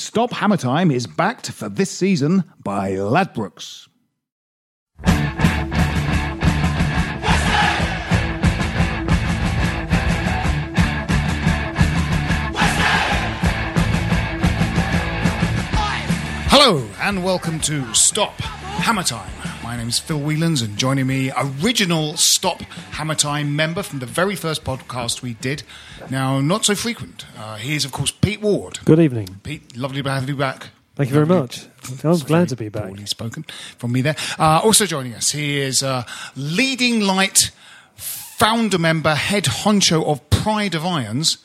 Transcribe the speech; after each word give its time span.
Stop 0.00 0.32
Hammer 0.32 0.56
Time 0.56 0.90
is 0.90 1.06
backed 1.06 1.50
for 1.50 1.68
this 1.68 1.90
season 1.90 2.42
by 2.64 2.92
Ladbrokes. 2.92 3.86
Hello 16.48 16.88
and 17.02 17.22
welcome 17.22 17.60
to 17.60 17.92
Stop 17.92 18.40
Hammer 18.40 19.02
Time. 19.02 19.49
My 19.70 19.76
name 19.76 19.88
is 19.88 20.00
Phil 20.00 20.18
Whelans 20.18 20.64
and 20.64 20.76
joining 20.76 21.06
me, 21.06 21.30
original 21.30 22.16
Stop 22.16 22.60
Hammer 22.90 23.14
Time 23.14 23.54
member 23.54 23.84
from 23.84 24.00
the 24.00 24.04
very 24.04 24.34
first 24.34 24.64
podcast 24.64 25.22
we 25.22 25.34
did. 25.34 25.62
Now, 26.10 26.40
not 26.40 26.64
so 26.64 26.74
frequent. 26.74 27.24
Uh, 27.38 27.54
he 27.54 27.76
is, 27.76 27.84
of 27.84 27.92
course, 27.92 28.10
Pete 28.10 28.40
Ward. 28.40 28.80
Good 28.84 28.98
evening. 28.98 29.38
Pete, 29.44 29.76
lovely 29.76 30.02
to 30.02 30.10
have 30.10 30.28
you 30.28 30.34
back. 30.34 30.70
Thank 30.96 31.10
you 31.10 31.14
very 31.14 31.26
much. 31.26 31.68
I'm 32.02 32.18
glad 32.18 32.48
to 32.48 32.56
be 32.56 32.68
back. 32.68 32.86
Poorly 32.86 33.06
spoken 33.06 33.44
from 33.78 33.92
me 33.92 34.02
there. 34.02 34.16
Uh, 34.40 34.60
also 34.64 34.86
joining 34.86 35.14
us, 35.14 35.30
he 35.30 35.60
is 35.60 35.84
uh, 35.84 36.02
leading 36.34 37.02
light, 37.02 37.52
founder 37.94 38.76
member, 38.76 39.14
head 39.14 39.44
honcho 39.44 40.04
of 40.04 40.28
Pride 40.30 40.74
of 40.74 40.84
Irons, 40.84 41.38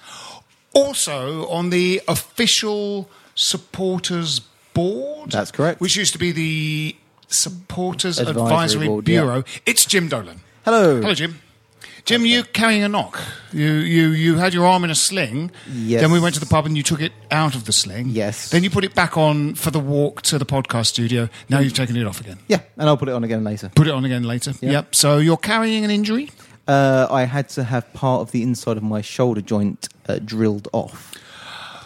also 0.74 1.48
on 1.50 1.70
the 1.70 2.02
official 2.08 3.08
supporters 3.36 4.40
board. 4.74 5.30
That's 5.30 5.52
correct. 5.52 5.80
Which 5.80 5.96
used 5.96 6.14
to 6.14 6.20
be 6.20 6.32
the 6.32 6.96
Supporters 7.36 8.20
Advisory 8.20 8.86
Advisory, 8.88 9.02
Bureau. 9.02 9.36
yeah. 9.38 9.60
It's 9.66 9.86
Jim 9.86 10.08
Dolan. 10.08 10.42
Hello. 10.64 11.02
Hello, 11.02 11.14
Jim. 11.14 11.40
Jim, 12.06 12.24
you 12.24 12.44
carrying 12.44 12.84
a 12.84 12.88
knock. 12.88 13.20
You, 13.52 13.66
you, 13.66 14.10
you 14.10 14.36
had 14.36 14.54
your 14.54 14.68
arm 14.68 14.84
in 14.84 14.92
a 14.92 14.96
sling. 14.96 15.50
Yes. 15.74 16.02
Then 16.02 16.12
we 16.12 16.20
went 16.20 16.36
to 16.36 16.40
the 16.40 16.46
pub 16.46 16.68
and 16.68 16.78
you 16.78 16.84
took 16.84 17.02
it 17.02 17.12
out 17.32 17.56
of 17.56 17.66
the 17.66 17.74
sling. 17.74 18.10
Yes. 18.10 18.52
Then 18.52 18.64
you 18.64 18.70
put 18.70 18.84
it 18.84 18.94
back 18.94 19.18
on 19.18 19.56
for 19.56 19.72
the 19.72 19.80
walk 19.80 20.22
to 20.24 20.38
the 20.38 20.46
podcast 20.46 20.86
studio. 20.86 21.30
Now 21.50 21.60
you've 21.60 21.74
taken 21.74 21.98
it 21.98 22.06
off 22.06 22.22
again. 22.22 22.38
Yeah, 22.48 22.60
and 22.78 22.88
I'll 22.88 22.98
put 22.98 23.10
it 23.10 23.14
on 23.14 23.24
again 23.24 23.44
later. 23.44 23.72
Put 23.74 23.88
it 23.88 23.94
on 23.94 24.06
again 24.06 24.24
later. 24.24 24.54
Yeah. 24.62 24.72
Yep. 24.72 24.96
So 24.96 25.18
you're 25.18 25.36
carrying 25.38 25.84
an 25.84 25.90
injury? 25.90 26.30
Uh, 26.68 27.08
I 27.10 27.24
had 27.26 27.50
to 27.50 27.64
have 27.64 27.92
part 27.94 28.22
of 28.22 28.32
the 28.32 28.44
inside 28.44 28.78
of 28.78 28.84
my 28.84 29.02
shoulder 29.02 29.42
joint 29.42 29.88
uh, 30.08 30.20
drilled 30.24 30.68
off 30.74 31.14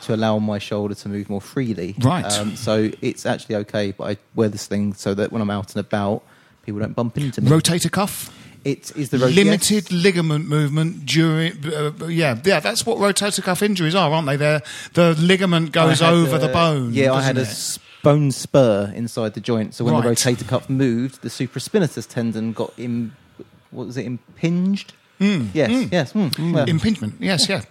to 0.09 0.15
allow 0.15 0.39
my 0.39 0.57
shoulder 0.57 0.95
to 0.95 1.07
move 1.09 1.29
more 1.29 1.41
freely. 1.41 1.95
Right. 1.99 2.25
Um, 2.25 2.55
so 2.55 2.91
it's 3.01 3.25
actually 3.25 3.55
okay, 3.57 3.91
but 3.91 4.03
I 4.11 4.17
wear 4.33 4.49
this 4.49 4.65
thing 4.65 4.93
so 4.93 5.13
that 5.13 5.31
when 5.31 5.41
I'm 5.41 5.49
out 5.51 5.75
and 5.75 5.79
about, 5.85 6.23
people 6.65 6.79
don't 6.79 6.95
bump 6.95 7.17
into 7.17 7.41
me. 7.41 7.49
Rotator 7.49 7.91
cuff? 7.91 8.35
it 8.65 8.91
is 8.97 9.09
the 9.09 9.17
ro- 9.17 9.27
Limited 9.27 9.89
yes. 9.89 9.91
ligament 9.91 10.47
movement 10.47 11.05
during. 11.05 11.53
Uh, 11.65 11.91
yeah, 12.07 12.37
yeah, 12.43 12.59
that's 12.59 12.85
what 12.85 12.97
rotator 12.97 13.41
cuff 13.43 13.61
injuries 13.61 13.95
are, 13.95 14.11
aren't 14.11 14.27
they? 14.27 14.35
They're, 14.35 14.61
the 14.93 15.15
ligament 15.15 15.71
goes 15.71 16.01
over 16.01 16.35
uh, 16.35 16.39
the 16.39 16.49
bone. 16.49 16.93
Yeah, 16.93 17.13
I 17.13 17.21
had 17.21 17.37
a 17.37 17.41
it? 17.41 17.47
s- 17.47 17.79
bone 18.03 18.31
spur 18.31 18.91
inside 18.95 19.33
the 19.33 19.41
joint. 19.41 19.75
So 19.75 19.85
when 19.85 19.95
the 19.95 20.01
rotator 20.01 20.47
cuff 20.47 20.69
moved, 20.69 21.21
the 21.21 21.29
supraspinatus 21.29 22.07
tendon 22.07 22.53
got 22.53 22.73
in. 22.77 23.13
what 23.71 23.87
was 23.87 23.97
it 23.97 24.05
impinged? 24.05 24.93
Hmm. 25.19 25.47
Yes, 25.53 25.89
yes. 25.91 26.13
mm, 26.13 26.53
well, 26.53 26.67
impingement. 26.67 27.15
Yes, 27.19 27.47
yeah. 27.49 27.61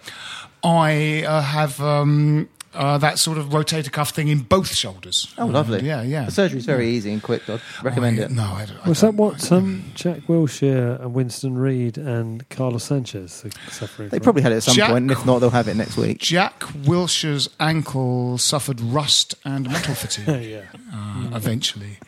I 0.77 1.25
uh, 1.25 1.41
have 1.41 1.81
um, 1.81 2.49
uh, 2.79 2.97
that 2.99 3.19
sort 3.19 3.37
of 3.37 3.47
rotator 3.47 3.93
cuff 3.93 4.11
thing 4.11 4.29
in 4.29 4.39
both 4.41 4.73
shoulders. 4.75 5.27
oh, 5.37 5.47
lovely. 5.47 5.85
Yeah, 5.85 6.03
yeah. 6.03 6.25
The 6.25 6.31
surgery's 6.31 6.65
very 6.65 6.89
easy 6.89 7.13
and 7.13 7.23
quick. 7.23 7.49
I'd 7.51 7.61
recommend 7.83 8.19
I- 8.19 8.23
it. 8.23 8.31
No, 8.31 8.45
I 8.45 8.65
don't. 8.65 8.87
I 8.87 8.89
Was 8.89 9.01
that 9.03 9.09
don't- 9.09 9.17
what 9.17 9.53
um, 9.53 9.85
Jack 9.95 10.21
Wilshere 10.29 11.01
and 11.01 11.13
Winston 11.13 11.59
Reid 11.59 11.99
and 11.99 12.49
Carlos 12.49 12.85
Sanchez 12.85 13.45
are 13.45 13.71
suffering 13.71 14.09
They 14.09 14.19
from? 14.19 14.25
probably 14.25 14.43
had 14.43 14.53
it 14.53 14.57
at 14.57 14.63
some 14.63 14.75
Jack- 14.75 14.91
point, 14.91 15.03
and 15.03 15.11
if 15.11 15.27
not, 15.27 15.41
they'll 15.41 15.51
have 15.51 15.69
it 15.69 15.75
next 15.77 15.97
week. 15.99 16.21
Jack 16.21 16.61
Wilshere's 16.61 17.51
ankle 17.61 18.39
suffered 18.39 18.81
rust 18.81 19.35
and 19.45 19.69
metal 19.69 19.95
fatigue. 19.97 20.51
yeah. 20.51 20.63
uh, 20.95 21.31
eventually. 21.37 21.99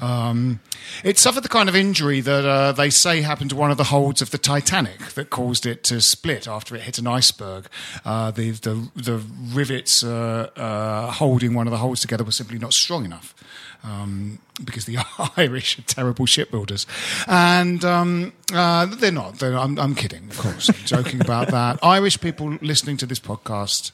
Um, 0.00 0.60
it 1.04 1.18
suffered 1.18 1.42
the 1.42 1.48
kind 1.48 1.68
of 1.68 1.76
injury 1.76 2.20
that 2.20 2.44
uh, 2.46 2.72
they 2.72 2.90
say 2.90 3.22
happened 3.22 3.50
to 3.50 3.56
one 3.56 3.70
of 3.70 3.76
the 3.76 3.84
holds 3.84 4.22
of 4.22 4.30
the 4.30 4.38
Titanic 4.38 4.98
that 5.14 5.30
caused 5.30 5.66
it 5.66 5.82
to 5.84 6.00
split 6.00 6.46
after 6.48 6.74
it 6.76 6.82
hit 6.82 6.98
an 6.98 7.06
iceberg. 7.06 7.66
Uh, 8.04 8.30
the, 8.30 8.50
the, 8.52 8.88
the 8.94 9.22
rivets 9.52 10.02
uh, 10.20 10.60
uh, 10.60 11.10
holding 11.12 11.54
one 11.54 11.66
of 11.66 11.70
the 11.70 11.78
holds 11.78 12.00
together 12.00 12.24
were 12.24 12.32
simply 12.32 12.58
not 12.58 12.72
strong 12.72 13.04
enough. 13.04 13.34
Um, 13.82 14.40
because 14.62 14.84
the 14.84 14.98
Irish 15.38 15.78
are 15.78 15.82
terrible 15.82 16.26
shipbuilders, 16.26 16.86
and 17.26 17.82
um, 17.82 18.34
uh, 18.52 18.84
they're 18.84 19.10
not. 19.10 19.38
They're, 19.38 19.56
I'm, 19.56 19.78
I'm 19.78 19.94
kidding, 19.94 20.28
of 20.28 20.38
course. 20.38 20.68
I'm 20.68 20.84
joking 20.84 21.22
about 21.22 21.48
that. 21.58 21.78
Irish 21.82 22.20
people 22.20 22.58
listening 22.60 22.98
to 22.98 23.06
this 23.06 23.18
podcast 23.18 23.92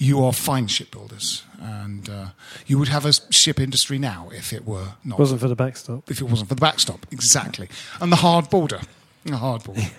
you 0.00 0.24
are 0.24 0.32
fine 0.32 0.66
shipbuilders, 0.66 1.42
and 1.60 2.08
uh, 2.08 2.26
you 2.66 2.78
would 2.78 2.88
have 2.88 3.04
a 3.04 3.12
ship 3.30 3.60
industry 3.60 3.98
now 3.98 4.30
if 4.32 4.50
it 4.52 4.64
were 4.64 4.94
not 5.04 5.18
Wasn't 5.18 5.40
for 5.40 5.48
the 5.48 5.54
backstop. 5.54 6.10
if 6.10 6.20
it 6.22 6.24
wasn't 6.24 6.48
for 6.48 6.54
the 6.54 6.60
backstop 6.60 7.06
exactly 7.12 7.68
and 8.00 8.10
the 8.10 8.16
hard 8.16 8.48
border, 8.48 8.80
the 9.24 9.36
hard 9.36 9.62
border. 9.62 9.82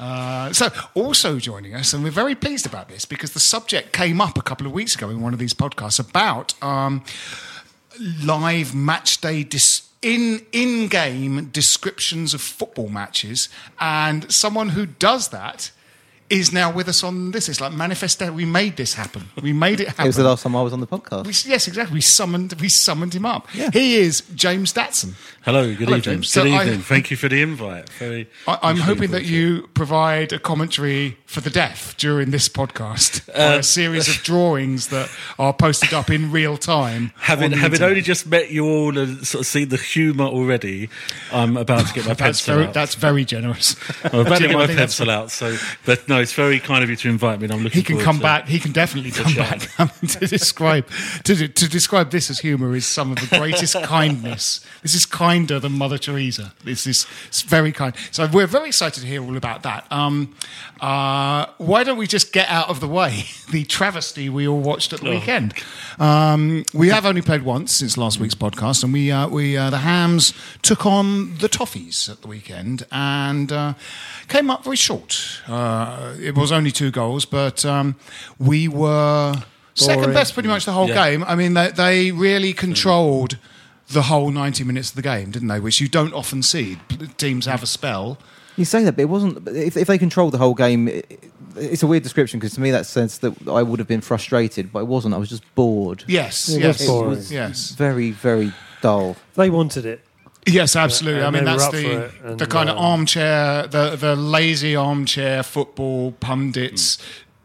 Uh, 0.00 0.50
so, 0.50 0.70
also 0.94 1.38
joining 1.38 1.74
us, 1.74 1.92
and 1.92 2.02
we're 2.02 2.10
very 2.10 2.34
pleased 2.34 2.64
about 2.64 2.88
this 2.88 3.04
because 3.04 3.32
the 3.32 3.40
subject 3.40 3.92
came 3.92 4.18
up 4.18 4.38
a 4.38 4.42
couple 4.42 4.66
of 4.66 4.72
weeks 4.72 4.94
ago 4.94 5.10
in 5.10 5.20
one 5.20 5.34
of 5.34 5.38
these 5.38 5.52
podcasts 5.52 6.00
about 6.00 6.54
um, 6.62 7.04
live 8.24 8.74
match 8.74 9.20
day 9.20 9.44
dis- 9.44 9.90
in 10.00 10.46
in 10.52 10.88
game 10.88 11.50
descriptions 11.50 12.32
of 12.32 12.40
football 12.40 12.88
matches, 12.88 13.50
and 13.78 14.32
someone 14.32 14.70
who 14.70 14.86
does 14.86 15.28
that 15.28 15.70
is 16.30 16.52
now 16.52 16.72
with 16.72 16.88
us 16.88 17.02
on 17.02 17.32
this. 17.32 17.48
It's 17.48 17.60
like 17.60 17.72
manifesto. 17.72 18.30
We 18.32 18.44
made 18.44 18.76
this 18.76 18.94
happen. 18.94 19.28
We 19.42 19.52
made 19.52 19.80
it 19.80 19.88
happen. 19.88 20.04
It 20.06 20.08
was 20.08 20.16
the 20.16 20.24
last 20.24 20.42
time 20.44 20.54
I 20.56 20.62
was 20.62 20.72
on 20.72 20.80
the 20.80 20.86
podcast. 20.86 21.26
We, 21.26 21.50
yes, 21.50 21.66
exactly. 21.68 21.94
We 21.94 22.00
summoned 22.00 22.54
we 22.60 22.68
summoned 22.68 23.14
him 23.14 23.26
up. 23.26 23.48
Yeah. 23.54 23.70
He 23.72 23.96
is 23.96 24.20
James 24.34 24.72
Datson. 24.72 25.14
Hello, 25.42 25.66
good 25.68 25.78
Hello, 25.88 25.96
evening. 25.96 26.02
James. 26.16 26.32
Good 26.34 26.42
So 26.42 26.46
I- 26.56 26.62
evening. 26.64 26.80
Thank 26.82 27.10
you 27.10 27.16
for 27.16 27.28
the 27.28 27.42
invite. 27.42 27.88
Very. 27.90 28.28
I, 28.46 28.58
I'm 28.62 28.76
hoping 28.76 29.10
that 29.10 29.24
you 29.24 29.68
provide 29.74 30.32
a 30.32 30.38
commentary 30.38 31.16
for 31.26 31.40
the 31.40 31.50
deaf 31.50 31.96
during 31.96 32.30
this 32.30 32.48
podcast, 32.48 33.28
uh, 33.30 33.32
by 33.32 33.54
a 33.56 33.62
series 33.62 34.08
of 34.08 34.16
drawings 34.22 34.88
that 34.88 35.08
are 35.38 35.52
posted 35.52 35.92
up 35.94 36.10
in 36.10 36.30
real 36.30 36.56
time. 36.56 37.12
Having 37.16 37.44
on 37.46 37.50
the 37.52 37.56
having 37.58 37.82
only 37.82 38.00
just 38.02 38.26
met 38.26 38.50
you 38.50 38.66
all 38.66 38.96
and 38.98 39.26
sort 39.26 39.40
of 39.42 39.46
seen 39.46 39.68
the 39.68 39.76
humour 39.76 40.24
already, 40.26 40.88
I'm 41.32 41.56
about 41.56 41.86
to 41.86 41.94
get 41.94 42.04
my 42.06 42.14
that's 42.14 42.20
pencil 42.44 42.54
very 42.54 42.66
out. 42.68 42.74
that's 42.74 42.94
very 42.94 43.24
generous. 43.24 43.76
I'm 44.04 44.20
about 44.20 44.38
to 44.38 44.48
get 44.48 44.56
my 44.56 44.66
pencil 44.66 45.10
out. 45.10 45.30
So, 45.30 45.56
but 45.86 46.08
no, 46.08 46.19
it's 46.20 46.32
very 46.32 46.60
kind 46.60 46.84
of 46.84 46.90
you 46.90 46.96
to 46.96 47.08
invite 47.08 47.40
me. 47.40 47.44
and 47.46 47.52
I'm 47.52 47.62
looking. 47.62 47.80
He 47.80 47.84
can 47.84 47.98
come 47.98 48.18
back. 48.18 48.46
He 48.46 48.58
can 48.58 48.72
definitely 48.72 49.10
come 49.10 49.32
chat. 49.32 49.60
back. 49.60 49.70
I 49.80 49.84
mean, 49.84 50.08
to 50.10 50.26
describe 50.26 50.86
to, 51.24 51.48
to 51.48 51.68
describe 51.68 52.10
this 52.10 52.30
as 52.30 52.40
humour 52.40 52.74
is 52.74 52.86
some 52.86 53.12
of 53.12 53.18
the 53.18 53.38
greatest 53.38 53.74
kindness. 53.82 54.64
This 54.82 54.94
is 54.94 55.06
kinder 55.06 55.58
than 55.58 55.72
Mother 55.72 55.98
Teresa. 55.98 56.54
This 56.64 56.86
is 56.86 57.06
it's 57.28 57.42
very 57.42 57.72
kind. 57.72 57.94
So 58.10 58.28
we're 58.32 58.46
very 58.46 58.68
excited 58.68 59.00
to 59.00 59.06
hear 59.06 59.22
all 59.22 59.36
about 59.36 59.62
that. 59.62 59.90
Um, 59.90 60.34
uh, 60.80 61.46
why 61.58 61.84
don't 61.84 61.98
we 61.98 62.06
just 62.06 62.32
get 62.32 62.48
out 62.48 62.68
of 62.68 62.80
the 62.80 62.88
way 62.88 63.24
the 63.50 63.64
travesty 63.64 64.28
we 64.28 64.46
all 64.46 64.60
watched 64.60 64.92
at 64.92 65.00
the 65.00 65.10
weekend? 65.10 65.54
Um, 65.98 66.64
we 66.72 66.88
have 66.88 67.04
only 67.06 67.22
played 67.22 67.42
once 67.42 67.72
since 67.72 67.96
last 67.98 68.18
week's 68.20 68.34
podcast, 68.34 68.84
and 68.84 68.92
we 68.92 69.10
uh, 69.10 69.28
we 69.28 69.56
uh, 69.56 69.70
the 69.70 69.78
Hams 69.78 70.32
took 70.62 70.86
on 70.86 71.36
the 71.38 71.48
Toffees 71.48 72.08
at 72.08 72.22
the 72.22 72.28
weekend 72.28 72.86
and 72.90 73.52
uh, 73.52 73.74
came 74.28 74.50
up 74.50 74.64
very 74.64 74.76
short. 74.76 75.42
Uh, 75.46 76.09
it 76.18 76.34
was 76.36 76.52
only 76.52 76.70
two 76.70 76.90
goals, 76.90 77.24
but 77.24 77.64
um, 77.64 77.96
we 78.38 78.68
were 78.68 79.34
Second 79.74 80.12
best, 80.12 80.34
pretty 80.34 80.48
much 80.48 80.64
the 80.64 80.72
whole 80.72 80.88
Yeah. 80.88 81.10
game. 81.10 81.24
I 81.24 81.34
mean, 81.34 81.54
they, 81.54 81.70
they 81.70 82.10
really 82.12 82.52
controlled 82.52 83.38
the 83.88 84.02
whole 84.02 84.30
90 84.30 84.64
minutes 84.64 84.90
of 84.90 84.96
the 84.96 85.02
game, 85.02 85.30
didn't 85.30 85.48
they? 85.48 85.60
Which 85.60 85.80
you 85.80 85.88
don't 85.88 86.12
often 86.14 86.42
see. 86.42 86.78
Teams 87.16 87.46
have 87.46 87.62
a 87.62 87.66
spell. 87.66 88.18
You 88.56 88.64
say 88.64 88.84
that, 88.84 88.92
but 88.92 89.02
it 89.02 89.08
wasn't. 89.08 89.48
If, 89.48 89.76
if 89.76 89.86
they 89.86 89.96
controlled 89.98 90.32
the 90.32 90.38
whole 90.38 90.54
game, 90.54 90.88
it, 90.88 91.24
it's 91.56 91.82
a 91.82 91.86
weird 91.86 92.02
description 92.02 92.38
because 92.38 92.54
to 92.54 92.60
me 92.60 92.70
that 92.72 92.84
says 92.86 93.18
that 93.18 93.34
I 93.48 93.62
would 93.62 93.78
have 93.78 93.88
been 93.88 94.00
frustrated, 94.02 94.72
but 94.72 94.80
I 94.80 94.82
wasn't. 94.82 95.14
I 95.14 95.18
was 95.18 95.28
just 95.30 95.42
bored. 95.54 96.04
Yes, 96.06 96.48
It 96.48 96.60
yes, 96.60 96.80
was 96.80 96.88
boring. 96.88 97.12
It 97.12 97.16
was 97.16 97.32
yes. 97.32 97.70
very, 97.70 98.10
very 98.10 98.52
dull. 98.82 99.16
They 99.34 99.50
wanted 99.50 99.86
it. 99.86 100.04
Yes, 100.46 100.74
absolutely. 100.74 101.20
and 101.20 101.28
I 101.28 101.30
mean, 101.30 101.44
that's 101.44 101.70
the 101.70 102.10
and, 102.24 102.38
the 102.38 102.46
kind 102.46 102.70
of 102.70 102.76
uh, 102.76 102.80
armchair, 102.80 103.66
the 103.66 103.96
the 103.96 104.16
lazy 104.16 104.74
armchair 104.74 105.42
football 105.42 106.12
pundits. 106.12 106.98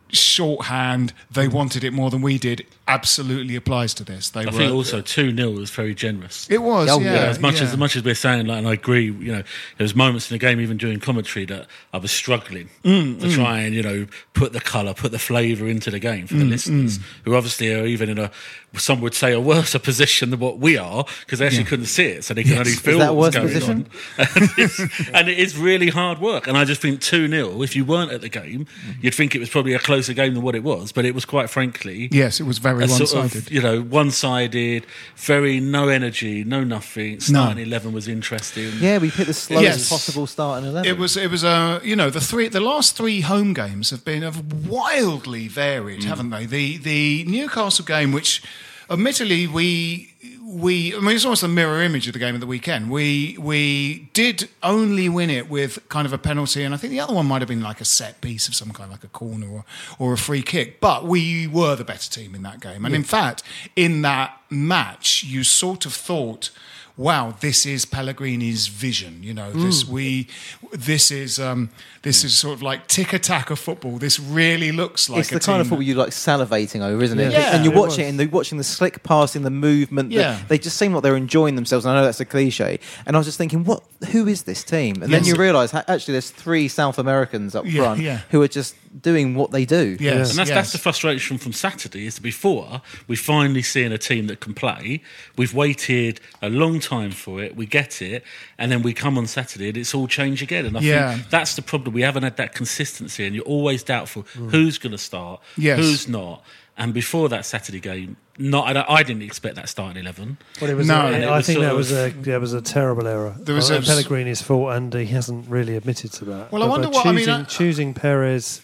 Shorthand, 0.10 1.14
they 1.30 1.48
wanted 1.48 1.84
it 1.84 1.92
more 1.92 2.10
than 2.10 2.22
we 2.22 2.38
did. 2.38 2.66
Absolutely 2.88 3.56
applies 3.56 3.96
to 3.96 4.04
this. 4.04 4.30
They 4.30 4.42
I 4.42 4.46
were. 4.46 4.52
think 4.52 4.72
also 4.74 5.02
two 5.02 5.36
0 5.36 5.52
was 5.52 5.72
very 5.72 5.96
generous. 5.96 6.48
it 6.52 6.62
was. 6.62 6.88
Oh, 6.90 7.00
yeah, 7.00 7.14
yeah, 7.14 7.20
as 7.26 7.40
much 7.40 7.56
yeah. 7.56 7.64
as 7.64 7.72
as 7.72 7.78
much 7.78 7.96
as 7.96 8.04
we're 8.04 8.14
saying, 8.14 8.46
like, 8.46 8.60
and 8.60 8.68
I 8.68 8.74
agree. 8.74 9.06
You 9.06 9.32
know, 9.32 9.44
there 9.78 9.84
was 9.84 9.96
moments 9.96 10.30
in 10.30 10.36
the 10.36 10.40
game, 10.40 10.60
even 10.62 10.78
during 10.78 11.00
commentary, 11.00 11.46
that 11.46 11.66
I 11.94 11.98
was 11.98 12.12
struggling 12.12 12.70
Mm, 12.84 13.20
to 13.22 13.30
try 13.32 13.62
and 13.62 13.74
you 13.74 13.82
know 13.82 14.06
put 14.34 14.54
the 14.54 14.60
colour, 14.62 14.94
put 14.94 15.12
the 15.12 15.18
flavour 15.20 15.68
into 15.68 15.90
the 15.90 16.00
game 16.00 16.26
Mm, 16.26 16.28
for 16.28 16.36
the 16.36 16.46
listeners, 16.46 17.00
who 17.24 17.34
obviously 17.36 17.74
are 17.74 17.86
even 17.88 18.08
in 18.10 18.20
a 18.20 18.30
some 18.78 19.00
would 19.02 19.14
say 19.16 19.32
a 19.32 19.40
worse 19.40 19.74
position 19.80 20.30
than 20.32 20.40
what 20.40 20.60
we 20.60 20.78
are 20.78 21.06
because 21.22 21.40
they 21.40 21.48
actually 21.48 21.64
couldn't 21.64 21.86
see 21.86 22.06
it, 22.08 22.24
so 22.24 22.34
they 22.36 22.44
can 22.44 22.58
only 22.58 22.72
feel 22.72 23.00
that 23.00 23.12
a 23.12 23.14
what's 23.14 23.36
going 23.36 23.48
position? 23.48 23.90
on. 24.20 24.28
and, 24.36 24.50
it's, 24.58 24.80
and 25.14 25.30
it 25.30 25.40
is 25.40 25.58
really 25.58 25.90
hard 25.90 26.20
work. 26.20 26.46
And 26.46 26.58
I 26.58 26.66
just 26.66 26.82
think 26.82 27.02
two 27.02 27.28
0 27.28 27.62
If 27.64 27.76
you 27.76 27.84
weren't 27.86 28.12
at 28.12 28.22
the 28.22 28.30
game, 28.30 28.68
you'd 29.02 29.16
think 29.16 29.34
it 29.34 29.40
was 29.40 29.50
probably 29.50 29.74
a 29.74 29.80
closer 29.80 30.14
game 30.14 30.34
than 30.36 30.44
what 30.44 30.54
it 30.56 30.64
was, 30.64 30.92
but 30.92 31.06
it 31.06 31.16
was 31.16 31.26
quite 31.26 31.50
frankly 31.50 32.10
Yes, 32.12 32.40
it 32.40 32.44
was 32.44 32.60
very 32.60 32.75
a 32.82 32.88
one 32.88 32.90
sort 32.90 33.10
sided. 33.10 33.36
of, 33.48 33.52
you 33.52 33.62
know, 33.62 33.82
one-sided, 33.82 34.86
very 35.16 35.60
no 35.60 35.88
energy, 35.90 36.44
no 36.44 36.64
nothing. 36.64 37.20
Starting 37.20 37.64
eleven 37.66 37.94
was 37.94 38.08
interesting. 38.08 38.72
Yeah, 38.80 38.98
we 39.00 39.12
picked 39.12 39.28
the 39.28 39.34
slowest 39.34 39.64
Yes. 39.64 39.90
possible 39.90 40.28
start 40.28 40.64
in 40.64 40.70
eleven. 40.70 40.90
It 40.90 40.98
was. 40.98 41.18
It 41.18 41.30
was. 41.32 41.44
Uh, 41.44 41.80
you 41.84 41.96
know, 41.96 42.10
the 42.10 42.22
three, 42.22 42.48
the 42.48 42.60
last 42.60 42.96
three 42.96 43.22
home 43.22 43.54
games 43.54 43.90
have 43.90 44.04
been 44.06 44.22
have 44.24 44.68
wildly 44.68 45.48
varied, 45.48 46.04
haven't 46.04 46.30
they? 46.30 46.46
The 46.46 46.78
the 46.78 47.24
Newcastle 47.28 47.86
game, 47.86 48.12
which, 48.12 48.42
admittedly, 48.90 49.48
we 49.48 50.14
we. 50.46 50.96
I 50.96 51.00
mean, 51.00 51.16
it's 51.16 51.26
almost 51.26 51.44
a 51.44 51.48
mirror 51.48 51.82
image 51.82 52.08
of 52.08 52.14
the 52.14 52.20
game 52.20 52.36
of 52.36 52.42
the 52.42 52.48
weekend. 52.48 52.92
We 52.92 53.38
we 53.40 54.10
did 54.14 54.50
only 54.62 55.10
win 55.10 55.30
it 55.30 55.50
with 55.50 55.88
kind 55.90 56.06
of 56.06 56.14
a 56.14 56.18
penalty, 56.18 56.64
and 56.64 56.74
I 56.74 56.78
think 56.78 56.92
the 56.92 57.00
other 57.00 57.14
one 57.14 57.26
might 57.26 57.42
have 57.42 57.50
been 57.50 57.64
like 57.64 57.82
a 57.82 57.86
set 57.86 58.22
piece 58.22 58.48
of 58.48 58.56
some 58.56 58.72
kind, 58.72 58.92
like 58.92 59.04
a 59.04 59.10
corner 59.10 59.48
or 59.50 59.66
or 59.98 60.14
a 60.14 60.18
free 60.18 60.42
kick. 60.42 60.80
But 60.80 61.06
we 61.06 61.48
were 61.48 61.76
the 61.76 61.86
better 61.86 62.10
team 62.10 62.36
in 62.36 62.44
that 62.44 62.60
game, 62.60 62.86
and 62.86 62.94
in 62.94 63.04
fact, 63.04 63.44
in 63.76 64.04
that 64.04 64.40
match, 64.50 65.24
you 65.24 65.44
sort 65.44 65.86
of 65.86 65.94
thought 65.94 66.52
wow, 66.98 67.36
this 67.42 67.66
is 67.66 67.86
Pellegrini's 67.86 68.68
vision. 68.68 69.22
You 69.22 69.34
know, 69.34 69.52
this 69.52 69.86
we, 69.86 70.28
this 70.72 71.12
is 71.12 71.40
um, 71.40 71.70
this 72.06 72.24
is 72.24 72.34
sort 72.34 72.54
of 72.54 72.62
like 72.62 72.88
tiki-taka 72.88 73.52
of 73.54 73.60
football. 73.60 73.98
This 73.98 74.20
really 74.20 74.72
looks 74.72 75.10
like 75.10 75.20
it's 75.20 75.32
a 75.32 75.34
the 75.34 75.40
kind 75.42 75.60
of 75.60 75.68
football 75.68 75.84
you 75.84 75.96
like 75.96 76.12
salivating 76.12 76.82
over, 76.82 77.04
isn't 77.04 77.20
it? 77.20 77.34
Yeah. 77.34 77.56
and 77.56 77.66
you're 77.66 77.74
Yeah, 77.74 77.80
it 77.80 77.82
watching 77.82 78.06
it, 78.06 78.10
and 78.10 78.20
they're 78.20 78.30
watching 78.30 78.58
the 78.58 78.64
slick 78.64 79.04
passing, 79.04 79.42
the 79.42 79.50
movement. 79.50 80.10
the- 80.10 80.16
Yeah. 80.16 80.40
they 80.48 80.58
just 80.58 80.78
seem 80.78 80.94
like 80.94 81.04
they're 81.04 81.18
enjoying 81.18 81.56
themselves. 81.56 81.84
And 81.86 81.94
I 81.94 82.00
know 82.00 82.06
that's 82.06 82.22
a 82.22 82.26
cliche. 82.26 82.80
And 83.06 83.18
I 83.18 83.20
was 83.20 83.28
just 83.28 83.38
thinking, 83.38 83.66
what? 83.66 83.84
Who 84.12 84.28
is 84.28 84.44
this 84.44 84.64
team? 84.64 85.02
And 85.02 85.12
then 85.12 85.26
you 85.26 85.36
realise 85.36 85.74
actually 85.74 86.14
there's 86.14 86.30
three 86.30 86.68
South 86.68 86.98
Americans 87.00 87.56
up 87.56 87.66
Yeah, 87.66 87.82
front 87.84 88.02
yeah. 88.02 88.20
who 88.30 88.42
are 88.44 88.48
just 88.48 88.76
doing 89.02 89.34
what 89.36 89.52
they 89.52 89.66
do. 89.66 89.98
Yes, 90.00 90.30
And 90.30 90.40
that's, 90.40 90.50
yes. 90.50 90.56
that's 90.58 90.72
the 90.72 90.78
frustration 90.78 91.38
from 91.38 91.52
Saturday 91.54 92.06
is 92.06 92.20
before 92.20 92.82
we've 93.08 93.20
finally 93.20 93.62
seen 93.64 93.92
a 93.92 93.98
team 93.98 94.28
that 94.28 94.40
can 94.40 94.54
play. 94.54 95.02
We've 95.38 95.54
waited 95.54 96.22
a 96.42 96.50
long 96.50 96.80
time 96.80 97.12
for 97.12 97.42
it. 97.42 97.56
We 97.56 97.66
get 97.66 98.02
it, 98.02 98.24
and 98.58 98.72
then 98.72 98.84
we 98.84 98.94
come 98.94 99.18
on 99.18 99.26
Saturday 99.28 99.70
and 99.70 99.78
it's 99.78 99.94
all 99.96 100.08
changed 100.08 100.44
again. 100.44 100.66
And 100.66 100.78
I 100.78 100.82
Yeah. 100.82 101.16
think 101.16 101.30
that's 101.30 101.56
the 101.56 101.62
problem. 101.64 101.95
We 101.96 102.02
haven't 102.02 102.24
had 102.24 102.36
that 102.38 102.54
consistency, 102.54 103.26
and 103.26 103.34
you're 103.34 103.46
always 103.58 103.82
doubtful 103.82 104.24
who's 104.54 104.78
going 104.78 104.92
to 104.92 104.98
start, 104.98 105.40
Yes. 105.58 105.80
who's 105.80 106.08
not. 106.10 106.44
And 106.78 106.94
before 106.94 107.30
that 107.30 107.46
Saturday 107.46 107.80
game, 107.80 108.18
not 108.38 108.76
I, 108.76 108.86
I 109.00 109.02
didn't 109.04 109.22
expect 109.22 109.56
that 109.56 109.70
starting 109.70 109.98
eleven. 110.04 110.38
Well, 110.60 110.70
it 110.70 110.74
was. 110.76 110.88
No, 110.90 111.04
a- 111.08 111.12
and 111.14 111.24
it 111.24 111.28
I 111.30 111.38
was 111.38 111.46
think 111.46 111.56
sort 111.60 111.68
that 111.70 111.76
was 111.76 111.92
a 111.94 112.06
of- 112.08 112.26
that 112.26 112.42
was 112.42 112.52
a 112.52 112.62
terrible 112.62 113.08
error. 113.08 113.34
There 113.40 113.56
was 113.56 113.72
Uh, 113.72 113.76
a- 113.76 113.82
Pellegrini's 113.82 114.42
fault, 114.42 114.74
and 114.76 114.94
he 114.94 115.06
hasn't 115.06 115.48
really 115.50 115.78
admitted 115.78 116.12
to 116.20 116.26
that. 116.26 116.52
Well, 116.52 116.64
I 116.64 116.68
wonder 116.68 116.88
by 116.90 116.94
what- 116.96 117.06
I 117.06 117.12
mean, 117.12 117.20
choosing, 117.20 117.34
I- 117.34 117.44
choosing 117.46 117.94
Perez 117.94 118.62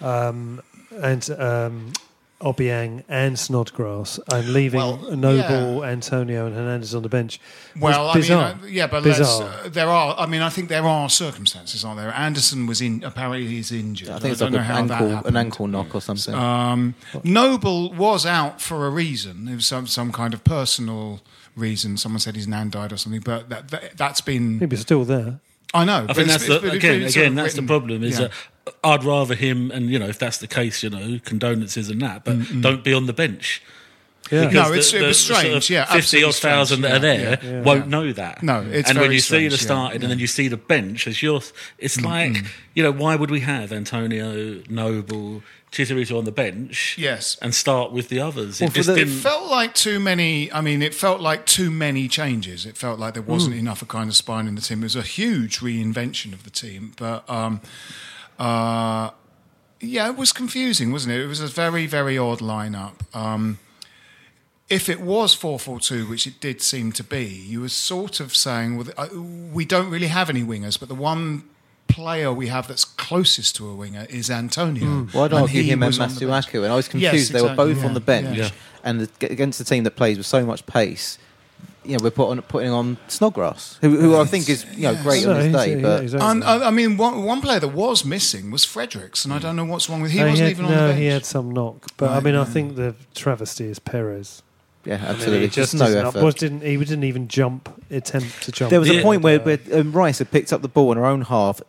um, 0.00 0.62
and 1.02 1.28
um, 1.38 1.92
Obiang 2.40 3.04
and 3.08 3.38
Snodgrass 3.38 4.18
and 4.30 4.52
leaving 4.52 4.78
Well, 4.78 5.16
Noble, 5.16 5.84
Antonio, 5.84 6.46
and 6.46 6.54
Hernandez 6.54 6.94
on 6.94 7.02
the 7.02 7.08
bench. 7.08 7.40
Well, 7.78 8.08
I 8.08 8.14
mean, 8.14 8.22
bizarre. 8.22 8.58
uh, 8.62 8.66
yeah, 8.66 8.86
but 8.86 9.02
let's, 9.04 9.20
uh, 9.20 9.68
there 9.72 9.88
are. 9.88 10.14
I 10.18 10.26
mean, 10.26 10.42
I 10.42 10.50
think 10.50 10.68
there 10.68 10.82
are 10.84 11.08
circumstances, 11.08 11.84
aren't 11.84 12.00
there? 12.00 12.12
Anderson 12.12 12.66
was 12.66 12.80
in. 12.80 13.02
Apparently, 13.04 13.46
he's 13.46 13.72
injured. 13.72 14.10
I 14.10 14.18
think 14.18 14.32
it's 14.32 14.40
don't 14.40 14.52
like 14.52 14.66
know 14.66 14.78
an 14.80 14.88
how 14.88 14.98
that 14.98 15.02
ankle, 15.02 15.26
an 15.28 15.36
ankle 15.36 15.66
knock 15.68 15.94
or 15.94 16.00
something. 16.00 16.34
Um, 16.34 16.94
Noble 17.22 17.92
was 17.92 18.26
out 18.26 18.60
for 18.60 18.86
a 18.86 18.90
reason. 18.90 19.48
It 19.48 19.54
was 19.54 19.66
some 19.66 19.86
some 19.86 20.12
kind 20.12 20.34
of 20.34 20.44
personal 20.44 21.20
reason. 21.56 21.96
Someone 21.96 22.20
said 22.20 22.36
his 22.36 22.48
nan 22.48 22.68
died 22.70 22.92
or 22.92 22.96
something, 22.96 23.20
but 23.20 23.48
that, 23.48 23.68
that 23.68 23.96
that's 23.96 24.20
been. 24.20 24.58
he 24.58 24.66
was 24.66 24.80
still 24.80 25.04
there. 25.04 25.40
I 25.72 25.84
know. 25.84 26.06
I 26.08 26.12
think 26.12 26.28
that's 26.28 26.46
the, 26.46 26.56
it's- 26.56 26.74
it's 26.74 26.84
again, 26.84 27.02
again, 27.02 27.38
of 27.38 27.44
that's 27.44 27.54
the 27.54 27.62
problem. 27.62 28.04
Is 28.04 28.18
yeah. 28.18 28.28
that 28.28 28.32
I'd 28.82 29.04
rather 29.04 29.34
him, 29.34 29.70
and 29.70 29.90
you 29.90 29.98
know, 29.98 30.06
if 30.08 30.18
that's 30.18 30.38
the 30.38 30.46
case, 30.46 30.82
you 30.82 30.90
know, 30.90 31.18
condolences 31.24 31.90
and 31.90 32.00
that, 32.02 32.24
but 32.24 32.38
don't 32.60 32.82
be 32.84 32.94
on 32.94 33.06
the 33.06 33.12
bench. 33.12 33.62
Yeah. 34.30 34.48
No, 34.48 34.62
it's- 34.72 34.94
it 34.94 35.02
was 35.02 35.20
strange, 35.20 35.68
yeah, 35.68 35.84
fifty 35.84 35.98
absolutely 36.24 36.28
odd 36.28 36.34
thousand 36.36 36.78
strange, 36.78 36.82
that 36.82 36.96
are 36.96 36.98
there 36.98 37.38
yeah, 37.42 37.60
won't 37.62 37.84
yeah. 37.84 37.90
know 37.90 38.12
that. 38.14 38.42
No, 38.42 38.62
it's 38.62 38.88
and 38.88 38.98
when 38.98 39.08
very 39.08 39.14
you 39.16 39.20
see 39.20 39.26
strange, 39.26 39.52
the 39.52 39.58
yeah, 39.58 39.62
started 39.62 40.00
yeah. 40.00 40.04
and 40.06 40.10
then 40.12 40.18
you 40.18 40.26
see 40.26 40.48
the 40.48 40.56
bench 40.56 41.06
as 41.06 41.22
yours, 41.22 41.52
it's 41.78 42.00
like 42.00 42.36
you 42.72 42.82
know, 42.82 42.90
why 42.90 43.16
would 43.16 43.30
we 43.30 43.40
have 43.40 43.70
Antonio 43.72 44.62
Noble? 44.68 45.42
Chicharito 45.70 46.16
on 46.16 46.24
the 46.24 46.30
bench, 46.30 46.96
Yes. 46.96 47.36
and 47.42 47.52
start 47.52 47.90
with 47.90 48.08
the 48.08 48.20
others. 48.20 48.60
Well, 48.60 48.68
it 48.70 48.74
just 48.74 48.86
the- 48.86 48.92
It 48.92 49.06
didn't. 49.06 49.14
felt 49.14 49.50
like 49.50 49.74
too 49.74 49.98
many. 49.98 50.50
I 50.52 50.60
mean, 50.60 50.82
it 50.82 50.94
felt 50.94 51.20
like 51.20 51.46
too 51.46 51.68
many 51.68 52.06
changes. 52.06 52.64
It 52.64 52.76
felt 52.76 53.00
like 53.00 53.14
there 53.14 53.24
wasn't 53.24 53.56
enough 53.56 53.82
of 53.82 53.88
kind 53.88 54.08
of 54.08 54.14
spine 54.14 54.46
in 54.46 54.54
the 54.54 54.60
team. 54.60 54.82
It 54.82 54.84
was 54.84 54.94
a 54.94 55.02
huge 55.02 55.58
reinvention 55.58 56.32
of 56.32 56.44
the 56.44 56.50
team, 56.50 56.92
but 56.96 57.28
um, 57.28 57.60
uh, 58.38 59.10
yeah, 59.80 60.08
it 60.08 60.16
was 60.16 60.32
confusing, 60.32 60.92
wasn't 60.92 61.14
it? 61.14 61.20
It 61.22 61.26
was 61.26 61.40
a 61.40 61.46
very, 61.46 61.86
very 61.86 62.16
odd 62.18 62.38
lineup. 62.40 62.94
Um, 63.14 63.58
if 64.70 64.88
it 64.88 65.00
was 65.00 65.36
4-4-2, 65.36 66.08
which 66.08 66.26
it 66.26 66.40
did 66.40 66.62
seem 66.62 66.90
to 66.92 67.04
be, 67.04 67.24
you 67.26 67.60
were 67.60 67.68
sort 67.68 68.18
of 68.20 68.34
saying, 68.34 68.78
well, 68.78 68.86
uh, 68.96 69.08
we 69.52 69.64
don't 69.64 69.90
really 69.90 70.06
have 70.06 70.30
any 70.30 70.42
wingers, 70.42 70.80
but 70.80 70.88
the 70.88 70.94
one 70.94 71.44
player 71.86 72.32
we 72.32 72.46
have 72.48 72.66
that's 72.66 72.84
closest 72.84 73.56
to 73.56 73.68
a 73.68 73.74
winger 73.74 74.06
is 74.08 74.30
Antonio. 74.30 75.06
Well, 75.12 75.24
I'd 75.24 75.32
And 75.32 75.42
argue 75.42 75.62
he 75.62 75.70
him 75.70 75.82
and 75.82 75.90
was 75.90 76.00
on 76.00 76.08
the 76.08 76.26
bench. 76.26 76.46
Masuaku, 76.46 76.64
and 76.64 76.72
I 76.72 76.76
was 76.76 76.86
Yes, 76.94 77.10
confused. 77.10 77.32
they 77.34 77.42
were 77.42 77.54
both 77.54 77.78
yeah, 77.80 77.86
on 77.86 77.94
the 77.94 78.00
bench, 78.00 78.38
yeah. 78.38 78.50
and 78.82 79.08
against 79.20 79.60
a 79.60 79.64
team 79.64 79.84
that 79.84 79.96
plays 79.96 80.16
with 80.16 80.26
so 80.26 80.44
much 80.46 80.64
pace. 80.66 81.18
You 81.84 81.96
know, 81.98 82.04
we're 82.04 82.10
put 82.10 82.28
on, 82.30 82.40
putting 82.42 82.70
on 82.70 82.96
Snodgrass, 83.08 83.78
who, 83.80 83.90
who 83.98 84.16
I 84.16 84.24
think 84.24 84.48
is 84.48 84.64
you 84.74 84.82
know 84.82 84.92
Yes. 84.92 85.02
great 85.02 85.24
No, 85.24 85.30
on 85.34 85.40
his 85.40 85.52
day, 85.52 85.74
yeah, 85.76 85.82
but 85.82 86.02
exactly. 86.02 86.30
And, 86.30 86.44
uh, 86.44 86.60
I 86.64 86.70
mean, 86.70 86.96
one, 86.96 87.24
one 87.24 87.40
player 87.42 87.60
that 87.60 87.68
was 87.68 88.04
missing 88.04 88.50
was 88.50 88.64
Fredericks, 88.64 89.24
and 89.24 89.34
I 89.34 89.38
don't 89.38 89.56
know 89.56 89.64
what's 89.66 89.88
wrong 89.90 90.00
with 90.00 90.10
him. 90.12 90.18
he 90.20 90.24
No, 90.24 90.30
wasn't 90.30 90.48
had, 90.48 90.50
even 90.56 90.64
on 90.66 90.70
no, 90.70 90.80
the 90.82 90.88
bench. 90.92 90.98
he 91.00 91.06
had 91.06 91.24
some 91.26 91.50
knock, 91.50 91.86
but 91.96 92.10
I 92.10 92.14
Right, 92.14 92.22
mean, 92.24 92.36
I 92.36 92.44
think 92.44 92.76
the 92.76 92.94
travesty 93.14 93.66
is 93.66 93.78
Perez. 93.78 94.42
yeah, 94.86 94.94
I 94.94 94.98
mean, 94.98 95.06
absolutely, 95.08 95.40
he 95.40 95.46
just, 95.46 95.56
just 95.56 95.74
no 95.74 95.80
doesn't- 95.86 96.06
effort. 96.06 96.22
Was, 96.22 96.34
didn't 96.36 96.62
he? 96.62 96.76
Didn't 96.76 97.04
even 97.04 97.28
jump, 97.28 97.68
attempt 97.90 98.42
to 98.44 98.52
jump. 98.52 98.70
There 98.70 98.80
was 98.80 98.88
Yeah. 98.90 99.00
a 99.00 99.02
point 99.02 99.22
where, 99.22 99.40
where 99.40 99.58
um, 99.72 99.92
Rice 99.92 100.18
had 100.18 100.30
picked 100.30 100.52
up 100.52 100.62
the 100.62 100.68
ball 100.68 100.92
in 100.92 100.98
her 100.98 101.06
own 101.06 101.22
half, 101.22 101.60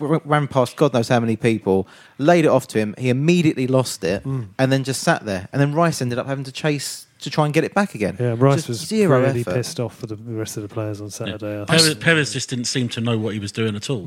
r- 0.00 0.20
ran 0.24 0.46
past 0.48 0.76
God 0.76 0.92
knows 0.94 1.08
how 1.08 1.18
many 1.20 1.34
people, 1.36 1.86
laid 2.18 2.44
it 2.44 2.48
off 2.48 2.66
to 2.68 2.78
him. 2.78 2.94
He 2.98 3.08
immediately 3.08 3.66
lost 3.66 4.04
it, 4.04 4.22
Hmm. 4.22 4.42
and 4.58 4.70
then 4.70 4.84
just 4.84 5.02
sat 5.02 5.24
there. 5.26 5.48
And 5.52 5.60
then 5.60 5.72
Rice 5.74 6.00
ended 6.00 6.18
up 6.18 6.26
having 6.26 6.44
to 6.44 6.52
chase 6.52 7.06
to 7.24 7.30
try 7.30 7.44
and 7.44 7.52
get 7.52 7.64
it 7.64 7.74
back 7.74 7.94
again. 7.94 8.16
Yeah, 8.18 8.34
Rice 8.38 8.56
Just 8.56 8.68
was 8.68 8.80
zero 8.80 9.20
really 9.20 9.40
effort. 9.40 9.54
pissed 9.54 9.80
off 9.80 10.00
with 10.00 10.10
the 10.10 10.16
rest 10.16 10.56
of 10.56 10.62
the 10.62 10.68
players 10.68 11.00
on 11.00 11.10
Saturday. 11.10 11.62
I 11.62 11.64
Perez. 11.64 11.94
Perez 11.96 12.32
just 12.32 12.48
didn't 12.48 12.66
seem 12.66 12.88
to 12.90 13.00
know 13.00 13.18
what 13.18 13.34
he 13.34 13.40
was 13.40 13.52
doing 13.52 13.74
at 13.76 13.90
all, 13.90 14.04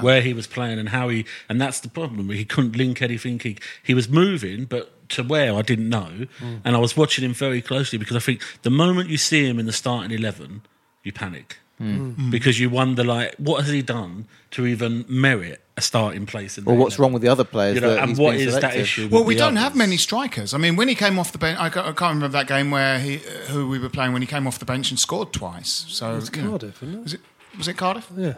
where 0.00 0.22
he 0.22 0.32
was 0.32 0.46
playing 0.46 0.78
and 0.78 0.88
how 0.88 1.08
he, 1.08 1.26
and 1.48 1.60
that's 1.60 1.80
the 1.80 1.88
problem. 1.88 2.30
He 2.30 2.44
couldn't 2.44 2.76
link 2.76 3.02
anything. 3.02 3.38
He, 3.38 3.58
he 3.82 3.94
was 3.94 4.08
moving, 4.08 4.64
but 4.64 5.08
to 5.10 5.22
where 5.22 5.54
I 5.54 5.62
didn't 5.62 5.88
know. 5.88 6.26
Mm. 6.38 6.60
And 6.64 6.76
I 6.76 6.78
was 6.78 6.96
watching 6.96 7.24
him 7.24 7.34
very 7.34 7.60
closely 7.60 7.98
because 7.98 8.16
I 8.16 8.20
think 8.20 8.42
the 8.62 8.70
moment 8.70 9.10
you 9.10 9.18
see 9.18 9.44
him 9.46 9.58
in 9.58 9.66
the 9.66 9.72
starting 9.72 10.16
eleven, 10.16 10.62
you 11.02 11.12
panic 11.12 11.58
mm. 11.80 12.14
Mm. 12.14 12.30
because 12.30 12.60
you 12.60 12.70
wonder 12.70 13.04
like, 13.04 13.34
what 13.36 13.64
has 13.64 13.72
he 13.72 13.82
done 13.82 14.26
to 14.52 14.66
even 14.66 15.04
merit 15.08 15.62
a 15.80 15.82
starting 15.82 16.26
place? 16.26 16.56
In 16.58 16.64
Or 16.66 16.74
what's 16.76 16.98
wrong 16.98 17.12
with 17.12 17.22
the 17.22 17.28
other 17.28 17.44
players? 17.44 17.74
You 17.74 17.80
know, 17.80 17.90
that 17.94 18.00
and 18.00 18.08
he's 18.10 18.18
what 18.18 18.32
been 18.32 18.48
is 18.48 18.60
that 18.60 18.76
issue? 18.76 19.08
Well, 19.10 19.24
we 19.24 19.34
don't 19.34 19.56
have 19.56 19.74
many 19.74 19.96
strikers. 19.96 20.54
I 20.54 20.58
mean, 20.58 20.76
when 20.76 20.88
he 20.88 20.94
came 20.94 21.18
off 21.18 21.32
the 21.32 21.38
bench, 21.38 21.58
I 21.58 21.68
can't 21.70 22.00
remember 22.00 22.28
that 22.28 22.46
game 22.46 22.70
where 22.70 22.98
he, 22.98 23.16
uh, 23.16 23.20
who 23.52 23.68
we 23.68 23.78
were 23.78 23.88
playing 23.90 24.12
when 24.12 24.22
he 24.22 24.28
came 24.28 24.46
off 24.46 24.58
the 24.58 24.64
bench 24.64 24.90
and 24.90 24.98
scored 25.00 25.32
twice. 25.32 25.84
So 25.88 26.16
It's 26.16 26.30
you 26.36 26.42
know. 26.42 26.50
Cardiff, 26.50 26.82
isn't 26.82 26.94
it? 26.98 27.02
Was 27.02 27.14
it 27.14 27.20
was 27.58 27.68
it 27.68 27.76
Cardiff? 27.76 28.08
Yeah. 28.16 28.34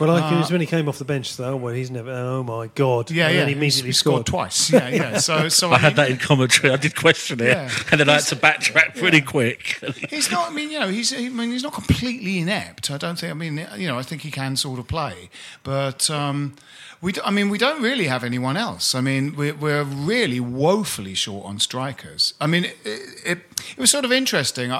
Well, 0.00 0.12
like 0.12 0.24
it 0.32 0.34
Uh, 0.34 0.38
was 0.40 0.50
when 0.50 0.60
he 0.60 0.66
came 0.66 0.88
off 0.88 0.98
the 0.98 1.04
bench, 1.04 1.36
though. 1.36 1.54
Well, 1.56 1.72
he's 1.72 1.88
never. 1.88 2.10
Oh 2.10 2.42
my 2.42 2.66
god! 2.74 3.12
yeah, 3.12 3.26
and 3.26 3.34
yeah. 3.34 3.40
Then 3.42 3.48
he 3.48 3.54
he 3.54 3.58
immediately 3.58 3.92
scored 3.92 4.26
scored. 4.26 4.26
twice. 4.26 4.72
Yeah, 4.72 4.88
yeah. 4.88 5.18
So, 5.28 5.48
so 5.48 5.70
I 5.70 5.78
had 5.78 5.90
mean, 5.90 5.96
that 5.96 6.10
in 6.10 6.16
commentary. 6.16 6.72
I 6.72 6.76
did 6.76 6.96
question 6.96 7.38
it, 7.40 7.46
Yeah. 7.46 7.70
and 7.92 8.00
then 8.00 8.08
I 8.08 8.14
had 8.14 8.24
to 8.24 8.34
backtrack 8.36 8.98
pretty 8.98 9.20
quick. 9.20 9.78
He's 10.10 10.32
not. 10.32 10.50
I 10.50 10.52
mean, 10.52 10.72
you 10.72 10.80
know, 10.80 10.88
he's. 10.88 11.12
I 11.14 11.28
mean, 11.28 11.52
he's 11.52 11.62
not 11.62 11.74
completely 11.74 12.38
inept. 12.40 12.90
I 12.90 12.96
don't 12.98 13.16
think. 13.16 13.30
I 13.30 13.34
mean, 13.34 13.64
you 13.76 13.86
know, 13.86 13.96
I 13.96 14.02
think 14.02 14.22
he 14.22 14.32
can 14.32 14.56
sort 14.56 14.80
of 14.80 14.88
play, 14.88 15.30
but 15.62 16.10
um, 16.10 16.56
we. 17.04 17.12
d- 17.12 17.20
I 17.24 17.30
mean, 17.30 17.50
we 17.50 17.58
don't 17.58 17.82
really 17.82 18.06
have 18.06 18.24
anyone 18.24 18.56
else. 18.56 18.94
I 18.94 19.00
mean, 19.00 19.36
we're, 19.36 19.54
we're 19.54 19.84
really 19.84 20.40
woefully 20.40 21.14
short 21.14 21.44
on 21.44 21.58
strikers. 21.58 22.34
I 22.40 22.46
mean, 22.46 22.64
it, 22.64 22.76
it, 22.84 23.38
it 23.76 23.78
was 23.78 23.90
sort 23.90 24.04
of 24.04 24.12
interesting. 24.12 24.72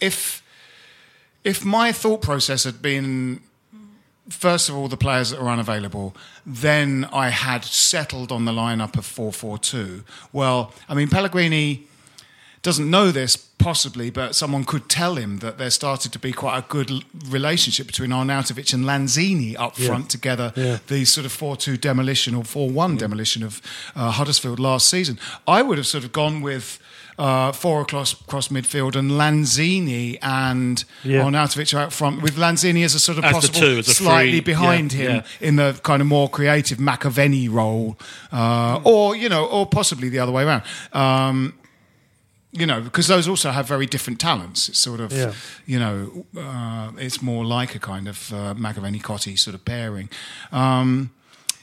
If 0.00 0.42
if 1.44 1.64
my 1.64 1.92
thought 1.92 2.22
process 2.22 2.64
had 2.64 2.80
been 2.82 3.40
first 4.28 4.68
of 4.68 4.76
all, 4.76 4.88
the 4.88 4.96
players 4.96 5.30
that 5.30 5.40
are 5.40 5.48
unavailable. 5.48 6.14
Then 6.44 7.08
I 7.12 7.30
had 7.30 7.64
settled 7.64 8.30
on 8.30 8.44
the 8.44 8.52
lineup 8.52 8.96
of 8.96 9.06
4 9.06 9.32
4 9.32 9.58
2. 9.58 10.04
Well, 10.32 10.72
I 10.88 10.94
mean, 10.94 11.08
Pellegrini 11.08 11.86
doesn't 12.62 12.90
know 12.90 13.10
this 13.10 13.36
possibly, 13.36 14.10
but 14.10 14.34
someone 14.34 14.64
could 14.64 14.88
tell 14.88 15.16
him 15.16 15.38
that 15.38 15.58
there 15.58 15.70
started 15.70 16.12
to 16.12 16.18
be 16.18 16.32
quite 16.32 16.58
a 16.58 16.64
good 16.68 16.90
relationship 17.28 17.86
between 17.86 18.10
Arnautovic 18.10 18.72
and 18.72 18.84
Lanzini 18.84 19.56
up 19.58 19.78
Yeah. 19.78 19.88
front 19.88 20.10
together. 20.10 20.52
Yeah. 20.56 20.78
The 20.86 21.04
sort 21.04 21.24
of 21.26 21.32
4 21.32 21.56
2 21.56 21.76
demolition 21.76 22.34
or 22.34 22.44
4 22.44 22.70
1 22.70 22.96
demolition 22.96 23.42
of 23.42 23.60
uh, 23.96 24.10
Huddersfield 24.12 24.58
last 24.60 24.88
season. 24.88 25.18
I 25.46 25.62
would 25.62 25.78
have 25.78 25.86
sort 25.86 26.04
of 26.04 26.12
gone 26.12 26.40
with. 26.40 26.78
Uh, 27.20 27.50
four 27.50 27.80
across, 27.80 28.12
across 28.12 28.46
midfield 28.46 28.94
and 28.94 29.10
Lanzini 29.10 30.18
and 30.22 30.84
Yeah. 31.02 31.22
Arnautovic 31.22 31.74
out 31.76 31.92
front 31.92 32.22
with 32.22 32.36
Lanzini 32.36 32.84
as 32.84 32.94
a 32.94 33.00
sort 33.00 33.18
of 33.18 33.24
As 33.24 33.32
possible 33.32 33.58
two, 33.58 33.82
slightly 33.82 34.30
free- 34.34 34.40
behind 34.40 34.92
yeah, 34.92 34.98
him 34.98 35.10
yeah. 35.40 35.48
in 35.48 35.56
the 35.56 35.80
kind 35.82 36.00
of 36.00 36.06
more 36.06 36.28
creative 36.30 36.78
Machiavelli 36.78 37.48
role, 37.48 37.98
uh, 38.32 38.78
or 38.84 39.16
you 39.16 39.28
know, 39.28 39.44
or 39.46 39.66
possibly 39.66 40.08
the 40.08 40.20
other 40.20 40.30
way 40.30 40.44
around. 40.44 40.62
Um, 40.92 41.54
you 42.58 42.66
know, 42.66 42.80
because 42.80 43.06
those 43.06 43.28
also 43.28 43.50
have 43.50 43.66
very 43.68 43.86
different 43.86 44.18
talents. 44.20 44.68
It's 44.68 44.78
sort 44.78 45.00
of, 45.00 45.12
Yeah. 45.12 45.32
you 45.66 45.78
know, 45.78 46.26
uh, 46.36 46.90
it's 46.98 47.20
more 47.22 47.44
like 47.44 47.74
a 47.74 47.78
kind 47.78 48.08
of 48.08 48.32
uh, 48.32 48.54
Machiavelli 48.54 49.00
Cotti 49.00 49.36
sort 49.38 49.54
of 49.54 49.64
pairing. 49.64 50.08
Um, 50.52 51.10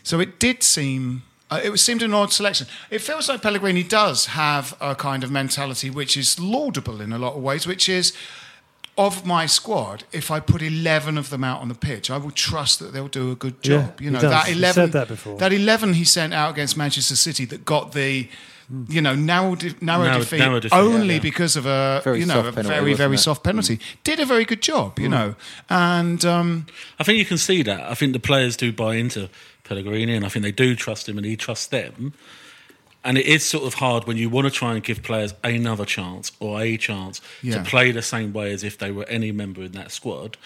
so 0.04 0.20
it 0.20 0.40
did 0.40 0.64
seem. 0.64 1.22
Uh, 1.52 1.62
it 1.64 1.78
seemed 1.80 2.02
an 2.02 2.14
odd 2.14 2.32
selection. 2.34 2.66
It 2.90 3.02
feels 3.02 3.30
like 3.30 3.42
Pellegrini 3.42 3.84
does 3.84 4.26
have 4.28 4.76
a 4.82 4.96
kind 4.96 5.24
of 5.24 5.30
mentality 5.30 5.90
which 5.92 6.18
is 6.18 6.40
laudable 6.40 7.02
in 7.02 7.14
a 7.14 7.18
lot 7.20 7.36
of 7.36 7.44
ways, 7.44 7.68
which 7.68 7.88
is 7.88 8.14
of 8.98 9.26
my 9.26 9.46
squad, 9.46 10.06
if 10.12 10.32
I 10.32 10.40
put 10.40 10.62
eleven 10.62 11.18
of 11.18 11.30
them 11.30 11.44
out 11.44 11.62
on 11.62 11.68
the 11.68 11.76
pitch, 11.76 12.10
I 12.10 12.18
will 12.18 12.32
trust 12.32 12.80
that 12.80 12.94
they'll 12.94 13.10
do 13.10 13.30
a 13.32 13.36
good 13.36 13.56
Yeah, 13.62 13.78
job. 13.82 14.02
you 14.02 14.08
he 14.08 14.14
know 14.14 14.22
that 14.22 14.48
eleven. 14.50 14.84
said 14.86 14.92
that 14.94 15.08
before. 15.08 15.38
That 15.38 15.52
eleven 15.54 15.94
he 15.94 16.04
sent 16.06 16.34
out 16.34 16.52
against 16.52 16.78
Manchester 16.78 17.16
City 17.16 17.46
that 17.46 17.64
got 17.66 17.92
the. 17.92 18.28
Mm. 18.72 18.92
You 18.92 19.02
know, 19.02 19.16
narrow, 19.16 19.56
de- 19.56 19.76
narrow, 19.82 20.06
Narrow- 20.06 20.20
defeat, 20.20 20.40
narrow 20.40 20.60
defeat, 20.60 20.76
only 20.76 21.08
yeah, 21.08 21.14
yeah. 21.14 21.20
because 21.20 21.56
of 21.56 21.66
a 21.66 22.02
Very 22.04 22.20
you 22.22 22.26
know 22.26 22.40
a 22.40 22.52
penalty, 22.52 22.68
very 22.68 22.94
very 22.96 23.16
it? 23.16 23.20
soft 23.20 23.44
penalty. 23.44 23.78
Mm. 23.78 23.82
Did 24.04 24.20
a 24.20 24.26
very 24.26 24.46
good 24.46 24.62
job, 24.62 24.98
you 25.00 25.08
mm. 25.08 25.12
know, 25.12 25.36
and 25.70 26.26
um, 26.26 26.66
I 27.00 27.04
think 27.04 27.20
you 27.20 27.26
can 27.26 27.38
see 27.38 27.62
that. 27.64 27.82
I 27.82 27.94
think 27.94 28.14
the 28.14 28.20
players 28.20 28.58
do 28.58 28.72
buy 28.72 28.96
into 28.96 29.30
Pellegrini, 29.64 30.16
and 30.16 30.26
I 30.26 30.30
think 30.30 30.44
they 30.44 30.52
do 30.52 30.76
trust 30.76 31.08
him, 31.08 31.18
and 31.18 31.26
he 31.26 31.36
trusts 31.36 31.68
them. 31.68 32.14
And 33.04 33.20
it 33.20 33.28
is 33.28 33.46
sort 33.46 33.66
of 33.66 33.76
hard 33.76 34.06
when 34.08 34.18
you 34.18 34.32
want 34.32 34.46
to 34.46 34.52
try 34.52 34.74
and 34.74 34.84
give 34.84 35.04
players 35.04 35.36
another 35.44 35.86
chance 35.86 36.32
or 36.40 36.60
a 36.60 36.76
chance 36.76 37.22
Yeah. 37.44 37.62
to 37.62 37.70
play 37.70 37.92
the 37.92 38.02
same 38.02 38.34
way 38.34 38.52
as 38.52 38.64
if 38.64 38.80
they 38.80 38.90
were 38.92 39.06
any 39.08 39.32
member 39.32 39.62
in 39.62 39.74
that 39.74 39.92
squad. 39.92 40.38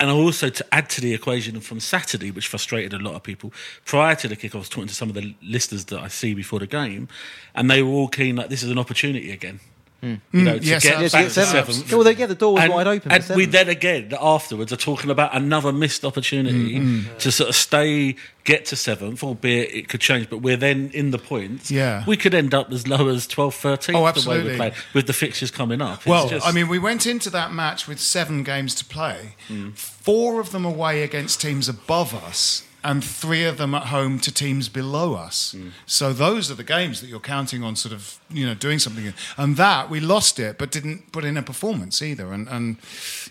And 0.00 0.10
also 0.10 0.48
to 0.48 0.66
add 0.72 0.88
to 0.90 1.00
the 1.00 1.12
equation 1.12 1.60
from 1.60 1.80
Saturday, 1.80 2.30
which 2.30 2.46
frustrated 2.46 2.92
a 2.94 2.98
lot 2.98 3.14
of 3.14 3.24
people. 3.24 3.52
Prior 3.84 4.14
to 4.16 4.28
the 4.28 4.36
kick, 4.36 4.54
I 4.54 4.58
was 4.58 4.68
talking 4.68 4.86
to 4.86 4.94
some 4.94 5.08
of 5.08 5.16
the 5.16 5.34
listeners 5.42 5.86
that 5.86 6.00
I 6.00 6.06
see 6.06 6.34
before 6.34 6.60
the 6.60 6.68
game, 6.68 7.08
and 7.54 7.68
they 7.68 7.82
were 7.82 7.90
all 7.90 8.08
keen 8.08 8.36
like 8.36 8.48
this 8.48 8.62
is 8.62 8.70
an 8.70 8.78
opportunity 8.78 9.32
again. 9.32 9.58
You 10.00 10.20
know, 10.32 10.58
to 10.58 10.64
yes, 10.64 10.84
get 10.84 11.00
yes, 11.00 11.12
back 11.12 11.22
yes, 11.24 11.34
to 11.34 11.44
seventh. 11.46 11.90
Yeah, 11.90 11.96
well, 11.96 12.04
they, 12.04 12.14
yeah, 12.14 12.26
the 12.26 12.36
door 12.36 12.54
was 12.54 12.62
And, 12.62 12.72
wide 12.72 12.86
open. 12.86 13.10
and 13.10 13.24
we 13.34 13.46
then 13.46 13.68
again 13.68 14.12
afterwards 14.20 14.72
are 14.72 14.76
talking 14.76 15.10
about 15.10 15.34
another 15.34 15.72
missed 15.72 16.04
opportunity 16.04 16.78
Mm, 16.78 17.18
to 17.18 17.32
sort 17.32 17.48
of 17.48 17.56
stay, 17.56 18.14
get 18.44 18.64
to 18.66 18.76
seventh, 18.76 19.24
albeit 19.24 19.74
it 19.74 19.88
could 19.88 20.00
change. 20.00 20.30
But 20.30 20.38
we're 20.38 20.56
then 20.56 20.90
in 20.94 21.10
the 21.10 21.18
points. 21.18 21.68
Yeah. 21.70 22.04
we 22.06 22.16
could 22.16 22.32
end 22.32 22.54
up 22.54 22.70
as 22.72 22.86
low 22.86 23.08
as 23.08 23.26
12, 23.26 23.54
13 23.56 23.96
Oh, 23.96 23.98
the 23.98 24.02
way 24.04 24.08
absolutely. 24.10 24.50
we 24.52 24.56
play 24.56 24.72
with 24.94 25.08
the 25.08 25.12
fixtures 25.12 25.50
coming 25.50 25.82
up. 25.82 25.98
It's 25.98 26.06
Well, 26.06 26.28
just- 26.28 26.46
I 26.46 26.52
mean, 26.52 26.68
we 26.68 26.78
went 26.78 27.04
into 27.04 27.28
that 27.30 27.52
match 27.52 27.88
with 27.88 27.98
seven 27.98 28.44
games 28.44 28.76
to 28.76 28.84
play, 28.84 29.34
Hmm. 29.48 29.70
four 29.72 30.38
of 30.38 30.52
them 30.52 30.64
away 30.64 31.02
against 31.02 31.40
teams 31.40 31.68
above 31.68 32.14
us, 32.14 32.62
and 32.88 33.04
three 33.04 33.44
of 33.44 33.56
them 33.58 33.74
at 33.74 33.84
home 33.96 34.18
to 34.20 34.30
teams 34.32 34.68
below 34.70 35.14
us. 35.26 35.52
Hmm. 35.52 35.68
So 35.86 36.12
those 36.12 36.50
are 36.50 36.54
the 36.54 36.64
games 36.64 37.00
that 37.00 37.08
you're 37.10 37.20
counting 37.36 37.62
on, 37.62 37.76
sort 37.76 37.92
of, 37.92 38.18
you 38.30 38.46
know, 38.46 38.54
doing 38.54 38.78
something. 38.78 39.04
in. 39.06 39.14
And 39.36 39.56
that 39.56 39.90
we 39.90 40.00
lost 40.00 40.38
it, 40.38 40.56
but 40.58 40.70
didn't 40.70 41.12
put 41.12 41.24
in 41.24 41.36
a 41.36 41.42
performance 41.42 42.00
either. 42.02 42.32
And, 42.32 42.48
and 42.48 42.76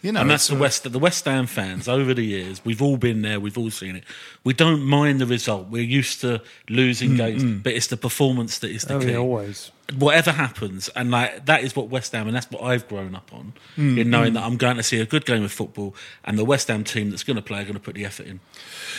you 0.04 0.12
know, 0.12 0.22
and 0.22 0.30
that's 0.30 0.44
the 0.48 0.50
sort 0.50 0.58
of- 0.58 0.62
West 0.62 0.92
the 0.92 1.00
West 1.00 1.26
Ham 1.26 1.48
fans 1.48 1.88
over 1.88 2.14
the 2.14 2.26
years. 2.26 2.62
We've 2.64 2.82
all 2.82 2.98
been 2.98 3.22
there. 3.24 3.40
We've 3.40 3.58
all 3.58 3.72
seen 3.72 3.96
it. 3.96 4.04
We 4.44 4.54
don't 4.54 4.84
mind 4.84 5.20
the 5.20 5.26
result. 5.26 5.68
We're 5.70 5.82
used 6.00 6.22
to 6.22 6.42
losing 6.70 7.12
Mm, 7.12 7.18
games, 7.18 7.44
but 7.64 7.74
it's 7.74 7.88
the 7.88 7.98
performance 7.98 8.60
that 8.60 8.70
is 8.72 8.84
the 8.84 8.94
Oh, 8.96 9.00
key. 9.00 9.12
yeah, 9.12 9.18
always. 9.18 9.72
Whatever 9.98 10.32
happens, 10.32 10.90
and 10.90 11.12
like 11.12 11.46
that 11.46 11.64
is 11.64 11.76
what 11.76 11.88
West 11.90 12.12
Ham, 12.12 12.28
and 12.28 12.36
that's 12.36 12.50
what 12.52 12.62
I've 12.64 12.88
grown 12.90 13.16
up 13.16 13.32
on, 13.34 13.54
Mm, 13.78 13.98
in 14.00 14.10
knowing 14.10 14.34
that 14.34 14.44
I'm 14.44 14.58
going 14.58 14.76
to 14.78 14.84
see 14.84 15.00
a 15.00 15.06
good 15.06 15.26
game 15.26 15.44
of 15.44 15.52
football, 15.52 15.96
and 16.26 16.38
the 16.38 16.44
West 16.46 16.68
Ham 16.68 16.84
team 16.84 17.10
that's 17.10 17.24
going 17.24 17.38
to 17.38 17.42
play 17.42 17.60
are 17.62 17.64
going 17.64 17.76
to 17.76 17.80
put 17.80 17.96
the 17.96 18.04
effort 18.06 18.26
in. 18.26 18.40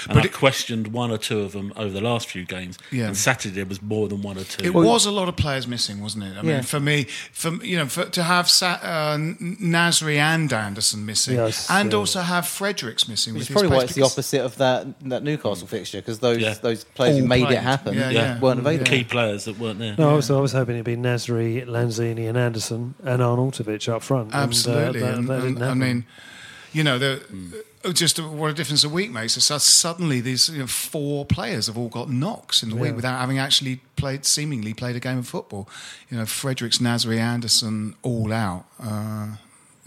And 0.04 0.14
But 0.14 0.18
I 0.18 0.26
it- 0.26 0.32
questioned 0.32 0.88
one 0.88 1.10
or 1.10 1.18
two 1.18 1.40
of 1.40 1.52
them 1.52 1.72
over 1.76 1.90
the 1.92 2.00
last 2.00 2.28
few 2.28 2.44
games, 2.44 2.78
Yeah. 2.90 3.08
and 3.08 3.16
Saturday 3.16 3.62
was 3.64 3.82
more 3.82 4.08
than 4.08 4.22
one 4.22 4.38
or 4.38 4.44
two. 4.44 4.64
It 4.64 4.72
was 4.74 5.04
a 5.04 5.10
lot 5.10 5.28
of 5.28 5.36
players 5.36 5.66
missing, 5.68 6.00
wasn't 6.00 6.24
it? 6.24 6.36
I 6.38 6.42
mean, 6.42 6.50
Yeah. 6.50 6.60
for 6.62 6.80
me, 6.80 7.04
for 7.32 7.52
you 7.64 7.76
know, 7.76 7.86
for, 7.86 8.04
to 8.06 8.22
have 8.22 8.48
Sa- 8.48 8.78
uh, 8.82 9.16
Nasri 9.18 10.16
and 10.16 10.52
Anderson 10.52 11.04
missing, 11.04 11.36
Yes, 11.36 11.68
and 11.70 11.92
yeah. 11.92 11.98
also 11.98 12.20
have 12.20 12.46
Fredericks 12.46 13.08
missing, 13.08 13.34
Which 13.34 13.40
with 13.40 13.50
is 13.50 13.52
probably 13.52 13.76
why 13.76 13.84
it's 13.84 13.94
the 13.94 14.02
opposite 14.02 14.40
of 14.42 14.56
that 14.58 14.86
that 15.08 15.22
Newcastle 15.22 15.66
fixture 15.66 15.98
because 15.98 16.18
those 16.20 16.38
Yeah. 16.38 16.54
those 16.54 16.84
players 16.84 17.14
All 17.16 17.20
who 17.22 17.26
made 17.26 17.44
played. 17.46 17.58
it 17.58 17.62
happen 17.62 17.94
Yeah, 17.94 18.10
yeah. 18.10 18.38
weren't 18.38 18.60
available. 18.60 18.86
key 18.86 19.04
players 19.04 19.44
that 19.44 19.58
weren't 19.58 19.78
there. 19.78 19.94
No, 19.98 20.10
I 20.10 20.14
was, 20.14 20.30
I 20.30 20.38
was 20.40 20.52
hoping 20.52 20.77
it'd 20.78 20.86
be 20.86 20.96
Nasri, 20.96 21.66
Lanzini, 21.66 22.28
and 22.28 22.36
Anderson, 22.38 22.94
and 23.02 23.20
Arnautovic 23.20 23.88
up 23.88 24.02
front. 24.02 24.34
Absolutely. 24.34 25.02
And, 25.02 25.06
uh, 25.06 25.10
that, 25.10 25.18
and, 25.18 25.28
that 25.28 25.34
and- 25.46 25.56
didn't 25.56 25.62
I 25.70 25.74
mean, 25.74 26.04
you 26.72 26.84
know, 26.84 26.98
the, 26.98 27.22
uh, 27.84 27.92
just 27.92 28.18
what 28.20 28.50
a 28.50 28.54
difference 28.54 28.84
a 28.84 28.88
week 28.88 29.10
makes. 29.10 29.32
So 29.34 29.58
suddenly, 29.58 30.20
these 30.20 30.48
you 30.48 30.58
know, 30.58 30.66
four 30.66 31.24
players 31.24 31.66
have 31.66 31.78
all 31.78 31.88
got 31.88 32.10
knocks 32.10 32.62
in 32.62 32.68
the 32.70 32.76
week 32.76 32.94
without 32.94 33.18
having 33.20 33.38
actually 33.38 33.80
played, 33.96 34.24
seemingly 34.26 34.74
played 34.74 34.94
a 34.96 35.00
game 35.00 35.18
of 35.18 35.26
football. 35.28 35.68
You 36.10 36.18
know, 36.18 36.26
Fredericks, 36.26 36.78
Nasri, 36.78 37.18
Anderson, 37.18 37.94
all 38.02 38.32
out. 38.32 38.66
Uh, 38.82 39.36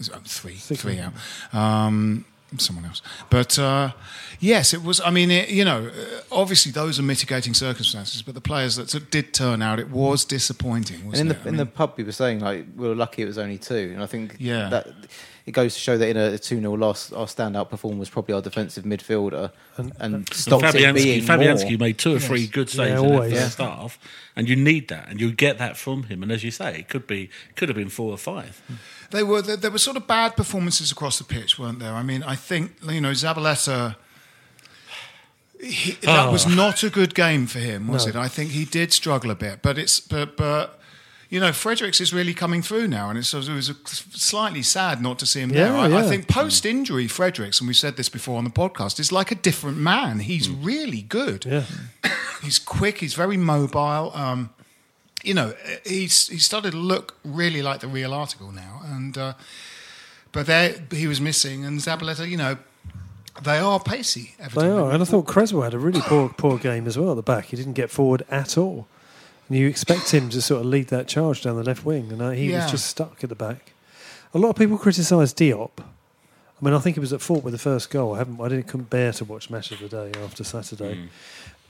is 0.00 0.08
it- 0.08 0.14
three, 0.24 0.56
Six 0.56 0.82
three 0.82 0.98
out. 0.98 1.12
Um, 1.54 2.24
someone 2.58 2.84
else, 2.84 3.02
but 3.30 3.58
uh, 3.58 3.92
yes, 4.40 4.74
it 4.74 4.82
was. 4.82 5.00
I 5.00 5.10
mean, 5.10 5.30
it, 5.30 5.48
you 5.48 5.64
know, 5.64 5.86
uh, 5.88 6.20
obviously 6.30 6.72
those 6.72 6.98
are 6.98 7.02
mitigating 7.02 7.54
circumstances, 7.54 8.22
but 8.22 8.34
the 8.34 8.40
players 8.40 8.76
that 8.76 9.10
did 9.10 9.32
turn 9.34 9.62
out, 9.62 9.78
it 9.78 9.90
was 9.90 10.24
disappointing. 10.24 11.00
And 11.06 11.14
in 11.14 11.28
the 11.28 11.34
it? 11.34 11.46
I 11.46 11.48
in 11.48 11.56
the 11.56 11.66
pub, 11.66 11.94
we 11.96 12.04
were 12.04 12.12
saying 12.12 12.40
like 12.40 12.66
we 12.76 12.88
were 12.88 12.94
lucky 12.94 13.22
it 13.22 13.26
was 13.26 13.38
only 13.38 13.58
two, 13.58 13.90
and 13.94 14.02
I 14.02 14.06
think 14.06 14.36
Yeah. 14.38 14.68
that 14.70 14.86
it 15.44 15.52
goes 15.52 15.74
to 15.74 15.80
show 15.80 15.98
that 15.98 16.08
in 16.08 16.16
a 16.16 16.38
two 16.38 16.60
0 16.60 16.72
loss, 16.74 17.12
our 17.12 17.26
standout 17.26 17.68
performer 17.68 17.98
was 17.98 18.08
probably 18.08 18.34
our 18.34 18.40
defensive 18.42 18.84
midfielder, 18.84 19.50
and, 19.76 19.92
And 19.98 20.32
stopped 20.32 20.64
it 20.64 20.74
Fabianski, 20.74 20.94
being 20.94 21.22
Fabianski 21.24 21.70
more. 21.70 21.78
made 21.88 21.98
two 21.98 22.14
or 22.14 22.18
three 22.20 22.46
good 22.46 22.70
saves 22.70 22.90
Yeah, 22.90 23.00
in 23.00 23.06
the 23.08 23.12
always. 23.14 23.32
first 23.32 23.58
half, 23.58 23.98
and 24.36 24.48
you 24.48 24.54
need 24.56 24.88
that, 24.88 25.08
and 25.08 25.20
you 25.20 25.32
get 25.32 25.58
that 25.58 25.76
from 25.76 26.04
him. 26.04 26.22
And 26.22 26.30
as 26.30 26.44
you 26.44 26.50
say, 26.50 26.78
it 26.80 26.88
could 26.88 27.06
be 27.06 27.28
could 27.56 27.68
have 27.68 27.76
been 27.76 27.88
four 27.88 28.12
or 28.12 28.18
five. 28.18 28.62
They 29.10 29.22
were 29.22 29.42
there, 29.42 29.56
there 29.56 29.70
were 29.70 29.78
sort 29.78 29.96
of 29.96 30.06
bad 30.06 30.36
performances 30.36 30.92
across 30.92 31.18
the 31.18 31.24
pitch, 31.24 31.58
weren't 31.58 31.80
there? 31.80 31.92
I 31.94 32.02
mean, 32.02 32.22
I 32.22 32.36
think 32.36 32.72
you 32.88 33.00
know 33.00 33.10
Zabaleta. 33.10 33.96
He, 35.60 35.92
that 36.02 36.32
was 36.32 36.44
ah. 36.46 36.54
not 36.54 36.82
a 36.82 36.90
good 36.90 37.14
game 37.14 37.46
for 37.46 37.60
him, 37.60 37.86
was 37.86 38.04
No. 38.06 38.10
it? 38.10 38.16
I 38.16 38.26
think 38.26 38.50
he 38.50 38.64
did 38.64 38.92
struggle 38.92 39.30
a 39.30 39.36
bit, 39.36 39.62
but 39.62 39.78
it's 39.78 40.00
but 40.00 40.36
but 40.36 40.80
you 41.32 41.40
know 41.40 41.50
Fredericks 41.50 41.98
is 41.98 42.12
really 42.12 42.34
coming 42.34 42.60
through 42.60 42.88
now, 42.88 43.08
and 43.08 43.18
it's, 43.18 43.32
it 43.32 43.48
was 43.48 43.72
slightly 43.86 44.62
sad 44.62 45.00
not 45.00 45.18
to 45.20 45.24
see 45.24 45.40
him 45.40 45.48
there. 45.48 45.68
Yeah, 45.68 45.80
I, 45.80 45.86
I 45.86 45.88
yeah. 45.88 46.02
think 46.02 46.28
post 46.28 46.66
injury 46.66 47.08
Fredericks, 47.08 47.58
and 47.58 47.66
we 47.66 47.72
said 47.72 47.96
this 47.96 48.10
before 48.10 48.36
on 48.36 48.44
the 48.44 48.50
podcast, 48.50 49.00
is 49.00 49.10
like 49.10 49.30
a 49.30 49.34
different 49.34 49.78
man. 49.78 50.18
He's 50.18 50.50
really 50.50 51.00
good. 51.00 51.46
yeah. 51.46 51.64
He's 52.42 52.58
quick. 52.58 52.98
He's 52.98 53.14
very 53.14 53.36
mobile. 53.36 54.10
Um, 54.14 54.50
you 55.22 55.32
know, 55.32 55.54
he's 55.86 56.26
he 56.26 56.38
started 56.38 56.72
to 56.72 56.76
look 56.76 57.16
really 57.24 57.62
like 57.62 57.80
the 57.80 57.86
real 57.86 58.12
article 58.12 58.50
now, 58.52 58.82
and 58.84 59.16
uh, 59.16 59.34
but 60.32 60.46
there 60.46 60.74
he 60.90 61.06
was 61.06 61.20
missing, 61.20 61.64
and 61.64 61.78
Zabaleta, 61.78 62.28
you 62.28 62.36
know, 62.36 62.58
they 63.42 63.58
are 63.58 63.80
pacey. 63.80 64.34
They 64.54 64.68
are, 64.68 64.90
and 64.90 65.00
I 65.02 65.06
thought 65.06 65.26
Cresswell 65.26 65.62
had 65.62 65.72
a 65.72 65.78
really 65.78 66.00
poor, 66.00 66.28
poor 66.28 66.58
game 66.58 66.86
as 66.86 66.98
well 66.98 67.12
at 67.12 67.16
the 67.16 67.22
back. 67.22 67.46
He 67.46 67.56
didn't 67.56 67.74
get 67.74 67.90
forward 67.90 68.24
at 68.28 68.58
all, 68.58 68.88
you 69.50 69.66
expect 69.68 70.12
him 70.12 70.28
to 70.30 70.40
sort 70.40 70.60
of 70.60 70.66
lead 70.66 70.88
that 70.88 71.08
charge 71.08 71.42
down 71.42 71.56
the 71.56 71.62
left 71.62 71.84
wing, 71.84 72.10
and 72.12 72.22
uh, 72.22 72.30
he 72.30 72.50
Yeah. 72.50 72.62
was 72.62 72.70
just 72.70 72.86
stuck 72.86 73.22
at 73.22 73.28
the 73.28 73.34
back. 73.34 73.72
A 74.34 74.38
lot 74.38 74.50
of 74.50 74.56
people 74.56 74.78
criticise 74.78 75.34
Diop. 75.34 75.70
I 75.80 76.64
mean, 76.64 76.74
I 76.74 76.78
think 76.78 76.96
he 76.96 77.00
was 77.00 77.12
at 77.12 77.20
fault 77.20 77.42
with 77.44 77.52
the 77.52 77.58
first 77.58 77.90
goal. 77.90 78.14
I 78.14 78.18
haven't, 78.18 78.40
I 78.40 78.48
didn't 78.48 78.68
couldn't 78.68 78.88
bear 78.88 79.12
to 79.12 79.24
watch 79.24 79.50
match 79.50 79.72
of 79.72 79.80
the 79.80 79.88
day 79.88 80.12
after 80.22 80.44
Saturday. 80.44 80.94
Mm. 80.94 81.08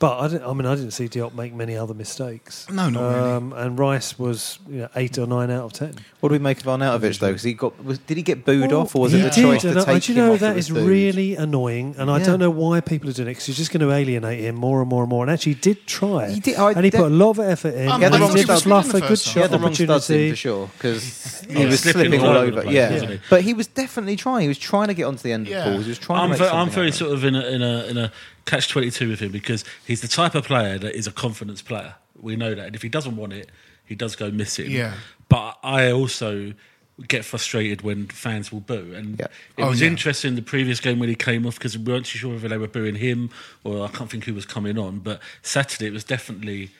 But 0.02 0.18
I, 0.18 0.26
didn't, 0.26 0.42
I 0.50 0.52
mean, 0.52 0.66
I 0.66 0.74
didn't 0.74 0.90
see 0.90 1.08
Diop 1.08 1.32
make 1.32 1.54
many 1.54 1.76
other 1.76 1.94
mistakes. 1.94 2.66
No, 2.68 2.90
not 2.90 3.00
really. 3.14 3.30
um, 3.30 3.52
And 3.52 3.78
Rice 3.78 4.18
was 4.18 4.58
you 4.68 4.78
know, 4.80 4.88
eight 4.96 5.16
or 5.16 5.28
nine 5.28 5.48
out 5.48 5.64
of 5.66 5.72
ten. 5.74 5.94
What 6.18 6.30
do 6.30 6.32
we 6.32 6.38
make 6.40 6.58
of 6.58 6.64
Arnautovic 6.64 7.20
though? 7.20 7.28
Because 7.28 7.44
he 7.44 7.54
got 7.54 7.72
was, 7.84 7.98
did 7.98 8.16
he 8.16 8.24
get 8.24 8.44
booed 8.44 8.72
off, 8.72 8.96
or 8.96 9.02
was 9.02 9.12
he 9.12 9.20
it 9.20 9.22
the 9.22 9.30
did, 9.30 9.42
choice 9.42 9.62
and 9.64 9.74
to 9.74 9.80
I- 9.82 9.84
take 9.94 10.02
do 10.02 10.12
you 10.12 10.18
know 10.18 10.32
that 10.32 10.40
that 10.40 10.56
is 10.56 10.72
was 10.72 10.84
really 10.84 11.36
annoying, 11.36 11.94
and 11.98 12.10
I 12.10 12.18
Yeah. 12.18 12.24
don't 12.26 12.40
know 12.40 12.50
why 12.50 12.80
people 12.80 13.08
are 13.10 13.12
doing 13.12 13.28
it 13.28 13.30
because 13.32 13.46
you're 13.46 13.54
just 13.54 13.70
going 13.70 13.80
to 13.88 13.92
alienate 13.92 14.40
him 14.40 14.56
more 14.56 14.80
and 14.80 14.90
more 14.90 15.04
and 15.04 15.10
more. 15.10 15.22
And 15.24 15.30
actually, 15.30 15.54
did 15.54 15.86
try, 15.86 16.30
He 16.30 16.40
did- 16.40 16.56
I 16.56 16.72
and 16.72 16.84
he 16.84 16.90
def- 16.90 17.00
put 17.00 17.12
a 17.12 17.14
lot 17.14 17.30
of 17.30 17.38
effort 17.40 17.74
in. 17.74 17.88
Um, 17.88 18.00
Yeah, 18.00 18.06
and 18.06 18.14
the 18.14 18.18
he 18.18 18.24
wrong 18.24 18.34
did 18.34 18.44
stuff. 18.44 18.62
fluff 18.64 18.90
in 18.90 18.96
a 18.96 19.00
good 19.00 19.08
first 19.08 19.24
He 19.26 19.30
shot 19.32 19.42
had 19.42 19.50
the 19.52 19.58
wrong 19.60 19.74
studs 19.74 19.88
in 19.88 19.90
opportunity. 20.16 20.30
for 20.30 20.36
sure 20.36 20.70
because 20.76 21.42
He 21.48 21.54
he 21.54 21.64
was 21.64 21.70
was 21.72 21.80
slipping 21.80 22.00
slipping 22.10 22.20
all 22.22 22.28
all 22.28 22.36
over 22.38 22.50
the 22.50 22.56
over. 22.58 22.62
place, 22.62 22.74
Yeah, 22.74 23.16
but 23.30 23.42
he 23.42 23.54
was 23.54 23.68
definitely 23.68 24.16
trying. 24.16 24.42
He 24.42 24.48
was 24.48 24.58
trying 24.58 24.88
to 24.88 24.94
get 24.94 25.04
onto 25.04 25.22
the 25.22 25.32
end 25.32 25.46
of 25.48 25.54
the 25.54 25.70
balls. 25.70 25.84
He 25.84 25.90
was 25.90 25.98
trying 25.98 26.20
I'm, 26.20 26.30
to 26.30 26.36
very, 26.36 26.50
I'm 26.50 26.56
something 26.70 26.74
very 26.74 26.86
happen. 26.90 26.98
sort 26.98 27.12
of 27.12 27.24
in 27.24 27.34
a, 27.36 27.40
in 27.46 27.62
a 27.62 27.84
in 27.86 27.96
a 27.98 28.12
catch 28.44 28.68
twenty 28.68 28.90
two 28.90 29.08
with 29.08 29.20
him 29.20 29.32
because 29.32 29.64
he's 29.86 30.00
the 30.00 30.08
type 30.08 30.34
of 30.34 30.44
player 30.44 30.78
that 30.78 30.94
is 30.96 31.06
a 31.06 31.12
confidence 31.12 31.62
player. 31.62 31.94
We 32.20 32.36
know 32.36 32.54
that, 32.54 32.66
and 32.66 32.76
if 32.76 32.82
he 32.82 32.88
doesn't 32.88 33.16
want 33.16 33.32
it, 33.32 33.50
he 33.84 33.94
does 33.94 34.16
go 34.16 34.30
missing. 34.30 34.70
Yeah. 34.70 34.94
But 35.28 35.58
I 35.62 35.90
also 35.90 36.52
get 37.08 37.24
frustrated 37.24 37.82
when 37.82 38.06
fans 38.08 38.52
will 38.52 38.60
boo, 38.60 38.92
and 38.94 39.18
Yeah. 39.18 39.26
it 39.56 39.62
Oh, 39.62 39.68
was 39.70 39.80
yeah. 39.80 39.88
interesting 39.88 40.34
the 40.34 40.42
previous 40.42 40.78
game 40.78 40.98
when 40.98 41.08
he 41.08 41.14
came 41.14 41.46
off 41.46 41.56
because 41.58 41.76
we 41.76 41.84
weren't 41.90 42.06
too 42.06 42.18
sure 42.18 42.34
whether 42.34 42.48
they 42.48 42.58
were 42.58 42.68
booing 42.68 42.96
him 42.96 43.30
or 43.64 43.84
I 43.84 43.88
can't 43.88 44.10
think 44.10 44.24
who 44.24 44.34
was 44.34 44.44
coming 44.46 44.78
on. 44.78 44.98
But 44.98 45.20
Saturday 45.42 45.86
it 45.86 45.92
was 45.92 46.04
definitely 46.04 46.70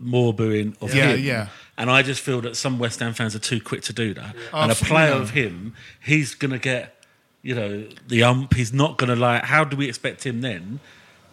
more 0.00 0.34
booing 0.34 0.76
of 0.80 0.94
Yeah, 0.94 1.12
him. 1.14 1.20
yeah. 1.24 1.48
And 1.78 1.90
I 1.90 2.02
just 2.02 2.20
feel 2.20 2.40
that 2.42 2.56
some 2.56 2.78
West 2.78 3.00
Ham 3.00 3.14
fans 3.14 3.34
are 3.34 3.38
too 3.40 3.60
quick 3.60 3.82
to 3.84 3.92
do 3.92 4.12
that. 4.14 4.36
Oh, 4.52 4.60
and 4.62 4.70
a 4.70 4.74
player 4.74 5.14
no. 5.14 5.18
of 5.22 5.30
him, 5.30 5.74
he's 6.00 6.34
going 6.34 6.50
to 6.52 6.58
get, 6.58 7.02
you 7.42 7.54
know, 7.54 7.88
the 8.06 8.22
ump. 8.22 8.54
He's 8.54 8.72
not 8.72 8.98
going 8.98 9.08
to 9.08 9.16
like. 9.16 9.44
How 9.44 9.64
do 9.64 9.76
we 9.76 9.88
expect 9.88 10.24
him 10.26 10.40
then 10.42 10.80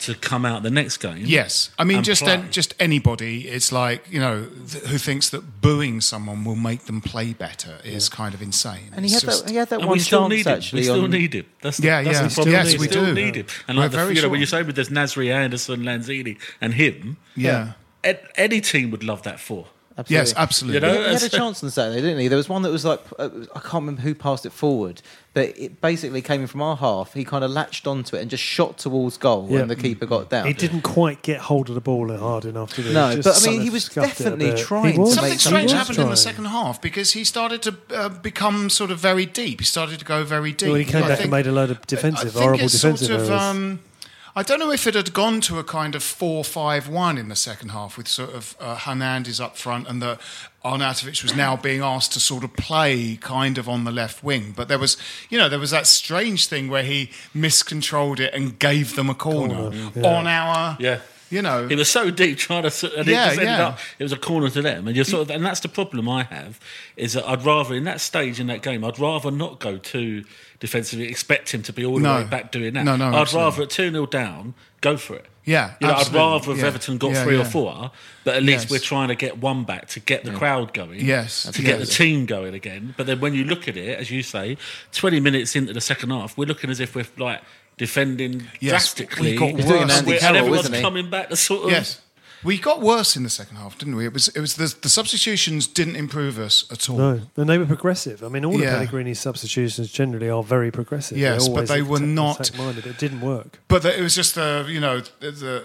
to 0.01 0.15
come 0.15 0.45
out 0.45 0.63
the 0.63 0.69
next 0.69 0.97
game? 0.97 1.23
Yes, 1.25 1.69
I 1.79 1.83
mean 1.83 2.03
just 2.03 2.23
play? 2.23 2.35
an, 2.35 2.51
just 2.51 2.73
anybody. 2.79 3.47
It's 3.47 3.71
like 3.71 4.05
you 4.11 4.19
know 4.19 4.45
th- 4.69 4.83
who 4.85 4.97
thinks 4.97 5.29
that 5.29 5.61
booing 5.61 6.01
someone 6.01 6.43
will 6.43 6.55
make 6.55 6.85
them 6.85 7.01
play 7.01 7.33
better 7.33 7.77
is 7.83 8.09
kind 8.09 8.33
of 8.33 8.41
insane. 8.41 8.91
And 8.95 9.05
he 9.05 9.11
had 9.13 9.21
just- 9.21 9.45
that. 9.45 9.51
He 9.51 9.57
had 9.57 9.69
that 9.69 9.79
And 9.79 9.87
one 9.87 9.97
we 9.97 9.99
still 9.99 10.21
chance 10.21 10.29
need 10.31 10.45
him. 10.47 10.53
actually. 10.57 10.79
We 10.79 10.83
still 10.83 11.03
on, 11.03 11.11
need 11.11 11.33
him. 11.33 11.45
That's 11.61 11.77
the, 11.77 11.87
Yeah, 11.87 12.01
that's 12.03 12.19
yeah. 12.21 12.27
the 12.27 12.33
problem. 12.33 12.53
Yes, 12.53 12.73
we 12.73 12.79
we 12.79 12.87
still 12.87 13.05
do. 13.05 13.13
need 13.13 13.35
him. 13.35 13.45
And 13.67 13.77
We're 13.77 13.83
like 13.85 13.91
the, 13.91 13.97
very 13.97 14.09
you 14.09 14.15
know, 14.15 14.21
short. 14.21 14.31
when 14.31 14.39
you 14.39 14.45
say 14.45 14.63
with 14.63 14.75
there's 14.75 14.89
Nasri 14.89 15.31
Anderson, 15.31 15.81
Lanzini, 15.83 16.37
and 16.61 16.73
him, 16.73 17.17
yeah. 17.35 17.73
ed- 18.03 18.27
any 18.35 18.61
team 18.61 18.91
would 18.91 19.03
love 19.03 19.23
that 19.23 19.39
for. 19.39 19.67
Absolutely. 19.97 20.15
Yes, 20.15 20.33
absolutely. 20.37 20.75
You 20.75 20.93
know, 20.93 21.01
He, 21.01 21.07
he 21.09 21.13
had 21.13 21.23
a 21.23 21.29
chance 21.29 21.63
on 21.63 21.69
Saturday, 21.69 22.01
didn't 22.01 22.19
he? 22.19 22.27
There 22.29 22.37
was 22.37 22.47
one 22.49 22.61
that 22.61 22.71
was 22.71 22.85
like 22.85 23.01
uh, 23.19 23.29
I 23.53 23.59
can't 23.59 23.73
remember 23.83 24.01
who 24.01 24.15
passed 24.15 24.45
it 24.45 24.51
forward, 24.53 25.01
but 25.33 25.57
it 25.57 25.79
basically 25.79 26.21
came 26.21 26.41
in 26.41 26.47
from 26.47 26.61
our 26.61 26.75
half. 26.75 27.13
He 27.13 27.23
kind 27.23 27.43
of 27.43 27.51
latched 27.51 27.87
onto 27.87 28.15
it 28.17 28.21
and 28.21 28.29
just 28.29 28.43
shot 28.43 28.77
towards 28.77 29.17
goal, 29.17 29.47
Yeah. 29.49 29.59
and 29.59 29.69
the 29.71 29.75
keeper 29.77 30.05
got 30.05 30.29
down. 30.29 30.45
He 30.47 30.53
didn't 30.53 30.81
quite 30.81 31.21
get 31.21 31.39
hold 31.39 31.69
of 31.69 31.75
the 31.75 31.81
ball 31.81 32.15
hard 32.17 32.43
enough 32.45 32.73
to 32.73 32.83
do. 32.83 32.91
No, 32.91 33.09
He 33.09 33.21
but 33.21 33.41
I 33.41 33.49
mean, 33.51 33.61
he 33.61 33.69
was 33.69 33.85
scuffed 33.85 34.19
it 34.19 34.25
a 34.27 34.29
definitely 34.31 34.61
trying 34.61 34.85
He 34.87 34.93
to 34.93 34.99
was, 35.01 35.13
Something 35.13 35.31
make 35.31 35.39
strange 35.39 35.69
something 35.69 35.77
happened 35.77 35.99
in 35.99 36.09
the 36.09 36.17
second 36.17 36.45
half 36.45 36.81
because 36.81 37.13
he 37.13 37.23
started 37.23 37.61
to 37.61 37.75
uh, 37.95 38.09
become 38.09 38.69
sort 38.69 38.91
of 38.91 38.99
very 38.99 39.25
deep. 39.25 39.61
He 39.61 39.65
started 39.65 39.99
to 39.99 40.05
go 40.05 40.23
very 40.25 40.51
deep. 40.51 40.69
When 40.71 40.81
he 40.81 40.85
came 40.85 41.03
I 41.03 41.07
back 41.07 41.17
think- 41.19 41.25
and 41.25 41.31
made 41.31 41.47
a 41.47 41.51
load 41.53 41.71
of 41.71 41.85
defensive, 41.87 42.27
I 42.27 42.31
think 42.31 42.43
horrible 42.43 42.63
it's 42.65 42.73
defensive 42.73 43.07
sort 43.07 43.19
of, 43.21 43.29
errors. 43.29 43.41
um, 43.41 43.79
I 44.33 44.43
don't 44.43 44.59
know 44.59 44.71
if 44.71 44.87
it 44.87 44.95
had 44.95 45.11
gone 45.13 45.41
to 45.41 45.59
a 45.59 45.63
kind 45.63 45.93
of 45.93 46.01
4 46.03 46.45
5 46.45 46.87
1 46.87 47.17
in 47.17 47.27
the 47.27 47.35
second 47.35 47.69
half 47.69 47.97
with 47.97 48.07
sort 48.07 48.33
of 48.33 48.55
uh, 48.61 48.75
Hernandez 48.77 49.41
up 49.41 49.57
front 49.57 49.87
and 49.89 50.01
that 50.01 50.19
Arnautovic 50.63 51.23
was 51.23 51.35
now 51.35 51.55
being 51.55 51.81
asked 51.81 52.13
to 52.13 52.19
sort 52.19 52.43
of 52.43 52.53
play 52.53 53.17
kind 53.19 53.57
of 53.57 53.67
on 53.67 53.83
the 53.83 53.91
left 53.91 54.23
wing. 54.23 54.53
But 54.55 54.67
there 54.67 54.77
was, 54.77 54.95
you 55.29 55.37
know, 55.37 55.49
there 55.49 55.59
was 55.59 55.71
that 55.71 55.87
strange 55.87 56.47
thing 56.47 56.69
where 56.69 56.83
he 56.83 57.09
miscontrolled 57.33 58.19
it 58.19 58.33
and 58.33 58.59
gave 58.59 58.95
them 58.95 59.09
a 59.09 59.15
corner, 59.15 59.55
Corner, 59.55 59.91
yeah. 59.95 60.17
on 60.17 60.27
our, 60.27 60.77
Yeah. 60.79 60.99
You 61.31 61.41
know. 61.41 61.67
It 61.69 61.75
was 61.77 61.89
so 61.89 62.11
deep 62.11 62.37
trying 62.37 62.63
to, 62.69 62.95
and 62.97 63.07
Yeah, 63.07 63.23
it 63.25 63.27
just 63.29 63.39
ended 63.39 63.45
yeah. 63.47 63.67
up. 63.69 63.79
It 63.97 64.03
was 64.03 64.11
a 64.11 64.17
corner 64.17 64.49
to 64.49 64.61
them, 64.61 64.87
and 64.87 64.95
you're 64.95 65.05
sort 65.05 65.23
of, 65.23 65.31
and 65.35 65.45
that's 65.45 65.61
the 65.61 65.69
problem 65.69 66.07
I 66.09 66.23
have 66.23 66.59
is 66.95 67.13
that 67.13 67.27
I'd 67.27 67.43
rather 67.43 67.73
in 67.73 67.85
that 67.85 68.01
stage 68.01 68.39
in 68.39 68.47
that 68.47 68.61
game, 68.61 68.83
I'd 68.83 68.99
rather 68.99 69.31
not 69.31 69.59
go 69.59 69.77
too 69.77 70.23
defensively, 70.59 71.07
expect 71.07 71.53
him 71.53 71.63
to 71.63 71.73
be 71.73 71.83
all 71.85 71.95
the 71.95 72.01
No. 72.01 72.17
way 72.17 72.23
back 72.25 72.51
doing 72.51 72.73
that. 72.75 72.83
No, 72.85 72.95
no, 72.95 73.07
I'd 73.09 73.15
absolutely. 73.15 73.49
rather 73.51 73.63
at 73.63 73.69
two 73.71 73.91
0 73.91 74.05
down, 74.05 74.53
go 74.81 74.97
for 74.97 75.15
it. 75.15 75.25
Yeah, 75.43 75.71
you 75.81 75.87
know, 75.87 75.93
I'd 75.93 75.99
absolutely. 76.01 76.19
rather 76.19 76.51
if 76.51 76.57
Yeah. 76.59 76.65
Everton 76.67 76.97
got 76.99 77.11
Yeah, 77.13 77.23
three 77.23 77.35
or 77.37 77.45
four, 77.45 77.91
but 78.23 78.35
at 78.35 78.43
least 78.43 78.65
Yes. 78.65 78.71
we're 78.71 78.77
trying 78.79 79.07
to 79.07 79.15
get 79.15 79.39
one 79.39 79.63
back 79.63 79.87
to 79.89 79.99
get 79.99 80.23
the 80.23 80.29
crowd 80.33 80.71
going. 80.71 81.03
Yes, 81.03 81.49
to 81.51 81.61
get 81.63 81.79
the 81.79 81.87
team 81.87 82.27
going 82.27 82.53
again. 82.53 82.93
But 82.95 83.07
then 83.07 83.19
when 83.21 83.33
you 83.33 83.43
look 83.43 83.67
at 83.67 83.75
it, 83.75 83.97
as 83.97 84.11
you 84.11 84.21
say, 84.21 84.55
twenty 84.91 85.19
minutes 85.19 85.55
into 85.55 85.73
the 85.73 85.81
second 85.81 86.11
half, 86.11 86.37
we're 86.37 86.45
looking 86.45 86.69
as 86.69 86.79
if 86.79 86.93
we're 86.95 87.07
like 87.17 87.41
defending 87.85 88.33
Yes, 88.59 88.69
drastically. 88.71 89.31
we 89.33 89.37
got 89.37 89.59
He's 89.59 89.65
worse. 89.65 89.81
an 89.83 89.89
Andy 89.91 90.17
and 90.19 90.37
everyone's 90.37 90.61
isn't 90.65 90.75
he? 90.75 90.81
coming 90.81 91.09
back 91.09 91.29
to 91.29 91.35
sort 91.35 91.65
of 91.65 91.71
Yes. 91.71 91.99
We 92.43 92.57
got 92.57 92.81
worse 92.81 93.15
in 93.15 93.21
the 93.21 93.29
second 93.29 93.57
half, 93.57 93.77
didn't 93.77 93.95
we? 93.95 94.05
It 94.05 94.13
was 94.13 94.27
it 94.29 94.39
was 94.39 94.55
the, 94.55 94.73
the 94.81 94.89
substitutions 94.89 95.67
didn't 95.67 95.95
improve 95.95 96.39
us 96.39 96.65
at 96.71 96.89
all. 96.89 96.97
No, 96.97 97.21
and 97.37 97.47
they 97.49 97.59
were 97.59 97.67
progressive. 97.67 98.23
I 98.23 98.29
mean, 98.29 98.43
all 98.45 98.59
Yeah. 98.59 98.69
of 98.69 98.73
Pellegrini's 98.77 99.19
substitutions 99.19 99.91
generally 99.91 100.27
are 100.29 100.41
very 100.43 100.71
progressive. 100.71 101.17
Yes, 101.19 101.47
but 101.47 101.67
they 101.67 101.83
were 101.83 101.97
attack- 101.97 102.07
not- 102.21 102.39
attack-minded. 102.39 102.87
It 102.87 102.97
didn't 102.97 103.21
work. 103.21 103.59
But 103.67 103.83
the, 103.83 103.91
it 103.99 104.01
was 104.01 104.15
just 104.15 104.33
the 104.35 104.65
you 104.67 104.79
know 104.79 105.01
the, 105.19 105.61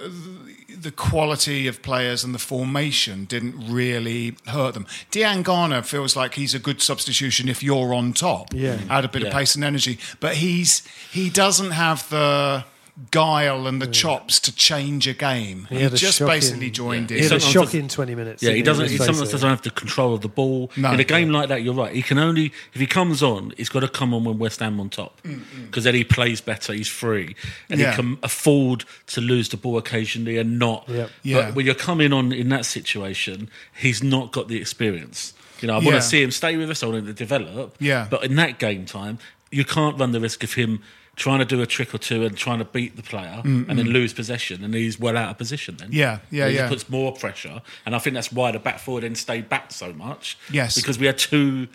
the 0.83 0.87
the 0.87 0.93
quality 0.93 1.67
of 1.67 1.83
players 1.83 2.23
and 2.23 2.33
the 2.35 2.39
formation 2.39 3.25
didn't 3.25 3.55
really 3.69 4.37
hurt 4.47 4.75
them. 4.75 4.87
Diangana 5.11 5.85
feels 5.85 6.15
like 6.15 6.35
he's 6.35 6.55
a 6.55 6.59
good 6.61 6.81
substitution 6.81 7.49
if 7.49 7.63
you're 7.63 7.93
on 7.93 8.13
top. 8.13 8.55
Yeah. 8.55 8.79
add 8.89 9.05
a 9.05 9.09
bit 9.09 9.25
of 9.25 9.33
pace 9.33 9.57
and 9.57 9.65
energy, 9.65 9.99
but 10.21 10.37
he's 10.37 10.87
he 11.11 11.29
doesn't 11.29 11.73
have 11.73 12.09
the 12.09 12.65
guile 13.11 13.67
and 13.67 13.81
the 13.83 13.87
chops 13.87 14.41
to 14.41 14.55
change 14.55 15.07
a 15.07 15.13
game. 15.13 15.67
He, 15.69 15.83
had 15.83 15.93
a 15.93 15.97
just 15.97 16.19
shocking- 16.19 16.35
basically 16.35 16.71
joined 16.71 17.11
He 17.11 17.17
in. 17.19 17.23
had 17.25 17.33
a 17.33 17.41
Sometimes 17.41 17.71
shocking 17.73 17.89
20 17.89 18.15
minutes. 18.15 18.43
Yeah, 18.43 18.51
he 18.51 18.57
didn't 18.57 18.67
doesn't. 18.67 18.89
He 18.91 18.97
sometimes 18.97 19.31
doesn't 19.31 19.49
have 19.49 19.63
the 19.63 19.71
control 19.71 20.15
of 20.15 20.23
the 20.23 20.29
ball 20.29 20.71
No. 20.77 20.93
in 20.93 21.01
a 21.01 21.05
game 21.05 21.31
like 21.31 21.49
that. 21.51 21.63
You're 21.63 21.75
right. 21.75 21.95
He 21.95 22.01
can 22.03 22.19
only 22.19 22.53
if 22.73 22.81
he 22.81 22.87
comes 22.87 23.23
on, 23.23 23.53
he's 23.57 23.69
got 23.69 23.81
to 23.81 23.89
come 23.89 24.15
on 24.15 24.25
when 24.25 24.39
West 24.39 24.61
Ham 24.61 24.81
on 24.81 24.89
top 24.89 25.21
mm, 25.23 25.41
mm. 25.41 25.67
because 25.67 25.85
then 25.85 25.95
he 25.95 26.05
plays 26.05 26.41
better. 26.41 26.73
He's 26.73 26.89
free 26.89 27.37
and 27.69 27.79
Yeah. 27.81 27.91
he 27.91 27.97
can 27.97 28.19
afford 28.23 28.85
to 29.09 29.21
lose 29.21 29.51
the 29.51 29.57
ball 29.59 29.77
occasionally 29.77 30.39
and 30.39 30.59
not. 30.59 30.89
Yep. 30.89 31.11
Yeah. 31.23 31.43
But 31.47 31.55
when 31.55 31.67
you're 31.67 31.75
coming 31.75 32.13
on 32.15 32.33
in 32.33 32.49
that 32.49 32.65
situation, 32.65 33.51
he's 33.77 34.03
not 34.03 34.33
got 34.33 34.49
the 34.49 34.57
experience. 34.59 35.35
You 35.61 35.69
know, 35.69 35.75
I 35.75 35.77
want 35.77 35.87
Yeah. 35.89 35.93
to 35.97 36.03
see 36.03 36.23
him 36.23 36.31
stay 36.31 36.57
with 36.57 36.71
us. 36.71 36.83
I 36.83 36.87
want 36.87 36.99
him 37.01 37.07
to 37.07 37.13
develop. 37.13 37.77
Yeah. 37.79 38.07
But 38.11 38.25
in 38.25 38.37
that 38.37 38.59
game 38.59 38.85
time, 38.87 39.19
you 39.51 39.65
can't 39.65 39.99
run 39.99 40.13
the 40.13 40.21
risk 40.21 40.43
of 40.45 40.55
him. 40.55 40.83
Trying 41.17 41.39
to 41.39 41.45
do 41.47 41.63
a 41.63 41.67
trick 41.67 41.95
or 41.95 41.99
two 41.99 42.25
and 42.27 42.37
trying 42.37 42.59
to 42.59 42.65
beat 42.67 42.97
the 42.97 43.03
player 43.03 43.41
and 43.43 43.67
then 43.79 43.87
lose 43.87 44.13
possession, 44.13 44.63
and 44.63 44.75
he's 44.75 45.01
well 45.01 45.17
out 45.17 45.31
of 45.31 45.39
position. 45.39 45.77
Then, 45.79 45.89
Yeah, 45.91 46.19
yeah, 46.31 46.47
It 46.47 46.55
yeah. 46.55 46.69
puts 46.69 46.91
more 46.91 47.11
pressure, 47.13 47.63
and 47.87 47.97
I 47.97 47.99
think 47.99 48.15
that's 48.15 48.31
why 48.31 48.51
the 48.53 48.59
back 48.59 48.79
four 48.79 49.01
then 49.01 49.15
stayed 49.15 49.49
back 49.49 49.73
so 49.73 49.93
much. 49.95 50.37
Yes. 50.51 50.75
because 50.75 50.99
we 50.99 51.07
had 51.07 51.17
too 51.17 51.69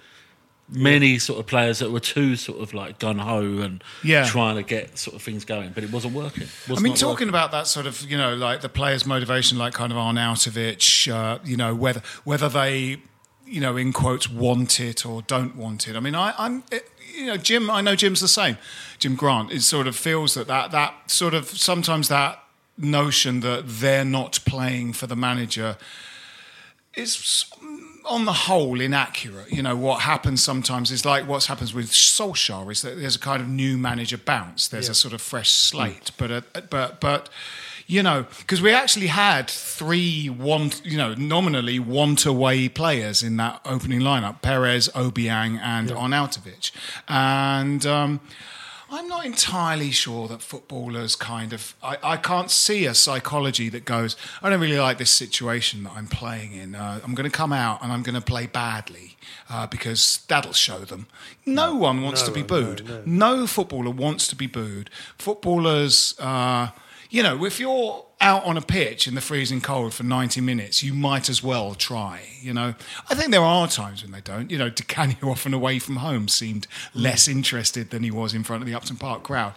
many 0.69 1.19
sort 1.19 1.37
of 1.39 1.47
players 1.47 1.79
that 1.79 1.91
were 1.91 1.99
too 1.99 2.35
sort 2.37 2.61
of 2.61 2.73
like 2.73 2.97
gun 2.99 3.17
ho 3.17 3.41
and 3.59 3.83
Yeah. 4.03 4.25
trying 4.25 4.55
to 4.55 4.63
get 4.63 4.97
sort 4.97 5.15
of 5.15 5.21
things 5.21 5.43
going, 5.43 5.71
but 5.73 5.83
it 5.83 5.91
wasn't 5.91 6.13
working. 6.13 6.47
Was 6.69 6.79
I 6.79 6.81
mean, 6.81 6.93
talking 6.93 7.09
working. 7.09 7.29
about 7.29 7.51
that 7.51 7.67
sort 7.67 7.87
of, 7.87 8.09
you 8.09 8.17
know, 8.17 8.35
like 8.35 8.61
the 8.61 8.69
players' 8.69 9.05
motivation, 9.05 9.57
like 9.57 9.73
kind 9.73 9.91
of 9.91 9.97
Arnautovic, 9.97 11.11
uh, 11.11 11.39
you 11.43 11.57
know, 11.57 11.75
whether 11.75 12.01
whether 12.23 12.47
they, 12.47 13.01
you 13.51 13.59
know, 13.59 13.75
in 13.75 13.91
quotes, 13.91 14.29
want 14.29 14.79
it 14.79 15.05
or 15.05 15.21
don't 15.23 15.57
want 15.57 15.87
it. 15.87 15.97
I 15.97 15.99
mean, 15.99 16.15
I, 16.15 16.33
I'm, 16.37 16.63
it, 16.71 16.89
you 17.13 17.25
know, 17.25 17.37
Jim. 17.37 17.69
I 17.69 17.81
know 17.81 17.95
Jim's 17.95 18.21
the 18.21 18.29
same. 18.29 18.57
Jim 18.97 19.15
Grant. 19.15 19.51
It 19.51 19.61
sort 19.61 19.87
of 19.87 19.95
feels 19.95 20.33
that 20.35 20.47
that 20.47 20.71
that 20.71 21.11
sort 21.11 21.33
of 21.33 21.49
sometimes 21.49 22.07
that 22.07 22.41
notion 22.77 23.41
that 23.41 23.63
they're 23.67 24.05
not 24.05 24.39
playing 24.45 24.93
for 24.93 25.05
the 25.05 25.15
manager 25.15 25.77
is 26.95 27.45
on 28.05 28.23
the 28.25 28.33
whole 28.33 28.79
inaccurate. 28.79 29.51
You 29.51 29.63
know 29.63 29.75
what 29.75 30.01
happens 30.01 30.41
sometimes 30.41 30.89
is 30.89 31.03
like 31.03 31.27
what 31.27 31.43
happens 31.45 31.73
with 31.73 31.91
Solskjaer 31.91 32.71
is 32.71 32.81
that 32.83 32.97
there's 32.97 33.17
a 33.17 33.19
kind 33.19 33.41
of 33.41 33.49
new 33.49 33.77
manager 33.77 34.17
bounce. 34.17 34.69
There's 34.69 34.89
a 34.89 34.95
sort 34.95 35.13
of 35.13 35.21
fresh 35.21 35.51
slate, 35.51 36.05
mm. 36.05 36.17
but 36.17 36.31
a, 36.31 36.61
but 36.69 37.01
but 37.01 37.29
you 37.91 38.01
know 38.01 38.25
because 38.39 38.61
we 38.61 38.71
actually 38.71 39.07
had 39.07 39.49
three 39.49 40.29
one 40.29 40.71
you 40.83 40.97
know 40.97 41.13
nominally 41.15 41.77
want 41.77 42.25
away 42.25 42.69
players 42.69 43.21
in 43.21 43.37
that 43.37 43.59
opening 43.65 43.99
lineup: 43.99 44.41
Perez, 44.41 44.89
Obiang, 44.95 45.59
and 45.59 45.89
Arnautovic, 45.89 46.71
and. 47.07 47.85
Um, 47.85 48.21
I'm 48.93 49.07
not 49.07 49.25
entirely 49.25 49.89
sure 49.91 50.27
that 50.27 50.41
footballers 50.41 51.15
kind 51.15 51.53
of. 51.53 51.75
I, 51.81 51.97
I 52.03 52.17
can't 52.17 52.51
see 52.51 52.85
a 52.85 52.93
psychology 52.93 53.69
that 53.69 53.85
goes, 53.85 54.17
I 54.43 54.49
don't 54.49 54.59
really 54.59 54.79
like 54.79 54.97
this 54.97 55.09
situation 55.11 55.85
that 55.85 55.93
I'm 55.95 56.07
playing 56.07 56.51
in. 56.51 56.75
Uh, 56.75 56.99
I'm 57.01 57.15
going 57.15 57.29
to 57.31 57.37
come 57.37 57.53
out 57.53 57.81
and 57.81 57.89
I'm 57.93 58.03
going 58.03 58.15
to 58.19 58.21
play 58.33 58.47
badly 58.47 59.15
uh, 59.49 59.65
because 59.67 60.25
that'll 60.27 60.51
show 60.51 60.79
them. 60.79 61.07
No, 61.45 61.73
one 61.73 62.01
wants 62.01 62.19
No 62.23 62.27
to 62.27 62.33
be 62.33 62.41
one, 62.41 62.47
booed. 62.47 62.85
no, 62.85 63.37
No, 63.37 63.47
footballer 63.47 63.91
wants 63.91 64.27
to 64.27 64.35
be 64.35 64.45
booed. 64.45 64.89
Footballers, 65.17 66.13
uh, 66.19 66.71
you 67.11 67.21
know, 67.21 67.43
if 67.43 67.59
you're 67.59 68.05
out 68.21 68.45
on 68.45 68.55
a 68.55 68.61
pitch 68.61 69.05
in 69.05 69.15
the 69.15 69.21
freezing 69.21 69.59
cold 69.59 69.93
for 69.93 70.03
90 70.03 70.39
minutes, 70.39 70.81
you 70.81 70.93
might 70.93 71.27
as 71.27 71.43
well 71.43 71.75
try. 71.75 72.21
You 72.39 72.53
know, 72.53 72.73
I 73.09 73.15
think 73.15 73.31
there 73.31 73.41
are 73.41 73.67
times 73.67 74.01
when 74.01 74.13
they 74.13 74.21
don't. 74.21 74.49
You 74.49 74.57
know, 74.57 74.69
Di 74.69 74.85
Canio 74.85 75.17
often 75.29 75.53
away 75.53 75.77
from 75.77 75.97
home 75.97 76.29
seemed 76.29 76.67
less 76.95 77.27
mm. 77.27 77.33
interested 77.33 77.89
than 77.89 78.03
he 78.03 78.11
was 78.11 78.33
in 78.33 78.45
front 78.45 78.63
of 78.63 78.67
the 78.67 78.73
Upton 78.73 78.95
Park 78.95 79.23
crowd. 79.23 79.53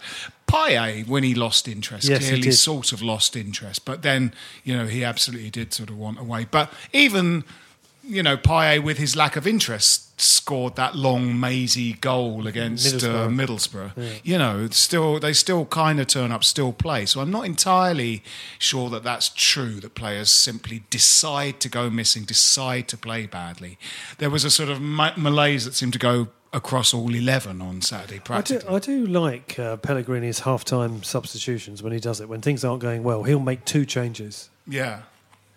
Payet, 0.47 1.07
when 1.07 1.23
he 1.23 1.33
lost 1.33 1.67
interest, 1.69 2.09
Yes, 2.09 2.27
clearly 2.27 2.51
sort 2.51 2.91
of 2.91 3.01
lost 3.01 3.37
interest, 3.37 3.85
but 3.85 4.01
then 4.01 4.33
you 4.63 4.77
know 4.77 4.85
he 4.85 5.03
absolutely 5.03 5.49
did 5.49 5.73
sort 5.73 5.89
of 5.89 5.97
want 5.97 6.19
away. 6.19 6.45
But 6.49 6.71
even 6.91 7.45
you 8.07 8.23
know, 8.23 8.37
Payet 8.37 8.83
with 8.83 8.97
his 8.97 9.15
lack 9.15 9.35
of 9.35 9.45
interest 9.47 10.19
scored 10.21 10.75
that 10.77 10.95
long 10.95 11.37
mazy 11.37 11.93
goal 11.93 12.47
against 12.47 13.03
uh, 13.03 13.27
Middlesbrough. 13.27 13.93
Middlesbrough. 13.95 14.19
You 14.23 14.37
know, 14.37 14.67
still 14.69 15.19
they 15.19 15.33
still 15.33 15.65
kind 15.65 15.99
of 15.99 16.07
turn 16.07 16.31
up, 16.31 16.43
still 16.43 16.71
play. 16.71 17.05
So 17.05 17.19
I'm 17.19 17.31
not 17.31 17.45
entirely 17.45 18.23
sure 18.57 18.89
that 18.91 19.03
that's 19.03 19.29
true. 19.29 19.79
That 19.81 19.95
players 19.95 20.31
simply 20.31 20.83
decide 20.89 21.59
to 21.61 21.69
go 21.69 21.89
missing, 21.89 22.23
decide 22.23 22.87
to 22.89 22.97
play 22.97 23.25
badly. 23.25 23.77
There 24.19 24.29
was 24.29 24.45
a 24.45 24.49
sort 24.49 24.69
of 24.69 24.79
ma- 24.79 25.13
malaise 25.17 25.65
that 25.65 25.73
seemed 25.73 25.93
to 25.93 25.99
go 25.99 26.27
across 26.53 26.93
all 26.93 27.13
eleven 27.13 27.61
on 27.61 27.81
Saturday. 27.81 28.21
I 28.29 28.41
do, 28.41 28.61
I 28.69 28.79
do 28.79 29.05
like 29.05 29.59
uh, 29.59 29.75
Pellegrini's 29.75 30.39
half-time 30.39 31.03
substitutions 31.03 31.83
when 31.83 31.91
he 31.91 31.99
does 31.99 32.21
it. 32.21 32.29
When 32.29 32.39
things 32.39 32.63
aren't 32.63 32.81
going 32.81 33.03
well, 33.03 33.23
he'll 33.23 33.39
make 33.41 33.65
two 33.65 33.85
changes. 33.85 34.49
yeah. 34.67 35.01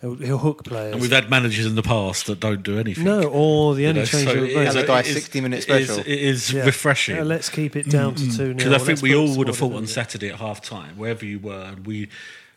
He'll, 0.00 0.14
he'll 0.14 0.38
hook 0.38 0.64
players. 0.64 0.92
And 0.92 1.02
we've 1.02 1.10
had 1.10 1.28
managers 1.28 1.66
in 1.66 1.74
the 1.74 1.82
past 1.82 2.26
that 2.26 2.38
don't 2.38 2.62
do 2.62 2.78
anything. 2.78 3.02
no, 3.02 3.24
or 3.24 3.74
the 3.74 3.82
You 3.82 3.88
only 3.88 4.00
know, 4.02 4.06
change 4.06 4.28
so 4.28 4.34
he'll 4.34 4.44
is- 4.44 4.74
And 4.74 4.78
the 4.78 4.86
guy 4.86 5.00
it 5.00 5.06
is- 5.08 5.14
60 5.14 5.40
minute 5.40 5.62
special. 5.64 5.98
It 5.98 6.06
is 6.06 6.52
Yeah. 6.52 6.64
refreshing. 6.64 7.16
Yeah, 7.16 7.24
let's 7.24 7.48
keep 7.48 7.74
it 7.74 7.88
down 7.88 8.14
to 8.14 8.22
mm. 8.22 8.36
two 8.36 8.54
Because. 8.54 8.72
I 8.72 8.78
think 8.78 9.02
we 9.02 9.16
all 9.16 9.36
would 9.36 9.48
have 9.48 9.56
thought 9.56 9.74
on 9.74 9.88
Saturday 9.88 10.28
at 10.28 10.36
half 10.36 10.60
time, 10.62 10.96
wherever 10.96 11.24
you 11.24 11.40
were, 11.40 11.62
and 11.62 11.84
we, 11.84 12.08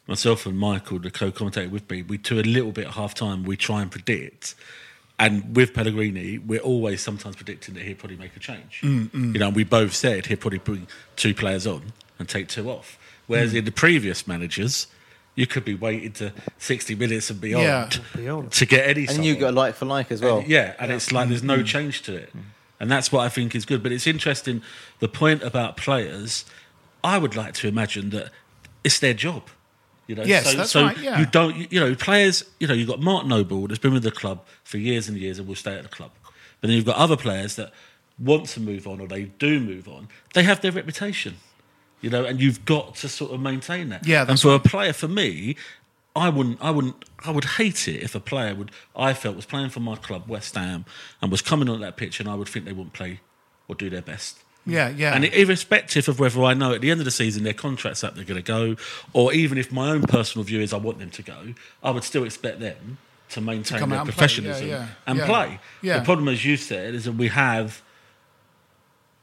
myself 0.08 0.45
and 0.45 0.58
Michael, 0.58 0.99
the 0.99 1.10
co 1.10 1.32
commentator 1.32 1.69
with 1.69 1.89
me, 1.89 2.04
we 2.04 2.17
do 2.17 2.39
a 2.39 2.41
little 2.41 2.71
bit 2.71 2.86
at 2.88 2.93
half 2.93 3.15
time, 3.15 3.43
we 3.43 3.58
try 3.58 3.82
and 3.82 3.89
predict. 3.89 4.54
And 5.17 5.56
with 5.56 5.73
Pellegrini, 5.73 6.38
we're 6.39 6.60
always 6.60 7.01
sometimes 7.01 7.36
predicting 7.36 7.73
that 7.75 7.84
he'll 7.84 7.95
probably 7.95 8.17
make 8.17 8.36
a 8.36 8.39
change. 8.39 8.82
Mm, 8.84 9.10
mm. 9.10 9.34
You 9.34 9.39
know, 9.39 9.47
and 9.47 9.56
we 9.56 9.63
both 9.63 9.93
said 9.93 10.27
he'll 10.27 10.38
probably 10.38 10.60
bring 10.60 10.88
two 11.15 11.34
players 11.34 11.65
on 11.65 11.93
and 12.19 12.30
take 12.30 12.47
two 12.47 12.69
off. 12.69 12.99
Whereas 13.27 13.54
in 13.54 13.65
the 13.65 13.71
previous 13.71 14.27
managers, 14.27 14.88
you 15.36 15.48
could 15.48 15.63
be 15.63 15.74
waiting 15.76 16.12
to 16.13 16.34
60 16.58 16.96
minutes 16.96 17.30
and 17.30 17.39
beyond, 17.39 17.63
Yeah. 17.63 17.89
Beyond. 18.15 18.52
to 18.52 18.65
get 18.65 18.88
any 18.88 19.08
And 19.08 19.24
you 19.26 19.34
sort 19.34 19.41
got 19.41 19.50
of- 19.50 19.56
like 19.56 19.76
for 19.76 19.86
like 19.86 20.12
as 20.12 20.22
well. 20.22 20.39
and- 20.39 20.48
yeah, 20.50 20.74
and 20.80 20.91
it's 20.91 21.12
like 21.12 21.30
there's 21.30 21.44
no 21.44 21.60
mm. 21.60 21.65
change 21.65 22.02
to 22.04 22.15
it. 22.15 22.36
Mm. 22.36 22.41
And 22.80 22.91
that's 22.91 23.12
what 23.12 23.22
I 23.26 23.30
think 23.30 23.54
is 23.56 23.65
good. 23.65 23.84
But 23.84 23.91
it's 23.91 24.08
interesting, 24.08 24.62
the 25.00 25.08
point 25.08 25.44
about 25.44 25.78
players, 25.78 26.46
I 27.04 27.17
would 27.17 27.36
like 27.36 27.54
to 27.56 27.67
imagine 27.67 28.10
that 28.10 28.32
it's 28.84 29.00
their 29.00 29.13
job. 29.13 29.44
You 30.08 30.15
know, 30.15 30.24
Yes, 30.24 30.52
so, 30.52 30.58
that's 30.58 30.72
so 30.72 30.84
right, 30.84 30.98
yeah. 30.98 31.20
you 31.20 31.26
don't, 31.28 31.72
you 31.72 31.80
know, 31.80 31.96
players, 31.96 32.44
you 32.60 32.67
know, 32.67 32.74
you've 32.74 32.88
got 32.89 33.00
Mark 33.00 33.26
Noble 33.26 33.67
that's 33.67 33.80
been 33.80 33.94
with 33.94 34.04
the 34.04 34.12
club 34.12 34.44
for 34.63 34.78
years 34.78 35.08
and 35.08 35.17
years 35.17 35.39
and 35.39 35.48
will 35.48 35.56
stay 35.56 35.76
at 35.76 35.84
the 35.84 35.89
club. 35.89 36.12
But 36.60 36.67
then 36.67 36.76
you've 36.76 36.86
got 36.86 36.98
other 36.98 37.15
players 37.15 37.56
that 37.56 37.72
want 38.20 38.48
to 38.48 38.60
move 38.60 38.88
on 38.88 39.00
or 39.00 39.08
they 39.08 39.24
do 39.26 39.60
move 39.60 39.88
on. 39.88 40.10
They 40.34 40.44
have 40.44 40.62
their 40.62 40.72
reputation, 40.72 41.38
you 42.02 42.10
know, 42.10 42.26
and 42.26 42.42
you've 42.42 42.66
got 42.66 42.96
to 42.96 43.10
sort 43.10 43.32
of 43.32 43.40
maintain 43.40 43.90
that. 43.90 44.06
Yeah, 44.06 44.22
and 44.22 44.30
that's 44.30 44.42
for 44.42 44.56
a 44.56 44.60
player, 44.60 44.94
for 44.94 45.08
me, 45.08 45.56
I 46.16 46.30
wouldn't, 46.30 46.62
I 46.62 46.72
wouldn't, 46.72 47.06
I 47.24 47.32
would 47.32 47.46
hate 47.46 47.88
it 47.88 48.02
if 48.04 48.16
a 48.16 48.20
player 48.20 48.54
would, 48.56 48.72
I 48.96 49.14
felt 49.14 49.36
was 49.36 49.46
playing 49.46 49.70
for 49.70 49.80
my 49.80 49.96
club, 49.96 50.28
West 50.28 50.56
Ham, 50.56 50.86
and 51.22 51.32
was 51.32 51.42
coming 51.42 51.70
on 51.70 51.80
that 51.82 51.98
pitch, 51.98 52.20
and 52.20 52.28
I 52.28 52.36
would 52.36 52.50
think 52.50 52.66
they 52.66 52.74
wouldn't 52.74 52.94
play 52.94 53.22
or 53.68 53.76
do 53.76 53.90
their 53.90 54.02
best. 54.02 54.40
Yeah, 54.66 54.90
yeah. 54.90 55.16
And 55.16 55.26
irrespective 55.26 56.08
of 56.08 56.20
whether 56.20 56.44
I 56.44 56.54
know 56.54 56.74
at 56.74 56.82
the 56.82 56.92
end 56.92 57.00
of 57.00 57.06
the 57.06 57.12
season 57.12 57.44
their 57.44 57.54
contract's 57.54 58.04
up, 58.04 58.16
they're 58.16 58.26
going 58.26 58.42
to 58.42 58.44
go, 58.44 58.76
or 59.14 59.34
even 59.34 59.58
if 59.58 59.72
my 59.72 59.90
own 59.90 60.04
personal 60.04 60.44
view 60.44 60.60
is 60.60 60.74
I 60.74 60.78
want 60.78 61.00
them 61.00 61.10
to 61.12 61.24
go, 61.24 61.54
I 61.82 61.92
would 61.92 62.04
still 62.04 62.26
expect 62.26 62.60
them 62.60 62.98
to 63.30 63.42
maintain 63.42 63.80
come 63.80 63.90
their 63.90 64.00
out 64.00 64.08
and 64.08 64.14
play, 64.14 64.18
professionalism 64.18 64.68
yeah, 64.68 64.74
yeah, 64.74 64.88
and 65.08 65.18
yeah. 65.20 65.26
play. 65.26 65.60
Yeah. 65.82 66.00
The 66.00 66.06
problem, 66.06 66.28
as 66.28 66.46
you 66.46 66.58
said, 66.58 66.94
is 66.94 67.06
that 67.06 67.14
we 67.14 67.30
have 67.30 67.82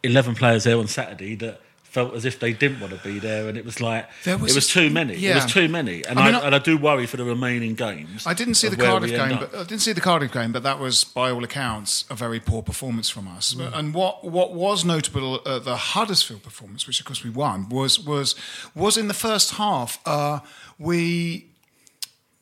11 0.02 0.34
players 0.34 0.64
there 0.64 0.78
on 0.78 0.88
Saturday 0.88 1.34
that 1.36 1.60
felt 1.90 2.14
as 2.14 2.24
if 2.24 2.38
they 2.38 2.52
didn't 2.52 2.80
want 2.80 2.92
to 2.92 2.98
be 3.08 3.18
there, 3.18 3.48
and 3.48 3.56
it 3.56 3.64
was 3.64 3.80
like 3.80 4.08
There 4.24 4.36
was 4.38 4.52
it 4.52 4.54
was 4.54 4.68
a- 4.68 4.72
too 4.72 4.90
many. 4.90 5.14
It 5.14 5.34
was 5.34 5.46
too 5.46 5.68
many, 5.68 6.04
and 6.04 6.18
I 6.18 6.22
I, 6.22 6.26
mean, 6.26 6.34
I- 6.34 6.46
and 6.46 6.54
I 6.54 6.58
do 6.58 6.76
worry 6.76 7.06
for 7.06 7.16
the 7.16 7.24
remaining 7.24 7.74
games. 7.74 8.26
I 8.26 8.34
didn't 8.34 8.54
see 8.54 8.68
the 8.68 8.76
Cardiff 8.76 9.10
game, 9.10 9.32
up. 9.32 9.40
but 9.50 9.54
I 9.58 9.64
didn't 9.64 9.80
see 9.82 9.92
the 9.92 10.00
Cardiff 10.00 10.30
game, 10.32 10.52
but 10.52 10.62
that 10.62 10.78
was, 10.78 11.04
by 11.04 11.30
all 11.30 11.42
accounts, 11.44 12.04
a 12.10 12.14
very 12.14 12.40
poor 12.40 12.62
performance 12.62 13.08
from 13.08 13.26
us. 13.28 13.54
And 13.54 13.94
what 13.94 14.24
what 14.24 14.52
was 14.54 14.84
notable, 14.84 15.40
uh, 15.46 15.58
the 15.58 15.76
Huddersfield 15.76 16.42
performance, 16.42 16.86
which 16.86 17.00
of 17.00 17.06
course 17.06 17.24
we 17.24 17.30
won, 17.30 17.68
was 17.68 17.98
was 17.98 18.34
was 18.74 18.96
in 18.96 19.08
the 19.08 19.14
first 19.14 19.52
half. 19.54 19.98
Uh, 20.06 20.40
we 20.78 21.46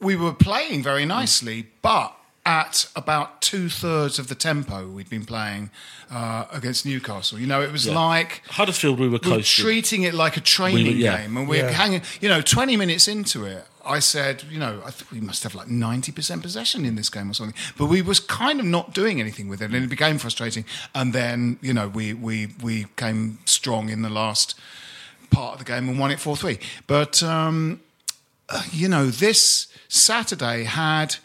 we 0.00 0.14
were 0.16 0.32
playing 0.34 0.82
very 0.82 1.06
nicely, 1.06 1.68
but 1.82 2.12
at 2.46 2.88
about 2.94 3.42
two 3.42 3.68
thirds 3.68 4.20
of 4.20 4.28
the 4.28 4.34
tempo 4.36 4.88
we'd 4.88 5.10
been 5.10 5.24
playing 5.26 5.68
uh, 6.12 6.44
against 6.52 6.86
Newcastle. 6.86 7.38
You 7.40 7.46
know, 7.48 7.60
it 7.60 7.72
was 7.72 7.86
Yeah. 7.86 7.98
like 7.98 8.42
Huddersfield, 8.50 9.00
we 9.00 9.06
were 9.06 9.10
we 9.10 9.30
were 9.30 9.36
close. 9.36 9.50
treating 9.50 10.04
it 10.04 10.14
like 10.14 10.36
a 10.36 10.40
training 10.40 10.86
We 10.86 10.90
were- 10.92 10.96
yeah. 11.00 11.16
game, 11.22 11.36
and 11.36 11.48
we're 11.48 11.64
Yeah. 11.66 11.72
hanging. 11.72 12.02
You 12.20 12.28
know, 12.28 12.40
twenty 12.40 12.76
minutes 12.76 13.08
into 13.08 13.44
it, 13.44 13.66
I 13.84 13.98
said, 13.98 14.44
you 14.48 14.58
know, 14.60 14.80
I 14.86 14.92
think 14.92 15.10
we 15.10 15.20
must 15.20 15.42
have 15.42 15.56
like 15.56 15.66
ninety 15.68 16.12
percent 16.12 16.42
possession 16.42 16.84
in 16.84 16.94
this 16.94 17.10
game 17.10 17.28
or 17.30 17.34
something. 17.34 17.56
But 17.76 17.86
we 17.86 18.00
was 18.00 18.20
kind 18.20 18.60
of 18.60 18.66
not 18.66 18.94
doing 18.94 19.20
anything 19.20 19.48
with 19.48 19.60
it, 19.60 19.72
and 19.72 19.84
it 19.84 19.88
became 19.90 20.16
frustrating. 20.18 20.64
And 20.94 21.12
then, 21.12 21.58
you 21.60 21.74
know, 21.74 21.88
we 21.88 22.14
we 22.14 22.54
we 22.62 22.86
came 22.96 23.38
strong 23.44 23.88
in 23.88 24.02
the 24.02 24.08
last 24.10 24.54
part 25.30 25.54
of 25.54 25.58
the 25.58 25.64
game 25.64 25.88
and 25.88 25.98
won 25.98 26.12
it 26.12 26.20
four 26.20 26.36
three. 26.36 26.60
But 26.86 27.22
um, 27.24 27.80
uh, 28.48 28.62
you 28.72 28.86
know, 28.88 29.06
this 29.10 29.66
Saturday 29.88 30.62
had 30.62 31.16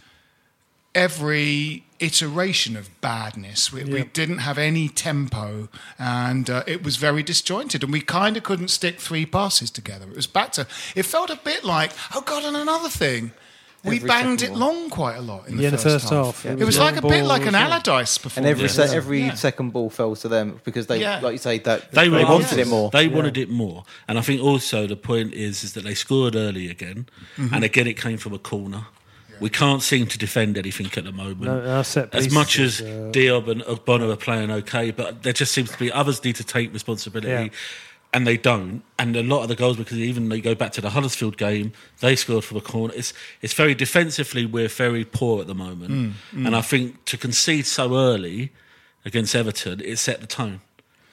every 0.96 1.84
iteration 2.00 2.76
of 2.76 2.90
badness. 3.02 3.72
We, 3.72 3.84
we 3.84 4.04
didn't 4.06 4.40
have 4.40 4.58
any 4.58 4.90
tempo, 4.90 5.70
and 6.00 6.50
uh, 6.50 6.64
it 6.68 6.84
was 6.84 6.98
very 6.98 7.24
disjointed. 7.24 7.84
And 7.84 7.92
we 7.94 8.02
kind 8.02 8.38
of 8.38 8.44
couldn't 8.44 8.70
stick 8.70 9.00
three 9.00 9.26
passes 9.26 9.70
together. 9.72 10.06
It 10.10 10.16
was 10.16 10.28
back 10.28 10.52
to. 10.54 10.68
It 10.96 11.04
felt 11.04 11.30
a 11.30 11.38
bit 11.44 11.64
like, 11.64 11.92
oh 12.16 12.22
god, 12.22 12.44
and 12.46 12.56
another 12.58 12.90
thing. 12.90 13.32
We 13.84 13.96
Every 13.96 14.10
banged 14.10 14.44
it 14.44 14.54
long 14.54 14.92
quite 14.92 15.16
a 15.16 15.22
lot 15.22 15.48
in 15.48 15.58
the 15.58 15.64
Yeah, 15.64 15.70
in 15.70 15.72
the 15.72 15.82
first, 15.82 16.02
first 16.06 16.14
half. 16.14 16.44
half. 16.44 16.46
It, 16.46 16.50
It 16.52 16.66
was 16.66 16.78
was 16.78 16.78
like 16.78 16.98
a 16.98 17.02
bit 17.02 17.24
like 17.26 17.48
an. 17.48 17.56
Allardyce 17.56 18.20
performance. 18.20 18.38
And 18.38 18.46
every 18.46 18.70
se- 18.70 18.96
every 18.96 19.22
Yeah. 19.22 19.34
second 19.34 19.72
ball 19.74 19.90
fell 19.90 20.16
to 20.18 20.28
them 20.28 20.62
because 20.64 20.86
they, 20.86 21.00
Yeah. 21.02 21.20
like 21.20 21.32
you 21.32 21.40
say, 21.40 21.58
that 21.58 21.92
They, 21.92 22.04
they, 22.04 22.10
were 22.10 22.24
wanted 22.30 22.60
it 22.60 22.68
more. 22.68 22.92
They 22.92 23.08
wanted 23.08 23.38
it 23.40 23.50
more, 23.50 23.84
and 24.08 24.20
I 24.20 24.22
think 24.22 24.40
also 24.40 24.86
the 24.86 24.96
point 24.96 25.34
is 25.34 25.64
is 25.64 25.74
that 25.74 25.84
they 25.84 25.96
scored 25.96 26.36
early 26.36 26.70
again, 26.70 27.08
Mm-hmm. 27.38 27.56
and 27.56 27.64
again 27.64 27.88
it 27.88 28.00
came 28.00 28.18
from 28.20 28.34
a 28.34 28.38
corner. 28.40 28.86
We 29.42 29.50
can't 29.50 29.82
seem 29.82 30.06
to 30.08 30.18
defend 30.18 30.58
anything 30.58 30.88
at 30.96 31.04
the 31.04 31.12
moment. 31.12 31.42
No, 31.42 31.60
our 31.76 31.84
set 31.84 32.16
as 32.16 32.32
much 32.32 32.60
as 32.60 32.80
uh, 32.80 33.10
Diop 33.12 33.48
and 33.50 33.62
Ogbonna 33.64 34.14
are 34.14 34.16
playing 34.16 34.52
okay, 34.52 34.92
but 34.92 35.24
there 35.24 35.34
just 35.34 35.52
seems 35.52 35.70
to 35.72 35.78
be 35.80 35.92
others 35.92 36.24
need 36.24 36.36
to 36.38 36.44
take 36.44 36.72
responsibility. 36.72 37.46
Yeah. 37.46 37.60
And 38.14 38.28
they 38.28 38.36
don't, 38.38 38.84
and 39.00 39.16
a 39.16 39.24
lot 39.24 39.42
of 39.44 39.48
the 39.48 39.56
goals 39.56 39.78
because 39.78 39.98
even 39.98 40.28
they 40.30 40.42
go 40.42 40.54
back 40.54 40.74
to 40.74 40.82
the 40.82 40.90
Huddersfield 40.90 41.38
game, 41.38 41.72
they 42.02 42.16
scored 42.18 42.44
from 42.44 42.58
a 42.58 42.62
corner. 42.62 42.94
It's 42.96 43.14
it's 43.42 43.54
very 43.54 43.74
defensively 43.74 44.46
we're 44.46 44.68
very 44.68 45.06
poor 45.06 45.42
at 45.42 45.48
the 45.48 45.56
moment, 45.56 45.92
Mm, 46.34 46.46
and 46.46 46.56
I 46.56 46.62
think 46.62 47.04
to 47.06 47.18
concede 47.18 47.66
so 47.66 47.96
early 47.96 48.52
against 49.06 49.34
Everton, 49.34 49.80
it 49.82 49.98
set 49.98 50.20
the 50.22 50.28
tone. 50.28 50.60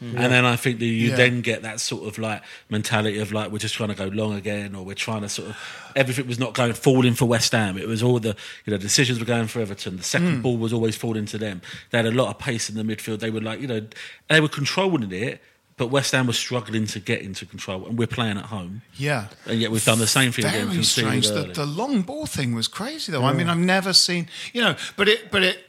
And 0.00 0.16
then 0.32 0.44
I 0.44 0.54
think 0.56 0.78
that 0.78 0.84
you 0.86 1.10
Yeah. 1.10 1.16
then 1.16 1.40
get 1.40 1.62
that 1.62 1.80
sort 1.80 2.06
of 2.06 2.18
like 2.18 2.42
mentality 2.70 3.18
of 3.18 3.32
like 3.32 3.50
we're 3.50 3.58
just 3.58 3.74
trying 3.74 3.88
to 3.88 3.94
go 3.96 4.06
long 4.06 4.34
again, 4.34 4.74
or 4.74 4.84
we're 4.84 4.94
trying 4.94 5.22
to 5.22 5.28
sort 5.28 5.48
of 5.48 5.56
everything 5.96 6.26
was 6.28 6.38
not 6.38 6.54
going 6.54 6.72
falling 6.72 7.14
for 7.14 7.24
West 7.24 7.50
Ham. 7.52 7.76
It 7.76 7.88
was 7.88 8.02
all 8.02 8.20
the 8.20 8.36
you 8.64 8.70
know 8.70 8.76
decisions 8.78 9.18
were 9.18 9.24
going 9.26 9.48
for 9.48 9.60
Everton. 9.60 9.96
The 9.96 10.02
second 10.04 10.36
Hmm. 10.36 10.42
ball 10.42 10.56
was 10.56 10.72
always 10.72 10.94
falling 10.96 11.26
to 11.26 11.38
them. 11.38 11.62
They 11.90 11.98
had 11.98 12.06
a 12.06 12.12
lot 12.12 12.28
of 12.28 12.38
pace 12.38 12.70
in 12.70 12.76
the 12.76 12.82
midfield. 12.84 13.18
They 13.20 13.30
were 13.30 13.40
like 13.40 13.60
you 13.60 13.66
know 13.66 13.86
they 14.28 14.40
were 14.40 14.48
controlling 14.48 15.10
it, 15.10 15.42
but 15.76 15.88
West 15.88 16.12
Ham 16.12 16.26
was 16.28 16.38
struggling 16.38 16.86
to 16.88 17.00
get 17.00 17.20
into 17.22 17.44
control, 17.46 17.86
and 17.86 17.98
we're 17.98 18.06
playing 18.06 18.36
at 18.38 18.46
home. 18.46 18.82
Yeah. 18.96 19.26
And 19.46 19.60
yet 19.60 19.70
we've 19.72 19.84
done 19.84 19.98
the 19.98 20.06
same 20.06 20.30
thing 20.32 20.44
again. 20.44 20.64
Very 20.66 20.76
conceded 20.76 21.24
strange. 21.24 21.46
The, 21.48 21.52
the 21.54 21.66
long 21.66 22.02
ball 22.02 22.26
thing 22.26 22.54
was 22.54 22.68
crazy, 22.68 23.10
though. 23.12 23.24
I 23.24 23.32
mean, 23.32 23.48
I've 23.48 23.58
never 23.58 23.92
seen, 23.92 24.28
you 24.52 24.60
know, 24.60 24.76
but 24.96 25.08
it, 25.08 25.30
but 25.30 25.42
it, 25.42 25.56
it. 25.56 25.64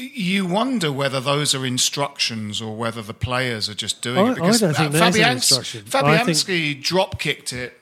You 0.00 0.46
wonder 0.46 0.90
whether 0.90 1.20
those 1.20 1.54
are 1.54 1.64
instructions 1.66 2.60
or 2.62 2.76
whether 2.76 3.02
the 3.02 3.14
players 3.14 3.68
are 3.68 3.74
just 3.74 4.00
doing 4.02 4.18
I- 4.18 4.32
it 4.32 4.34
because 4.36 4.62
I 4.62 4.66
don't 4.66 4.74
think 4.74 4.92
that 4.92 5.08
is 5.08 5.16
an 5.16 5.22
Fabianski- 5.22 5.32
instruction. 5.32 5.84
I 5.94 6.24
think- 6.32 6.82
drop 6.84 7.18
kicked 7.20 7.52
it 7.52 7.78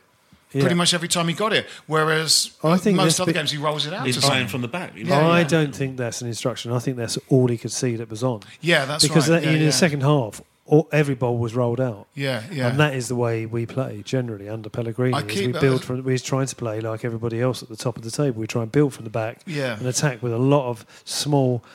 Yeah. 0.52 0.61
pretty 0.62 0.74
much 0.76 0.94
every 0.94 1.09
time 1.09 1.28
he 1.28 1.35
got 1.35 1.52
it, 1.52 1.66
whereas 1.87 2.52
I 2.64 2.78
think 2.78 2.96
most 2.96 3.20
other 3.20 3.33
bit- 3.33 3.38
games 3.38 3.50
he 3.50 3.59
rolls 3.59 3.87
it 3.87 3.92
out. 3.92 4.07
He's 4.07 4.16
to 4.16 4.20
playing 4.22 4.48
someone. 4.48 4.48
from 4.48 4.61
the 4.62 4.68
back. 4.68 4.92
Yeah, 4.96 5.18
I 5.28 5.40
yeah. 5.40 5.44
don't 5.46 5.74
think 5.74 5.96
that's 5.98 6.20
an 6.22 6.28
instruction. 6.28 6.72
I 6.72 6.78
think 6.78 6.96
that's 6.96 7.18
all 7.28 7.48
he 7.48 7.59
could 7.59 7.72
see 7.72 7.96
that 7.96 8.09
was 8.11 8.22
on. 8.24 8.40
Yeah, 8.61 8.85
that's 8.87 9.07
because 9.07 9.28
right. 9.28 9.42
that- 9.42 9.46
Yeah, 9.46 9.54
in 9.57 9.61
yeah. 9.61 9.66
the 9.66 9.72
second 9.72 10.02
half, 10.02 10.40
all, 10.64 10.88
every 10.92 11.14
ball 11.14 11.37
was 11.38 11.54
rolled 11.54 11.81
out. 11.81 12.07
Yeah, 12.14 12.42
yeah. 12.50 12.68
And 12.68 12.78
that 12.81 12.94
is 12.94 13.09
the 13.09 13.14
way 13.16 13.46
we 13.46 13.64
play 13.66 14.02
generally 14.04 14.48
under 14.48 14.68
Pellegrini. 14.70 15.14
I 15.14 15.22
keep- 15.22 15.54
we 15.54 15.61
build 15.61 15.85
from. 15.85 16.02
We're 16.04 16.18
trying 16.18 16.46
to 16.46 16.57
play 16.57 16.81
like 16.81 17.04
everybody 17.04 17.40
else 17.40 17.62
at 17.62 17.68
the 17.68 17.76
top 17.76 17.96
of 17.96 18.02
the 18.02 18.11
table. 18.11 18.40
We 18.40 18.46
try 18.46 18.62
and 18.62 18.72
build 18.72 18.92
from 18.94 19.04
the 19.04 19.11
back 19.11 19.40
Yeah. 19.46 19.76
and 19.78 19.87
attack 19.87 20.22
with 20.22 20.33
a 20.33 20.38
lot 20.38 20.68
of 20.68 20.85
small, 21.04 21.62
f- 21.64 21.70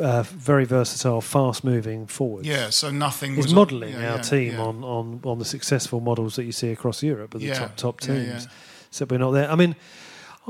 uh, 0.00 0.22
very 0.22 0.64
versatile, 0.64 1.20
fast-moving 1.20 2.06
forwards. 2.06 2.46
yeah, 2.46 2.70
so 2.70 2.90
nothing 2.90 3.34
He's 3.34 3.46
was 3.46 3.54
modelling 3.54 3.92
yeah, 3.92 4.12
our 4.12 4.16
yeah, 4.16 4.22
team 4.22 4.52
yeah. 4.52 4.62
on, 4.62 4.82
on, 4.82 5.20
on 5.24 5.38
the 5.38 5.44
successful 5.44 6.00
models 6.00 6.36
that 6.36 6.44
you 6.44 6.52
see 6.52 6.70
across 6.70 7.02
Europe 7.02 7.34
of 7.34 7.40
the 7.40 7.52
top 7.52 7.76
top 7.76 8.00
teams. 8.00 8.48
So 8.90 9.06
we're 9.08 9.18
not 9.18 9.30
there. 9.30 9.50
I 9.50 9.54
mean, 9.54 9.76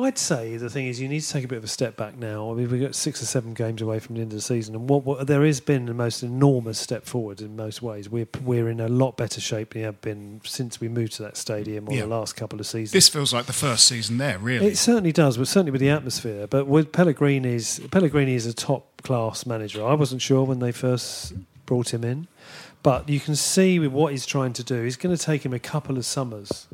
I'd 0.05 0.19
say 0.19 0.57
the 0.57 0.71
thing 0.71 0.87
is 0.87 1.01
you 1.01 1.09
need 1.09 1.21
to 1.21 1.29
take 1.29 1.45
a 1.45 1.49
bit 1.49 1.59
of 1.59 1.65
a 1.65 1.69
step 1.69 1.97
back 1.97 2.17
now. 2.17 2.51
I 2.51 2.55
mean, 2.55 2.71
we've 2.71 2.81
got 2.81 2.95
six 2.95 3.23
or 3.23 3.27
seven 3.27 3.55
games 3.55 3.81
away 3.83 3.99
from 3.99 4.15
the 4.17 4.21
end 4.23 4.33
of 4.33 4.37
the 4.39 4.43
season, 4.43 4.75
and 4.75 4.89
what, 4.89 5.05
what 5.05 5.27
there 5.27 5.45
has 5.45 5.61
been 5.61 5.87
the 5.87 5.95
most 5.95 6.23
enormous 6.23 6.79
step 6.79 7.05
forward 7.07 7.41
in 7.41 7.57
most 7.57 7.83
ways. 7.83 8.09
We're 8.09 8.29
we're 8.43 8.69
in 8.69 8.81
a 8.81 8.89
lot 8.89 9.17
better 9.17 9.41
shape 9.41 9.75
than 9.75 9.81
we 9.81 9.85
have 9.85 10.01
been 10.01 10.41
since 10.45 10.81
we 10.81 10.89
moved 10.89 11.13
to 11.15 11.23
that 11.25 11.37
stadium 11.37 11.89
or 11.89 11.95
Yeah. 11.95 12.03
the 12.03 12.07
last 12.09 12.37
couple 12.37 12.59
of 12.61 12.67
seasons. 12.67 12.93
This 12.93 13.09
feels 13.09 13.33
like 13.33 13.47
the 13.47 13.53
first 13.53 13.87
season 13.87 14.19
there, 14.19 14.39
really. 14.39 14.67
It 14.69 14.79
certainly 14.79 15.13
does, 15.13 15.37
but 15.37 15.49
certainly 15.49 15.73
with 15.73 15.81
the 15.81 15.91
atmosphere. 15.91 16.47
But 16.47 16.67
with 16.67 16.93
Pellegrini's 16.93 17.81
Pellegrini 17.91 18.35
is 18.35 18.47
a 18.47 18.53
top 18.55 19.03
class 19.03 19.47
manager. 19.47 19.85
I 19.87 19.95
wasn't 19.95 20.23
sure 20.23 20.45
when 20.45 20.59
they 20.61 20.73
first 20.73 21.33
brought 21.67 21.93
him 21.95 22.03
in, 22.05 22.27
but 22.83 23.09
you 23.09 23.21
can 23.21 23.37
see 23.37 23.79
with 23.79 23.93
what 23.93 24.13
he's 24.13 24.27
trying 24.27 24.53
to 24.55 24.65
do, 24.65 24.83
he's 24.83 24.97
going 24.97 25.17
to 25.17 25.23
take 25.23 25.45
him 25.45 25.53
a 25.53 25.59
couple 25.59 25.97
of 25.97 26.05
summers, 26.05 26.67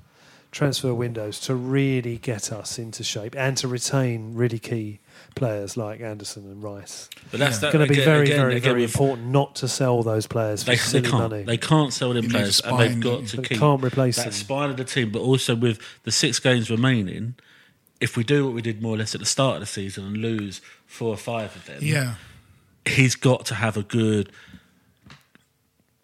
transfer 0.56 0.94
windows, 0.94 1.38
to 1.40 1.54
really 1.54 2.16
get 2.18 2.50
us 2.52 2.78
into 2.78 3.04
shape 3.04 3.34
and 3.36 3.56
to 3.58 3.68
retain 3.68 4.34
really 4.34 4.58
key 4.58 4.98
players 5.34 5.76
like 5.76 6.00
Anderson 6.00 6.44
and 6.44 6.62
Rice. 6.62 7.08
But 7.30 7.40
that's 7.40 7.56
It's 7.56 7.60
that, 7.60 7.72
going 7.72 7.86
to 7.86 7.92
be 7.92 8.00
again- 8.00 8.04
very, 8.12 8.24
again- 8.26 8.36
very, 8.38 8.56
again 8.56 8.70
very 8.72 8.84
important 8.84 9.28
not 9.28 9.54
to 9.56 9.68
sell 9.68 10.02
those 10.02 10.26
players 10.26 10.62
for 10.62 10.70
They, 10.70 10.76
they 10.76 10.82
silly 10.82 11.08
can't. 11.10 11.30
money. 11.30 11.42
They 11.42 11.58
can't 11.58 11.92
sell 11.92 12.08
them 12.14 12.24
You 12.24 12.28
need 12.28 12.30
players, 12.32 12.60
and 12.60 12.78
they've 12.78 13.00
got 13.00 13.26
to 13.28 13.36
They 13.36 13.42
keep 13.48 13.58
can't 13.58 13.82
replace 13.84 14.16
that 14.16 14.24
them. 14.24 14.32
spine 14.32 14.70
of 14.70 14.76
the 14.78 14.84
team. 14.84 15.10
But 15.12 15.20
also 15.20 15.54
with 15.54 15.78
the 16.04 16.10
six 16.12 16.38
games 16.38 16.70
remaining, 16.70 17.34
if 18.00 18.16
we 18.16 18.24
do 18.24 18.46
what 18.46 18.54
we 18.54 18.62
did 18.62 18.80
more 18.82 18.94
or 18.94 18.98
less 18.98 19.14
at 19.14 19.20
the 19.20 19.26
start 19.26 19.54
of 19.56 19.60
the 19.60 19.66
season 19.66 20.04
and 20.06 20.16
lose 20.18 20.60
four 20.86 21.08
or 21.10 21.16
five 21.18 21.54
of 21.54 21.66
them, 21.66 21.78
yeah. 21.82 22.14
he's 22.86 23.14
got 23.14 23.44
to 23.46 23.54
have 23.54 23.76
a 23.76 23.82
good 23.82 24.30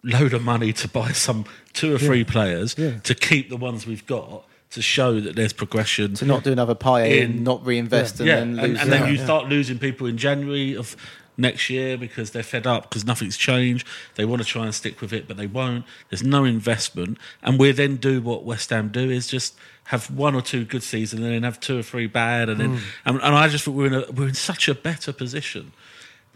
load 0.03 0.33
of 0.33 0.43
money 0.43 0.73
to 0.73 0.87
buy 0.87 1.11
some 1.11 1.45
two 1.73 1.95
or 1.95 1.97
three 1.97 2.23
players 2.23 2.75
Yeah. 2.77 2.99
to 2.99 3.15
keep 3.15 3.49
the 3.49 3.57
ones 3.57 3.87
we've 3.87 4.05
got 4.05 4.45
to 4.71 4.81
show 4.81 5.19
that 5.19 5.35
there's 5.35 5.53
progression. 5.53 6.15
To 6.15 6.25
not 6.25 6.43
do 6.43 6.51
another 6.51 6.75
pie 6.75 7.05
in, 7.05 7.31
In- 7.31 7.43
not 7.43 7.65
reinvest, 7.65 8.19
yeah, 8.19 8.37
and 8.37 8.51
and, 8.51 8.59
then 8.59 8.69
lose. 8.71 8.81
and 8.81 8.91
then 8.91 9.03
out. 9.03 9.11
you 9.11 9.17
start 9.17 9.47
losing 9.47 9.79
people 9.79 10.07
in 10.07 10.17
January 10.17 10.75
of 10.75 10.95
next 11.37 11.69
year 11.69 11.97
because 11.97 12.31
they're 12.31 12.43
fed 12.43 12.67
up 12.67 12.89
because 12.89 13.05
nothing's 13.05 13.37
changed. 13.37 13.87
They 14.15 14.25
want 14.25 14.41
to 14.41 14.47
try 14.47 14.65
and 14.65 14.73
stick 14.73 15.01
with 15.01 15.13
it, 15.13 15.27
but 15.27 15.37
they 15.37 15.47
won't. 15.47 15.85
There's 16.09 16.23
no 16.23 16.43
investment, 16.43 17.17
and 17.41 17.59
we 17.59 17.71
then 17.71 17.97
do 17.97 18.21
what 18.21 18.45
West 18.45 18.69
Ham 18.71 18.89
do 18.89 19.09
is 19.09 19.27
just 19.27 19.55
have 19.85 20.09
one 20.09 20.33
or 20.33 20.41
two 20.41 20.65
good 20.65 20.83
seasons 20.83 21.21
and 21.21 21.31
then 21.31 21.43
have 21.43 21.59
two 21.59 21.77
or 21.77 21.83
three 21.83 22.07
bad, 22.07 22.49
and 22.49 22.59
then 22.59 22.77
mm. 22.77 22.81
and, 23.05 23.15
and 23.21 23.35
I 23.35 23.47
just 23.49 23.65
think 23.65 23.77
we're 23.77 23.87
in 23.87 23.93
a, 23.93 24.11
we're 24.11 24.27
in 24.29 24.33
such 24.33 24.67
a 24.67 24.75
better 24.75 25.13
position. 25.13 25.71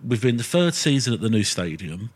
We've 0.06 0.22
been 0.22 0.38
the 0.38 0.44
third 0.44 0.76
season 0.76 1.14
at 1.14 1.22
the 1.22 1.30
new 1.30 1.44
stadium. 1.44 2.12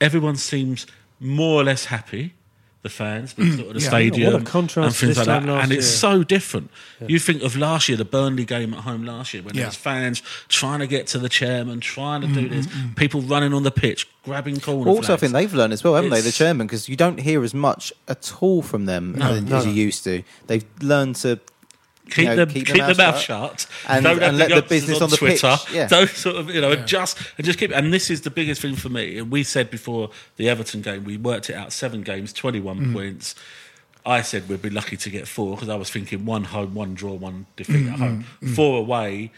Everyone 0.00 0.36
seems 0.36 0.86
more 1.20 1.60
or 1.60 1.64
less 1.64 1.86
happy. 1.86 2.34
The 2.82 2.90
fans, 2.90 3.36
with 3.36 3.48
mm. 3.48 3.56
sort 3.56 3.68
of 3.68 3.74
the 3.74 3.80
Yeah. 3.80 3.88
stadium, 3.88 4.32
What 4.32 4.42
a 4.42 4.44
contrast 4.44 5.02
and 5.02 5.14
things 5.14 5.26
like 5.26 5.44
that, 5.44 5.48
and 5.64 5.72
it's 5.72 5.86
year. 5.86 5.98
so 5.98 6.22
different. 6.22 6.70
You 7.04 7.18
think 7.18 7.42
of 7.42 7.56
last 7.56 7.88
year, 7.88 7.98
the 7.98 8.04
Burnley 8.04 8.44
game 8.44 8.72
at 8.74 8.80
home 8.80 9.04
last 9.04 9.34
year, 9.34 9.42
when 9.42 9.56
Yeah. 9.56 9.62
there 9.62 9.68
was 9.70 9.74
fans 9.74 10.22
trying 10.48 10.78
to 10.78 10.86
get 10.86 11.08
to 11.08 11.18
the 11.18 11.28
chairman, 11.28 11.80
trying 11.80 12.20
to 12.20 12.28
mm, 12.28 12.34
do 12.34 12.48
mm, 12.48 12.50
this, 12.50 12.68
people 12.94 13.22
running 13.22 13.52
on 13.52 13.64
the 13.64 13.72
pitch, 13.72 14.06
grabbing 14.24 14.60
corner 14.60 14.88
Also, 14.88 15.14
I 15.14 15.16
think 15.16 15.32
they've 15.32 15.52
learned 15.52 15.72
as 15.72 15.82
well, 15.82 15.96
haven't 15.96 16.10
they, 16.10 16.20
the 16.20 16.30
chairman? 16.30 16.68
Because 16.68 16.88
you 16.88 16.94
don't 16.94 17.18
hear 17.18 17.42
as 17.42 17.54
much 17.54 17.92
at 18.06 18.32
all 18.40 18.62
from 18.62 18.84
them 18.84 19.16
as, 19.20 19.42
no, 19.42 19.56
as 19.56 19.66
you 19.66 19.72
no. 19.72 19.76
used 19.76 20.04
to. 20.04 20.22
They've 20.46 20.64
learned 20.80 21.16
to 21.16 21.40
keep, 22.06 22.18
you 22.18 22.24
know, 22.24 22.36
them, 22.36 22.48
keep 22.50 22.66
keep, 22.66 22.76
their 22.76 22.94
the 22.94 23.02
mouth 23.02 23.14
mouth 23.14 23.20
shut. 23.20 23.60
shut, 23.60 23.70
And- 23.88 24.04
don't 24.04 24.22
and 24.22 24.38
let 24.38 24.48
the 24.48 24.62
business 24.62 25.00
on 25.00 25.10
the 25.10 25.16
pitch, 25.16 25.40
Twitter. 25.40 25.56
yeah. 25.72 25.88
Don't 25.88 26.10
sort 26.10 26.36
of 26.36 26.50
you 26.50 26.60
know 26.60 26.74
just 26.76 27.18
and 27.36 27.44
just 27.44 27.58
keep. 27.58 27.70
And 27.72 27.92
this 27.92 28.10
is 28.10 28.22
the 28.22 28.30
biggest 28.30 28.62
thing 28.62 28.76
for 28.76 28.88
me. 28.88 29.18
And 29.18 29.30
we 29.30 29.42
said 29.42 29.70
before 29.70 30.10
the 30.36 30.48
Everton 30.48 30.82
game, 30.82 31.04
we 31.04 31.16
worked 31.16 31.50
it 31.50 31.54
out: 31.54 31.72
seven 31.72 32.02
games, 32.02 32.32
twenty-one 32.32 32.78
mm. 32.78 32.92
points. 32.92 33.34
I 34.04 34.22
said 34.22 34.48
we'd 34.48 34.62
be 34.62 34.70
lucky 34.70 34.96
to 34.96 35.10
get 35.10 35.26
four 35.26 35.56
because 35.56 35.68
I 35.68 35.74
was 35.74 35.90
thinking 35.90 36.24
one 36.24 36.44
home, 36.44 36.74
one 36.74 36.94
draw, 36.94 37.14
one 37.14 37.46
defeat 37.56 37.88
at 37.88 37.94
mm, 37.94 37.98
home, 37.98 38.24
mm, 38.40 38.54
four 38.54 38.78
away. 38.78 39.32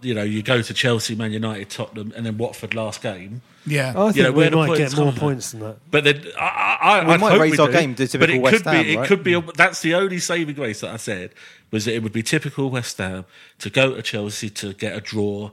You 0.00 0.14
know, 0.14 0.22
you 0.22 0.42
go 0.42 0.62
to 0.62 0.72
Chelsea, 0.74 1.14
Man 1.14 1.32
United, 1.32 1.68
Tottenham, 1.70 2.12
and 2.16 2.24
then 2.24 2.38
Watford 2.38 2.72
last 2.72 3.02
game. 3.02 3.42
Yeah. 3.66 3.92
Oh, 3.94 4.06
I 4.06 4.06
think 4.06 4.16
You 4.16 4.22
know, 4.22 4.30
we 4.30 4.36
where 4.38 4.50
the 4.50 4.56
might 4.56 4.76
get 4.78 4.96
more 4.96 5.10
from. 5.12 5.20
points 5.20 5.50
than 5.50 5.60
that. 5.60 5.76
But 5.90 6.04
then 6.04 6.24
I, 6.38 6.78
I, 6.80 7.04
We 7.04 7.12
I'd 7.14 7.20
might 7.20 7.30
hope 7.32 7.40
raise 7.40 7.52
we 7.52 7.58
our 7.58 7.66
do, 7.66 7.72
game 7.72 7.94
to 7.96 8.18
but 8.18 8.30
it 8.30 8.40
West 8.40 8.64
could 8.64 8.70
be, 8.70 8.92
It 8.92 8.96
right? 8.96 9.08
could 9.08 9.24
be. 9.24 9.34
A, 9.34 9.40
that's 9.40 9.80
the 9.82 9.94
only 9.94 10.20
saving 10.20 10.54
grace 10.54 10.80
that 10.80 10.90
I 10.94 10.96
said 10.96 11.32
was 11.70 11.84
that 11.84 11.94
it 11.94 12.02
would 12.02 12.12
be 12.12 12.22
typical 12.22 12.70
West 12.70 12.98
Ham 12.98 13.24
to 13.58 13.70
go 13.70 13.94
to 13.94 14.02
Chelsea 14.02 14.50
to 14.50 14.72
get 14.74 14.96
a 14.96 15.00
draw, 15.00 15.50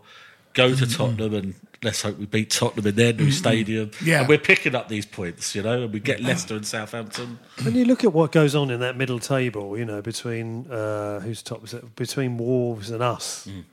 go 0.53 0.73
to 0.73 0.87
Tottenham, 0.87 1.33
and 1.33 1.55
let's 1.83 2.01
hope 2.01 2.17
we 2.17 2.25
beat 2.25 2.49
Tottenham 2.49 2.87
in 2.87 2.95
their 2.95 3.13
new 3.13 3.31
stadium. 3.31 3.91
Yeah. 4.03 4.19
and 4.21 4.29
we're 4.29 4.37
picking 4.37 4.73
up 4.75 4.87
these 4.89 5.05
points, 5.05 5.53
you 5.55 5.61
know, 5.61 5.83
and 5.83 5.93
we 5.93 5.99
get 5.99 6.21
Leicester 6.21 6.55
and 6.55 6.65
Southampton. 6.65 7.37
When 7.63 7.75
you 7.75 7.85
look 7.85 8.03
at 8.03 8.13
what 8.13 8.31
goes 8.31 8.55
on 8.55 8.71
in 8.71 8.79
that 8.79 8.95
middle 8.97 9.19
table, 9.19 9.77
you 9.77 9.85
know, 9.85 10.01
between 10.01 10.65
uh, 10.71 11.19
who's 11.19 11.43
top 11.43 11.61
was 11.61 11.73
it? 11.73 11.95
between 11.95 12.37
Wolves 12.37 12.89
and 12.89 13.03
us, 13.03 13.47
Mm. 13.47 13.63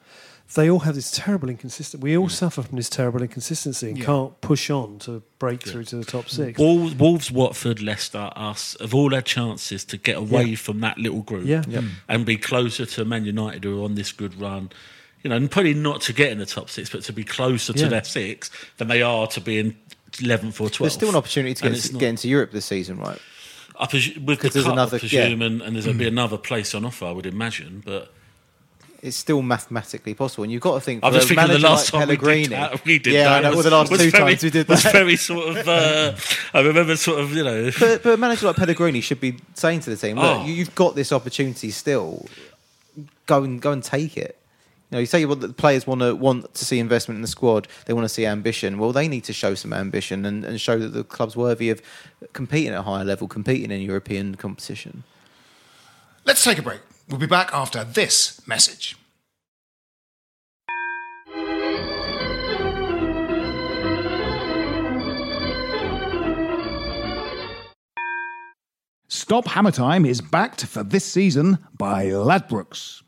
They 0.55 0.69
all 0.71 0.81
have 0.81 0.95
this 0.95 1.11
terrible 1.11 1.49
inconsistency. 1.49 2.03
We 2.03 2.17
all 2.17 2.29
mm. 2.29 2.31
suffer 2.31 2.63
from 2.63 2.77
this 2.77 2.89
terrible 2.89 3.23
inconsistency 3.23 3.89
and 3.91 3.99
Yeah. 3.99 4.05
can't 4.05 4.41
push 4.41 4.71
on 4.71 4.99
to 5.01 5.23
break 5.39 5.63
through 5.63 5.85
to 5.85 5.97
the 5.97 6.05
top 6.05 6.29
six. 6.29 6.59
Wolves, 6.59 6.95
Wolves, 6.95 7.31
Watford, 7.31 7.81
Leicester, 7.81 8.31
us 8.37 8.77
have 8.81 8.95
all 8.95 9.15
had 9.15 9.25
chances 9.25 9.85
to 9.87 9.97
get 9.97 10.17
away 10.17 10.45
Yeah. 10.45 10.57
from 10.57 10.81
that 10.81 10.99
little 10.99 11.23
group 11.23 11.47
Yeah. 11.47 11.63
and 12.09 12.27
be 12.27 12.37
closer 12.37 12.85
to 12.87 13.05
Man 13.05 13.25
United 13.25 13.65
who 13.65 13.81
are 13.81 13.85
on 13.85 13.95
this 13.95 14.13
good 14.13 14.39
run. 14.41 14.71
You 15.23 15.31
know, 15.31 15.37
and 15.37 15.51
probably 15.51 15.75
not 15.75 16.01
to 16.03 16.13
get 16.13 16.33
in 16.33 16.39
the 16.39 16.47
top 16.47 16.69
six, 16.69 16.91
but 16.91 17.03
to 17.05 17.13
be 17.13 17.23
closer 17.25 17.73
to 17.73 17.79
Yeah. 17.79 17.89
their 17.89 18.05
six 18.05 18.51
than 18.79 18.89
they 18.89 19.03
are 19.03 19.27
to 19.29 19.41
be 19.41 19.59
in 19.59 19.77
11th 20.21 20.61
or 20.61 20.69
12th. 20.69 20.79
There's 20.79 20.93
still 20.95 21.09
an 21.11 21.15
opportunity 21.17 21.55
to 21.55 21.63
get, 21.63 21.73
it's 21.73 21.93
not- 21.93 22.01
get 22.01 22.09
into 22.09 22.29
Europe 22.29 22.51
this 22.51 22.67
season, 22.67 22.99
right? 22.99 23.19
I 23.79 23.87
presu- 23.87 24.19
with 24.23 24.41
the 24.41 24.49
'Cause 24.49 24.53
there's 24.53 24.65
cup, 24.65 24.73
another- 24.75 24.97
I 24.97 25.01
presume, 25.01 25.41
yeah. 25.41 25.47
and, 25.47 25.63
and 25.63 25.75
there's 25.77 25.87
going 25.87 25.97
to 25.97 26.05
be 26.05 26.11
mm. 26.11 26.13
another 26.13 26.37
place 26.37 26.75
on 26.75 26.85
offer, 26.85 27.07
I 27.07 27.13
would 27.13 27.27
imagine. 27.27 27.83
But 27.85 28.13
It's 29.03 29.17
still 29.17 29.43
mathematically 29.43 30.15
possible, 30.15 30.45
and 30.45 30.53
you've 30.53 30.63
got 30.63 30.75
to 30.75 30.81
think. 30.81 31.03
I'm 31.03 31.11
for 31.13 31.19
just 31.19 31.25
a 31.27 31.35
thinking 31.35 31.43
the 31.43 31.49
manager 31.59 31.67
last 31.69 31.93
like 31.93 32.01
time 32.03 32.09
we 32.09 32.17
Pellegrini, 32.17 32.43
did 32.45 32.51
that, 32.53 32.85
we 32.85 32.99
did 33.01 33.13
yeah, 33.15 33.25
that. 33.25 33.33
I 33.33 33.41
know. 33.41 33.49
was- 33.49 33.57
well, 33.57 33.63
the 33.65 33.71
last 33.77 33.91
two 33.91 33.97
very, 33.97 34.11
times 34.13 34.43
we 34.45 34.51
did 34.51 34.67
that 34.69 34.73
was 34.73 34.85
very 34.85 35.17
sort 35.17 35.57
of. 35.57 35.69
Uh, 35.69 36.13
I 36.55 36.61
remember 36.61 36.95
sort 36.97 37.19
of, 37.21 37.33
you 37.35 37.43
know. 37.43 37.71
But, 37.81 38.03
but 38.05 38.15
a 38.15 38.17
manager 38.17 38.47
like 38.47 38.55
Pellegrini 38.57 39.01
should 39.01 39.19
be 39.21 39.39
saying 39.55 39.81
to 39.81 39.91
the 39.91 39.97
team, 39.97 40.17
"Look, 40.19 40.25
Oh. 40.25 40.45
you- 40.45 40.53
you've 40.55 40.75
got 40.77 40.95
this 40.95 41.11
opportunity 41.11 41.73
still. 41.73 42.27
Go 43.27 43.43
and 43.43 43.61
go 43.61 43.73
and 43.73 43.83
take 43.83 44.17
it." 44.17 44.37
You 44.91 44.97
know, 44.97 45.01
you 45.01 45.07
say 45.07 45.25
what 45.25 45.41
the 45.41 45.49
players 45.49 45.85
want 45.85 46.03
to 46.03 46.15
want 46.15 46.55
to 46.55 46.65
see 46.65 46.79
investment 46.79 47.17
in 47.17 47.23
the 47.23 47.29
squad. 47.29 47.67
They 47.87 47.95
want 47.95 48.05
to 48.05 48.09
see 48.09 48.25
ambition. 48.25 48.79
Well, 48.79 48.93
they 48.93 49.09
need 49.09 49.25
to 49.25 49.33
show 49.33 49.57
some 49.57 49.73
ambition 49.73 50.25
and, 50.25 50.45
and 50.45 50.61
show 50.61 50.79
that 50.79 50.89
the 50.91 51.03
club's 51.03 51.35
worthy 51.35 51.71
of 51.71 51.83
competing 52.35 52.73
at 52.73 52.79
a 52.79 52.83
higher 52.83 53.05
level, 53.05 53.27
competing 53.27 53.73
in 53.73 53.81
European 53.81 54.37
competition. 54.37 55.03
Let's 56.25 56.45
take 56.45 56.59
a 56.59 56.63
break. 56.63 56.79
We'll 57.09 57.19
be 57.19 57.27
back 57.27 57.51
after 57.53 57.85
this 57.85 58.47
message. 58.47 58.97
Stop 69.09 69.47
Hammer 69.47 69.71
Time 69.71 70.05
is 70.05 70.21
backed 70.21 70.67
for 70.67 70.83
this 70.83 71.05
season 71.05 71.59
by 71.79 72.07
Ladbrokes. 72.07 73.03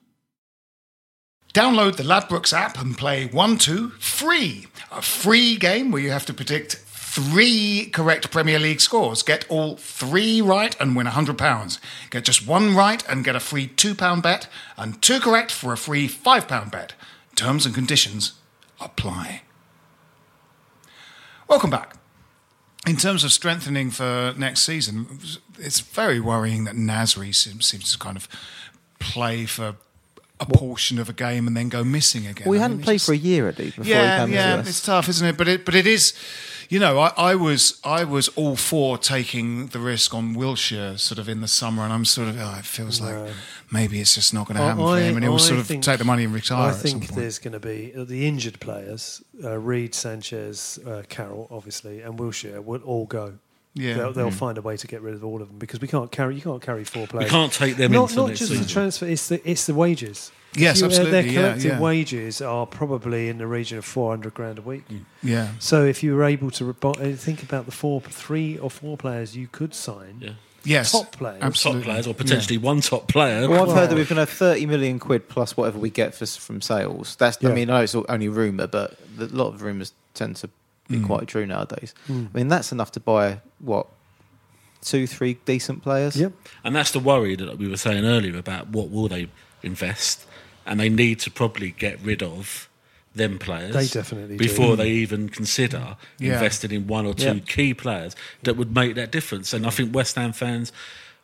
Download 1.55 1.97
the 1.97 2.03
Ladbrokes 2.03 2.53
app 2.53 2.81
and 2.81 2.97
play 2.97 3.27
1 3.27 3.59
2 3.59 3.91
free. 3.91 4.67
A 4.91 5.01
free 5.03 5.57
game 5.57 5.91
where 5.93 6.03
you 6.03 6.11
have 6.11 6.27
to 6.27 6.35
predict 6.35 6.84
three 7.15 7.87
correct 7.93 8.33
Premier 8.33 8.59
League 8.59 8.81
scores. 8.81 9.23
Get 9.23 9.49
all 9.49 9.77
three 9.77 10.43
right 10.43 10.75
and 10.81 10.97
win 10.97 11.07
£100. 11.07 11.79
Get 12.11 12.25
just 12.25 12.45
one 12.45 12.75
right 12.75 13.09
and 13.09 13.25
get 13.25 13.37
a 13.37 13.41
free 13.41 13.69
£2 13.69 14.21
bet, 14.21 14.49
and 14.77 15.01
two 15.01 15.21
correct 15.21 15.53
for 15.53 15.73
a 15.73 15.77
free 15.77 16.09
£5 16.09 16.73
bet. 16.73 16.95
Terms 17.37 17.67
and 17.67 17.75
conditions 17.75 18.33
apply. 18.81 19.43
Welcome 21.47 21.71
back. 21.71 21.95
In 22.85 22.97
terms 22.97 23.23
of 23.23 23.31
strengthening 23.31 23.93
for 23.93 24.35
next 24.37 24.63
season, 24.63 25.21
it's 25.57 25.79
very 25.79 26.19
worrying 26.19 26.65
that 26.65 26.75
Nasri 26.75 27.33
seems, 27.33 27.93
to 27.93 27.99
kind 27.99 28.17
of 28.17 28.27
play 28.99 29.47
for 29.47 29.77
a 30.41 30.47
portion 30.47 30.99
of 30.99 31.09
a 31.09 31.13
game 31.13 31.47
and 31.47 31.57
then 31.57 31.69
go 31.69 31.85
missing 31.85 32.27
again. 32.27 32.47
Well, 32.47 32.55
he 32.55 32.59
I 32.59 32.63
hadn't 32.63 32.79
mean, 32.79 32.85
played 32.85 32.95
it's 32.97 33.07
for 33.07 33.13
a 33.13 33.17
just- 33.17 33.25
year, 33.27 33.49
Eddie, 33.49 33.67
before 33.67 33.85
yeah, 33.85 34.19
he 34.21 34.25
came 34.27 34.35
yeah, 34.35 34.55
to 34.57 34.61
us. 34.63 34.69
it's 34.69 34.85
tough, 34.85 35.09
isn't 35.09 35.27
it? 35.29 35.37
But 35.37 35.49
it, 35.49 35.65
but 35.65 35.75
it 35.75 35.87
is. 35.87 36.13
You 36.71 36.79
know, 36.81 36.99
I, 36.99 37.13
I 37.17 37.35
was 37.35 37.79
I 37.85 38.05
was 38.05 38.29
all 38.29 38.57
for 38.57 38.97
taking 38.99 39.67
the 39.69 39.79
risk 39.79 40.15
on 40.15 40.35
Wilshere 40.35 40.99
sort 40.99 41.19
of 41.19 41.29
in 41.29 41.41
the 41.43 41.47
summer, 41.47 41.83
and 41.85 41.93
I'm 41.93 42.07
sort 42.07 42.29
of 42.29 42.39
oh, 42.41 42.57
it 42.59 42.65
feels 42.65 43.01
like 43.03 43.33
maybe 43.71 44.01
it's 44.01 44.15
just 44.15 44.33
not 44.33 44.47
going 44.49 44.57
to 44.57 44.63
happen 44.63 44.83
for 44.83 44.99
him, 44.99 45.15
and 45.17 45.25
he'll 45.25 45.39
sort 45.39 45.61
of 45.61 45.69
take 45.69 45.99
the 45.99 46.05
money 46.05 46.25
and 46.25 46.33
retire. 46.33 46.69
I 46.69 46.71
at 46.71 46.77
think 46.77 47.09
there's 47.09 47.39
going 47.39 47.53
to 47.53 47.61
be 47.61 47.93
uh, 47.95 48.05
the 48.05 48.27
injured 48.27 48.61
players, 48.61 49.23
uh, 49.45 49.59
Reid, 49.59 49.95
Sanchez, 49.95 50.79
uh, 50.87 51.03
Carroll, 51.09 51.49
obviously, 51.51 52.01
and 52.01 52.19
Wilshere 52.19 52.65
will 52.65 52.83
all 52.83 53.05
go. 53.05 53.35
Yeah. 53.75 53.95
they'll, 53.95 54.11
Mm. 54.13 54.15
they'll 54.15 54.31
find 54.31 54.57
a 54.59 54.63
way 54.63 54.77
to 54.77 54.87
get 54.87 55.03
rid 55.03 55.15
of 55.15 55.25
all 55.25 55.43
of 55.43 55.49
them 55.49 55.59
because 55.59 55.81
we 55.81 55.89
can't 55.89 56.11
carry. 56.13 56.37
You 56.37 56.41
can't 56.43 56.63
carry 56.63 56.85
four 56.85 57.07
players. 57.07 57.25
You 57.25 57.31
can't 57.39 57.53
take 57.53 57.77
them 57.77 57.93
not, 57.93 58.11
into 58.11 58.17
not 58.23 58.29
just 58.31 58.43
season. 58.49 58.63
the 58.63 58.69
transfer. 58.69 59.07
It's 59.07 59.29
the 59.29 59.49
it's 59.51 59.67
the 59.67 59.75
wages. 59.75 60.31
Yes, 60.57 60.79
You- 60.79 60.85
uh, 60.85 60.87
absolutely, 60.87 61.11
Their 61.11 61.27
yeah, 61.27 61.33
collective 61.41 61.65
yeah. 61.65 61.81
wages 61.81 62.41
are 62.41 62.67
probably 62.67 63.29
in 63.29 63.39
the 63.39 63.47
region 63.49 63.77
of 63.79 63.85
four 63.85 64.11
hundred 64.11 64.35
grand 64.35 64.59
a 64.59 64.63
week. 64.63 64.85
yeah. 65.23 65.49
So 65.59 65.85
if 65.85 66.03
you 66.05 66.15
were 66.15 66.23
able 66.25 66.53
to 66.53 66.73
rebo- 66.73 67.15
uh, 67.15 67.17
think 67.17 67.43
about 67.43 67.67
the 67.67 67.73
four, 67.73 68.01
three 68.01 68.57
or 68.59 68.71
four 68.71 68.97
players 68.97 69.37
you 69.37 69.49
could 69.51 69.75
sign, 69.75 70.19
Yeah. 70.21 70.31
Yes, 70.67 70.93
top 70.93 71.11
players. 71.13 71.41
top 71.41 71.47
absolutely. 71.47 71.83
players, 71.83 72.07
or 72.07 72.15
potentially 72.15 72.57
one 72.59 72.81
top 72.81 73.09
player. 73.09 73.47
Well, 73.51 73.69
I've 73.69 73.77
heard 73.77 73.91
that 73.91 73.97
we're 73.97 74.05
going 74.05 74.15
to 74.17 74.21
have 74.23 74.31
30 74.31 74.65
million 74.67 74.99
quid 74.99 75.29
plus 75.29 75.57
whatever 75.59 75.79
we 75.79 75.91
get 75.91 76.15
for, 76.15 76.25
from 76.25 76.63
sales. 76.63 77.17
That's, 77.17 77.45
I 77.45 77.53
mean, 77.53 77.69
I 77.69 77.79
know 77.79 77.83
it's 77.83 77.95
all- 77.95 78.07
only 78.09 78.29
rumour, 78.29 78.67
but 78.69 78.97
a 79.19 79.25
lot 79.27 79.49
of 79.49 79.61
rumours 79.61 79.93
tend 80.15 80.37
to 80.37 80.49
be 80.89 80.97
Mm. 80.99 81.07
quite 81.07 81.27
true 81.29 81.47
nowadays. 81.47 81.95
I 82.09 82.13
mean, 82.35 82.49
that's 82.49 82.73
enough 82.73 82.93
to 82.93 83.01
buy, 83.01 83.41
what, 83.59 83.87
two, 84.83 85.07
three 85.07 85.39
decent 85.47 85.83
players? 85.83 86.17
Yep. 86.17 86.33
And 86.63 86.77
that's 86.77 86.91
the 86.91 86.99
worry 87.01 87.37
that 87.37 87.57
we 87.59 87.69
were 87.69 87.77
saying 87.77 88.05
earlier 88.05 88.37
about 88.39 88.69
what 88.69 88.91
will 88.91 89.09
they 89.09 89.29
invest, 89.63 90.27
and 90.67 90.79
they 90.79 90.89
need 90.91 91.21
to 91.21 91.31
probably 91.31 91.71
get 91.71 91.99
rid 92.03 92.23
of 92.23 92.69
them 93.15 93.39
players. 93.39 93.73
They 93.75 93.87
definitely 93.87 94.37
do. 94.37 94.45
before 94.45 94.77
they 94.77 94.91
even 94.91 95.29
consider 95.29 95.97
Yeah. 96.19 96.35
investing 96.35 96.73
in 96.73 96.87
one 96.89 97.07
or 97.07 97.15
two 97.15 97.37
Yeah. 97.37 97.39
key 97.47 97.73
players 97.73 98.15
that 98.43 98.57
would 98.57 98.75
make 98.75 98.95
that 98.97 99.11
difference. 99.13 99.53
And 99.55 99.67
I 99.67 99.71
think 99.71 99.95
West 99.95 100.17
Ham 100.17 100.33
fans 100.33 100.73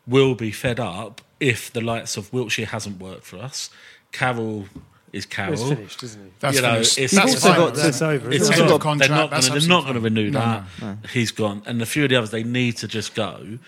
will 0.06 0.34
be 0.36 0.52
fed 0.52 0.78
up 0.80 1.20
if 1.40 1.72
the 1.72 1.80
likes 1.80 2.16
of 2.16 2.32
Wiltshire 2.32 2.66
hasn't 2.66 3.00
worked 3.00 3.24
for 3.24 3.38
us. 3.38 3.70
Carroll 4.12 4.68
is 5.12 5.26
Carroll. 5.26 5.52
It's 5.54 5.62
finished, 5.62 6.02
isn't 6.02 6.24
he? 6.24 6.30
That's 6.40 6.56
you 6.56 6.62
know, 6.62 6.72
finished. 6.74 6.98
it's, 6.98 7.14
That's 7.14 7.34
it's, 7.34 7.44
also 7.44 7.56
got- 7.56 7.74
That's- 7.74 7.88
It's 7.94 8.02
over. 8.02 8.30
it's 8.30 8.42
isn't 8.42 8.52
end 8.54 8.60
it? 8.62 8.64
of 8.64 8.70
got- 8.70 8.80
contract, 8.80 9.08
they're 9.08 9.18
not 9.18 9.30
gonna, 9.30 9.58
they're 9.60 9.68
not 9.68 9.82
going 9.82 9.94
to 9.94 10.00
renew 10.00 10.32
fine. 10.32 10.64
that. 10.80 10.96
He's 11.10 11.30
gone, 11.32 11.62
and 11.66 11.82
a 11.82 11.86
few 11.86 12.04
of 12.04 12.10
the 12.10 12.16
others 12.16 12.30
they 12.30 12.42
need 12.44 12.76
to 12.78 12.88
just 12.88 13.14
go, 13.14 13.58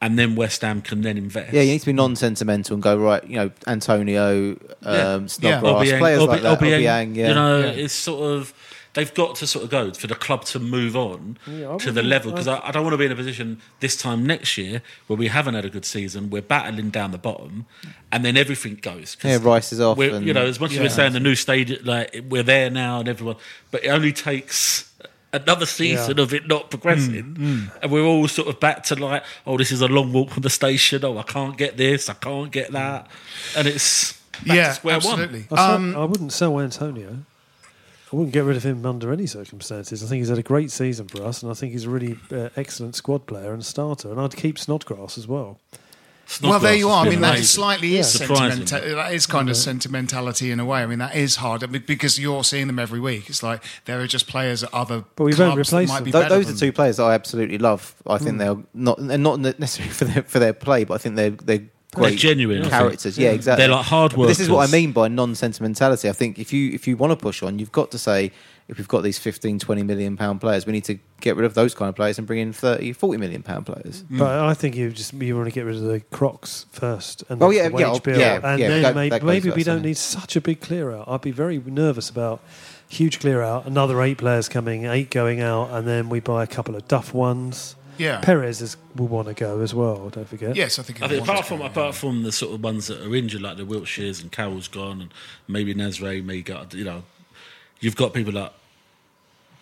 and 0.00 0.18
then 0.18 0.34
West 0.36 0.62
Ham 0.62 0.80
can 0.82 1.00
then 1.02 1.16
invest. 1.18 1.52
Yeah, 1.52 1.62
you 1.62 1.72
need 1.72 1.80
to 1.80 1.86
be 1.86 1.92
non-sentimental 1.92 2.74
and 2.74 2.82
go 2.82 2.96
right. 2.96 3.24
You 3.28 3.36
know, 3.36 3.50
Antonio, 3.66 4.56
Yeah. 4.82 4.90
um, 4.90 5.28
Snodgrass, 5.28 5.62
Obiang, 5.62 5.98
players 5.98 6.20
Obi- 6.20 6.28
like 6.32 6.42
that. 6.42 6.60
Obiang, 6.60 6.80
Obiang, 6.82 7.16
yeah. 7.16 7.28
You 7.28 7.34
know, 7.34 7.58
Yeah. 7.60 7.66
it's 7.66 7.94
sort 7.94 8.32
of 8.32 8.52
they've 8.94 9.12
got 9.14 9.36
to 9.36 9.46
sort 9.46 9.64
of 9.64 9.70
go 9.70 9.92
for 9.92 10.06
the 10.06 10.14
club 10.14 10.44
to 10.46 10.58
move 10.58 10.96
on 10.96 11.36
Yeah, 11.46 11.76
to 11.78 11.92
the 11.92 12.02
level 12.02 12.30
because 12.32 12.48
I, 12.48 12.58
I 12.66 12.70
don't 12.70 12.82
want 12.82 12.94
to 12.94 12.98
be 12.98 13.04
in 13.06 13.12
a 13.12 13.16
position 13.16 13.60
this 13.80 13.96
time 13.96 14.26
next 14.26 14.56
year 14.58 14.82
where 15.06 15.16
we 15.16 15.28
haven't 15.28 15.54
had 15.54 15.64
a 15.64 15.70
good 15.70 15.84
season, 15.84 16.30
we're 16.30 16.42
battling 16.42 16.90
down 16.90 17.10
the 17.12 17.18
bottom, 17.18 17.66
and 18.10 18.24
then 18.24 18.36
everything 18.36 18.76
goes. 18.76 19.14
'Cause 19.14 19.30
Yeah, 19.30 19.38
Rice 19.42 19.72
is 19.72 19.80
off 19.80 19.96
we're- 19.98 20.16
and- 20.16 20.26
you 20.26 20.32
know, 20.32 20.46
as 20.46 20.58
much 20.60 20.72
as 20.72 20.78
we're 20.80 20.88
saying 20.88 21.12
the 21.12 21.20
new 21.20 21.34
stadium, 21.34 21.84
like 21.84 22.24
we're 22.28 22.42
there 22.42 22.70
now 22.70 23.00
and 23.00 23.08
everyone, 23.08 23.36
but 23.70 23.84
it 23.84 23.88
only 23.88 24.12
takes. 24.12 24.84
Another 25.30 25.66
season 25.66 26.16
Yeah. 26.16 26.22
of 26.22 26.32
it 26.32 26.48
not 26.48 26.70
progressing, 26.70 27.68
and 27.82 27.92
we're 27.92 28.02
all 28.02 28.26
sort 28.28 28.48
of 28.48 28.58
back 28.60 28.82
to 28.84 28.94
like, 28.94 29.22
oh, 29.46 29.58
this 29.58 29.70
is 29.70 29.82
a 29.82 29.86
long 29.86 30.10
walk 30.10 30.30
from 30.30 30.42
the 30.42 30.48
station. 30.48 31.04
Oh, 31.04 31.18
I 31.18 31.22
can't 31.22 31.58
get 31.58 31.76
this, 31.76 32.08
I 32.08 32.14
can't 32.14 32.50
get 32.50 32.72
that, 32.72 33.08
and 33.54 33.68
it's 33.68 34.14
back 34.46 34.56
yeah, 34.56 34.68
to 34.68 34.74
square 34.76 34.94
absolutely. 34.96 35.46
I, 35.52 35.56
sell- 35.56 35.70
Um, 35.74 35.96
I 35.96 36.04
wouldn't 36.06 36.32
sell 36.32 36.58
Antonio. 36.58 37.18
I 38.12 38.16
wouldn't 38.16 38.32
get 38.32 38.44
rid 38.44 38.56
of 38.56 38.62
him 38.62 38.84
under 38.86 39.12
any 39.12 39.26
circumstances. 39.26 40.02
I 40.02 40.06
think 40.06 40.20
he's 40.20 40.30
had 40.30 40.38
a 40.38 40.42
great 40.42 40.70
season 40.70 41.08
for 41.08 41.22
us, 41.24 41.42
and 41.42 41.50
I 41.50 41.54
think 41.54 41.72
he's 41.72 41.84
a 41.84 41.90
really 41.90 42.16
uh, 42.32 42.48
excellent 42.56 42.94
squad 42.94 43.26
player 43.26 43.52
and 43.52 43.64
starter. 43.64 44.10
And 44.10 44.18
I'd 44.20 44.34
keep 44.36 44.58
Snodgrass 44.58 45.18
as 45.18 45.26
well. 45.28 45.58
well, 46.42 46.58
there 46.58 46.74
you 46.74 46.88
are. 46.90 47.04
I 47.06 47.08
mean, 47.10 47.20
that 47.20 47.28
amazing. 47.30 47.42
is 47.42 47.50
slightly 47.50 47.88
Yeah. 47.88 48.00
is 48.00 48.12
Surprising. 48.12 48.64
That 48.66 49.12
is 49.12 49.26
kind 49.26 49.48
of 49.50 49.56
sentimentality 49.56 50.50
in 50.50 50.60
a 50.60 50.64
way. 50.64 50.82
I 50.82 50.86
mean, 50.86 50.98
that 51.00 51.16
is 51.16 51.36
hard 51.36 51.62
I 51.64 51.66
mean, 51.66 51.84
because 51.86 52.18
you're 52.18 52.44
seeing 52.44 52.66
them 52.66 52.78
every 52.78 53.00
week. 53.00 53.28
It's 53.30 53.42
like 53.42 53.62
there 53.86 54.00
are 54.00 54.06
just 54.06 54.26
players 54.26 54.62
at 54.62 54.72
other 54.74 55.04
But 55.16 55.24
we 55.24 55.32
clubs 55.32 55.56
won't 55.56 55.56
that 55.68 55.74
replace 55.74 55.88
might 55.88 55.94
them. 55.96 56.04
be 56.04 56.12
Th- 56.12 56.24
better 56.24 56.34
those 56.42 56.50
are 56.54 56.58
two 56.58 56.72
players 56.72 56.96
that 56.98 57.04
I 57.04 57.14
absolutely 57.14 57.58
love. 57.58 57.94
I 58.06 58.18
think 58.18 58.38
they're 58.38 58.56
not, 58.74 58.98
and 58.98 59.22
not 59.22 59.40
necessarily 59.40 59.92
for 59.94 60.04
their 60.06 60.22
for 60.22 60.38
their 60.38 60.52
play, 60.52 60.84
but 60.84 60.94
I 60.94 60.98
think 60.98 61.16
they're 61.16 61.30
they're 61.30 61.62
great 61.94 62.18
genuine, 62.18 62.58
I 62.58 62.62
think. 62.62 62.72
characters. 62.72 63.18
Yeah, 63.18 63.30
exactly. 63.30 63.62
They're 63.66 63.74
like 63.74 63.86
hard 63.86 64.14
But 64.14 64.26
This 64.26 64.40
is 64.40 64.50
what 64.50 64.68
I 64.68 64.72
mean 64.72 64.92
by 64.92 65.08
non-sentimentality. 65.08 66.08
I 66.08 66.12
think 66.12 66.38
if 66.38 66.52
you 66.52 66.72
if 66.72 66.86
you 66.86 66.96
want 66.96 67.10
to 67.12 67.16
push 67.16 67.42
on, 67.42 67.58
you've 67.58 67.72
got 67.72 67.90
to 67.92 67.98
say 67.98 68.30
if 68.68 68.76
we've 68.76 68.86
got 68.88 69.02
these 69.02 69.18
15, 69.18 69.58
20 69.60 69.82
million 69.82 70.16
pound 70.18 70.42
players, 70.42 70.66
we 70.66 70.72
need 70.72 70.84
to 70.84 70.98
get 71.22 71.36
rid 71.36 71.46
of 71.46 71.54
those 71.54 71.74
kind 71.74 71.88
of 71.88 71.96
players 71.96 72.18
and 72.18 72.26
bring 72.26 72.38
in 72.38 72.52
30, 72.52 72.92
40 72.92 73.18
million 73.18 73.42
pound 73.42 73.64
players. 73.64 74.02
Mm. 74.04 74.18
But 74.18 74.40
I 74.40 74.52
think 74.52 74.76
you 74.76 74.90
just 74.90 75.14
you 75.14 75.34
want 75.36 75.48
to 75.48 75.54
get 75.54 75.64
rid 75.64 75.76
of 75.76 75.82
the 75.82 76.00
crocks 76.10 76.66
first, 76.70 77.24
and 77.30 77.42
Oh, 77.42 77.48
the 77.48 77.56
yeah, 77.56 77.68
wage 77.68 77.86
yeah, 77.86 77.98
bill, 78.00 78.18
yeah, 78.20 78.40
and 78.44 78.60
yeah, 78.60 78.68
then 78.68 78.82
that- 78.82 78.94
maybe, 78.94 79.10
that 79.10 79.22
maybe 79.22 79.48
without 79.48 79.56
we 79.56 79.64
don't 79.64 79.82
need 79.82 79.96
such 79.96 80.36
a 80.36 80.40
big 80.42 80.60
clear 80.60 80.92
out. 80.92 81.08
I'd 81.08 81.22
be 81.22 81.30
very 81.30 81.58
nervous 81.58 82.10
about 82.10 82.42
huge 82.90 83.20
clear 83.20 83.42
out, 83.42 83.66
another 83.66 84.00
eight 84.02 84.18
players 84.18 84.48
coming, 84.50 84.84
eight 84.84 85.10
going 85.10 85.40
out, 85.40 85.70
and 85.70 85.86
then 85.88 86.08
we 86.10 86.20
buy 86.20 86.42
a 86.42 86.46
couple 86.46 86.76
of 86.76 86.86
duff 86.88 87.14
ones. 87.14 87.74
Yeah. 87.98 88.20
Perez 88.20 88.62
is, 88.62 88.76
will 88.96 89.08
want 89.08 89.28
to 89.28 89.34
go 89.34 89.60
as 89.60 89.74
well. 89.74 90.08
Don't 90.08 90.28
forget. 90.28 90.56
Yes, 90.56 90.78
I 90.78 90.82
think. 90.82 91.02
I 91.02 91.08
think 91.08 91.22
apart 91.22 91.46
from 91.46 91.58
going, 91.58 91.70
apart 91.70 91.94
from 91.94 92.22
the 92.22 92.32
sort 92.32 92.54
of 92.54 92.62
ones 92.62 92.86
that 92.86 93.02
are 93.02 93.14
injured, 93.14 93.42
like 93.42 93.56
the 93.56 93.64
Wilsheres 93.64 94.22
and 94.22 94.32
Carroll's 94.32 94.68
gone, 94.68 95.00
and 95.02 95.14
maybe 95.46 95.74
Nasri 95.74 96.24
may 96.24 96.42
go. 96.42 96.66
You 96.72 96.84
know, 96.84 97.02
you've 97.80 97.96
got 97.96 98.14
people 98.14 98.32
like 98.32 98.52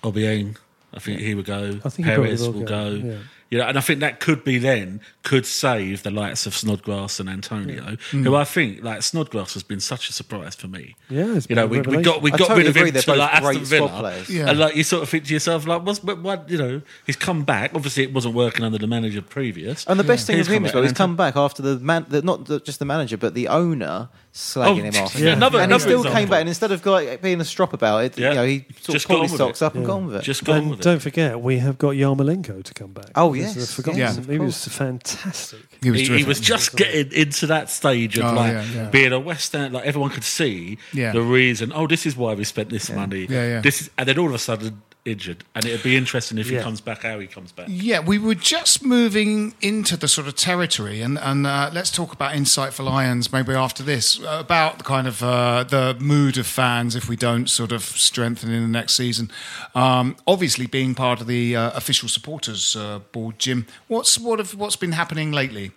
Obiang. 0.03 0.57
I 0.95 0.99
think 0.99 1.21
he 1.21 1.35
would 1.35 1.45
go. 1.45 1.81
I 1.85 1.89
think 1.89 2.07
Perez 2.07 2.41
will 2.43 2.53
will 2.53 2.61
go, 2.61 2.67
go. 3.01 3.07
yeah. 3.07 3.19
You 3.49 3.59
know, 3.59 3.65
and 3.67 3.79
I 3.79 3.81
think 3.81 4.01
that 4.01 4.19
could 4.19 4.43
be 4.43 4.59
then 4.59 5.01
could 5.23 5.47
save 5.47 6.03
the 6.03 6.11
likes 6.11 6.47
of 6.47 6.55
Snodgrass 6.57 7.21
and 7.21 7.29
Antonio, 7.29 7.97
Mm. 8.11 8.25
who 8.25 8.35
I 8.35 8.45
think 8.45 8.83
like 8.83 9.03
Snodgrass 9.03 9.55
has 9.55 9.63
been 9.63 9.79
such 9.79 10.09
a 10.09 10.13
surprise 10.13 10.57
for 10.57 10.67
me. 10.67 10.97
Yeah, 11.09 11.37
it's 11.37 11.49
you 11.49 11.55
know, 11.55 11.69
been 11.69 11.87
a 11.87 11.91
we, 11.91 11.97
we 11.99 12.03
got 12.03 12.23
we 12.23 12.33
I 12.33 12.37
got 12.37 12.49
totally 12.49 12.67
rid 12.73 12.77
of 12.77 12.95
him 12.95 13.03
to 13.03 13.15
like 13.15 13.35
Aston 13.35 13.65
Villa. 13.65 14.25
Yeah. 14.29 14.51
and 14.51 14.59
like 14.59 14.75
you 14.75 14.83
sort 14.83 15.05
of 15.05 15.09
think 15.09 15.27
to 15.27 15.33
yourself 15.33 15.65
like, 15.67 15.83
what's 15.85 16.01
but 16.01 16.21
what 16.23 16.51
you 16.51 16.59
know? 16.59 16.83
He's 17.07 17.15
come 17.17 17.45
back. 17.45 17.73
Obviously, 17.75 18.03
it 18.03 18.13
wasn't 18.13 18.35
working 18.35 18.65
under 18.65 18.79
the 18.79 18.89
manager 18.89 19.23
previous. 19.23 19.85
And 19.87 19.99
the 20.01 20.05
best 20.05 20.27
thing 20.27 20.39
He's 20.39 20.49
with 20.49 20.57
him 20.57 20.65
as 20.65 20.75
well, 20.75 20.83
he's 20.83 20.93
come 20.93 21.15
back 21.17 21.37
after 21.37 21.63
the 21.63 21.79
man, 21.79 22.07
the, 22.09 22.23
not 22.23 22.47
the, 22.47 22.59
just 22.61 22.81
the 22.81 22.85
manager, 22.85 23.17
but 23.17 23.35
the 23.35 23.47
owner 23.47 24.09
slagging 24.37 24.81
Oh, 24.81 24.91
him 24.91 24.97
off. 25.05 25.19
yeah, 25.19 25.33
another- 25.33 25.61
and 25.61 25.73
he 25.73 25.79
still 25.79 26.01
example. 26.01 26.13
came 26.21 26.29
back, 26.29 26.41
and 26.41 26.49
instead 26.51 26.71
of 26.71 26.85
like 26.85 27.23
being 27.23 27.41
a 27.41 27.45
strop 27.45 27.73
about 27.73 28.05
it, 28.05 28.19
Yeah. 28.19 28.29
you 28.29 28.35
know, 28.35 28.45
he 28.47 28.59
sort 28.83 28.93
Just 28.93 29.05
of 29.07 29.09
pulled 29.09 29.21
got 29.23 29.31
his 29.31 29.39
socks 29.39 29.63
it. 29.63 29.65
up 29.65 29.75
and 29.75 29.83
Yeah. 29.83 29.87
got 29.87 29.95
on 29.97 30.07
with 30.07 30.17
it. 30.17 30.23
Just 30.23 30.45
got 30.45 30.53
on 30.53 30.59
And 30.59 30.71
with 30.73 30.81
don't 30.83 31.01
forget, 31.01 31.41
we 31.41 31.57
have 31.59 31.79
got 31.79 31.95
Yarmolenko 31.95 32.63
to 32.63 32.75
come 32.75 32.93
back. 32.93 33.07
Oh, 33.15 33.33
Because 33.33 33.57
uh, 33.57 33.61
yes. 33.61 33.69
I've 33.71 33.75
forgotten 33.75 34.01
Yeah. 34.01 34.33
He 34.33 34.39
was 34.39 34.69
fantastic. 34.69 35.61
He 35.83 35.91
was, 35.91 36.01
he, 36.03 36.19
he 36.19 36.25
was 36.25 36.39
just 36.41 36.77
getting 36.77 37.11
into 37.13 37.47
that 37.47 37.71
stage 37.71 38.19
of 38.19 38.27
Oh, 38.27 38.35
like 38.35 38.53
yeah, 38.53 38.65
yeah. 38.75 38.89
being 38.91 39.13
a 39.13 39.19
West 39.21 39.55
End, 39.55 39.73
like 39.75 39.85
everyone 39.87 40.11
could 40.11 40.25
see 40.25 40.77
Yeah. 40.93 41.13
the 41.13 41.23
reason. 41.23 41.73
Oh, 41.75 41.87
this 41.87 42.05
is 42.07 42.15
why 42.17 42.35
we 42.35 42.45
spent 42.45 42.69
this 42.69 42.91
money. 42.91 43.27
Yeah, 43.29 43.49
yeah. 43.49 43.61
This 43.63 43.81
is, 43.83 43.91
and 43.97 44.07
then 44.09 44.19
all 44.19 44.29
of 44.29 44.35
a 44.35 44.39
sudden 44.39 44.83
injured, 45.07 45.45
and 45.55 45.65
it'd 45.65 45.83
be 45.83 45.97
interesting 45.97 46.39
if 46.39 46.49
he 46.49 46.59
comes 46.59 46.81
back, 46.81 47.03
how 47.03 47.19
he 47.19 47.27
comes 47.27 47.53
back. 47.53 47.67
Yeah, 47.69 48.01
we 48.01 48.19
were 48.19 48.35
just 48.35 48.85
moving 48.85 49.55
into 49.61 49.97
the 49.97 50.09
sort 50.09 50.27
of 50.27 50.37
territory, 50.37 51.01
and, 51.01 51.19
and 51.19 51.47
uh, 51.47 51.71
let's 51.73 51.91
talk 51.91 52.13
about 52.13 52.35
Insight 52.35 52.73
for 52.73 52.83
Lions 52.83 53.33
maybe 53.33 53.55
after 53.55 53.83
this 53.83 54.21
uh, 54.21 54.39
about 54.41 54.79
the 54.79 54.85
kind 54.85 55.07
of 55.07 55.23
uh, 55.23 55.65
the 55.65 55.97
mood 56.01 56.39
of 56.39 56.47
fans 56.47 56.97
if 56.97 57.09
we 57.09 57.17
don't 57.17 57.49
sort 57.49 57.73
of 57.73 57.83
strengthen 57.83 58.53
in 58.53 58.63
the 58.63 58.69
next 58.69 58.95
season. 58.95 59.31
Um, 59.75 60.17
obviously, 60.27 60.67
being 60.67 60.95
part 60.95 61.21
of 61.21 61.27
the 61.27 61.57
uh, 61.57 61.71
official 61.73 62.09
supporters 62.09 62.77
uh, 62.77 63.01
board, 63.13 63.39
Jim, 63.39 63.67
what's 63.89 64.19
what 64.19 64.39
have, 64.39 64.55
what's 64.55 64.77
been 64.77 64.93
happening 64.93 65.33
lately? 65.33 65.73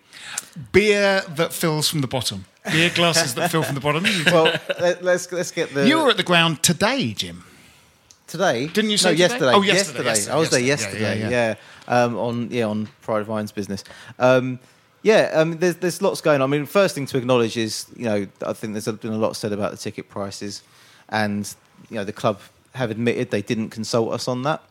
Beer 0.72 1.22
that 1.28 1.54
fills 1.54 1.88
from 1.89 2.02
the 2.02 2.08
bottom, 2.08 2.46
beer 2.65 2.92
glasses 2.94 3.36
that 3.36 3.52
fill 3.52 3.63
from 3.63 3.76
the 3.76 3.82
bottom. 3.82 4.04
well, 4.26 4.54
let, 4.80 5.04
let's 5.04 5.32
let's 5.32 5.52
get 5.52 5.74
the. 5.74 5.88
You 5.88 6.04
were 6.04 6.10
at 6.10 6.18
the 6.18 6.24
ground 6.24 6.62
today, 6.63 7.13
Jim. 7.13 7.44
Today, 8.30 8.68
Didn't 8.68 8.92
you 8.92 8.98
say 8.98 9.10
No, 9.10 9.12
today? 9.13 9.20
yesterday. 9.24 9.52
Oh, 9.56 9.62
yesterday, 9.63 10.04
yesterday, 10.06 10.32
I 10.32 10.38
was 10.38 10.50
there 10.52 10.60
yesterday. 10.60 11.00
Yeah, 11.02 11.13
yesterday. 11.13 11.32
yeah, 11.32 11.56
Yeah, 11.89 12.04
Um, 12.06 12.15
on 12.18 12.52
yeah 12.52 12.65
on 12.68 12.88
Pride 13.02 13.22
of 13.22 13.30
Irons 13.32 13.52
business. 13.52 13.84
Um, 14.20 14.60
yeah, 15.02 15.32
um, 15.34 15.58
there's 15.58 15.78
there's 15.78 16.02
lots 16.02 16.22
going 16.22 16.42
on. 16.42 16.50
I 16.54 16.58
mean, 16.58 16.65
first 16.68 16.94
thing 16.94 17.06
to 17.08 17.18
acknowledge 17.18 17.58
is 17.58 17.88
you 17.98 18.06
know 18.06 18.28
I 18.46 18.54
think 18.54 18.74
there's 18.74 18.86
been 18.86 19.13
a 19.13 19.18
lot 19.18 19.36
said 19.36 19.52
about 19.52 19.72
the 19.72 19.78
ticket 19.78 20.10
prices, 20.10 20.62
and 21.10 21.52
you 21.89 21.96
know 21.96 22.04
the 22.04 22.13
club 22.13 22.39
have 22.76 22.92
admitted 22.92 23.32
they 23.32 23.42
didn't 23.42 23.70
consult 23.70 24.13
us 24.13 24.28
on 24.28 24.44
that 24.44 24.62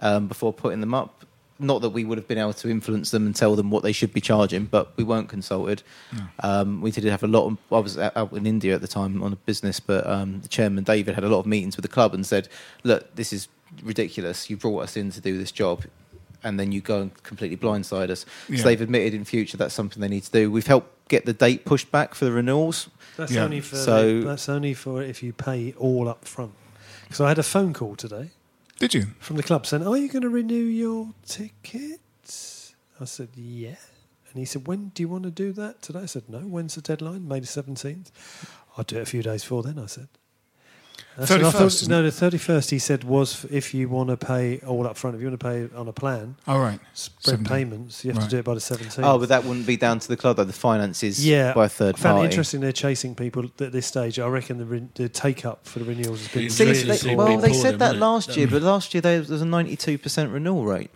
um, 0.00 0.26
before 0.28 0.52
putting 0.52 0.80
them 0.80 0.92
up. 0.94 1.24
Not 1.62 1.80
that 1.82 1.90
we 1.90 2.04
would 2.04 2.18
have 2.18 2.26
been 2.28 2.38
able 2.38 2.52
to 2.54 2.68
influence 2.68 3.10
them 3.12 3.24
and 3.26 3.34
tell 3.34 3.54
them 3.54 3.70
what 3.70 3.82
they 3.82 3.92
should 3.92 4.12
be 4.12 4.20
charging, 4.20 4.64
but 4.66 4.96
we 4.96 5.04
weren't 5.04 5.28
consulted. 5.28 5.82
Um, 6.40 6.80
we 6.80 6.90
did 6.90 7.04
have 7.04 7.22
a 7.22 7.26
lot. 7.28 7.46
Of, 7.46 7.58
I 7.70 7.78
was 7.78 7.96
out 7.96 8.16
out 8.16 8.32
in 8.32 8.46
India 8.46 8.74
at 8.74 8.80
the 8.80 8.88
time 8.88 9.22
on 9.22 9.32
a 9.32 9.36
business, 9.36 9.78
but 9.80 10.06
um, 10.06 10.40
the 10.40 10.48
chairman 10.48 10.84
David 10.84 11.14
had 11.14 11.24
a 11.24 11.28
lot 11.28 11.38
of 11.38 11.46
meetings 11.46 11.76
with 11.76 11.82
the 11.84 11.88
club 11.88 12.12
and 12.14 12.26
said, 12.26 12.48
"Look, 12.82 13.14
this 13.14 13.32
is 13.32 13.48
ridiculous. 13.82 14.50
You 14.50 14.56
brought 14.56 14.80
us 14.80 14.96
in 14.96 15.10
to 15.12 15.20
do 15.20 15.38
this 15.38 15.52
job." 15.52 15.84
And 16.44 16.58
then 16.58 16.72
you 16.72 16.80
go 16.80 17.02
and 17.02 17.22
completely 17.22 17.56
blindside 17.56 18.10
us. 18.10 18.26
Yeah. 18.48 18.56
So 18.58 18.64
they've 18.64 18.80
admitted 18.80 19.14
in 19.14 19.24
future 19.24 19.56
that's 19.56 19.74
something 19.74 20.00
they 20.00 20.08
need 20.08 20.24
to 20.24 20.30
do. 20.32 20.50
We've 20.50 20.66
helped 20.66 21.08
get 21.08 21.24
the 21.24 21.32
date 21.32 21.64
pushed 21.64 21.92
back 21.92 22.16
for 22.16 22.24
the 22.24 22.32
renewals. 22.32 22.88
That's 23.16 23.30
Yeah. 23.30 23.44
only 23.44 23.60
for 23.60 23.76
So- 23.76 24.22
that's 24.22 24.48
only 24.48 24.74
for 24.74 25.00
if 25.02 25.22
you 25.22 25.32
pay 25.32 25.72
all 25.78 26.08
up 26.08 26.24
front. 26.26 26.50
Because 27.04 27.20
I 27.20 27.28
had 27.28 27.38
a 27.38 27.44
phone 27.44 27.72
call 27.72 27.94
today 27.94 28.30
Did 28.82 28.94
you? 28.94 29.06
from 29.20 29.36
the 29.36 29.44
club 29.44 29.64
saying, 29.64 29.86
"Are 29.86 29.96
you 29.96 30.08
going 30.08 30.22
to 30.22 30.28
renew 30.28 30.54
your 30.56 31.14
tickets?" 31.24 32.74
I 32.98 33.04
said, 33.04 33.28
"Yeah." 33.36 33.76
And 34.28 34.40
he 34.40 34.44
said, 34.44 34.66
"When 34.66 34.88
do 34.88 35.04
you 35.04 35.08
want 35.08 35.22
to 35.22 35.30
do 35.30 35.52
that?" 35.52 35.82
Today 35.82 36.00
I 36.00 36.06
said, 36.06 36.28
"No." 36.28 36.40
When's 36.40 36.74
the 36.74 36.80
deadline? 36.80 37.28
May 37.28 37.38
the 37.38 37.46
seventeenth. 37.46 38.10
I'll 38.76 38.82
do 38.82 38.96
it 38.96 39.02
a 39.02 39.06
few 39.06 39.22
days 39.22 39.42
before 39.44 39.62
then. 39.62 39.78
I 39.78 39.86
said. 39.86 40.08
I 41.18 41.26
said, 41.26 41.42
I 41.42 41.50
31st, 41.50 41.88
no, 41.88 42.02
the 42.02 42.10
thirty-first. 42.10 42.70
He 42.70 42.78
said 42.78 43.04
was 43.04 43.44
if 43.50 43.74
you 43.74 43.88
want 43.88 44.08
to 44.08 44.16
pay 44.16 44.60
all 44.60 44.86
up 44.86 44.96
front. 44.96 45.14
If 45.14 45.20
you 45.22 45.28
want 45.28 45.40
to 45.40 45.46
pay 45.46 45.76
on 45.76 45.86
a 45.86 45.92
plan, 45.92 46.36
All 46.46 46.58
right. 46.58 46.80
spread 46.94 47.40
17th. 47.40 47.48
payments. 47.48 48.04
You 48.04 48.12
have 48.12 48.18
Right. 48.22 48.30
to 48.30 48.36
do 48.36 48.38
it 48.38 48.44
by 48.44 48.54
the 48.54 48.60
seventeenth. 48.60 49.00
Oh, 49.06 49.18
but 49.18 49.28
that 49.28 49.44
wouldn't 49.44 49.66
be 49.66 49.76
down 49.76 49.98
to 49.98 50.08
the 50.08 50.16
club, 50.16 50.36
though. 50.36 50.44
The 50.44 50.52
finances 50.54 51.24
yeah, 51.24 51.52
by 51.52 51.66
a 51.66 51.68
third 51.68 51.96
I 51.96 51.98
found 51.98 52.14
party. 52.14 52.26
it 52.26 52.30
interesting 52.30 52.60
they're 52.60 52.72
chasing 52.72 53.14
people 53.14 53.44
at 53.60 53.72
this 53.72 53.86
stage. 53.86 54.18
I 54.18 54.26
reckon 54.28 54.58
the, 54.58 54.64
re- 54.64 54.88
the 54.94 55.08
take 55.08 55.44
up 55.44 55.66
for 55.66 55.80
the 55.80 55.84
renewals 55.84 56.20
has 56.20 56.28
been 56.28 56.44
It's 56.46 56.54
See, 56.54 56.64
really 56.64 56.78
really 56.78 56.88
they- 56.88 56.96
see 56.96 57.08
poor. 57.08 57.16
well, 57.16 57.38
they 57.38 57.52
said 57.52 57.78
that 57.80 57.86
wasn't 57.86 58.00
last 58.00 58.36
year, 58.36 58.46
but 58.46 58.62
last 58.62 58.94
year 58.94 59.00
there 59.02 59.18
was 59.20 59.42
a 59.42 59.44
92% 59.44 60.32
renewal 60.32 60.64
rate. 60.64 60.90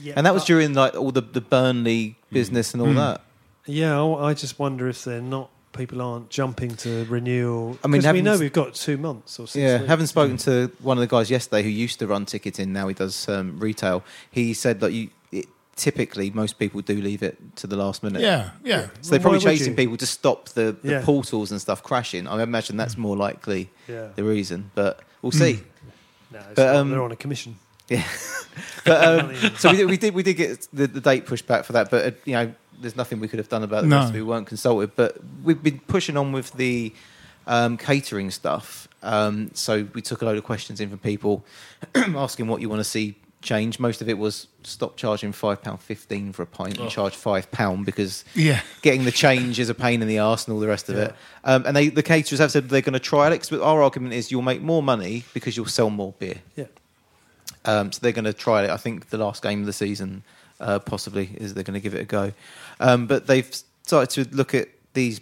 Yeah, 0.00 0.14
and 0.16 0.24
that 0.24 0.32
was 0.32 0.44
uh, 0.44 0.46
during 0.46 0.74
like 0.74 0.94
all 0.94 1.10
the, 1.10 1.20
the 1.20 1.40
Burnley 1.40 2.16
business 2.30 2.72
and 2.72 2.80
all 2.80 2.88
hmm. 2.88 2.94
that. 2.96 3.20
Yeah, 3.66 4.00
I 4.00 4.30
I 4.30 4.34
just 4.34 4.58
wonder 4.58 4.88
if 4.88 5.04
they're 5.04 5.20
not 5.20 5.50
people 5.78 6.02
aren't 6.02 6.28
jumping 6.28 6.74
to 6.76 7.04
renewal. 7.06 7.78
I 7.82 7.88
mean, 7.88 8.02
'Cause 8.02 8.12
we 8.12 8.20
know 8.20 8.36
we've 8.36 8.52
got 8.52 8.74
two 8.74 8.98
months 8.98 9.38
or 9.38 9.46
six 9.46 9.56
Yeah, 9.62 9.78
weeks. 9.78 9.88
having 9.88 10.06
spoken 10.06 10.36
to 10.38 10.70
one 10.82 10.98
of 10.98 11.00
the 11.00 11.06
guys 11.06 11.30
yesterday 11.30 11.62
who 11.62 11.70
used 11.70 11.98
to 12.00 12.06
run 12.06 12.26
ticketing, 12.26 12.72
now 12.72 12.88
he 12.88 12.94
does 12.94 13.28
um, 13.28 13.58
retail. 13.58 14.02
He 14.30 14.52
said 14.54 14.80
that 14.80 14.92
you 14.92 15.08
it, 15.32 15.46
typically 15.76 16.30
most 16.30 16.58
people 16.58 16.80
do 16.82 17.00
leave 17.00 17.22
it 17.22 17.38
to 17.56 17.66
the 17.66 17.76
last 17.76 18.02
minute. 18.02 18.20
Yeah, 18.20 18.50
yeah. 18.64 18.88
So 19.00 19.10
they're 19.12 19.20
probably 19.20 19.40
chasing 19.40 19.70
you? 19.72 19.76
people 19.76 19.96
to 19.96 20.06
stop 20.06 20.48
the, 20.50 20.76
the 20.82 20.90
Yeah. 20.90 21.02
portals 21.04 21.50
and 21.52 21.60
stuff 21.60 21.82
crashing. 21.82 22.26
I 22.26 22.42
imagine 22.42 22.76
that's 22.76 22.98
more 22.98 23.16
likely 23.16 23.70
Yeah. 23.86 24.08
the 24.16 24.24
reason, 24.24 24.70
but 24.74 25.00
we'll 25.22 25.32
see. 25.32 25.60
No, 26.32 26.40
But, 26.54 26.66
not. 26.66 26.76
um, 26.76 26.90
they're 26.90 27.02
on 27.02 27.12
a 27.12 27.16
commission. 27.16 27.56
Yeah. 27.88 28.04
but 28.84 29.02
um, 29.02 29.34
so 29.56 29.70
we 29.70 29.76
did, 29.78 29.86
we 29.88 29.96
did 29.96 30.14
we 30.14 30.22
did 30.22 30.34
get 30.34 30.68
the, 30.74 30.86
the 30.88 31.00
date 31.00 31.24
pushed 31.24 31.46
back 31.46 31.64
for 31.64 31.72
that, 31.72 31.90
but 31.90 32.04
uh, 32.04 32.10
you 32.26 32.34
know, 32.34 32.52
there's 32.80 32.96
nothing 32.96 33.20
we 33.20 33.28
could 33.28 33.38
have 33.38 33.48
done 33.48 33.62
about 33.62 33.84
it. 33.84 33.88
No. 33.88 33.98
because 34.00 34.12
We 34.12 34.22
weren't 34.22 34.46
consulted, 34.46 34.92
but 34.96 35.16
we've 35.42 35.62
been 35.62 35.80
pushing 35.80 36.16
on 36.16 36.32
with 36.32 36.52
the 36.52 36.92
um, 37.46 37.76
catering 37.76 38.30
stuff. 38.30 38.88
Um, 39.02 39.50
so 39.54 39.86
we 39.94 40.02
took 40.02 40.22
a 40.22 40.24
load 40.24 40.38
of 40.38 40.44
questions 40.44 40.80
in 40.80 40.88
from 40.90 40.98
people 40.98 41.44
asking 41.94 42.48
what 42.48 42.60
you 42.60 42.68
want 42.68 42.80
to 42.80 42.84
see 42.84 43.14
change. 43.40 43.78
Most 43.78 44.02
of 44.02 44.08
it 44.08 44.18
was 44.18 44.48
stop 44.64 44.96
charging 44.96 45.30
five 45.32 45.62
pound 45.62 45.80
fifteen 45.80 46.32
for 46.32 46.42
a 46.42 46.46
pint 46.46 46.78
and 46.78 46.90
charge 46.90 47.14
five 47.14 47.48
pound 47.52 47.86
because 47.86 48.24
Yeah. 48.34 48.60
getting 48.82 49.04
the 49.04 49.12
change 49.12 49.60
is 49.60 49.68
a 49.70 49.74
pain 49.74 50.02
in 50.02 50.08
the 50.08 50.18
arse 50.18 50.46
and 50.46 50.54
all 50.54 50.60
the 50.60 50.66
rest 50.66 50.88
of 50.88 50.96
it. 50.96 51.14
Um, 51.44 51.64
and 51.64 51.76
they, 51.76 51.88
the 51.88 52.02
caterers 52.02 52.40
have 52.40 52.50
said 52.50 52.68
they're 52.68 52.80
going 52.80 52.94
to 52.94 52.98
try 52.98 53.28
it. 53.28 53.32
it. 53.32 53.38
'cause 53.48 53.52
our 53.60 53.80
argument 53.82 54.14
is 54.14 54.32
you'll 54.32 54.42
make 54.42 54.60
more 54.60 54.82
money 54.82 55.24
because 55.34 55.56
you'll 55.56 55.66
sell 55.66 55.88
more 55.90 56.14
beer. 56.18 56.38
Yeah. 56.56 56.64
Um, 57.64 57.92
so 57.92 58.00
they're 58.02 58.12
going 58.12 58.24
to 58.24 58.32
try 58.32 58.64
it. 58.64 58.70
I 58.70 58.76
think 58.76 59.10
the 59.10 59.18
last 59.18 59.42
game 59.42 59.60
of 59.60 59.66
the 59.66 59.72
season, 59.72 60.22
uh, 60.60 60.78
possibly, 60.78 61.30
is 61.36 61.54
they're 61.54 61.64
going 61.64 61.74
to 61.74 61.80
give 61.80 61.94
it 61.94 62.00
a 62.00 62.04
go. 62.04 62.32
Um, 62.80 63.06
but 63.06 63.26
they've 63.26 63.48
started 63.86 64.10
to 64.24 64.36
look 64.36 64.54
at 64.54 64.68
these, 64.94 65.20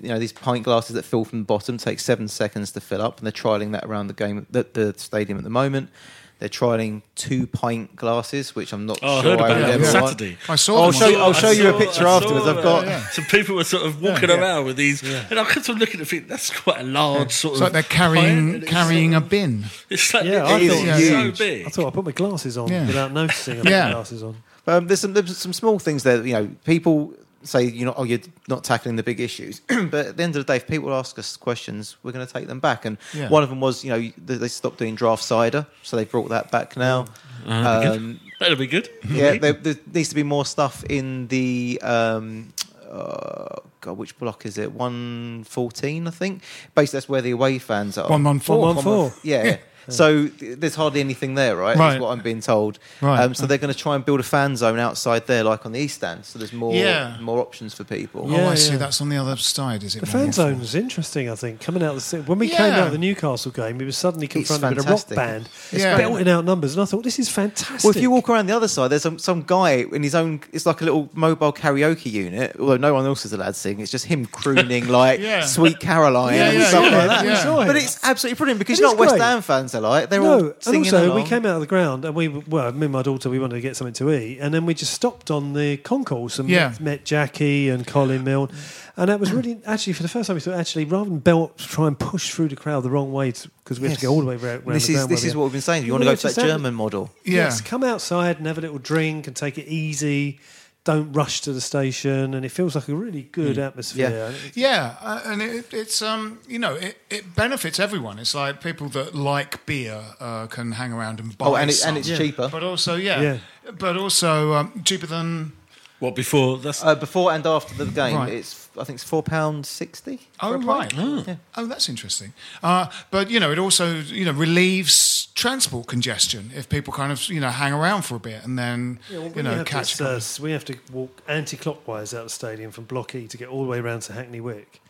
you 0.00 0.08
know, 0.08 0.18
these 0.18 0.32
pint 0.32 0.64
glasses 0.64 0.94
that 0.94 1.04
fill 1.04 1.24
from 1.24 1.40
the 1.40 1.44
bottom 1.44 1.76
take 1.78 2.00
seven 2.00 2.28
seconds 2.28 2.72
to 2.72 2.80
fill 2.80 3.02
up, 3.02 3.18
and 3.18 3.26
they're 3.26 3.32
trialing 3.32 3.72
that 3.72 3.84
around 3.84 4.06
the 4.08 4.14
game, 4.14 4.46
the, 4.50 4.66
the 4.72 4.94
stadium 4.96 5.38
at 5.38 5.44
the 5.44 5.50
moment. 5.50 5.90
They're 6.38 6.48
trialing 6.48 7.02
two 7.16 7.46
pint 7.46 7.94
glasses, 7.96 8.54
which 8.56 8.72
I'm 8.72 8.86
not 8.86 8.98
Oh, 9.02 9.18
I 9.18 9.22
sure 9.22 9.30
heard 9.32 9.40
I 9.42 9.44
about 9.44 9.56
would 9.58 9.64
that 9.66 9.70
ever 9.74 9.86
on 9.98 10.02
want. 10.04 10.08
Saturday. 10.18 10.38
I 10.48 10.56
saw 10.56 10.84
I'll 10.84 10.92
show 10.92 11.08
you- 11.08 11.18
I'll 11.18 11.28
I 11.28 11.32
show 11.32 11.50
you 11.50 11.68
a 11.68 11.78
picture 11.78 12.06
I 12.08 12.16
afterwards. 12.16 12.44
saw 12.46 12.56
I've 12.56 12.64
got- 12.64 12.84
that. 12.86 13.12
some 13.12 13.24
people 13.26 13.56
were 13.56 13.64
sort 13.64 13.84
of 13.84 14.00
walking 14.00 14.30
around 14.30 14.64
with 14.64 14.76
these, 14.78 15.02
and 15.02 15.38
I 15.38 15.44
kept 15.44 15.68
on 15.68 15.76
looking 15.76 16.00
at 16.00 16.10
it. 16.14 16.28
That's 16.28 16.48
quite 16.58 16.80
a 16.80 16.84
large 16.84 17.32
sort 17.32 17.52
It's 17.52 17.60
of. 17.60 17.64
like 17.64 17.72
they're 17.74 17.82
carrying 17.82 18.52
pint, 18.52 18.54
and 18.54 18.66
carrying 18.66 19.14
a 19.14 19.20
bin. 19.20 19.66
It's 19.90 20.14
like 20.14 20.24
Yeah, 20.24 20.44
I 20.46 20.56
it 20.56 20.62
is 20.62 20.72
thought- 20.72 20.86
so 20.86 20.96
huge. 21.22 21.38
big. 21.38 21.66
I 21.66 21.68
thought 21.68 21.86
I 21.88 21.90
put 21.90 22.04
my 22.06 22.12
glasses 22.12 22.56
on 22.56 22.68
Yeah. 22.72 22.86
without 22.86 23.12
noticing 23.12 23.58
I 23.58 23.62
put 23.62 23.70
Yeah. 23.70 23.84
my 23.88 23.92
glasses 23.92 24.22
on. 24.22 24.36
Um, 24.66 24.86
there's 24.86 25.00
some 25.00 25.12
there's 25.14 25.36
some 25.36 25.52
small 25.52 25.78
things 25.78 26.02
there. 26.02 26.18
that, 26.18 26.26
You 26.26 26.34
know, 26.34 26.50
people 26.64 27.14
say 27.42 27.64
you 27.64 27.86
know, 27.86 27.94
oh, 27.96 28.04
you're 28.04 28.18
not 28.48 28.62
tackling 28.64 28.96
the 28.96 29.02
big 29.02 29.18
issues, 29.20 29.60
but 29.68 30.06
at 30.08 30.16
the 30.18 30.22
end 30.22 30.36
of 30.36 30.44
the 30.46 30.52
day, 30.52 30.56
if 30.56 30.66
people 30.66 30.92
ask 30.92 31.18
us 31.18 31.36
questions, 31.36 31.96
we're 32.02 32.12
going 32.12 32.26
to 32.26 32.32
take 32.32 32.46
them 32.48 32.60
back. 32.60 32.84
And 32.84 32.98
Yeah. 33.14 33.28
one 33.30 33.42
of 33.42 33.48
them 33.48 33.60
was, 33.60 33.82
you 33.84 33.90
know, 33.90 34.12
they 34.26 34.36
they 34.36 34.48
stopped 34.48 34.78
doing 34.78 34.94
draft 34.94 35.22
cider, 35.22 35.66
so 35.82 35.96
they 35.96 36.04
brought 36.04 36.28
that 36.28 36.50
back 36.50 36.76
now. 36.76 37.06
that'd 37.46 37.92
be 37.92 37.96
Um, 37.96 38.20
That'll 38.40 38.56
be 38.56 38.66
good. 38.66 38.88
yeah, 39.10 39.36
there, 39.38 39.52
there 39.54 39.76
needs 39.94 40.08
to 40.10 40.14
be 40.14 40.22
more 40.22 40.44
stuff 40.46 40.84
in 40.88 41.28
the. 41.28 41.78
Um, 41.82 42.52
uh, 42.90 43.56
God, 43.80 43.96
which 43.96 44.18
block 44.18 44.44
is 44.44 44.58
it? 44.58 44.72
One 44.72 45.44
fourteen, 45.44 46.06
I 46.08 46.10
think. 46.10 46.42
Basically, 46.74 46.96
that's 46.98 47.08
where 47.08 47.22
the 47.22 47.30
away 47.30 47.58
fans 47.58 47.96
are. 47.96 48.08
114. 48.10 48.60
114. 48.60 49.20
Yeah. 49.22 49.56
So 49.90 50.28
th- 50.28 50.58
there's 50.58 50.74
hardly 50.74 51.00
anything 51.00 51.34
there, 51.34 51.56
right? 51.56 51.76
Right. 51.76 51.94
Is 51.94 52.00
what 52.00 52.10
I'm 52.10 52.20
being 52.20 52.40
told. 52.40 52.78
Right. 53.00 53.20
Um, 53.20 53.34
so 53.34 53.46
they're 53.46 53.58
going 53.58 53.72
to 53.72 53.78
try 53.78 53.94
and 53.94 54.04
build 54.04 54.20
a 54.20 54.22
fan 54.24 54.56
zone 54.56 54.78
outside 54.78 55.26
there, 55.26 55.44
like 55.44 55.64
on 55.66 55.72
the 55.72 55.80
east 55.80 55.96
stand. 55.96 56.24
So 56.24 56.38
there's 56.38 56.52
more 56.52 56.74
Yeah. 56.74 57.16
more 57.20 57.38
options 57.38 57.74
for 57.74 57.84
people. 57.84 58.26
Oh, 58.26 58.30
Yeah, 58.36 58.48
I 58.48 58.54
see. 58.54 58.72
yeah. 58.72 58.78
That's 58.78 59.00
on 59.00 59.08
the 59.08 59.16
other 59.16 59.36
side, 59.36 59.82
is 59.82 59.96
it? 59.96 60.00
The 60.00 60.06
fan 60.06 60.22
114? 60.28 60.32
zone 60.54 60.60
was 60.60 60.74
interesting, 60.74 61.28
I 61.30 61.34
think, 61.34 61.60
coming 61.60 61.82
out 61.82 61.90
of 61.90 61.96
the 61.96 62.00
ci- 62.18 62.22
when 62.26 62.38
we 62.38 62.48
came 62.48 62.72
Yeah. 62.72 62.80
out 62.80 62.86
of 62.88 62.92
the 62.92 62.98
Newcastle 62.98 63.52
game, 63.52 63.78
we 63.78 63.84
were 63.84 63.92
suddenly 63.92 64.26
confronted 64.26 64.76
with 64.76 64.86
a 64.86 64.90
rock 64.90 65.00
fantastic. 65.08 65.16
band 65.16 65.48
It's 65.72 65.82
Yeah. 65.82 65.96
belting 65.96 66.28
out 66.28 66.44
numbers, 66.44 66.74
and 66.74 66.82
I 66.82 66.84
thought 66.84 67.04
this 67.04 67.18
is 67.18 67.28
fantastic. 67.28 67.82
Well, 67.84 67.90
if 67.96 68.02
you 68.02 68.10
walk 68.10 68.28
around 68.28 68.46
the 68.46 68.56
other 68.56 68.68
side, 68.68 68.88
there's 68.88 69.02
some, 69.02 69.18
some 69.18 69.42
guy 69.46 69.84
in 69.92 70.02
his 70.02 70.14
own. 70.14 70.40
It's 70.52 70.66
like 70.66 70.80
a 70.80 70.84
little 70.84 71.08
mobile 71.14 71.52
karaoke 71.52 72.10
unit. 72.10 72.56
Although 72.58 72.76
no 72.76 72.94
one 72.94 73.06
else 73.06 73.24
is 73.24 73.32
allowed 73.32 73.48
to 73.48 73.54
sing, 73.54 73.80
it's 73.80 73.90
just 73.90 74.06
him 74.06 74.26
crooning 74.26 74.88
like 74.88 75.20
Yeah. 75.30 75.44
"Sweet 75.44 75.78
Caroline" 75.80 76.34
Yeah, 76.34 76.48
and 76.50 76.58
yeah, 76.58 76.68
stuff 76.68 76.84
yeah, 76.90 76.96
like 76.98 77.08
that. 77.08 77.24
yeah. 77.24 77.66
But 77.66 77.76
it's 77.76 77.98
absolutely 78.02 78.36
brilliant 78.38 78.58
because 78.58 78.78
It 78.78 78.82
you're 78.82 78.90
is 78.92 78.94
what 78.94 79.00
West 79.00 79.14
great. 79.16 79.22
Ham 79.22 79.42
fans 79.42 79.74
are 79.80 79.90
like. 79.90 80.10
They're 80.10 80.20
no, 80.20 80.32
all 80.32 80.52
and 80.66 80.76
also 80.76 81.06
along. 81.06 81.16
we 81.16 81.28
came 81.28 81.44
out 81.46 81.54
of 81.56 81.60
the 81.60 81.66
ground 81.66 82.04
and 82.04 82.14
we 82.14 82.28
well, 82.28 82.70
me 82.72 82.84
and 82.86 82.92
my 82.92 83.02
daughter 83.02 83.28
we 83.30 83.38
wanted 83.38 83.56
to 83.56 83.60
get 83.60 83.76
something 83.76 83.94
to 83.94 84.12
eat, 84.12 84.38
and 84.38 84.54
then 84.54 84.66
we 84.66 84.74
just 84.74 84.92
stopped 84.94 85.30
on 85.30 85.52
the 85.54 85.76
concourse 85.78 86.38
and 86.38 86.48
Yeah. 86.48 86.68
met, 86.70 86.80
met 86.80 87.04
Jackie 87.04 87.68
and 87.68 87.86
Colin 87.86 88.24
Milne, 88.24 88.50
and 88.96 89.08
that 89.08 89.18
was 89.20 89.32
really 89.32 89.60
actually 89.66 89.94
for 89.94 90.02
the 90.02 90.08
first 90.08 90.26
time 90.28 90.34
we 90.36 90.40
thought 90.40 90.54
actually 90.54 90.84
rather 90.84 91.10
than 91.10 91.18
belt 91.18 91.58
try 91.58 91.86
and 91.86 91.98
push 91.98 92.30
through 92.30 92.48
the 92.48 92.56
crowd 92.56 92.82
the 92.82 92.90
wrong 92.90 93.12
way 93.12 93.32
because 93.64 93.80
we 93.80 93.88
have 93.88 93.98
to 93.98 94.06
go 94.06 94.12
all 94.12 94.20
the 94.20 94.26
way 94.26 94.36
around. 94.36 94.64
This 94.66 94.86
the 94.86 94.94
is 94.94 95.06
this 95.06 95.20
where 95.22 95.28
is 95.28 95.34
we 95.34 95.38
what 95.38 95.44
we've 95.46 95.52
been 95.52 95.60
saying. 95.60 95.84
You 95.84 95.92
Well, 95.92 96.00
want 96.04 96.18
to 96.18 96.26
go 96.26 96.30
to 96.30 96.34
that 96.34 96.46
German 96.46 96.74
model. 96.74 97.10
Yeah. 97.24 97.44
Yes, 97.44 97.60
come 97.60 97.82
outside 97.84 98.38
and 98.38 98.46
have 98.46 98.58
a 98.58 98.60
little 98.60 98.78
drink 98.78 99.26
and 99.26 99.34
take 99.36 99.58
it 99.58 99.66
easy. 99.66 100.40
Don't 100.84 101.12
rush 101.12 101.42
to 101.42 101.52
the 101.52 101.60
station, 101.60 102.32
and 102.32 102.42
it 102.44 102.48
feels 102.48 102.74
like 102.74 102.88
a 102.88 102.94
really 102.94 103.24
good 103.24 103.58
atmosphere. 103.58 104.32
Yeah, 104.54 104.96
uh, 105.02 105.20
and 105.26 105.42
it, 105.42 105.74
it's 105.74 106.00
um, 106.00 106.38
you 106.48 106.58
know, 106.58 106.74
it, 106.74 106.96
it 107.10 107.34
benefits 107.36 107.78
everyone. 107.78 108.18
It's 108.18 108.34
like 108.34 108.62
people 108.62 108.88
that 108.90 109.14
like 109.14 109.66
beer 109.66 110.02
uh, 110.18 110.46
can 110.46 110.72
hang 110.72 110.92
around 110.94 111.20
and 111.20 111.36
buy. 111.36 111.46
Oh, 111.46 111.54
and, 111.56 111.68
it, 111.70 111.74
some. 111.74 111.90
and 111.90 111.98
it's 111.98 112.08
cheaper. 112.08 112.48
But 112.48 112.62
also, 112.62 112.96
yeah, 112.96 113.20
Yeah. 113.20 113.38
but 113.78 113.98
also 113.98 114.54
um, 114.54 114.82
cheaper 114.84 115.06
than. 115.06 115.52
What 116.00 116.14
before? 116.16 116.56
That's 116.58 116.82
Uh, 116.82 116.94
before 116.94 117.30
and 117.32 117.46
after 117.46 117.74
the 117.74 117.84
game, 117.90 118.16
Right. 118.16 118.32
it's 118.32 118.68
I 118.78 118.84
think 118.84 118.96
it's 118.96 119.04
four 119.04 119.22
pound 119.22 119.66
sixty. 119.66 120.28
Oh 120.40 120.56
right. 120.56 120.92
Oh. 120.96 121.66
that's 121.66 121.88
interesting. 121.88 122.32
Uh, 122.62 122.86
but 123.10 123.30
you 123.30 123.38
know, 123.38 123.52
it 123.52 123.58
also 123.58 124.00
you 124.00 124.24
know 124.24 124.32
relieves 124.32 125.28
transport 125.34 125.86
congestion 125.86 126.50
if 126.54 126.68
people 126.68 126.92
kind 126.92 127.12
of 127.12 127.28
you 127.28 127.40
know 127.40 127.50
hang 127.50 127.72
around 127.72 128.02
for 128.02 128.16
a 128.16 128.20
bit 128.20 128.44
and 128.44 128.58
then 128.58 128.98
you 129.10 129.42
know 129.42 129.62
catch. 129.64 129.96
this, 129.98 130.38
a 130.38 130.42
uh, 130.42 130.44
we 130.44 130.52
have 130.52 130.64
to 130.64 130.74
walk 130.92 131.22
anti-clockwise 131.28 132.14
out 132.14 132.20
of 132.20 132.26
the 132.26 132.30
stadium 132.30 132.70
from 132.70 132.84
Block 132.84 133.14
E 133.14 133.26
to 133.28 133.36
get 133.36 133.48
all 133.48 133.62
the 133.62 133.68
way 133.68 133.78
around 133.78 134.00
to 134.02 134.12
Hackney 134.14 134.40
Wick, 134.40 134.80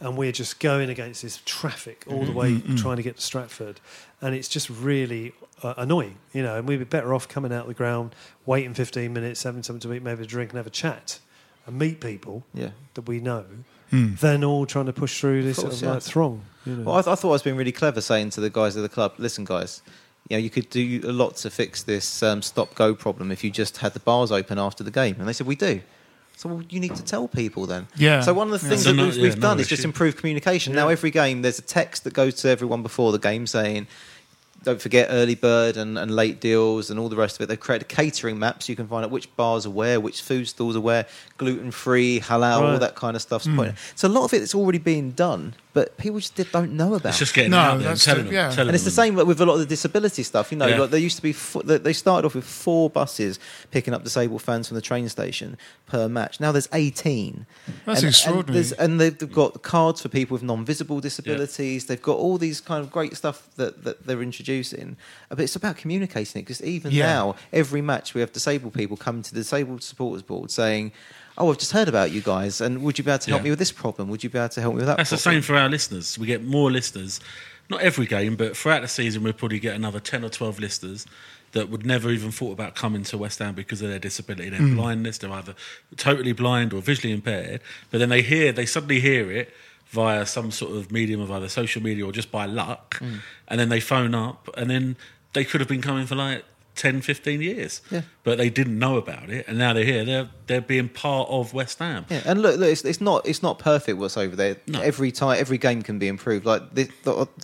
and 0.00 0.16
we're 0.18 0.32
just 0.32 0.60
going 0.60 0.90
against 0.90 1.22
this 1.22 1.40
traffic 1.46 2.04
all 2.10 2.24
the 2.24 2.32
way 2.32 2.60
trying 2.76 2.96
to 2.96 3.02
get 3.02 3.16
to 3.16 3.22
Stratford, 3.22 3.80
and 4.20 4.34
it's 4.34 4.48
just 4.48 4.68
really 4.68 5.32
uh, 5.62 5.74
annoying, 5.76 6.16
you 6.32 6.42
know. 6.42 6.56
And 6.56 6.66
we'd 6.68 6.78
be 6.78 6.84
better 6.84 7.14
off 7.14 7.28
coming 7.28 7.52
out 7.52 7.62
of 7.62 7.68
the 7.68 7.74
ground, 7.74 8.14
waiting 8.46 8.74
15 8.74 9.12
minutes, 9.12 9.42
having 9.42 9.62
something 9.62 9.80
to 9.88 9.94
eat, 9.94 10.02
maybe 10.02 10.22
a 10.22 10.26
drink, 10.26 10.50
and 10.50 10.56
have 10.56 10.66
a 10.66 10.70
chat, 10.70 11.18
and 11.66 11.78
meet 11.78 12.00
people 12.00 12.44
Yeah. 12.54 12.70
that 12.94 13.02
we 13.08 13.20
know, 13.20 13.44
than 13.90 14.44
all 14.44 14.66
trying 14.66 14.86
to 14.86 14.92
push 14.92 15.20
through 15.20 15.42
this 15.42 15.56
course, 15.58 15.78
sort 15.78 15.82
of 15.82 15.82
yeah. 15.88 15.94
like 15.94 16.02
throng. 16.02 16.42
You 16.66 16.76
know. 16.76 16.82
Well, 16.84 16.94
I, 16.96 17.02
th- 17.02 17.12
I 17.12 17.14
thought 17.14 17.28
I 17.28 17.32
was 17.32 17.42
being 17.42 17.56
really 17.56 17.72
clever 17.72 18.00
saying 18.00 18.30
to 18.30 18.40
the 18.40 18.50
guys 18.50 18.76
of 18.76 18.82
the 18.82 18.88
club, 18.88 19.14
listen, 19.18 19.44
guys, 19.44 19.80
you 20.28 20.36
know, 20.36 20.42
you 20.42 20.50
could 20.50 20.68
do 20.68 21.00
a 21.04 21.12
lot 21.12 21.36
to 21.36 21.50
fix 21.50 21.82
this 21.82 22.22
um, 22.22 22.42
stop-go 22.42 22.94
problem 22.94 23.32
if 23.32 23.42
you 23.42 23.50
just 23.50 23.78
had 23.78 23.94
the 23.94 24.00
bars 24.00 24.30
open 24.30 24.58
after 24.58 24.84
the 24.84 24.90
game. 24.90 25.16
And 25.18 25.26
they 25.26 25.32
said, 25.32 25.46
we 25.46 25.56
do. 25.56 25.80
So 26.36 26.50
well, 26.50 26.62
you 26.68 26.78
need 26.78 26.94
to 26.94 27.02
tell 27.02 27.26
people 27.26 27.66
then. 27.66 27.88
Yeah. 27.96 28.20
So 28.20 28.32
one 28.34 28.46
of 28.48 28.52
the 28.60 28.68
things 28.68 28.84
So 28.84 28.90
that 28.90 28.96
no- 28.96 29.06
we've, 29.06 29.16
yeah, 29.16 29.22
we've 29.22 29.36
no 29.36 29.40
done 29.40 29.58
is 29.60 29.66
just 29.66 29.80
issue. 29.80 29.88
improve 29.88 30.16
communication. 30.16 30.74
Now 30.74 30.88
every 30.88 31.10
game 31.10 31.42
there's 31.42 31.58
a 31.58 31.62
text 31.62 32.04
that 32.04 32.12
goes 32.12 32.34
to 32.42 32.48
everyone 32.48 32.82
before 32.82 33.10
the 33.10 33.18
game 33.18 33.46
saying, 33.46 33.86
don't 34.62 34.80
forget 34.80 35.08
early 35.10 35.34
bird 35.34 35.76
and, 35.76 35.98
and 35.98 36.14
late 36.14 36.40
deals 36.40 36.90
and 36.90 36.98
all 36.98 37.08
the 37.08 37.16
rest 37.16 37.36
of 37.36 37.42
it. 37.42 37.46
They've 37.46 37.60
created 37.60 37.88
catering 37.88 38.38
maps 38.38 38.66
so 38.66 38.72
you 38.72 38.76
can 38.76 38.88
find 38.88 39.04
out 39.04 39.10
which 39.10 39.34
bars 39.36 39.66
are 39.66 39.70
where, 39.70 40.00
which 40.00 40.20
food 40.20 40.48
stalls 40.48 40.76
are 40.76 40.80
where, 40.80 41.06
gluten 41.36 41.70
free, 41.70 42.20
halal, 42.20 42.60
all 42.62 42.78
that 42.78 42.94
kind 42.94 43.14
of 43.16 43.22
stuff. 43.22 43.44
Hmm. 43.44 43.56
pointed. 43.56 43.76
So 43.94 44.08
a 44.08 44.10
lot 44.10 44.24
of 44.24 44.34
it 44.34 44.42
is 44.42 44.54
already 44.54 44.78
being 44.78 45.12
done, 45.12 45.54
but 45.74 45.96
people 45.98 46.18
just 46.18 46.34
did- 46.34 46.50
don't 46.50 46.72
know 46.72 46.94
about. 46.94 47.10
it's 47.10 47.18
it. 47.18 47.20
just 47.20 47.34
getting 47.34 47.50
No, 47.52 47.58
out 47.58 47.78
there 47.80 47.90
and 47.90 48.00
telling 48.00 48.24
the- 48.24 48.30
them. 48.30 48.34
yeah. 48.34 48.50
telling 48.50 48.68
And 48.70 48.74
it's 48.74 48.84
the 48.84 48.90
same 48.90 49.14
with 49.14 49.40
a 49.40 49.46
lot 49.46 49.54
of 49.54 49.60
the 49.60 49.66
disability 49.66 50.22
stuff. 50.22 50.50
You 50.50 50.58
know, 50.58 50.66
Yeah. 50.66 50.78
like 50.80 50.90
there 50.90 51.00
used 51.00 51.16
to 51.16 51.22
be 51.22 51.32
fo- 51.32 51.62
they 51.62 51.78
they 51.78 51.92
started 51.92 52.26
off 52.26 52.34
with 52.34 52.44
four 52.44 52.88
buses 52.90 53.38
picking 53.70 53.92
up 53.94 54.02
disabled 54.02 54.42
fans 54.42 54.68
from 54.68 54.74
the 54.76 54.80
train 54.80 55.08
station 55.08 55.56
per 55.86 56.08
match. 56.08 56.40
Now 56.40 56.52
there's 56.52 56.68
18. 56.72 57.46
That's 57.86 58.00
and, 58.00 58.08
extraordinary. 58.10 58.64
And, 58.64 58.74
and 58.78 59.00
they've, 59.00 59.16
they've 59.18 59.32
got 59.32 59.62
cards 59.62 60.00
for 60.02 60.08
people 60.08 60.34
with 60.34 60.42
non-visible 60.42 61.00
disabilities. 61.00 61.86
They've 61.86 62.00
got 62.02 62.16
all 62.16 62.38
these 62.38 62.60
kind 62.60 62.82
of 62.82 62.90
great 62.90 63.16
stuff 63.16 63.48
that, 63.56 63.84
that 63.84 64.06
they're 64.06 64.22
introducing. 64.22 64.96
Uh, 65.30 65.34
But 65.36 65.40
it's 65.44 65.56
about 65.56 65.76
communicating 65.76 66.40
it 66.40 66.44
because 66.46 66.62
even 66.62 66.92
Yeah. 66.92 67.06
now, 67.06 67.36
every 67.52 67.82
match 67.82 68.14
we 68.14 68.20
have 68.20 68.32
disabled 68.32 68.74
people 68.74 68.96
coming 68.96 69.22
to 69.22 69.30
the 69.34 69.40
disabled 69.40 69.82
supporters 69.82 70.22
board 70.22 70.50
saying. 70.50 70.92
Oh, 71.38 71.50
I've 71.50 71.58
just 71.58 71.72
heard 71.72 71.88
about 71.88 72.10
you 72.10 72.20
guys, 72.20 72.60
and 72.60 72.82
would 72.82 72.98
you 72.98 73.04
be 73.04 73.10
able 73.10 73.20
to 73.20 73.30
help 73.30 73.40
Yeah. 73.40 73.44
me 73.44 73.50
with 73.50 73.58
this 73.60 73.72
problem? 73.72 74.08
Would 74.08 74.24
you 74.24 74.30
be 74.30 74.38
able 74.38 74.48
to 74.50 74.60
help 74.60 74.74
me 74.74 74.78
with 74.78 74.86
that? 74.86 74.96
That's 74.96 75.10
the 75.10 75.18
same 75.18 75.40
for 75.40 75.56
our 75.56 75.68
listeners. 75.68 76.18
We 76.18 76.26
get 76.26 76.44
more 76.44 76.70
listeners. 76.70 77.20
Not 77.70 77.80
every 77.80 78.06
game, 78.06 78.34
but 78.34 78.56
throughout 78.56 78.82
the 78.82 78.88
season, 78.88 79.22
we'll 79.22 79.34
probably 79.34 79.60
get 79.60 79.76
another 79.76 80.00
10 80.00 80.24
or 80.24 80.30
12 80.30 80.58
listeners 80.58 81.06
that 81.52 81.68
would 81.68 81.86
never 81.86 82.10
even 82.10 82.30
thought 82.30 82.52
about 82.52 82.74
coming 82.74 83.04
to 83.04 83.18
West 83.18 83.38
Ham 83.38 83.54
because 83.54 83.80
of 83.82 83.88
their 83.88 83.98
disability, 83.98 84.50
their 84.50 84.58
hmm. 84.58 84.76
blindness. 84.76 85.18
They're 85.18 85.30
either 85.30 85.54
totally 85.96 86.32
blind 86.32 86.72
or 86.72 86.82
visually 86.82 87.12
impaired. 87.12 87.60
But 87.90 87.98
then 87.98 88.08
they 88.08 88.22
hear, 88.22 88.52
they 88.52 88.66
suddenly 88.66 89.00
hear 89.00 89.30
it 89.30 89.52
via 89.86 90.26
some 90.26 90.50
sort 90.50 90.76
of 90.76 90.92
medium 90.92 91.20
of 91.20 91.30
either 91.30 91.48
social 91.48 91.82
media 91.82 92.04
or 92.04 92.12
just 92.12 92.30
by 92.30 92.46
luck. 92.46 92.98
Hmm. 92.98 93.16
And 93.46 93.60
then 93.60 93.68
they 93.68 93.80
phone 93.80 94.14
up, 94.14 94.48
and 94.56 94.70
then 94.70 94.96
they 95.32 95.44
could 95.44 95.60
have 95.60 95.68
been 95.68 95.82
coming 95.82 96.06
for 96.06 96.16
like 96.16 96.44
10, 96.78 97.02
15 97.02 97.42
years. 97.42 97.82
Yeah. 97.90 98.02
But 98.24 98.38
they 98.38 98.48
didn't 98.48 98.78
know 98.78 98.96
about 98.96 99.28
it, 99.28 99.46
and 99.48 99.58
now 99.58 99.74
they're 99.74 99.84
here. 99.84 100.04
They're 100.04 100.28
they're 100.46 100.60
being 100.60 100.88
part 100.88 101.28
of 101.28 101.52
West 101.52 101.78
Ham. 101.80 102.06
Yeah, 102.08 102.22
and 102.24 102.40
look, 102.40 102.58
look 102.58 102.70
it's, 102.70 102.84
it's 102.84 103.00
not 103.00 103.26
it's 103.26 103.42
not 103.42 103.58
perfect 103.58 103.98
what's 103.98 104.16
over 104.16 104.34
there. 104.34 104.56
No. 104.66 104.80
Every 104.80 105.12
time, 105.12 105.38
every 105.38 105.58
game 105.58 105.82
can 105.82 105.98
be 105.98 106.08
improved. 106.08 106.46
Like 106.46 106.74
this, 106.74 106.88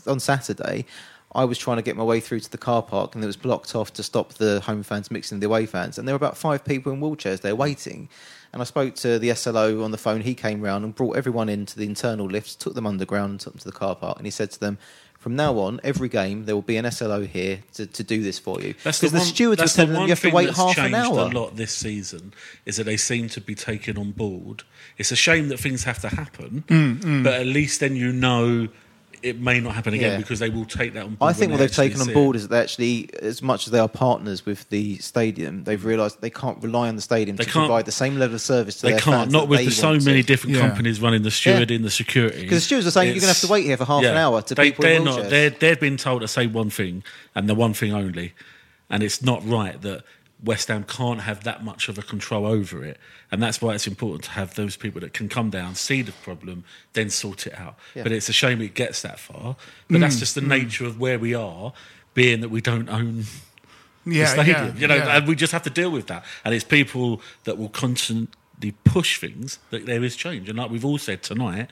on 0.06 0.20
Saturday, 0.20 0.86
I 1.34 1.44
was 1.44 1.58
trying 1.58 1.78
to 1.78 1.82
get 1.82 1.96
my 1.96 2.04
way 2.04 2.20
through 2.20 2.40
to 2.40 2.50
the 2.50 2.58
car 2.58 2.82
park, 2.82 3.14
and 3.14 3.24
it 3.24 3.26
was 3.26 3.36
blocked 3.36 3.74
off 3.74 3.92
to 3.94 4.02
stop 4.02 4.34
the 4.34 4.60
home 4.60 4.84
fans 4.84 5.10
mixing 5.10 5.40
the 5.40 5.46
away 5.46 5.66
fans. 5.66 5.98
And 5.98 6.06
there 6.06 6.14
were 6.14 6.16
about 6.24 6.36
five 6.36 6.64
people 6.64 6.92
in 6.92 7.00
wheelchairs 7.00 7.40
there 7.40 7.56
waiting. 7.56 8.08
And 8.52 8.62
I 8.62 8.64
spoke 8.64 8.94
to 8.96 9.18
the 9.18 9.34
SLO 9.34 9.82
on 9.82 9.90
the 9.90 9.98
phone. 9.98 10.20
He 10.20 10.36
came 10.36 10.60
round 10.60 10.84
and 10.84 10.94
brought 10.94 11.16
everyone 11.16 11.48
into 11.48 11.76
the 11.76 11.86
internal 11.86 12.26
lifts, 12.26 12.54
took 12.54 12.74
them 12.74 12.86
underground, 12.86 13.40
took 13.40 13.54
them 13.54 13.58
to 13.58 13.64
the 13.64 13.72
car 13.72 13.96
park. 13.96 14.16
And 14.18 14.26
he 14.28 14.30
said 14.30 14.52
to 14.52 14.60
them, 14.60 14.78
"From 15.24 15.36
now 15.36 15.58
on, 15.58 15.80
every 15.82 16.10
game 16.10 16.44
there 16.44 16.54
will 16.54 16.60
be 16.74 16.76
an 16.76 16.84
SLO 16.90 17.24
here 17.24 17.60
to, 17.76 17.86
to 17.86 18.02
do 18.04 18.22
this 18.22 18.38
for 18.38 18.60
you." 18.60 18.74
That's 18.84 18.98
Because 19.00 19.12
the, 19.12 19.18
one- 19.18 19.26
stewards 19.26 19.58
that's 19.60 19.74
telling 19.74 19.92
the 19.92 19.98
them 20.00 20.02
you 20.04 20.08
have 20.10 20.20
to 20.20 20.30
wait 20.30 20.50
half 20.54 20.76
an 20.78 20.94
hour. 20.94 21.18
A 21.20 21.24
lot 21.40 21.56
this 21.56 21.72
season 21.74 22.34
is 22.66 22.76
that 22.76 22.84
they 22.84 22.98
seem 22.98 23.28
to 23.30 23.40
be 23.40 23.54
taken 23.54 23.96
on 23.96 24.10
board. 24.12 24.64
It's 24.98 25.10
a 25.12 25.16
shame 25.16 25.48
that 25.48 25.58
things 25.58 25.84
have 25.84 26.00
to 26.02 26.08
happen, 26.10 26.64
Mm, 26.68 27.24
but 27.24 27.34
at 27.40 27.46
least 27.46 27.80
then 27.80 27.96
you 27.96 28.12
know 28.12 28.68
it 29.24 29.40
may 29.40 29.58
not 29.58 29.74
happen 29.74 29.94
again 29.94 30.12
Yeah. 30.12 30.16
because 30.18 30.38
they 30.38 30.50
will 30.50 30.66
take 30.66 30.92
that 30.92 31.04
on 31.04 31.14
board. 31.14 31.30
I 31.30 31.32
think 31.32 31.50
what 31.50 31.56
they 31.56 31.64
they've 31.66 31.74
taken 31.74 32.00
on 32.02 32.12
board 32.12 32.36
is 32.36 32.42
that 32.42 32.50
they 32.50 32.60
actually, 32.60 33.08
as 33.22 33.40
much 33.40 33.66
as 33.66 33.70
they 33.72 33.78
are 33.78 33.88
partners 33.88 34.44
with 34.44 34.68
the 34.68 34.98
stadium, 34.98 35.64
they've 35.64 35.80
mm. 35.80 35.84
realised 35.84 36.20
they 36.20 36.28
can't 36.28 36.62
rely 36.62 36.88
on 36.88 36.96
the 36.96 37.02
stadium 37.02 37.36
They 37.36 37.44
to 37.44 37.50
can't- 37.50 37.66
provide 37.66 37.86
the 37.86 37.92
same 37.92 38.18
level 38.18 38.34
of 38.34 38.42
service 38.42 38.76
to 38.76 38.82
They 38.82 38.90
their 38.92 39.00
can't, 39.00 39.16
fans. 39.22 39.32
not 39.32 39.48
with 39.48 39.60
they 39.60 39.64
the 39.64 39.70
so 39.70 39.92
many 39.94 40.20
to. 40.20 40.22
different 40.22 40.56
Yeah. 40.56 40.68
companies 40.68 41.00
running 41.00 41.22
the 41.22 41.30
stewarding, 41.30 41.82
the 41.82 41.90
security. 41.90 42.42
Because 42.42 42.58
the 42.58 42.60
stewards 42.66 42.86
are 42.86 42.90
saying 42.90 43.08
you're 43.08 43.14
gonna 43.20 43.28
have 43.28 43.36
to 43.38 43.46
It's- 43.46 43.50
wait 43.50 43.64
here 43.64 43.78
for 43.78 43.86
half 43.86 44.04
an 44.04 44.16
hour 44.16 44.42
to 44.42 44.54
they, 44.54 44.70
people 44.70 44.84
in 44.84 44.90
they're 44.90 45.00
not. 45.04 45.20
wheelchairs. 45.24 45.30
They're, 45.30 45.50
they've 45.50 45.80
been 45.80 45.96
told 45.96 46.20
to 46.20 46.28
say 46.28 46.46
one 46.46 46.68
thing 46.68 47.02
and 47.34 47.48
the 47.48 47.54
one 47.54 47.72
thing 47.72 47.94
only, 47.94 48.34
and 48.90 49.02
it's 49.02 49.22
not 49.22 49.46
right 49.48 49.80
that 49.80 50.04
West 50.42 50.68
Ham 50.68 50.84
can't 50.84 51.22
have 51.22 51.44
that 51.44 51.64
much 51.64 51.88
of 51.88 51.98
a 51.98 52.02
control 52.02 52.46
over 52.46 52.84
it, 52.84 52.98
and 53.30 53.42
that's 53.42 53.62
why 53.62 53.74
it's 53.74 53.86
important 53.86 54.24
to 54.24 54.30
have 54.32 54.54
those 54.54 54.76
people 54.76 55.00
that 55.00 55.14
can 55.14 55.28
come 55.28 55.50
down, 55.50 55.74
see 55.74 56.02
the 56.02 56.12
problem, 56.12 56.64
then 56.92 57.08
sort 57.10 57.46
it 57.46 57.58
out. 57.58 57.76
Yeah. 57.94 58.02
But 58.02 58.12
it's 58.12 58.28
a 58.28 58.32
shame 58.32 58.60
it 58.60 58.74
gets 58.74 59.02
that 59.02 59.18
far. 59.18 59.56
But 59.88 60.00
that's 60.00 60.16
mm. 60.16 60.20
just 60.20 60.34
the 60.34 60.40
nature 60.42 60.84
of 60.84 61.00
where 61.00 61.18
we 61.18 61.34
are, 61.34 61.72
being 62.14 62.40
that 62.40 62.50
we 62.50 62.60
don't 62.60 62.88
own 62.88 63.24
Yeah, 64.04 64.24
the 64.24 64.42
stadium. 64.42 64.66
yeah, 64.66 64.72
you 64.80 64.86
know, 64.86 64.96
yeah. 64.96 65.16
and 65.16 65.26
we 65.26 65.34
just 65.34 65.52
have 65.52 65.62
to 65.62 65.70
deal 65.70 65.90
with 65.90 66.08
that. 66.08 66.24
And 66.44 66.54
it's 66.54 66.64
people 66.64 67.22
that 67.44 67.56
will 67.56 67.70
constantly 67.70 68.72
push 68.84 69.18
things 69.18 69.58
that 69.70 69.86
there 69.86 70.04
is 70.04 70.14
change. 70.16 70.48
And 70.48 70.58
like 70.58 70.70
we've 70.70 70.84
all 70.84 70.98
said 70.98 71.22
tonight, 71.22 71.70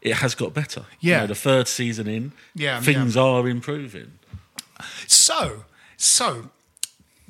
it 0.00 0.14
has 0.16 0.34
got 0.34 0.54
better. 0.54 0.84
You 1.00 1.12
Yeah. 1.12 1.20
know, 1.20 1.26
the 1.28 1.34
third 1.34 1.68
season 1.68 2.06
in, 2.06 2.32
Yeah, 2.54 2.80
things 2.80 3.16
yeah. 3.16 3.22
are 3.22 3.48
improving. 3.48 4.12
So, 5.06 5.64
so, 5.96 6.50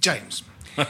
James, 0.00 0.42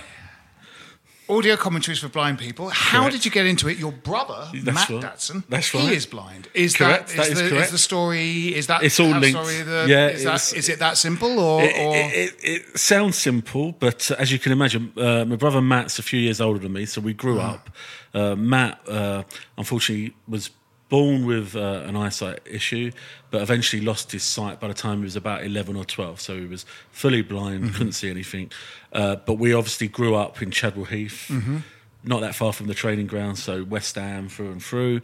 audio 1.29 1.57
commentaries 1.57 1.99
for 2.01 2.09
blind 2.09 2.39
people. 2.39 2.69
How 2.69 3.01
Correct. 3.01 3.13
did 3.15 3.25
you 3.25 3.31
get 3.31 3.47
into 3.47 3.69
it? 3.69 3.79
Your 3.79 3.93
brother, 3.93 4.49
That's 4.53 4.75
Matt 4.75 4.91
right. 4.91 5.13
Datson, 5.15 5.43
That's 5.49 5.69
he 5.69 5.95
is 5.95 6.05
blind. 6.07 6.49
Is 6.55 6.77
Correct. 6.77 7.09
that, 7.09 7.17
That 7.17 7.27
is 7.27 7.33
is 7.33 7.43
the, 7.43 7.49
correct. 7.51 7.71
the 7.73 7.79
story? 7.79 8.55
Is 8.55 8.67
that 8.67 8.83
It's 8.83 9.01
all 9.01 9.09
linked. 9.09 9.39
Sorry, 9.39 9.63
the, 9.63 9.87
Yeah, 9.89 10.09
is, 10.09 10.23
it 10.23 10.25
that, 10.27 10.53
is 10.57 10.69
it 10.69 10.79
that 10.81 10.97
simple, 10.99 11.39
or, 11.39 11.63
It, 11.63 11.75
or 11.79 11.97
it, 11.97 12.15
it, 12.15 12.35
it 12.73 12.79
sounds 12.79 13.17
simple, 13.17 13.73
but 13.73 14.11
uh, 14.11 14.17
as 14.19 14.31
you 14.31 14.39
can 14.39 14.53
imagine, 14.53 14.93
uh, 14.97 15.25
my 15.25 15.37
brother 15.37 15.61
Matt's 15.63 15.99
a 15.99 16.03
few 16.03 16.21
years 16.21 16.41
older 16.41 16.59
than 16.59 16.73
me, 16.73 16.85
so 16.87 17.01
we 17.01 17.15
grew 17.15 17.41
Ah. 17.41 17.55
up. 17.55 17.71
Uh, 18.13 18.37
Matt, 18.37 18.87
uh, 18.89 19.23
unfortunately, 19.57 20.15
was 20.29 20.51
born 20.95 21.27
with 21.27 21.57
uh, 21.57 21.83
an 21.89 21.97
eyesight 21.97 22.39
issue, 22.47 22.91
but 23.31 23.43
eventually 23.43 23.83
lost 23.85 24.13
his 24.13 24.23
sight 24.23 24.61
by 24.61 24.69
the 24.69 24.75
time 24.75 24.99
he 24.99 25.05
was 25.05 25.17
about 25.17 25.43
11 25.45 25.75
or 25.77 25.85
12. 25.85 26.21
So 26.21 26.39
he 26.39 26.47
was 26.47 26.65
fully 26.93 27.23
blind, 27.23 27.65
Mm-hmm. 27.65 27.77
couldn't 27.77 27.93
see 27.95 28.11
anything. 28.11 28.51
Uh, 28.93 29.17
but 29.17 29.35
we 29.35 29.53
obviously 29.55 29.89
grew 29.89 30.15
up 30.15 30.41
in 30.43 30.51
Chadwell 30.51 30.87
Heath, 30.87 31.27
Mm-hmm. 31.31 31.59
not 32.05 32.21
that 32.21 32.35
far 32.35 32.53
from 32.53 32.67
the 32.69 32.75
training 32.75 33.07
ground, 33.09 33.39
so 33.39 33.65
West 33.65 33.95
Ham 33.97 34.29
through 34.29 34.53
and 34.53 34.63
through. 34.63 35.01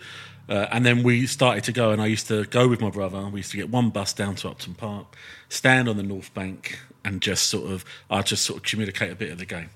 Uh, 0.49 0.67
and 0.73 0.85
then 0.85 1.03
we 1.03 1.27
started 1.27 1.65
to 1.65 1.73
go, 1.73 1.91
and 1.93 2.01
I 2.03 2.07
used 2.07 2.27
to 2.29 2.45
go 2.45 2.67
with 2.69 2.81
my 2.81 2.91
brother. 2.91 3.21
We 3.29 3.41
used 3.41 3.53
to 3.53 3.57
get 3.57 3.69
one 3.71 3.91
bus 3.91 4.13
down 4.13 4.35
to 4.37 4.49
Upton 4.51 4.75
Park, 4.75 5.07
stand 5.49 5.89
on 5.89 5.97
the 5.97 6.03
North 6.03 6.33
Bank, 6.35 6.79
and 7.05 7.21
just 7.21 7.45
sort 7.49 7.71
of, 7.71 7.85
I 8.11 8.23
just 8.23 8.45
sort 8.45 8.57
of 8.59 8.63
communicate 8.65 9.11
a 9.13 9.15
bit 9.15 9.31
of 9.33 9.39
the 9.39 9.47
game. 9.47 9.71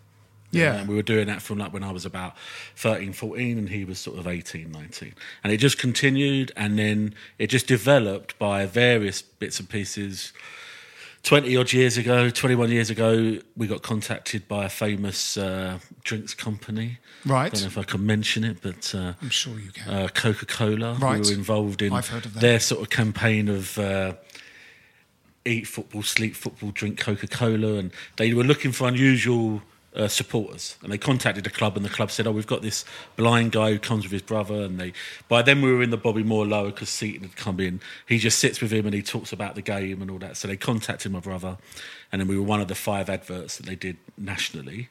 Yeah. 0.61 0.74
And 0.76 0.88
we 0.88 0.94
were 0.94 1.02
doing 1.02 1.26
that 1.26 1.42
from 1.42 1.59
like 1.59 1.72
when 1.72 1.82
I 1.82 1.92
was 1.92 2.05
about 2.07 2.34
13, 2.76 3.12
14, 3.12 3.59
and 3.59 3.68
he 3.68 3.84
was 3.84 3.98
sort 3.98 4.18
of 4.18 4.26
18, 4.26 4.70
19. 4.70 5.14
And 5.42 5.52
it 5.52 5.59
just 5.59 5.78
continued, 5.78 6.52
and 6.57 6.78
then 6.78 7.14
it 7.38 7.48
just 7.48 7.66
developed 7.66 8.38
by 8.38 8.66
various 8.66 9.22
bits 9.22 9.59
and 9.61 9.68
pieces. 9.68 10.32
20 11.22 11.57
odd 11.57 11.72
years 11.72 11.96
ago, 11.96 12.28
21 12.28 12.70
years 12.70 12.90
ago, 12.90 13.38
we 13.57 13.66
got 13.66 13.80
contacted 13.82 14.46
by 14.46 14.66
a 14.66 14.68
famous 14.68 15.38
uh, 15.38 15.78
drinks 16.02 16.34
company. 16.34 16.98
Right. 17.24 17.46
I 17.46 17.48
don't 17.48 17.62
know 17.62 17.66
if 17.68 17.78
I 17.78 17.82
can 17.84 18.05
mention 18.05 18.44
it, 18.44 18.59
but 18.61 18.94
uh, 18.94 19.14
I'm 19.22 19.30
sure 19.30 19.59
you 19.59 19.70
can. 19.70 19.90
uh, 19.90 20.09
Coca 20.09 20.44
Cola. 20.44 20.92
Right. 20.94 21.22
We 21.22 21.28
were 21.28 21.34
involved 21.34 21.80
in 21.80 21.94
I've 21.94 22.09
heard 22.09 22.26
of 22.26 22.34
that. 22.34 22.40
their 22.40 22.61
sort 22.61 22.82
of 22.82 22.90
campaign 22.90 23.48
of 23.48 23.78
uh, 23.78 24.12
eat 25.46 25.66
football, 25.66 26.02
sleep 26.02 26.34
football, 26.36 26.70
drink 26.72 26.98
Coca 26.98 27.26
Cola, 27.26 27.74
and 27.74 27.90
they 28.16 28.34
were 28.34 28.44
looking 28.44 28.72
for 28.72 28.86
unusual. 28.86 29.62
Uh, 29.95 30.09
supporters. 30.09 30.76
And 30.82 30.92
they 30.92 30.99
contacted 30.99 31.45
the 31.45 31.51
club 31.51 31.76
and 31.76 31.84
the 31.84 31.88
club 31.88 32.11
said 32.11 32.26
oh 32.26 32.32
we've 32.32 32.49
got 32.49 32.62
this 32.62 32.84
blind 33.14 33.53
guy 33.53 33.70
who 33.70 33.78
comes 33.78 34.03
with 34.03 34.11
his 34.11 34.22
brother. 34.22 34.62
And 34.62 34.76
they 34.76 34.92
by 35.28 35.40
then 35.40 35.62
we 35.62 35.72
were 35.72 35.84
in 35.84 35.90
the 35.90 35.97
Bobby 35.97 36.24
Moore 36.24 36.45
lower 36.45 36.72
because 36.72 36.88
Seaton 36.88 37.22
had 37.22 37.36
come 37.36 37.61
in. 37.61 37.80
He 38.09 38.18
just 38.18 38.40
sits 38.40 38.61
with 38.61 38.72
him 38.72 38.86
and 38.86 38.95
he 38.95 39.03
talks 39.03 39.32
about 39.32 39.55
the 39.55 39.62
game 39.62 40.03
and 40.03 40.11
all 40.11 40.18
that. 40.18 40.36
So 40.36 40.49
they 40.49 40.57
contacted 40.57 41.12
my 41.12 41.20
brother 41.20 41.59
and 42.11 42.20
then 42.20 42.26
we 42.26 42.36
were 42.36 42.42
one 42.42 42.61
of 42.61 42.66
the 42.66 42.74
five 42.74 43.09
adverts 43.09 43.57
that 43.59 43.66
they 43.66 43.76
did 43.76 43.97
nationally. 44.18 44.88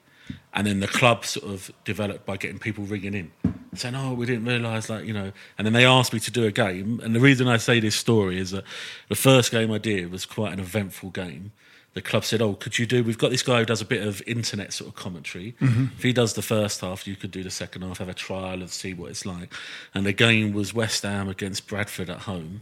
And 0.54 0.66
then 0.66 0.80
the 0.80 0.88
club 0.88 1.26
sort 1.26 1.51
of 1.51 1.70
developed 1.84 2.26
by 2.26 2.38
getting 2.38 2.60
people 2.60 2.86
ringing 2.86 3.14
in 3.14 3.32
saying 3.76 3.95
oh 3.95 4.14
we 4.14 4.26
didn't 4.26 4.45
realise 4.45 4.89
like 4.89 5.06
you 5.06 5.14
know. 5.14 5.34
And 5.58 5.66
then 5.66 5.74
they 5.74 5.86
asked 5.86 6.14
me 6.14 6.22
to 6.22 6.32
do 6.32 6.45
a 6.45 6.51
game. 6.51 7.01
And 7.04 7.14
the 7.14 7.20
reason 7.20 7.49
I 7.49 7.58
say 7.58 7.82
this 7.82 7.95
story 7.97 8.39
is 8.39 8.51
that 8.51 8.64
the 9.10 9.16
first 9.16 9.51
game 9.51 9.70
I 9.70 9.80
did 9.80 10.12
was 10.12 10.26
quite 10.26 10.54
an 10.54 10.62
eventful 10.62 11.10
game 11.10 11.51
the 11.94 12.02
club 12.02 12.24
said, 12.26 12.41
"Oh, 12.41 12.54
could 12.56 12.80
you 12.80 12.86
do? 12.86 13.04
We've 13.04 13.18
got 13.18 13.32
this 13.32 13.44
guy 13.44 13.60
who 13.60 13.66
does 13.66 13.82
a 13.82 13.86
bit 13.86 14.06
of 14.06 14.22
internet 14.26 14.74
sort 14.74 14.89
of 14.89 14.96
commentary. 14.96 15.56
Mm-hmm. 15.62 15.86
If 15.98 16.04
he 16.04 16.14
does 16.14 16.34
the 16.34 16.41
first 16.41 16.82
half, 16.82 17.06
you 17.08 17.16
could 17.16 17.32
do 17.32 17.44
the 17.44 17.52
second 17.52 17.84
half, 17.84 18.00
have 18.00 18.10
a 18.10 18.14
trial 18.14 18.62
and 18.62 18.70
see 18.70 18.94
what 18.94 19.12
it's 19.12 19.26
like." 19.26 19.54
And 19.94 20.06
the 20.06 20.14
game 20.14 20.54
was 20.54 20.74
West 20.74 21.04
Ham 21.04 21.30
against 21.30 21.68
Bradford 21.68 22.10
at 22.10 22.20
home, 22.22 22.62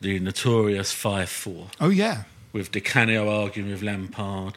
the 0.00 0.18
notorious 0.18 0.92
five-four. 0.92 1.68
Oh 1.80 1.90
yeah, 1.90 2.24
with 2.52 2.70
Di 2.72 2.80
Canio 2.80 3.28
arguing 3.28 3.70
with 3.70 3.82
Lampard. 3.82 4.56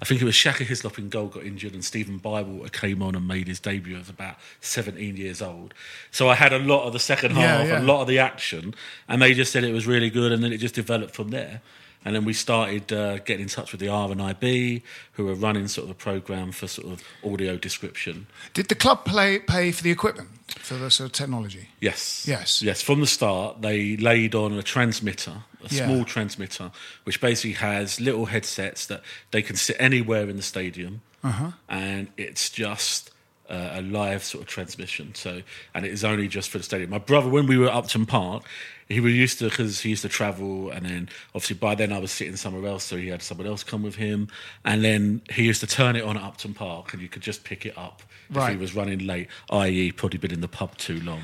I 0.00 0.04
think 0.04 0.20
it 0.20 0.24
was 0.24 0.34
Shaka 0.34 0.64
Hislop 0.64 0.98
in 0.98 1.10
goal 1.10 1.28
got 1.28 1.44
injured, 1.44 1.74
and 1.74 1.84
Stephen 1.84 2.18
Bywater 2.18 2.68
came 2.70 3.02
on 3.04 3.14
and 3.14 3.28
made 3.28 3.46
his 3.46 3.60
debut 3.60 3.96
at 3.96 4.08
about 4.08 4.34
17 4.60 5.16
years 5.16 5.40
old. 5.40 5.74
So 6.10 6.28
I 6.28 6.34
had 6.34 6.52
a 6.52 6.58
lot 6.58 6.88
of 6.88 6.92
the 6.92 6.98
second 6.98 7.36
Yeah, 7.36 7.58
half, 7.58 7.68
yeah. 7.68 7.80
a 7.80 7.84
lot 7.84 8.00
of 8.02 8.08
the 8.08 8.18
action, 8.18 8.74
and 9.06 9.22
they 9.22 9.32
just 9.32 9.52
said 9.52 9.62
it 9.62 9.72
was 9.72 9.86
really 9.86 10.10
good, 10.10 10.32
and 10.32 10.42
then 10.42 10.52
it 10.52 10.58
just 10.58 10.74
developed 10.74 11.14
from 11.14 11.28
there. 11.28 11.60
And 12.04 12.14
then 12.16 12.24
we 12.24 12.32
started 12.32 12.92
uh, 12.92 13.18
getting 13.18 13.42
in 13.44 13.48
touch 13.48 13.70
with 13.72 13.80
the 13.80 13.86
RNIB, 13.86 14.82
who 15.12 15.24
were 15.24 15.34
running 15.34 15.68
sort 15.68 15.84
of 15.84 15.90
a 15.90 15.94
program 15.94 16.50
for 16.52 16.66
sort 16.66 16.88
of 16.92 17.02
audio 17.24 17.56
description. 17.56 18.26
did 18.54 18.68
the 18.68 18.74
club 18.74 19.04
play, 19.04 19.38
pay 19.38 19.70
for 19.72 19.82
the 19.82 19.90
equipment 19.90 20.28
for 20.48 20.74
the 20.74 20.90
sort 20.90 21.06
of 21.06 21.12
technology? 21.12 21.68
Yes. 21.80 22.24
Yes. 22.26 22.60
Yes. 22.62 22.82
From 22.82 23.00
the 23.00 23.06
start, 23.06 23.62
they 23.62 23.96
laid 23.96 24.34
on 24.34 24.52
a 24.54 24.62
transmitter, 24.62 25.44
a 25.64 25.72
Yeah. 25.74 25.86
small 25.86 26.04
transmitter, 26.04 26.70
which 27.04 27.20
basically 27.20 27.52
has 27.52 28.00
little 28.00 28.26
headsets 28.26 28.86
that 28.86 29.02
they 29.30 29.42
can 29.42 29.54
sit 29.56 29.76
anywhere 29.78 30.28
in 30.28 30.36
the 30.36 30.42
stadium, 30.42 31.02
Uh-huh. 31.22 31.52
and 31.68 32.08
it's 32.16 32.50
just. 32.50 33.10
Uh, 33.50 33.72
a 33.74 33.82
live 33.82 34.24
sort 34.24 34.40
of 34.40 34.48
transmission, 34.48 35.14
so 35.14 35.42
and 35.74 35.84
it 35.84 35.92
is 35.92 36.04
only 36.04 36.26
just 36.26 36.48
for 36.48 36.56
the 36.56 36.64
stadium. 36.64 36.88
My 36.88 36.96
brother, 36.96 37.28
when 37.28 37.46
we 37.46 37.58
were 37.58 37.66
at 37.68 37.74
Upton 37.74 38.06
Park, 38.06 38.44
he 38.92 39.00
was 39.00 39.14
used 39.14 39.38
to 39.40 39.44
because 39.48 39.80
he 39.80 39.90
used 39.90 40.02
to 40.02 40.08
travel, 40.08 40.70
and 40.70 40.84
then 40.86 41.08
obviously 41.34 41.56
by 41.56 41.74
then 41.74 41.92
I 41.92 41.98
was 41.98 42.10
sitting 42.12 42.36
somewhere 42.36 42.66
else, 42.70 42.84
so 42.84 42.96
he 42.96 43.08
had 43.08 43.22
someone 43.22 43.46
else 43.46 43.64
come 43.64 43.82
with 43.82 43.96
him, 43.96 44.28
and 44.64 44.84
then 44.84 45.22
he 45.30 45.44
used 45.44 45.60
to 45.60 45.66
turn 45.66 45.96
it 45.96 46.04
on 46.04 46.16
at 46.16 46.22
Upton 46.22 46.54
Park, 46.54 46.92
and 46.92 47.02
you 47.02 47.08
could 47.08 47.22
just 47.22 47.44
pick 47.44 47.66
it 47.66 47.76
up 47.76 48.02
if 48.34 48.48
he 48.48 48.56
was 48.56 48.74
running 48.74 49.00
late, 49.00 49.28
i.e., 49.50 49.92
probably 49.92 50.18
been 50.18 50.32
in 50.32 50.40
the 50.40 50.48
pub 50.48 50.76
too 50.78 51.00
long 51.00 51.20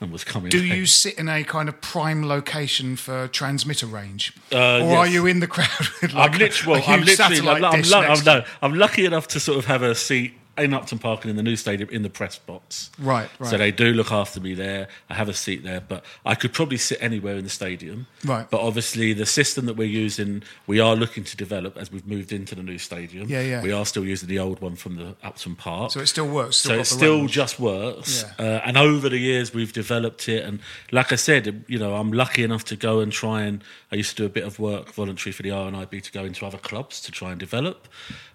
and 0.00 0.10
was 0.12 0.24
coming. 0.24 0.50
Do 0.50 0.58
late. 0.60 0.76
you 0.76 0.86
sit 0.86 1.18
in 1.18 1.28
a 1.28 1.44
kind 1.44 1.68
of 1.68 1.80
prime 1.80 2.26
location 2.26 2.96
for 2.96 3.28
transmitter 3.28 3.86
range, 3.86 4.32
Uh, 4.52 4.80
or 4.84 4.96
are 4.98 5.06
you 5.06 5.26
in 5.26 5.40
the 5.40 5.46
crowd 5.46 5.68
with 6.02 6.12
like 6.12 6.30
I'm 6.30 6.34
a- 6.34 6.38
literally, 6.38 6.80
a, 6.80 6.84
I'm 6.84 7.02
literally, 7.04 7.48
I'm, 7.48 7.64
I'm, 7.64 8.28
I'm, 8.28 8.44
I'm 8.62 8.74
lucky 8.74 9.04
enough 9.04 9.28
to 9.28 9.40
sort 9.40 9.58
of 9.58 9.66
have 9.66 9.82
a 9.82 9.94
seat 9.94 10.32
in 10.58 10.74
Upton 10.74 10.98
Park 10.98 11.22
and 11.22 11.30
in 11.30 11.36
the 11.36 11.42
new 11.42 11.56
stadium 11.56 11.88
in 11.90 12.02
the 12.02 12.10
press 12.10 12.38
box. 12.38 12.90
Right, 12.98 13.28
right. 13.38 13.50
So 13.50 13.56
they 13.56 13.70
do 13.70 13.92
look 13.92 14.12
after 14.12 14.40
me 14.40 14.54
there. 14.54 14.88
I 15.08 15.14
have 15.14 15.28
a 15.28 15.34
seat 15.34 15.62
there, 15.62 15.80
but 15.80 16.04
I 16.24 16.34
could 16.34 16.52
probably 16.52 16.76
sit 16.76 16.98
anywhere 17.00 17.36
in 17.36 17.44
the 17.44 17.50
stadium. 17.50 18.06
Right. 18.24 18.48
But 18.50 18.60
obviously, 18.60 19.12
the 19.12 19.26
system 19.26 19.66
that 19.66 19.76
we're 19.76 19.88
using, 19.88 20.42
we 20.66 20.80
are 20.80 20.94
looking 20.94 21.24
to 21.24 21.36
develop 21.36 21.76
as 21.76 21.90
we've 21.90 22.06
moved 22.06 22.32
into 22.32 22.54
the 22.54 22.62
new 22.62 22.78
stadium. 22.78 23.28
Yeah, 23.28 23.42
yeah. 23.42 23.62
We 23.62 23.72
are 23.72 23.86
still 23.86 24.04
using 24.04 24.28
the 24.28 24.38
old 24.38 24.60
one 24.60 24.76
from 24.76 24.96
the 24.96 25.16
Upton 25.22 25.56
Park. 25.56 25.92
So 25.92 26.00
it 26.00 26.06
still 26.06 26.28
works. 26.28 26.56
Still 26.56 26.76
so 26.76 26.80
it 26.80 26.84
still 26.86 27.18
range. 27.20 27.32
just 27.32 27.60
works. 27.60 28.24
Yeah. 28.38 28.44
Uh, 28.44 28.60
and 28.64 28.76
over 28.76 29.08
the 29.08 29.18
years, 29.18 29.54
we've 29.54 29.72
developed 29.72 30.28
it. 30.28 30.44
And 30.44 30.60
like 30.92 31.12
I 31.12 31.16
said, 31.16 31.64
you 31.68 31.78
know, 31.78 31.94
I'm 31.94 32.12
lucky 32.12 32.42
enough 32.42 32.64
to 32.66 32.76
go 32.76 33.00
and 33.00 33.12
try 33.12 33.42
and. 33.42 33.64
I 33.92 33.96
used 33.96 34.10
to 34.10 34.16
do 34.16 34.24
a 34.24 34.28
bit 34.28 34.44
of 34.44 34.58
work 34.60 34.92
voluntary 34.92 35.32
for 35.32 35.42
the 35.42 35.48
RNIB 35.48 36.02
to 36.02 36.12
go 36.12 36.24
into 36.24 36.46
other 36.46 36.58
clubs 36.58 37.00
to 37.00 37.10
try 37.10 37.30
and 37.32 37.40
develop. 37.40 37.88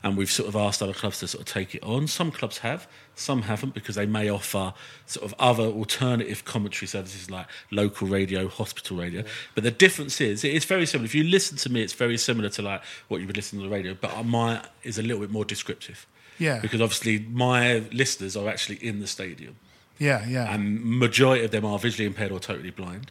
And 0.04 0.18
we've 0.18 0.30
sort 0.30 0.50
of 0.50 0.56
asked 0.56 0.84
other 0.84 0.94
clubs 0.94 1.20
to 1.20 1.28
sort 1.30 1.48
of 1.48 1.54
take 1.54 1.74
it 1.74 1.82
on. 1.82 2.08
Some 2.08 2.30
clubs 2.32 2.58
have, 2.58 2.88
some 3.16 3.44
haven't, 3.44 3.74
because 3.74 3.96
they 3.96 4.06
may 4.06 4.28
offer 4.30 4.74
sort 5.06 5.26
of 5.26 5.34
other 5.40 5.64
alternative 5.64 6.44
commentary 6.44 6.88
services 6.88 7.32
like 7.32 7.48
local 7.72 8.06
radio, 8.08 8.50
hospital 8.50 8.98
radio. 8.98 9.24
But 9.54 9.64
the 9.64 9.72
difference 9.72 10.20
is, 10.20 10.44
it 10.44 10.54
is 10.54 10.66
very 10.66 10.86
similar. 10.86 11.06
If 11.06 11.16
you 11.16 11.24
listen 11.24 11.58
to 11.60 11.72
me, 11.72 11.82
it's 11.82 11.94
very 11.94 12.18
similar 12.18 12.50
to 12.50 12.62
like 12.62 12.82
what 13.08 13.22
you 13.22 13.28
would 13.28 13.38
listen 13.38 13.58
to 13.60 13.64
the 13.64 13.72
radio, 13.72 13.94
but 13.94 14.24
mine 14.26 14.62
is 14.84 14.98
a 14.98 15.02
little 15.02 15.22
bit 15.22 15.32
more 15.32 15.46
descriptive. 15.46 16.06
Yeah. 16.38 16.60
Because 16.60 16.82
obviously 16.82 17.20
my 17.32 17.78
listeners 17.94 18.36
are 18.36 18.50
actually 18.50 18.76
in 18.86 19.00
the 19.00 19.08
stadium 19.08 19.56
Yeah, 20.00 20.28
yeah. 20.28 20.54
and 20.54 20.84
majority 20.84 21.46
of 21.46 21.52
them 21.52 21.64
are 21.64 21.80
visually 21.80 22.06
impaired 22.06 22.34
or 22.34 22.42
totally 22.42 22.72
blind, 22.72 23.10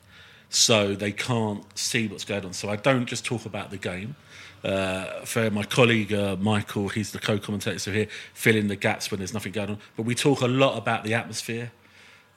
so 0.55 0.94
they 0.94 1.12
can't 1.12 1.64
see 1.76 2.07
what's 2.07 2.24
going 2.24 2.44
on. 2.44 2.52
So 2.52 2.68
I 2.68 2.76
don't 2.76 3.07
just 3.07 3.24
talk 3.24 3.44
about 3.44 3.70
the 3.70 3.76
game. 3.76 4.16
Uh, 4.62 5.24
for 5.24 5.50
my 5.50 5.62
colleague 5.62 6.12
uh, 6.12 6.36
Michael, 6.36 6.88
he's 6.88 7.12
the 7.12 7.18
co-commentator, 7.18 7.78
so 7.78 7.92
here 7.92 8.07
fill 8.32 8.57
in 8.57 8.68
the 8.68 8.76
gaps 8.76 9.11
when 9.11 9.18
there's 9.18 9.34
nothing 9.34 9.52
going 9.52 9.70
on. 9.70 9.78
But 9.96 10.05
we 10.05 10.14
talk 10.14 10.40
a 10.40 10.46
lot 10.46 10.78
about 10.78 11.05
the 11.05 11.14
atmosphere. 11.14 11.72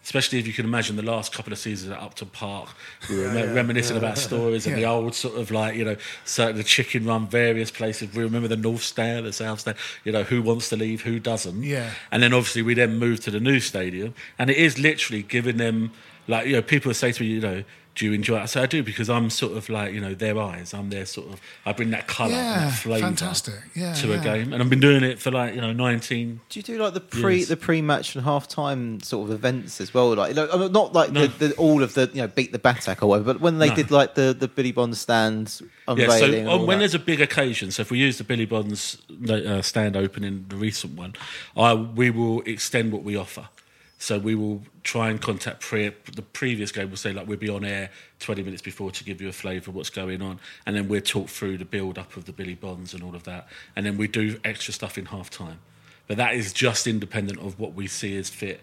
Especially 0.03 0.39
if 0.39 0.47
you 0.47 0.53
can 0.53 0.63
imagine 0.63 0.95
the 0.95 1.03
last 1.03 1.33
couple 1.33 1.51
of 1.51 1.59
seasons 1.59 1.91
at 1.91 2.01
Upton 2.01 2.29
Park, 2.29 2.69
we 3.09 3.17
were 3.17 3.27
re- 3.27 3.47
reminiscing 3.47 3.97
about 3.97 4.17
stories 4.17 4.65
and 4.65 4.77
the 4.77 4.85
old 4.85 5.13
sort 5.13 5.35
of 5.35 5.51
like 5.51 5.75
you 5.75 5.83
know, 5.83 5.97
certain 6.23 6.55
the 6.55 6.63
chicken 6.63 7.05
run, 7.05 7.27
various 7.27 7.71
places. 7.71 8.13
We 8.13 8.23
remember 8.23 8.47
the 8.47 8.55
North 8.55 8.83
Stand, 8.83 9.25
the 9.25 9.33
South 9.33 9.59
Stand. 9.59 9.75
You 10.05 10.13
know, 10.13 10.23
who 10.23 10.41
wants 10.41 10.69
to 10.69 10.77
leave, 10.77 11.01
who 11.01 11.19
doesn't. 11.19 11.61
Yeah. 11.61 11.91
And 12.09 12.23
then 12.23 12.31
obviously 12.31 12.61
we 12.61 12.73
then 12.73 12.97
moved 12.99 13.23
to 13.23 13.31
the 13.31 13.41
new 13.41 13.59
stadium, 13.59 14.13
and 14.39 14.49
it 14.49 14.55
is 14.55 14.79
literally 14.79 15.23
giving 15.23 15.57
them 15.57 15.91
like 16.27 16.47
you 16.47 16.53
know 16.53 16.61
people 16.61 16.93
say 16.93 17.11
to 17.11 17.23
me, 17.23 17.29
you 17.29 17.41
know, 17.41 17.63
do 17.97 18.05
you 18.05 18.13
enjoy 18.13 18.37
it? 18.37 18.41
I 18.43 18.45
say 18.45 18.61
I 18.61 18.67
do 18.67 18.83
because 18.83 19.09
I'm 19.09 19.29
sort 19.31 19.57
of 19.57 19.69
like 19.69 19.91
you 19.91 19.99
know 19.99 20.13
their 20.13 20.37
eyes. 20.39 20.71
I'm 20.73 20.89
their 20.91 21.05
sort 21.07 21.33
of 21.33 21.41
I 21.65 21.73
bring 21.73 21.89
that 21.89 22.07
colour 22.07 22.29
and 22.33 22.37
Yeah, 22.37 22.59
that 22.69 22.73
flavour 22.73 23.07
fantastic. 23.07 23.55
Yeah, 23.73 23.93
to 23.95 24.13
a 24.13 24.19
game, 24.19 24.53
and 24.53 24.61
I've 24.61 24.69
been 24.69 24.79
doing 24.79 25.03
it 25.03 25.17
for 25.19 25.31
like 25.31 25.55
you 25.55 25.61
know 25.61 25.73
19. 25.73 26.39
Do 26.47 26.59
you 26.59 26.63
do 26.63 26.77
like 26.77 26.93
the 26.93 27.01
pre 27.01 27.39
Yes. 27.39 27.47
the 27.47 27.57
pre 27.57 27.81
match 27.81 28.15
and 28.15 28.23
half 28.23 28.47
time 28.47 28.99
sort 29.01 29.27
of 29.29 29.35
events 29.35 29.81
as 29.81 29.93
well? 29.95 30.13
Like, 30.15 30.35
like, 30.35 30.49
I 30.53 30.67
not 30.67 30.93
like 30.93 31.11
No. 31.11 31.25
the, 31.25 31.47
the, 31.47 31.55
all 31.55 31.81
of 31.81 31.95
the 31.95 32.09
you 32.13 32.21
know 32.21 32.27
beat 32.27 32.51
the 32.51 32.59
Batak 32.59 33.01
or 33.01 33.07
whatever, 33.07 33.33
but 33.33 33.41
when 33.41 33.57
they 33.57 33.69
No. 33.69 33.75
did 33.75 33.89
like 33.89 34.13
the 34.13 34.35
the 34.39 34.47
Billy 34.47 34.71
Bond 34.71 34.95
stands 34.95 35.63
unveiling. 35.87 36.11
Yeah, 36.11 36.17
so 36.19 36.25
and 36.39 36.47
all 36.49 36.59
um, 36.61 36.67
when 36.67 36.77
that. 36.77 36.81
there's 36.83 36.93
a 36.95 36.99
big 36.99 37.19
occasion, 37.19 37.71
so 37.71 37.81
if 37.81 37.89
we 37.89 37.97
use 37.97 38.19
the 38.19 38.23
Billy 38.23 38.45
Bonds 38.45 39.01
uh, 39.29 39.61
stand 39.63 39.97
opening, 39.97 40.45
the 40.49 40.55
recent 40.55 40.93
one, 40.95 41.13
I, 41.55 41.73
we 41.73 42.11
will 42.11 42.41
extend 42.41 42.91
what 42.91 43.01
we 43.03 43.15
offer. 43.15 43.49
So 43.99 44.19
we 44.19 44.35
will 44.35 44.61
try 44.83 45.09
and 45.09 45.19
contact 45.19 45.61
pre- 45.61 45.93
the 46.13 46.21
previous 46.21 46.71
game. 46.71 46.87
We'll 46.87 46.97
say 46.97 47.13
like 47.13 47.27
we'll 47.27 47.37
be 47.37 47.49
on 47.49 47.65
air 47.65 47.89
20 48.19 48.43
minutes 48.43 48.61
before 48.61 48.91
to 48.91 49.03
give 49.03 49.21
you 49.21 49.27
a 49.27 49.33
flavour 49.33 49.71
of 49.71 49.75
what's 49.75 49.89
going 49.89 50.21
on, 50.21 50.39
and 50.65 50.75
then 50.75 50.87
we'll 50.87 51.01
talk 51.01 51.29
through 51.29 51.57
the 51.57 51.65
build 51.65 51.97
up 51.97 52.15
of 52.15 52.25
the 52.25 52.31
Billy 52.31 52.55
Bonds 52.55 52.93
and 52.93 53.01
all 53.03 53.15
of 53.15 53.23
that, 53.23 53.47
and 53.75 53.85
then 53.85 53.97
we 53.97 54.07
do 54.07 54.39
extra 54.43 54.73
stuff 54.73 54.97
in 54.97 55.05
half 55.05 55.29
time. 55.29 55.59
But 56.07 56.17
that 56.17 56.35
is 56.35 56.53
just 56.53 56.87
independent 56.87 57.39
of 57.39 57.59
what 57.59 57.73
we 57.73 57.87
see 57.87 58.15
as 58.17 58.29
fit 58.29 58.61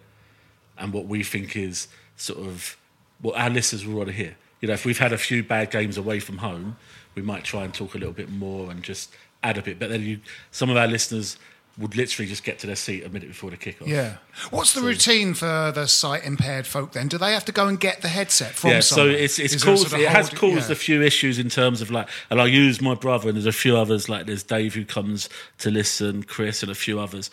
and 0.78 0.92
what 0.92 1.06
we 1.06 1.22
think 1.22 1.56
is 1.56 1.88
sort 2.16 2.38
of 2.38 2.76
what 3.20 3.36
our 3.36 3.50
listeners 3.50 3.86
will 3.86 3.96
want 3.96 4.08
to 4.08 4.14
hear. 4.14 4.36
You 4.60 4.68
know, 4.68 4.74
if 4.74 4.84
we've 4.86 4.98
had 4.98 5.12
a 5.12 5.18
few 5.18 5.42
bad 5.42 5.70
games 5.70 5.96
away 5.98 6.20
from 6.20 6.38
home, 6.38 6.76
we 7.14 7.22
might 7.22 7.44
try 7.44 7.64
and 7.64 7.74
talk 7.74 7.94
a 7.94 7.98
little 7.98 8.14
bit 8.14 8.30
more 8.30 8.70
and 8.70 8.82
just 8.82 9.12
add 9.42 9.58
a 9.58 9.62
bit. 9.62 9.78
But 9.78 9.90
then 9.90 10.02
you, 10.02 10.20
some 10.50 10.70
of 10.70 10.76
our 10.76 10.86
listeners 10.86 11.36
would 11.76 11.96
literally 11.96 12.28
just 12.28 12.44
get 12.44 12.60
to 12.60 12.66
their 12.68 12.76
seat 12.76 13.04
a 13.04 13.08
minute 13.08 13.28
before 13.28 13.50
the 13.50 13.56
kickoff. 13.56 13.86
yeah. 13.88 14.18
What's 14.50 14.74
the 14.74 14.80
routine 14.80 15.34
for 15.34 15.72
the 15.74 15.86
sight 15.86 16.24
impaired 16.24 16.66
folk 16.68 16.92
then? 16.92 17.08
Do 17.08 17.18
they 17.18 17.32
have 17.32 17.44
to 17.46 17.52
go 17.52 17.66
and 17.66 17.80
get 17.80 18.00
the 18.00 18.08
headset 18.08 18.52
from 18.54 18.70
yeah, 18.70 18.80
so 18.80 19.08
it's 19.08 19.38
it's 19.40 19.54
Is 19.54 19.64
caused 19.64 19.88
sort 19.88 19.94
of 19.94 20.00
it 20.00 20.08
has 20.08 20.28
hold- 20.28 20.38
caused 20.54 20.68
yeah. 20.68 20.72
a 20.72 20.76
few 20.76 21.02
issues 21.02 21.38
in 21.38 21.48
terms 21.48 21.80
of 21.82 21.90
like, 21.90 22.08
and 22.30 22.40
I 22.40 22.46
use 22.46 22.80
my 22.80 22.94
brother 22.94 23.28
and 23.28 23.36
there's 23.36 23.46
a 23.46 23.52
few 23.52 23.76
others 23.76 24.08
like 24.08 24.26
there's 24.26 24.42
Dave 24.44 24.74
who 24.74 24.84
comes 24.84 25.28
to 25.58 25.70
listen, 25.70 26.22
Chris 26.22 26.62
and 26.62 26.70
a 26.70 26.74
few 26.76 27.00
others, 27.00 27.28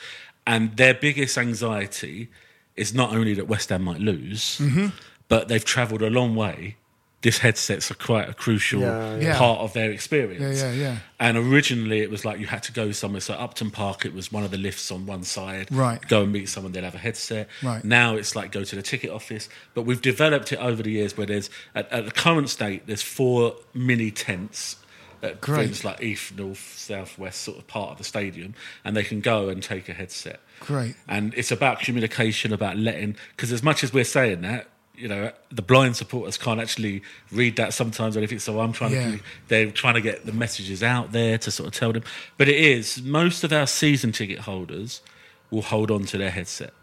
and 0.48 0.76
their 0.76 0.94
biggest 0.96 1.38
anxiety 1.38 2.30
is 2.76 2.94
not 2.96 3.14
only 3.14 3.34
that 3.36 3.48
West 3.48 3.70
Ham 3.70 3.84
might 3.84 4.00
lose, 4.00 4.58
Mm-hmm. 4.58 4.88
but 5.28 5.50
they've 5.50 5.64
travelled 5.66 6.02
a 6.02 6.10
long 6.10 6.36
way. 6.36 6.78
This 7.22 7.38
headset's 7.38 7.92
a 7.92 7.94
quite 7.94 8.28
a 8.28 8.34
crucial 8.34 8.82
Yeah, 8.82 9.18
yeah. 9.18 9.38
part 9.38 9.60
of 9.60 9.74
their 9.74 9.92
experience. 9.92 10.60
Yeah, 10.60 10.72
yeah, 10.72 10.82
yeah. 10.82 10.98
And 11.20 11.38
originally 11.38 12.00
it 12.00 12.10
was 12.10 12.26
like 12.26 12.40
you 12.40 12.48
had 12.48 12.64
to 12.64 12.72
go 12.72 12.92
somewhere. 12.92 13.22
So 13.22 13.36
Upton 13.36 13.70
Park, 13.70 14.06
it 14.06 14.14
was 14.14 14.32
one 14.32 14.44
of 14.44 14.50
the 14.50 14.58
lifts 14.58 14.92
on 14.92 15.06
one 15.06 15.24
side. 15.24 15.72
Right. 15.72 16.02
Go 16.08 16.24
and 16.24 16.32
meet 16.32 16.50
someone, 16.50 16.72
they'd 16.72 16.84
have 16.84 16.96
a 16.96 17.00
headset. 17.00 17.48
Right. 17.62 17.84
Now 17.84 18.16
it's 18.16 18.36
like 18.36 18.52
go 18.52 18.64
to 18.64 18.76
the 18.76 18.82
ticket 18.82 19.12
office. 19.12 19.50
But 19.76 19.84
we've 19.84 20.02
developed 20.02 20.52
it 20.52 20.58
over 20.58 20.82
the 20.82 20.90
years 20.92 21.16
where 21.16 21.28
there's, 21.28 21.52
at, 21.76 21.92
at 21.92 22.06
the 22.06 22.12
current 22.12 22.50
state, 22.50 22.88
there's 22.88 23.04
four 23.04 23.56
mini 23.74 24.10
tents. 24.10 24.78
At 25.24 25.40
Great. 25.40 25.66
things 25.66 25.86
like 25.86 26.02
east, 26.02 26.36
north, 26.36 26.74
south, 26.76 27.20
west, 27.20 27.44
sort 27.44 27.60
of 27.60 27.68
part 27.68 27.92
of 27.92 28.00
the 28.00 28.04
stadium, 28.04 28.56
and 28.84 28.98
they 28.98 29.04
can 29.04 29.22
go 29.22 29.50
and 29.50 29.62
take 29.62 29.88
a 29.88 29.94
headset. 29.94 30.40
Great. 30.62 30.96
And 31.08 31.36
it's 31.36 31.52
about 31.52 31.80
communication, 31.82 32.52
about 32.52 32.78
letting, 32.78 33.16
because 33.36 33.52
as 33.52 33.62
much 33.62 33.84
as 33.84 33.94
we're 33.94 34.04
saying 34.04 34.42
that, 34.42 34.66
you 35.02 35.08
know, 35.08 35.32
the 35.50 35.62
blind 35.64 35.96
supporters 35.96 36.38
can't 36.38 36.60
actually 36.62 37.02
read 37.32 37.56
that 37.56 37.74
sometimes 37.74 38.16
or 38.16 38.20
anything. 38.20 38.40
So 38.40 38.60
I'm 38.60 38.72
trying 38.72 38.94
Yeah. 38.94 39.12
to, 39.12 39.20
they're 39.48 39.72
trying 39.72 39.96
to 39.96 40.02
get 40.02 40.26
the 40.26 40.32
messages 40.32 40.84
out 40.84 41.12
there 41.12 41.38
to 41.40 41.50
sort 41.52 41.68
of 41.68 41.74
tell 41.74 41.92
them. 41.92 42.04
But 42.38 42.48
it 42.48 42.56
is, 42.58 43.02
most 43.02 43.44
of 43.44 43.52
our 43.52 43.66
season 43.68 44.12
ticket 44.12 44.40
holders 44.40 45.02
will 45.50 45.64
hold 45.64 45.90
on 45.92 46.06
to 46.06 46.18
their 46.18 46.30
headset. 46.32 46.74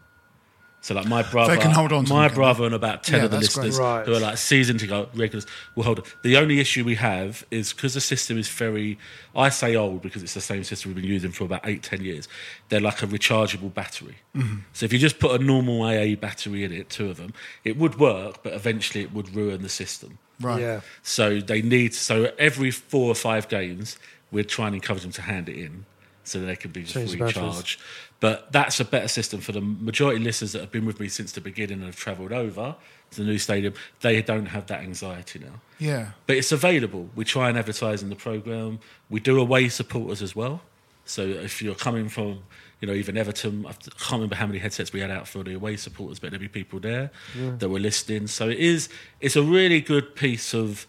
So 0.80 0.94
like 0.94 1.06
my 1.08 1.22
brother, 1.22 1.56
can 1.56 1.72
hold 1.72 1.92
on 1.92 2.04
to 2.04 2.12
my 2.14 2.28
them, 2.28 2.36
brother 2.36 2.64
and 2.64 2.74
about 2.74 3.02
ten 3.02 3.18
Yeah, 3.18 3.24
of 3.24 3.30
the 3.32 3.38
listeners 3.38 3.78
Right. 3.78 4.06
who 4.06 4.14
are 4.14 4.20
like 4.20 4.38
season 4.38 4.78
ticket 4.78 5.08
regulars 5.14 5.44
will 5.74 5.82
hold. 5.82 5.98
it. 5.98 6.04
The 6.22 6.36
only 6.36 6.60
issue 6.60 6.84
we 6.84 6.94
have 6.94 7.44
is 7.50 7.72
because 7.72 7.94
the 7.94 8.00
system 8.00 8.38
is 8.38 8.48
very, 8.48 8.96
I 9.34 9.48
say 9.48 9.74
old 9.74 10.02
because 10.02 10.22
it's 10.22 10.34
the 10.34 10.40
same 10.40 10.62
system 10.62 10.90
we've 10.94 11.02
been 11.02 11.10
using 11.10 11.32
for 11.32 11.44
about 11.44 11.62
eight, 11.64 11.82
ten 11.82 12.02
years. 12.02 12.28
They're 12.68 12.80
like 12.80 13.02
a 13.02 13.06
rechargeable 13.06 13.74
battery. 13.74 14.16
Mm-hmm. 14.36 14.58
So 14.72 14.86
if 14.86 14.92
you 14.92 14.98
just 15.00 15.18
put 15.18 15.38
a 15.40 15.42
normal 15.44 15.82
AA 15.82 16.14
battery 16.14 16.62
in 16.64 16.72
it, 16.72 16.88
two 16.90 17.10
of 17.10 17.16
them, 17.16 17.34
it 17.64 17.76
would 17.76 17.98
work, 17.98 18.42
but 18.44 18.52
eventually 18.52 19.02
it 19.02 19.12
would 19.12 19.34
ruin 19.34 19.62
the 19.62 19.68
system. 19.68 20.18
Right. 20.40 20.60
Yeah. 20.60 20.80
So 21.02 21.40
they 21.40 21.60
need 21.60 21.92
so 21.94 22.30
every 22.38 22.70
four 22.70 23.10
or 23.10 23.16
five 23.16 23.48
games, 23.48 23.98
we're 24.30 24.44
trying 24.44 24.70
to 24.72 24.76
encourage 24.76 25.02
them 25.02 25.10
to 25.12 25.22
hand 25.22 25.48
it 25.48 25.56
in 25.56 25.86
so 26.28 26.40
they 26.40 26.56
can 26.56 26.70
be 26.70 26.82
just 26.82 26.94
Change 26.94 27.12
the 27.12 27.18
batteries. 27.18 27.36
recharged. 27.36 27.80
But 28.20 28.50
that's 28.52 28.80
a 28.80 28.84
better 28.84 29.08
system 29.08 29.40
for 29.40 29.52
the 29.52 29.60
majority 29.60 30.18
of 30.20 30.24
listeners 30.24 30.52
that 30.52 30.60
have 30.60 30.72
been 30.72 30.86
with 30.86 30.98
me 31.00 31.08
since 31.08 31.32
the 31.32 31.40
beginning 31.40 31.78
and 31.78 31.84
have 31.86 31.96
travelled 31.96 32.32
over 32.32 32.74
to 33.12 33.16
the 33.16 33.24
new 33.24 33.38
stadium. 33.38 33.74
They 34.00 34.20
don't 34.22 34.46
have 34.46 34.66
that 34.66 34.80
anxiety 34.80 35.38
now. 35.38 35.60
Yeah. 35.78 36.10
But 36.26 36.36
it's 36.36 36.52
available. 36.52 37.08
We 37.14 37.24
try 37.24 37.48
and 37.48 37.56
advertise 37.56 38.02
in 38.02 38.08
the 38.10 38.16
programme. 38.16 38.80
We 39.08 39.20
do 39.20 39.38
away 39.40 39.68
supporters 39.68 40.20
as 40.20 40.34
well. 40.34 40.62
So 41.04 41.22
if 41.22 41.62
you're 41.62 41.74
coming 41.74 42.08
from, 42.08 42.42
you 42.80 42.88
know, 42.88 42.92
even 42.92 43.16
Everton, 43.16 43.64
I 43.66 43.72
can't 43.72 44.12
remember 44.12 44.34
how 44.34 44.46
many 44.46 44.58
headsets 44.58 44.92
we 44.92 45.00
had 45.00 45.10
out 45.10 45.26
for 45.26 45.42
the 45.42 45.54
away 45.54 45.76
supporters, 45.76 46.18
but 46.18 46.30
there'll 46.30 46.42
be 46.42 46.48
people 46.48 46.80
there 46.80 47.10
that 47.34 47.68
were 47.68 47.78
listening. 47.80 48.26
So 48.26 48.48
it 48.48 48.58
is, 48.58 48.88
it's 49.20 49.36
a 49.36 49.42
really 49.42 49.80
good 49.80 50.14
piece 50.14 50.52
of 50.54 50.86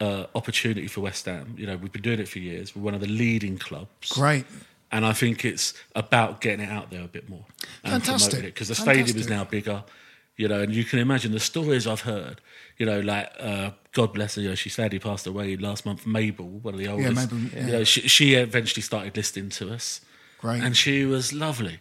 uh, 0.00 0.26
opportunity 0.34 0.86
for 0.88 1.00
West 1.00 1.24
Ham. 1.26 1.54
You 1.58 1.66
know, 1.66 1.76
we've 1.76 1.92
been 1.92 2.02
doing 2.02 2.20
it 2.20 2.28
for 2.28 2.38
years. 2.38 2.74
We're 2.74 2.82
one 2.82 2.94
of 2.94 3.00
the 3.00 3.06
leading 3.08 3.58
clubs. 3.58 4.12
Great. 4.12 4.44
And 4.92 5.04
I 5.04 5.12
think 5.12 5.44
it's 5.44 5.74
about 5.94 6.40
getting 6.40 6.64
it 6.64 6.70
out 6.70 6.90
there 6.90 7.02
a 7.02 7.08
bit 7.08 7.28
more. 7.28 7.44
and 7.82 7.92
Fantastic. 7.92 8.40
it, 8.40 8.54
Because 8.54 8.68
the 8.68 8.74
stadium 8.74 9.16
is 9.16 9.28
now 9.28 9.44
bigger, 9.44 9.82
you 10.36 10.46
know, 10.48 10.60
and 10.60 10.72
you 10.72 10.84
can 10.84 10.98
imagine 11.00 11.32
the 11.32 11.40
stories 11.40 11.86
I've 11.86 12.02
heard, 12.02 12.40
you 12.78 12.86
know, 12.86 13.00
like, 13.00 13.30
uh, 13.40 13.70
God 13.92 14.12
bless 14.12 14.36
her, 14.36 14.42
you 14.42 14.50
know, 14.50 14.54
she 14.54 14.68
sadly 14.68 14.98
passed 14.98 15.26
away 15.26 15.56
last 15.56 15.84
month, 15.86 16.06
Mabel, 16.06 16.46
one 16.46 16.74
of 16.74 16.80
the 16.80 16.88
oldest. 16.88 17.08
yeah, 17.32 17.36
Mabel, 17.38 17.38
yeah. 17.56 17.66
You 17.66 17.72
know, 17.72 17.84
she, 17.84 18.02
she 18.08 18.34
eventually 18.34 18.82
started 18.82 19.16
listening 19.16 19.48
to 19.50 19.72
us. 19.72 20.02
Great. 20.38 20.62
And 20.62 20.76
she 20.76 21.04
was 21.04 21.32
lovely. 21.32 21.80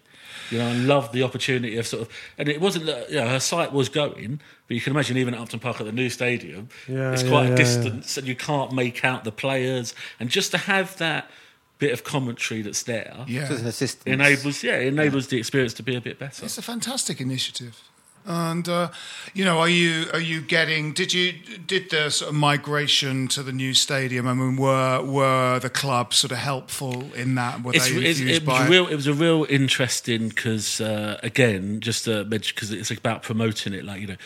You 0.52 0.60
know, 0.60 0.68
and 0.68 0.88
loved 0.88 1.12
the 1.12 1.24
opportunity 1.24 1.78
of 1.78 1.88
sort 1.88 2.04
of, 2.04 2.10
and 2.38 2.48
it 2.48 2.62
wasn't, 2.62 2.86
that, 2.86 3.10
you 3.10 3.16
know, 3.16 3.28
her 3.28 3.40
sight 3.40 3.74
was 3.74 3.90
going, 3.90 4.40
but 4.68 4.76
you 4.76 4.82
can 4.82 4.94
imagine 4.94 5.18
even 5.18 5.34
at 5.34 5.40
Upton 5.40 5.60
Park 5.60 5.80
at 5.80 5.86
the 5.86 5.92
new 5.92 6.10
stadium, 6.10 6.70
Yeah, 6.88 7.12
it's 7.12 7.24
quite 7.24 7.44
yeah, 7.44 7.48
a 7.48 7.50
yeah. 7.50 7.56
distance 7.56 8.18
and 8.18 8.28
you 8.28 8.36
can't 8.36 8.72
make 8.72 9.04
out 9.04 9.24
the 9.24 9.32
players. 9.32 9.96
And 10.20 10.30
just 10.30 10.52
to 10.52 10.58
have 10.60 10.98
that 10.98 11.32
bit 11.80 11.92
of 11.92 12.04
commentary 12.04 12.62
that's 12.62 12.84
there 12.84 13.26
Yeah. 13.28 13.48
Just 13.48 14.06
an 14.06 14.14
enables, 14.14 14.64
yeah, 14.64 14.78
enables 14.78 15.28
the 15.28 15.38
experience 15.38 15.74
to 15.76 15.84
be 15.84 15.96
a 15.96 16.02
bit 16.02 16.20
better. 16.20 16.46
It's 16.46 16.58
a 16.58 16.62
fantastic 16.62 17.20
initiative. 17.20 17.82
And 18.26 18.68
uh, 18.68 18.90
you 19.34 19.46
know, 19.46 19.60
are 19.60 19.70
you 19.70 20.08
are 20.12 20.20
you 20.20 20.42
getting? 20.42 20.94
Did 20.94 21.14
you 21.14 21.34
did 21.68 21.92
the 21.92 22.10
sort 22.10 22.30
of 22.30 22.36
migration 22.36 23.28
to 23.30 23.44
the 23.44 23.52
new 23.52 23.74
stadium? 23.76 24.28
I 24.28 24.34
mean, 24.34 24.58
were 24.58 25.02
were 25.04 25.60
the 25.60 25.70
clubs 25.70 26.18
sort 26.18 26.32
of 26.32 26.40
helpful 26.40 27.14
in 27.14 27.36
that? 27.36 27.62
Were 27.62 27.76
It's, 27.76 27.90
they 27.90 27.98
it's, 27.98 28.20
it, 28.20 28.26
was 28.26 28.40
by 28.40 28.68
real, 28.68 28.88
it 28.88 28.96
was 28.96 29.06
a 29.06 29.14
real 29.14 29.46
interesting 29.48 30.30
because 30.30 30.82
uh, 30.82 31.20
again, 31.22 31.82
just 31.82 32.06
to 32.06 32.26
mention 32.26 32.56
because 32.56 32.72
it's 32.72 32.90
about 32.90 33.22
promoting 33.22 33.74
it. 33.74 33.86
Like 33.86 34.02
you 34.02 34.08
know, 34.08 34.18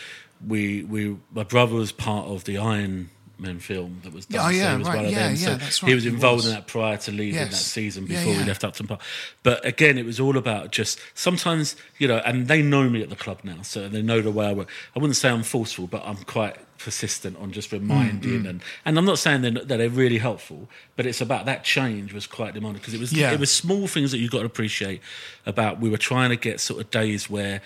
we 0.48 0.84
we 0.84 1.18
my 1.34 1.44
brother 1.44 1.76
was 1.76 1.92
part 1.92 2.28
of 2.28 2.46
the 2.46 2.58
Iron 2.58 3.10
Man 3.40 3.60
film 3.60 4.02
that 4.04 4.14
was 4.14 4.26
done. 4.26 4.46
Oh, 4.46 4.50
yeah, 4.50 4.76
right, 4.82 5.06
of 5.06 5.12
yeah, 5.12 5.20
them. 5.28 5.32
yeah, 5.32 5.36
So 5.36 5.56
that's 5.56 5.80
He 5.80 5.86
right, 5.88 5.96
was 5.96 6.04
he 6.04 6.10
involved 6.10 6.38
was. 6.38 6.46
in 6.48 6.52
that 6.54 6.68
prior 6.68 6.98
to 6.98 7.12
leaving 7.12 7.36
Yes. 7.36 7.50
that 7.52 7.56
season 7.58 8.06
Yeah, 8.08 8.18
before 8.20 8.34
we 8.34 8.40
yeah. 8.40 8.46
left 8.46 8.64
Upton 8.64 8.88
Park. 8.88 9.02
But 9.44 9.66
again, 9.66 9.98
it 9.98 10.06
was 10.06 10.20
all 10.20 10.38
about 10.38 10.72
just 10.72 11.00
sometimes 11.14 11.76
you 11.98 12.08
know, 12.08 12.18
and 12.26 12.48
they 12.48 12.62
know 12.62 12.90
me 12.90 13.02
at 13.02 13.10
the 13.10 13.16
club 13.16 13.40
now, 13.44 13.62
so 13.62 13.88
they 13.88 14.02
know 14.02 14.22
the 14.22 14.32
way 14.32 14.48
I 14.48 14.54
work. 14.54 14.70
I 14.96 15.00
wouldn't 15.00 15.18
say 15.18 15.30
I'm 15.30 15.44
forceful, 15.44 15.88
but 15.88 16.02
I'm 16.06 16.18
quite 16.18 16.58
persistent 16.78 17.36
on 17.38 17.52
just 17.52 17.72
reminding 17.74 18.44
Mm, 18.44 18.50
and 18.50 18.62
and 18.86 18.98
I'm 18.98 19.04
not 19.06 19.20
saying 19.20 19.42
they're, 19.42 19.52
that 19.52 19.68
they're 19.68 19.90
really 19.90 20.18
helpful, 20.20 20.70
but 20.96 21.06
it's 21.06 21.20
about 21.20 21.46
that 21.46 21.64
change 21.66 22.14
was 22.14 22.26
quite 22.26 22.54
demanding 22.54 22.80
because 22.80 22.94
it 22.94 23.00
was 23.02 23.12
Yeah. 23.12 23.32
it 23.34 23.40
was 23.40 23.52
small 23.52 23.88
things 23.88 24.12
that 24.12 24.20
you 24.20 24.30
got 24.30 24.40
to 24.40 24.46
appreciate 24.46 25.02
about. 25.46 25.80
We 25.82 25.90
were 25.90 25.98
trying 25.98 26.30
to 26.30 26.38
get 26.38 26.60
sort 26.62 26.80
of 26.82 26.90
days 26.92 27.30
where 27.30 27.62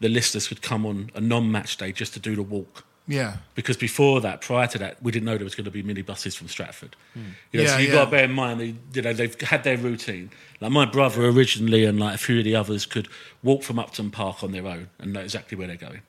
the 0.00 0.08
listeners 0.08 0.48
could 0.48 0.62
come 0.62 0.84
on 0.86 1.10
a 1.14 1.20
non-match 1.20 1.76
day 1.76 1.90
just 1.92 2.12
to 2.14 2.20
do 2.20 2.34
the 2.36 2.42
walk. 2.42 2.84
Yeah. 3.06 3.36
Because 3.54 3.76
before 3.76 4.20
that, 4.20 4.40
prior 4.40 4.66
to 4.68 4.78
that, 4.78 5.02
we 5.02 5.10
didn't 5.12 5.26
know 5.26 5.36
there 5.36 5.44
was 5.44 5.54
going 5.54 5.64
to 5.64 5.70
be 5.70 5.82
minibuses 5.82 6.36
from 6.36 6.48
Stratford. 6.48 6.94
You 7.14 7.22
know, 7.22 7.28
Yeah, 7.52 7.66
so 7.68 7.78
you've 7.78 7.88
yeah. 7.90 7.94
got 7.96 8.04
to 8.06 8.10
bear 8.12 8.24
in 8.24 8.32
mind, 8.32 8.60
they, 8.60 8.74
you 8.94 9.02
know, 9.02 9.12
they've 9.12 9.38
had 9.40 9.64
their 9.64 9.76
routine. 9.76 10.30
Like 10.60 10.72
my 10.72 10.84
brother 10.86 11.24
originally 11.26 11.84
and 11.84 11.98
like 11.98 12.14
a 12.14 12.18
few 12.18 12.38
of 12.38 12.44
the 12.44 12.54
others 12.56 12.86
could 12.86 13.08
walk 13.42 13.62
from 13.64 13.78
Upton 13.78 14.10
Park 14.10 14.42
on 14.44 14.52
their 14.52 14.66
own 14.66 14.88
and 14.98 15.12
know 15.12 15.20
exactly 15.20 15.58
where 15.58 15.66
they're 15.66 15.76
going. 15.76 16.02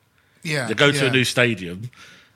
Yeah, 0.43 0.67
They 0.67 0.73
go 0.75 0.91
to 0.91 0.97
yeah. 0.97 1.05
a 1.05 1.11
new 1.11 1.23
stadium. 1.23 1.89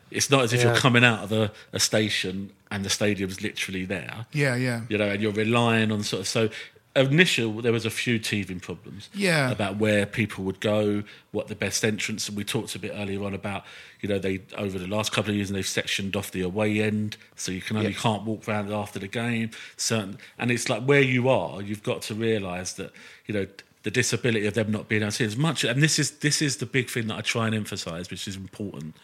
It's 0.10 0.30
not 0.32 0.44
as 0.44 0.54
if 0.54 0.62
Yeah. 0.62 0.68
you're 0.72 0.76
coming 0.78 1.04
out 1.04 1.24
of 1.24 1.32
a, 1.32 1.52
a 1.74 1.80
station 1.80 2.52
and 2.72 2.84
the 2.86 2.90
stadium's 2.90 3.42
literally 3.42 3.86
there 3.86 4.26
Yeah, 4.34 4.56
yeah. 4.56 4.82
you 4.90 4.98
know, 4.98 5.10
and 5.10 5.22
you're 5.22 5.34
relying 5.34 5.92
on 5.92 6.04
sort 6.04 6.22
of 6.22 6.28
so. 6.28 6.50
Initial, 6.98 7.62
there 7.62 7.72
was 7.72 7.86
a 7.86 7.90
few 7.90 8.20
teething 8.20 8.60
problems. 8.60 9.10
Yeah. 9.14 9.52
About 9.52 9.78
where 9.78 10.06
people 10.06 10.44
would 10.46 10.60
go, 10.60 11.04
what 11.32 11.48
the 11.48 11.56
best 11.56 11.86
entrance, 11.86 12.28
and 12.28 12.36
we 12.38 12.44
talked 12.44 12.76
a 12.76 12.80
bit 12.80 12.92
earlier 12.96 13.24
on 13.24 13.34
about, 13.34 13.64
you 14.02 14.10
know, 14.10 14.20
they 14.20 14.42
over 14.58 14.80
the 14.80 14.88
last 14.88 15.12
couple 15.12 15.30
of 15.32 15.36
years, 15.36 15.50
and 15.50 15.58
they've 15.58 15.68
sectioned 15.68 16.16
off 16.16 16.32
the 16.32 16.42
away 16.42 16.82
end, 16.82 17.18
so 17.36 17.52
you 17.52 17.62
can 17.62 17.78
only 17.78 17.92
Yep. 17.92 18.00
can't 18.00 18.24
walk 18.24 18.48
around 18.48 18.72
after 18.72 19.00
the 19.00 19.08
game. 19.08 19.52
Certain, 19.76 20.18
and 20.40 20.52
it's 20.52 20.70
like 20.70 20.84
where 20.84 21.02
you 21.02 21.30
are, 21.30 21.62
you've 21.62 21.84
got 21.84 22.02
to 22.04 22.14
realise 22.16 22.74
that, 22.74 22.92
you 23.26 23.34
know. 23.34 23.48
The 23.84 23.92
disability 23.92 24.46
of 24.48 24.54
them 24.54 24.70
not 24.70 24.90
being 24.90 25.02
able 25.02 25.12
to 25.12 25.16
see 25.18 25.24
as 25.24 25.38
much, 25.38 25.64
and 25.64 25.82
this 25.82 25.98
is 25.98 26.12
this 26.20 26.42
is 26.42 26.58
the 26.58 26.66
big 26.66 26.90
thing 26.90 27.08
that 27.08 27.16
I 27.16 27.22
try 27.22 27.46
and 27.46 27.56
emphasise, 27.56 28.10
which 28.12 28.28
is 28.28 28.36
important, 28.36 28.96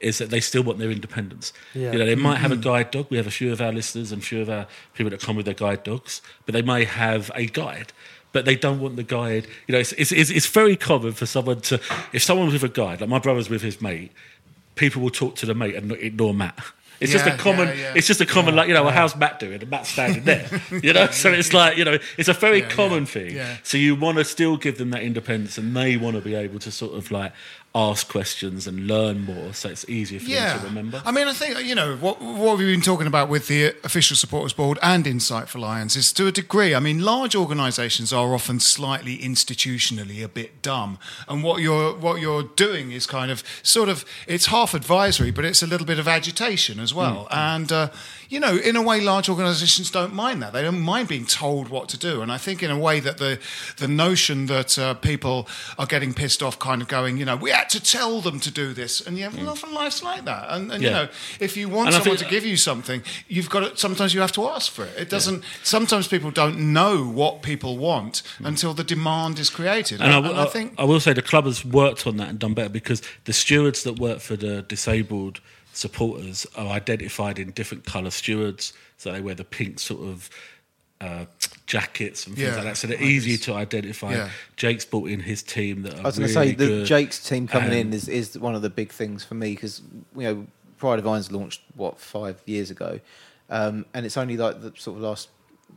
is 0.00 0.18
that 0.18 0.30
they 0.30 0.40
still 0.40 0.62
want 0.62 0.78
their 0.78 0.90
independence. 0.90 1.52
Yeah. 1.74 1.92
You 1.92 1.98
know, 1.98 2.06
they 2.06 2.14
might 2.14 2.38
have 2.38 2.50
a 2.52 2.54
Mm-hmm. 2.54 2.62
guide 2.68 2.90
dog. 2.90 3.06
We 3.10 3.16
have 3.18 3.26
a 3.26 3.30
few 3.30 3.52
of 3.52 3.60
our 3.60 3.72
listeners 3.72 4.12
and 4.12 4.22
a 4.22 4.24
few 4.24 4.40
of 4.40 4.48
our 4.50 4.66
people 4.94 5.10
that 5.10 5.20
come 5.20 5.36
with 5.36 5.44
their 5.44 5.54
guide 5.54 5.82
dogs, 5.84 6.22
but 6.46 6.52
they 6.54 6.62
may 6.62 6.84
have 6.84 7.30
a 7.34 7.46
guide. 7.46 7.92
But 8.32 8.44
they 8.44 8.54
don't 8.56 8.80
want 8.80 8.96
the 8.96 9.02
guide. 9.02 9.46
You 9.66 9.72
know, 9.72 9.78
it's, 9.78 9.92
it's, 9.92 10.12
it's, 10.12 10.30
it's 10.30 10.46
very 10.46 10.76
common 10.76 11.12
for 11.12 11.26
someone 11.26 11.60
to, 11.62 11.80
if 12.12 12.22
someone's 12.22 12.52
with 12.52 12.62
a 12.62 12.68
guide, 12.68 13.00
like 13.00 13.10
my 13.10 13.18
brother's 13.18 13.50
with 13.50 13.60
his 13.62 13.80
mate, 13.82 14.12
people 14.76 15.02
will 15.02 15.10
talk 15.10 15.34
to 15.36 15.46
the 15.46 15.54
mate 15.54 15.74
and 15.74 15.90
ignore 15.92 16.32
Matt. 16.32 16.58
It's 17.00 17.12
just 17.12 17.24
Yeah, 17.24 17.34
a 17.34 17.38
common. 17.38 17.68
yeah, 17.68 17.74
yeah. 17.74 17.92
It's 17.96 18.06
just 18.06 18.20
a 18.20 18.26
common, 18.26 18.54
like 18.54 18.68
you 18.68 18.74
know, 18.74 18.82
well, 18.84 18.92
how's 18.92 19.16
Matt 19.16 19.40
doing? 19.40 19.62
And 19.62 19.70
Matt's 19.70 19.88
standing 19.88 20.22
there, 20.24 20.46
you 20.82 20.92
know. 20.92 21.06
so 21.06 21.32
it's 21.32 21.54
like 21.54 21.78
you 21.78 21.84
know, 21.86 21.98
it's 22.18 22.28
a 22.28 22.34
very 22.34 22.60
common 22.60 23.06
thing. 23.06 23.40
So 23.62 23.78
you 23.78 23.94
want 23.96 24.18
to 24.18 24.24
still 24.24 24.58
give 24.58 24.76
them 24.76 24.90
that 24.90 25.02
independence, 25.02 25.56
and 25.56 25.74
they 25.74 25.96
want 25.96 26.16
to 26.16 26.20
be 26.22 26.34
able 26.34 26.58
to 26.58 26.70
sort 26.70 26.92
of 26.94 27.10
like 27.10 27.32
ask 27.74 28.08
questions 28.08 28.66
and 28.66 28.88
learn 28.88 29.24
more, 29.24 29.52
so 29.52 29.68
it's 29.68 29.88
easier 29.88 30.18
for 30.18 30.28
them 30.28 30.60
to 30.60 30.66
remember. 30.66 31.02
I 31.04 31.12
mean, 31.12 31.28
I 31.28 31.32
think 31.32 31.64
you 31.64 31.74
know 31.74 31.96
what 31.96 32.20
what 32.20 32.58
we've 32.58 32.66
been 32.66 32.80
talking 32.80 33.06
about 33.06 33.28
with 33.28 33.46
the 33.46 33.74
official 33.84 34.16
supporters 34.16 34.52
board 34.52 34.78
and 34.82 35.06
Insight 35.06 35.48
for 35.48 35.58
Lions 35.60 35.94
is 35.94 36.12
to 36.14 36.26
a 36.26 36.32
degree. 36.32 36.74
I 36.74 36.80
mean, 36.80 37.04
large 37.04 37.36
organisations 37.36 38.12
are 38.12 38.34
often 38.34 38.58
slightly 38.58 39.18
institutionally 39.18 40.24
a 40.24 40.28
bit 40.28 40.62
dumb, 40.62 40.98
and 41.28 41.44
what 41.44 41.62
you're 41.62 41.94
what 41.94 42.20
you're 42.20 42.42
doing 42.42 42.90
is 42.90 43.06
kind 43.06 43.30
of 43.30 43.44
sort 43.62 43.88
of 43.88 44.04
it's 44.26 44.46
half 44.46 44.74
advisory, 44.74 45.30
but 45.30 45.44
it's 45.44 45.62
a 45.62 45.66
little 45.66 45.86
bit 45.86 45.98
of 45.98 46.08
agitation 46.08 46.80
as 46.80 46.92
well. 46.92 47.28
And 47.30 47.70
uh, 47.70 47.90
you 48.30 48.40
know, 48.40 48.56
in 48.56 48.76
a 48.76 48.82
way, 48.82 49.00
large 49.00 49.28
organisations 49.28 49.90
don't 49.90 50.14
mind 50.14 50.40
that. 50.42 50.52
They 50.52 50.62
don't 50.62 50.80
mind 50.80 51.08
being 51.08 51.26
told 51.26 51.68
what 51.68 51.88
to 51.90 51.98
do. 51.98 52.22
And 52.22 52.30
I 52.32 52.38
think 52.38 52.62
in 52.62 52.70
a 52.70 52.78
way 52.78 53.00
that 53.00 53.18
the 53.18 53.38
the 53.76 53.88
notion 53.88 54.46
that 54.46 54.78
uh, 54.78 54.94
people 54.94 55.46
are 55.78 55.86
getting 55.86 56.14
pissed 56.14 56.42
off, 56.42 56.58
kind 56.58 56.80
of 56.80 56.88
going, 56.88 57.18
you 57.18 57.24
know, 57.24 57.36
we 57.36 57.50
had 57.50 57.68
to 57.70 57.80
tell 57.82 58.20
them 58.22 58.40
to 58.40 58.50
do 58.50 58.72
this, 58.72 59.00
and 59.06 59.18
yeah, 59.18 59.28
well, 59.36 59.50
often 59.50 59.74
life's 59.74 60.02
like 60.02 60.24
that. 60.24 60.46
And, 60.54 60.72
and 60.72 60.82
you 60.82 60.90
know, 60.90 61.08
if 61.40 61.56
you 61.56 61.68
want 61.68 61.88
And 61.88 61.94
someone 61.96 62.16
think- 62.16 62.28
to 62.30 62.34
give 62.34 62.46
you 62.46 62.56
something, 62.56 63.02
you've 63.28 63.50
got 63.50 63.60
to, 63.60 63.76
sometimes 63.76 64.14
you 64.14 64.20
have 64.20 64.32
to 64.32 64.46
ask 64.48 64.72
for 64.72 64.84
it. 64.84 64.94
It 64.96 65.10
doesn't. 65.10 65.42
Sometimes 65.62 66.06
people 66.08 66.30
don't 66.30 66.72
know 66.72 67.04
what 67.04 67.42
people 67.42 67.76
want 67.78 68.22
until 68.38 68.74
the 68.74 68.84
demand 68.84 69.38
is 69.38 69.50
created. 69.50 69.98
Mm. 70.00 70.04
And 70.04 70.12
I, 70.12 70.16
And, 70.16 70.26
will- 70.28 70.38
I 70.38 70.44
I- 70.44 70.46
think 70.46 70.74
I 70.78 70.84
will 70.84 71.00
say 71.00 71.12
the 71.12 71.22
club 71.22 71.44
has 71.46 71.64
worked 71.64 72.06
on 72.06 72.16
that 72.18 72.28
and 72.28 72.38
done 72.38 72.54
better 72.54 72.68
because 72.70 73.02
the 73.24 73.32
stewards 73.32 73.82
that 73.82 73.98
work 73.98 74.20
for 74.20 74.36
the 74.36 74.62
disabled 74.62 75.40
supporters 75.72 76.46
are 76.56 76.68
identified 76.68 77.38
in 77.38 77.50
different 77.52 77.84
colour 77.84 78.10
stewards. 78.10 78.72
So 78.96 79.12
they 79.12 79.20
wear 79.20 79.34
the 79.34 79.44
pink 79.44 79.78
sort 79.78 80.02
of 80.02 80.30
uh, 81.00 81.24
jackets 81.66 82.26
and 82.26 82.36
things 82.36 82.48
Yeah, 82.48 82.56
like 82.56 82.64
that. 82.64 82.76
So 82.76 82.86
they're 82.86 82.98
like 82.98 83.06
easy 83.06 83.38
to 83.38 83.54
identify. 83.54 84.12
Yeah. 84.12 84.30
Jake's 84.56 84.84
brought 84.84 85.08
in 85.08 85.20
his 85.20 85.42
team 85.42 85.82
that 85.82 85.94
are 85.94 86.00
I 86.00 86.02
was 86.02 86.18
going 86.18 86.30
to 86.30 86.38
really 86.38 86.50
say 86.50 86.54
the 86.54 86.66
good. 86.66 86.86
Jake's 86.86 87.26
team 87.26 87.46
coming 87.48 87.72
in 87.72 87.88
Um, 87.88 87.92
is, 87.92 88.08
is 88.08 88.38
one 88.38 88.54
of 88.54 88.62
the 88.62 88.70
big 88.70 88.92
things 88.92 89.24
for 89.24 89.34
me 89.34 89.54
because 89.54 89.80
you 90.16 90.22
know 90.22 90.46
Pride 90.76 90.98
of 90.98 91.06
Irons 91.06 91.30
launched 91.32 91.62
what 91.74 91.98
five 91.98 92.42
years 92.46 92.70
ago, 92.70 93.00
um, 93.48 93.86
and 93.94 94.04
it's 94.04 94.16
only 94.16 94.36
like 94.36 94.60
the 94.60 94.72
sort 94.76 94.96
of 94.96 95.02
last 95.02 95.28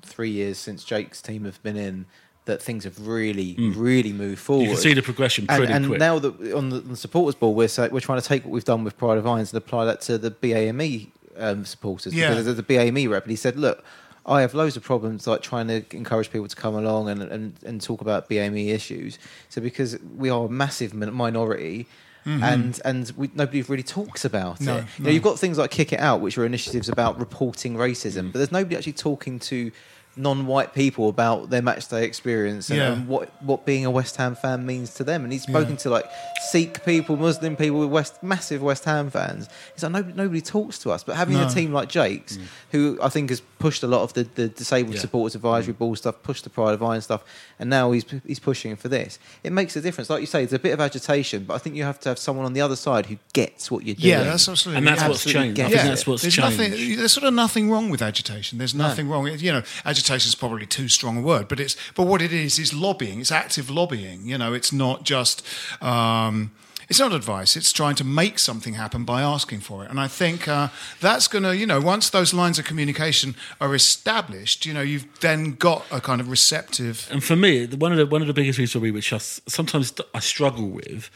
three 0.01 0.31
years 0.31 0.57
since 0.57 0.83
Jake's 0.83 1.21
team 1.21 1.45
have 1.45 1.61
been 1.63 1.77
in 1.77 2.05
that 2.45 2.61
things 2.61 2.83
have 2.83 3.07
really 3.07 3.55
really 3.75 4.13
moved 4.13 4.39
forward. 4.39 4.63
You 4.63 4.69
can 4.69 4.77
see 4.77 4.93
the 4.93 5.01
progression 5.01 5.45
and, 5.49 5.57
pretty 5.57 5.73
and 5.73 5.87
quick. 5.87 5.99
now 5.99 6.19
that 6.19 6.53
on 6.53 6.69
the, 6.69 6.83
on 6.83 6.89
the 6.89 6.97
supporters 6.97 7.35
board, 7.35 7.55
we're 7.55 7.67
say, 7.67 7.87
we're 7.89 7.99
trying 7.99 8.21
to 8.21 8.27
take 8.27 8.43
what 8.43 8.51
we've 8.51 8.65
done 8.65 8.83
with 8.83 8.97
Pride 8.97 9.17
of 9.17 9.25
Irons 9.25 9.53
and 9.53 9.57
apply 9.57 9.85
that 9.85 10.01
to 10.01 10.17
the 10.17 10.31
BAME 10.31 11.07
um, 11.37 11.65
supporters. 11.65 12.13
Yeah. 12.13 12.29
Because 12.29 12.45
there's 12.45 12.59
a 12.59 12.63
BAME 12.63 13.09
rep, 13.09 13.23
and 13.23 13.31
he 13.31 13.35
said, 13.35 13.57
"Look, 13.57 13.83
I 14.25 14.41
have 14.41 14.53
loads 14.53 14.77
of 14.77 14.83
problems 14.83 15.25
like 15.27 15.41
trying 15.41 15.67
to 15.67 15.83
encourage 15.95 16.31
people 16.31 16.47
to 16.47 16.55
come 16.55 16.75
along 16.75 17.09
and 17.09 17.21
and, 17.21 17.53
and 17.65 17.81
talk 17.81 18.01
about 18.01 18.29
BAME 18.29 18.69
issues. 18.69 19.19
So 19.49 19.61
because 19.61 19.97
we 20.17 20.29
are 20.29 20.45
a 20.45 20.49
massive 20.49 20.93
min- 20.93 21.13
minority." 21.13 21.87
And 22.25 22.79
and 22.85 23.11
we, 23.17 23.29
nobody 23.35 23.61
really 23.63 23.83
talks 23.83 24.23
about 24.23 24.55
Mm-hmm. 24.59 24.65
No, 24.65 24.77
it. 24.77 24.85
You 24.97 25.03
know, 25.03 25.11
you've 25.11 25.23
got 25.23 25.39
things 25.39 25.57
like 25.57 25.71
Kick 25.71 25.91
It 25.91 25.99
Out, 25.99 26.21
which 26.21 26.37
are 26.37 26.45
initiatives 26.45 26.87
about 26.87 27.19
reporting 27.19 27.75
racism, 27.75 28.31
but 28.31 28.39
there's 28.39 28.51
nobody 28.51 28.77
actually 28.77 28.93
talking 28.93 29.39
to 29.39 29.73
non-white 30.15 30.73
people 30.75 31.09
about 31.09 31.49
their 31.49 31.61
match 31.61 31.87
day 31.87 32.03
experience 32.05 32.69
and, 32.69 32.77
Yeah. 32.77 32.93
and 32.93 33.07
what 33.07 33.29
what 33.43 33.65
being 33.65 33.85
a 33.85 33.91
West 33.91 34.15
Ham 34.17 34.35
fan 34.35 34.65
means 34.65 34.93
to 34.95 35.03
them. 35.03 35.23
And 35.23 35.33
he's 35.33 35.43
spoken 35.43 35.75
to 35.77 35.89
like 35.89 36.05
Sikh 36.51 36.85
people, 36.85 37.17
Muslim 37.17 37.55
people, 37.55 37.79
with 37.79 37.89
West 37.89 38.21
massive 38.21 38.61
West 38.61 38.85
Ham 38.85 39.09
fans. 39.09 39.49
He's 39.73 39.83
like 39.83 39.91
nobody, 39.91 40.13
nobody 40.15 40.41
talks 40.41 40.77
to 40.79 40.91
us. 40.91 41.03
But 41.03 41.15
having 41.15 41.35
No. 41.37 41.47
a 41.47 41.49
team 41.49 41.73
like 41.73 41.89
Jake's, 41.89 42.37
mm. 42.37 42.43
who 42.71 42.99
I 43.01 43.09
think 43.09 43.29
has 43.29 43.41
pushed 43.63 43.81
a 43.83 43.87
lot 43.87 44.01
of 44.01 44.11
the, 44.17 44.23
the 44.35 44.47
disabled 44.49 44.95
Yeah. 44.95 44.99
supporters 45.05 45.35
advisory 45.35 45.73
ball 45.81 45.95
stuff, 45.95 46.15
pushed 46.21 46.43
the 46.43 46.49
Pride 46.49 46.73
of 46.73 46.83
Iron 46.83 47.01
stuff, 47.01 47.21
and 47.59 47.69
now 47.69 47.85
he's 47.93 48.03
he's 48.27 48.39
pushing 48.49 48.75
for 48.75 48.89
this. 48.89 49.19
It 49.41 49.53
makes 49.59 49.73
a 49.77 49.81
difference. 49.81 50.09
Like 50.09 50.19
you 50.19 50.27
say, 50.35 50.43
it's 50.43 50.51
a 50.51 50.59
bit 50.59 50.73
of 50.73 50.81
agitation, 50.81 51.45
but 51.47 51.53
I 51.53 51.59
think 51.59 51.73
you 51.77 51.83
have 51.91 51.99
to 52.01 52.09
have 52.09 52.19
someone 52.19 52.45
on 52.45 52.51
the 52.51 52.59
other 52.67 52.75
side 52.75 53.05
who 53.05 53.17
gets 53.31 53.71
what 53.71 53.85
you're 53.85 53.95
doing. 53.95 54.09
yeah, 54.09 54.23
that's 54.23 54.49
absolutely. 54.49 54.79
and 54.79 54.87
that's 54.87 55.01
yeah. 55.01 55.07
what's 55.07 55.19
absolutely 55.25 55.41
changed. 55.43 55.55
get 55.55 55.65
I 55.65 55.69
think 55.69 55.81
Yeah, 55.83 55.87
that's 55.89 56.05
what's 56.07 56.21
there's 56.23 56.35
changed. 56.35 56.57
nothing. 56.59 56.97
There's 56.97 57.13
sort 57.13 57.25
of 57.25 57.33
nothing 57.33 57.71
wrong 57.71 57.89
with 57.89 58.01
agitation. 58.01 58.57
There's 58.57 58.75
nothing 58.75 59.07
wrong. 59.07 59.27
You 59.27 59.53
know, 59.55 59.63
agitation 59.85 60.27
is 60.27 60.35
probably 60.35 60.65
too 60.65 60.87
strong 60.89 61.17
a 61.17 61.21
word, 61.21 61.47
but 61.47 61.59
it's 61.61 61.75
but 61.95 62.05
what 62.11 62.21
it 62.21 62.33
is 62.33 62.59
is 62.59 62.73
lobbying. 62.73 63.21
It's 63.21 63.31
active 63.31 63.69
lobbying. 63.69 64.27
You 64.27 64.37
know, 64.37 64.51
it's 64.59 64.73
not 64.73 64.97
just. 65.05 65.41
Um, 65.81 66.51
it's 66.89 66.99
not 66.99 67.13
advice. 67.13 67.55
It's 67.55 67.71
trying 67.71 67.95
to 67.95 68.03
make 68.03 68.39
something 68.39 68.73
happen 68.73 69.03
by 69.05 69.21
asking 69.21 69.61
for 69.61 69.83
it. 69.83 69.89
And 69.89 69.99
I 69.99 70.07
think 70.07 70.47
uh, 70.47 70.69
that's 70.99 71.27
going 71.27 71.43
to, 71.43 71.55
you 71.55 71.65
know, 71.65 71.79
once 71.79 72.09
those 72.09 72.33
lines 72.33 72.59
of 72.59 72.65
communication 72.65 73.35
are 73.61 73.73
established, 73.73 74.65
you 74.65 74.73
know, 74.73 74.81
you've 74.81 75.07
then 75.19 75.53
got 75.53 75.85
a 75.91 76.01
kind 76.01 76.19
of 76.21 76.29
receptive. 76.29 77.07
And 77.11 77.23
for 77.23 77.35
me, 77.35 77.65
one 77.67 77.91
of 77.91 77.97
the 77.97 78.05
one 78.05 78.21
of 78.21 78.27
the 78.27 78.33
biggest 78.33 78.57
things 78.57 78.71
for 78.71 78.79
me, 78.79 78.91
which 78.91 79.13
I 79.13 79.17
sometimes 79.17 79.93
I 80.13 80.19
struggle 80.19 80.67
with, 80.67 81.09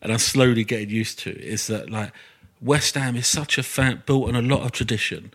and 0.00 0.12
I'm 0.12 0.18
slowly 0.18 0.64
getting 0.64 0.90
used 0.90 1.18
to, 1.20 1.30
is 1.30 1.66
that 1.66 1.90
like 1.90 2.12
West 2.60 2.94
Ham 2.94 3.16
is 3.16 3.26
such 3.26 3.58
a 3.58 3.62
fan, 3.62 4.02
built 4.06 4.28
on 4.28 4.36
a 4.36 4.42
lot 4.42 4.62
of 4.62 4.72
tradition, 4.72 5.32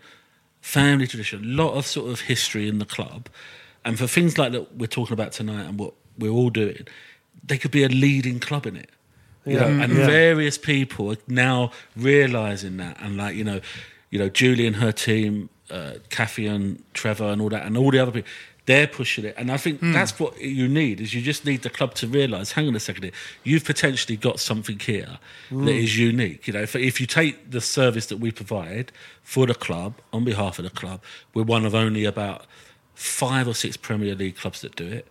family 0.60 1.06
tradition, 1.06 1.44
a 1.44 1.46
lot 1.46 1.74
of 1.74 1.86
sort 1.86 2.10
of 2.10 2.20
history 2.22 2.68
in 2.68 2.78
the 2.78 2.86
club, 2.86 3.28
and 3.84 3.98
for 3.98 4.06
things 4.06 4.38
like 4.38 4.52
that 4.52 4.76
we're 4.76 4.86
talking 4.86 5.14
about 5.14 5.32
tonight 5.32 5.64
and 5.64 5.78
what 5.78 5.94
we're 6.18 6.30
all 6.30 6.50
doing, 6.50 6.86
they 7.44 7.58
could 7.58 7.70
be 7.70 7.84
a 7.84 7.88
leading 7.88 8.40
club 8.40 8.66
in 8.66 8.76
it. 8.76 8.90
You 9.48 9.54
Yeah. 9.56 9.68
know, 9.68 9.82
and 9.82 9.92
Yeah. 9.96 10.06
various 10.06 10.58
people 10.58 11.10
are 11.12 11.16
now 11.26 11.70
realizing 11.96 12.76
that, 12.78 12.96
and 13.00 13.16
like 13.16 13.34
you 13.36 13.44
know, 13.44 13.60
you 14.10 14.18
know, 14.18 14.28
Julie 14.28 14.66
and 14.66 14.76
her 14.76 14.92
team, 14.92 15.48
uh, 15.70 15.94
Kathy 16.10 16.46
and 16.46 16.82
Trevor 16.94 17.24
and 17.32 17.40
all 17.42 17.48
that, 17.50 17.64
and 17.66 17.76
all 17.76 17.90
the 17.90 17.98
other 17.98 18.12
people. 18.12 18.30
They're 18.66 18.86
pushing 18.86 19.24
it, 19.24 19.34
and 19.38 19.50
I 19.50 19.56
think 19.56 19.80
Hmm. 19.80 19.92
that's 19.92 20.18
what 20.20 20.38
you 20.42 20.68
need. 20.68 21.00
Is 21.00 21.14
you 21.14 21.22
just 21.22 21.46
need 21.46 21.62
the 21.62 21.70
club 21.70 21.94
to 21.94 22.06
realise, 22.06 22.52
hang 22.52 22.68
on 22.68 22.76
a 22.76 22.80
second, 22.80 23.04
here, 23.04 23.12
you've 23.42 23.64
potentially 23.64 24.18
got 24.18 24.40
something 24.40 24.78
here 24.78 25.18
Hmm. 25.48 25.64
that 25.64 25.72
is 25.74 25.96
unique. 25.98 26.46
You 26.46 26.52
know, 26.52 26.60
if, 26.62 26.76
if 26.76 27.00
you 27.00 27.06
take 27.06 27.50
the 27.50 27.62
service 27.62 28.04
that 28.06 28.18
we 28.18 28.30
provide 28.30 28.92
for 29.22 29.46
the 29.46 29.54
club 29.54 29.94
on 30.12 30.22
behalf 30.22 30.58
of 30.58 30.64
the 30.64 30.70
club, 30.70 31.00
we're 31.32 31.44
one 31.44 31.64
of 31.64 31.74
only 31.74 32.04
about 32.04 32.44
five 32.94 33.48
or 33.48 33.54
six 33.54 33.78
Premier 33.78 34.14
League 34.14 34.36
clubs 34.36 34.60
that 34.60 34.76
do 34.76 34.86
it 34.86 35.06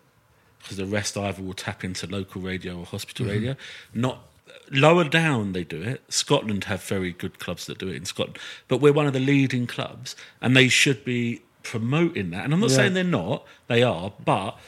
because 0.67 0.77
the 0.77 0.85
rest 0.85 1.17
either 1.17 1.41
will 1.41 1.53
tap 1.53 1.83
into 1.83 2.05
local 2.07 2.41
radio 2.41 2.79
or 2.79 2.85
hospital 2.85 3.25
Mm-hmm. 3.25 3.33
radio. 3.35 3.55
Not 3.93 4.23
lower 4.69 5.05
down 5.05 5.53
they 5.53 5.63
do 5.63 5.81
it. 5.81 6.03
Scotland 6.09 6.65
have 6.65 6.83
very 6.83 7.13
good 7.13 7.39
clubs 7.39 7.65
that 7.67 7.77
do 7.77 7.87
it 7.87 7.95
in 7.95 8.05
Scotland, 8.05 8.37
but 8.67 8.81
we're 8.81 8.91
one 8.93 9.07
of 9.07 9.13
the 9.13 9.19
leading 9.19 9.65
clubs, 9.65 10.15
and 10.41 10.55
they 10.57 10.67
should 10.67 11.05
be 11.05 11.41
promoting 11.63 12.31
that. 12.31 12.43
And 12.43 12.53
I'm 12.53 12.59
not 12.59 12.69
Yeah. 12.71 12.75
saying 12.75 12.93
they're 12.93 13.03
not; 13.05 13.45
they 13.67 13.81
are, 13.81 14.11
but 14.23 14.59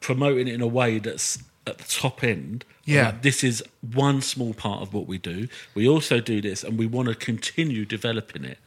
promoting 0.00 0.46
it 0.48 0.54
in 0.54 0.60
a 0.60 0.66
way 0.66 0.98
that's 0.98 1.42
at 1.66 1.78
the 1.78 1.84
top 1.84 2.22
end. 2.22 2.64
Yeah. 2.84 3.06
Like, 3.06 3.22
this 3.22 3.42
is 3.42 3.62
one 3.80 4.20
small 4.22 4.54
part 4.54 4.82
of 4.82 4.92
what 4.94 5.06
we 5.06 5.18
do. 5.18 5.48
We 5.74 5.88
also 5.88 6.20
do 6.20 6.40
this, 6.40 6.62
and 6.62 6.78
we 6.78 6.86
want 6.86 7.08
to 7.08 7.14
continue 7.14 7.84
developing 7.84 8.44
it 8.44 8.58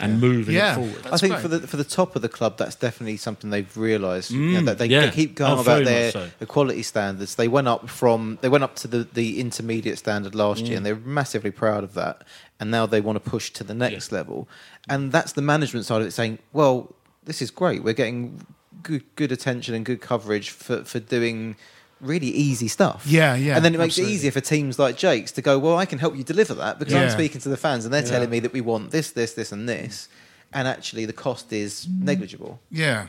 and 0.00 0.20
moving 0.20 0.54
Yeah. 0.54 0.72
it 0.72 0.74
forward. 0.76 1.06
I 1.12 1.16
think 1.16 1.32
great. 1.34 1.42
for 1.42 1.48
the 1.48 1.66
for 1.66 1.76
the 1.76 1.84
top 1.84 2.14
of 2.16 2.22
the 2.22 2.28
club, 2.28 2.56
that's 2.58 2.76
definitely 2.76 3.16
something 3.16 3.50
they've 3.50 3.76
realised. 3.76 4.30
you 4.30 4.38
know, 4.40 4.60
Mm, 4.60 4.66
that 4.66 4.78
they, 4.78 4.86
yeah. 4.86 5.06
they 5.06 5.10
keep 5.10 5.34
going 5.34 5.58
Oh, 5.58 5.60
about 5.60 5.84
their 5.84 6.04
much 6.06 6.12
so. 6.14 6.30
equality 6.40 6.82
standards. 6.82 7.34
They 7.34 7.48
went 7.48 7.68
up 7.68 7.88
from 7.90 8.38
they 8.40 8.48
went 8.48 8.64
up 8.64 8.74
to 8.76 8.88
the, 8.88 9.06
the 9.12 9.40
intermediate 9.40 9.98
standard 9.98 10.34
last 10.34 10.62
Mm. 10.64 10.68
year, 10.68 10.76
and 10.76 10.86
they're 10.86 10.96
massively 11.20 11.50
proud 11.50 11.82
of 11.84 11.94
that. 11.94 12.22
And 12.60 12.70
now 12.70 12.86
they 12.86 13.00
want 13.00 13.22
to 13.22 13.30
push 13.30 13.50
to 13.50 13.64
the 13.64 13.74
next 13.74 14.10
level, 14.12 14.48
and 14.88 15.12
that's 15.12 15.32
the 15.32 15.42
management 15.42 15.86
side 15.86 16.00
of 16.00 16.06
it, 16.06 16.12
saying, 16.12 16.38
"Well, 16.52 16.94
this 17.24 17.40
is 17.42 17.50
great. 17.50 17.82
We're 17.84 17.94
getting 17.94 18.40
good 18.82 19.02
good 19.16 19.32
attention 19.32 19.74
and 19.74 19.84
good 19.84 20.00
coverage 20.00 20.50
for 20.50 20.84
for 20.84 21.00
doing." 21.00 21.56
Really 22.00 22.28
easy 22.28 22.68
stuff. 22.68 23.04
Yeah, 23.06 23.34
yeah, 23.34 23.56
And 23.56 23.64
then 23.64 23.74
it 23.74 23.78
makes 23.78 23.92
absolutely. 23.92 24.12
it 24.12 24.16
easier 24.16 24.30
for 24.30 24.40
teams 24.40 24.78
like 24.78 24.96
Jake's 24.96 25.32
to 25.32 25.42
go, 25.42 25.58
well, 25.58 25.76
I 25.76 25.84
can 25.84 25.98
help 25.98 26.16
you 26.16 26.24
deliver 26.24 26.54
that 26.54 26.78
because 26.78 26.94
I'm 26.94 27.10
speaking 27.10 27.40
to 27.40 27.48
the 27.48 27.56
fans 27.56 27.84
and 27.84 27.92
they're 27.92 28.02
Yeah. 28.02 28.10
telling 28.10 28.30
me 28.30 28.40
that 28.40 28.52
we 28.52 28.60
want 28.60 28.90
this, 28.90 29.10
this, 29.10 29.34
this, 29.34 29.52
and 29.52 29.68
this 29.68 30.08
and 30.52 30.66
actually 30.66 31.04
the 31.04 31.12
cost 31.12 31.52
is 31.52 31.86
mm. 31.86 32.02
negligible. 32.02 32.60
Yeah. 32.70 33.08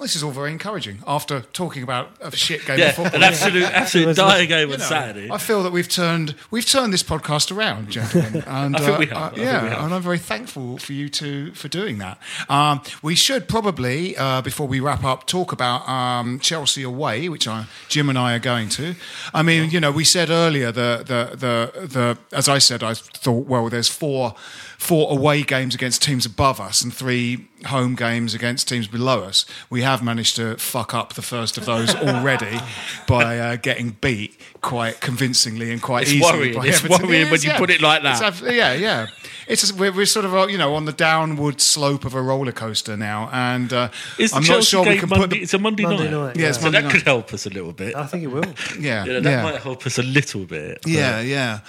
Well, 0.00 0.06
this 0.06 0.16
is 0.16 0.22
all 0.22 0.30
very 0.30 0.50
encouraging. 0.50 1.00
After 1.06 1.42
talking 1.52 1.82
about 1.82 2.12
a 2.22 2.34
shit 2.34 2.64
game 2.64 2.78
Yeah, 2.78 2.86
of 2.86 2.94
football, 2.94 3.16
an 3.16 3.22
absolute, 3.22 3.64
absolute 3.64 4.16
dire 4.16 4.46
game 4.46 4.68
You 4.68 4.72
on 4.72 4.80
know, 4.80 4.86
Saturday. 4.86 5.30
I 5.30 5.36
feel 5.36 5.62
that 5.62 5.72
we've 5.72 5.90
turned 5.90 6.34
we've 6.50 6.64
turned 6.64 6.94
this 6.94 7.02
podcast 7.02 7.54
around, 7.54 7.90
gentlemen, 7.90 8.42
and 8.46 8.76
I 8.76 8.78
think 8.78 8.96
uh, 8.96 8.98
we 8.98 9.06
have. 9.08 9.16
uh, 9.18 9.20
I 9.20 9.28
think 9.28 9.42
yeah, 9.42 9.62
we 9.62 9.68
have. 9.68 9.84
and 9.84 9.92
I'm 9.94 10.00
very 10.00 10.16
thankful 10.18 10.78
for 10.78 10.94
you 10.94 11.10
to 11.10 11.52
for 11.52 11.68
doing 11.68 11.98
that. 11.98 12.18
Um, 12.48 12.80
we 13.02 13.14
should 13.14 13.46
probably 13.46 14.16
uh, 14.16 14.40
before 14.40 14.66
we 14.66 14.80
wrap 14.80 15.04
up 15.04 15.26
talk 15.26 15.52
about 15.52 15.86
um, 15.86 16.38
Chelsea 16.40 16.82
away, 16.82 17.28
which 17.28 17.46
I, 17.46 17.66
Jim 17.90 18.08
and 18.08 18.16
I 18.18 18.34
are 18.36 18.38
going 18.38 18.70
to. 18.70 18.94
I 19.34 19.42
mean, 19.42 19.68
you 19.68 19.80
know, 19.80 19.92
we 19.92 20.04
said 20.04 20.30
earlier 20.30 20.72
the 20.72 21.04
the 21.06 21.36
the 21.36 21.86
the 21.86 22.18
as 22.34 22.48
I 22.48 22.56
said, 22.56 22.82
I 22.82 22.94
thought 22.94 23.46
well, 23.46 23.68
there's 23.68 23.88
four 23.88 24.34
four 24.80 25.12
away 25.12 25.42
games 25.42 25.74
against 25.74 26.02
teams 26.02 26.24
above 26.24 26.58
us 26.58 26.80
and 26.80 26.92
three 26.92 27.46
home 27.66 27.94
games 27.94 28.32
against 28.34 28.66
teams 28.66 28.88
below 28.88 29.22
us. 29.24 29.44
We 29.68 29.82
have 29.82 30.02
managed 30.02 30.36
to 30.36 30.56
fuck 30.56 30.94
up 30.94 31.12
the 31.12 31.20
first 31.22 31.58
of 31.58 31.66
those 31.66 31.94
already 32.08 32.58
by 33.06 33.38
uh, 33.38 33.56
getting 33.56 33.90
beat 34.00 34.40
quite 34.62 35.02
convincingly 35.02 35.70
and 35.70 35.82
quite 35.82 36.04
It's 36.04 36.12
easily. 36.12 36.38
worrying. 36.38 36.54
by 36.58 36.66
It's 36.66 36.78
Everton. 36.82 37.06
worrying 37.08 37.22
It 37.22 37.24
when 37.26 37.34
is, 37.34 37.44
you 37.44 37.50
yeah. 37.50 37.58
put 37.58 37.68
it 37.68 37.82
like 37.82 38.02
that. 38.04 38.22
It's 38.22 38.40
yeah, 38.42 38.72
yeah. 38.72 39.06
It's 39.46 39.60
just, 39.62 39.74
we're, 39.78 39.92
we're 39.92 40.06
sort 40.06 40.24
of 40.24 40.34
uh, 40.34 40.46
you 40.46 40.56
know 40.56 40.74
on 40.74 40.86
the 40.86 40.92
downward 40.92 41.60
slope 41.60 42.06
of 42.06 42.14
a 42.14 42.22
roller 42.22 42.52
coaster 42.52 42.96
now, 42.96 43.28
and 43.32 43.70
uh, 43.72 43.88
I'm 44.18 44.42
Chelsea 44.42 44.52
not 44.52 44.64
sure 44.64 44.84
we 44.86 44.96
can 44.98 45.08
Monday, 45.10 45.22
put 45.24 45.30
the 45.30 45.42
It's 45.42 45.52
a 45.54 45.58
Monday, 45.58 45.82
Monday 45.82 46.04
night. 46.04 46.12
night, 46.12 46.36
Yeah, 46.36 46.48
it's 46.48 46.60
so 46.60 46.70
that 46.70 46.84
night. 46.84 46.92
could 46.92 47.02
help 47.02 47.34
us 47.34 47.44
a 47.46 47.50
little 47.50 47.72
bit. 47.72 47.94
I 47.96 48.06
think 48.06 48.22
it 48.24 48.28
will. 48.28 48.44
yeah, 48.80 49.04
You 49.04 49.12
know, 49.14 49.20
that 49.20 49.30
yeah. 49.30 49.42
might 49.42 49.56
help 49.60 49.84
us 49.84 49.98
a 49.98 50.02
little 50.04 50.44
bit. 50.46 50.78
but- 50.82 50.90
Yeah, 50.92 51.20
yeah. 51.20 51.60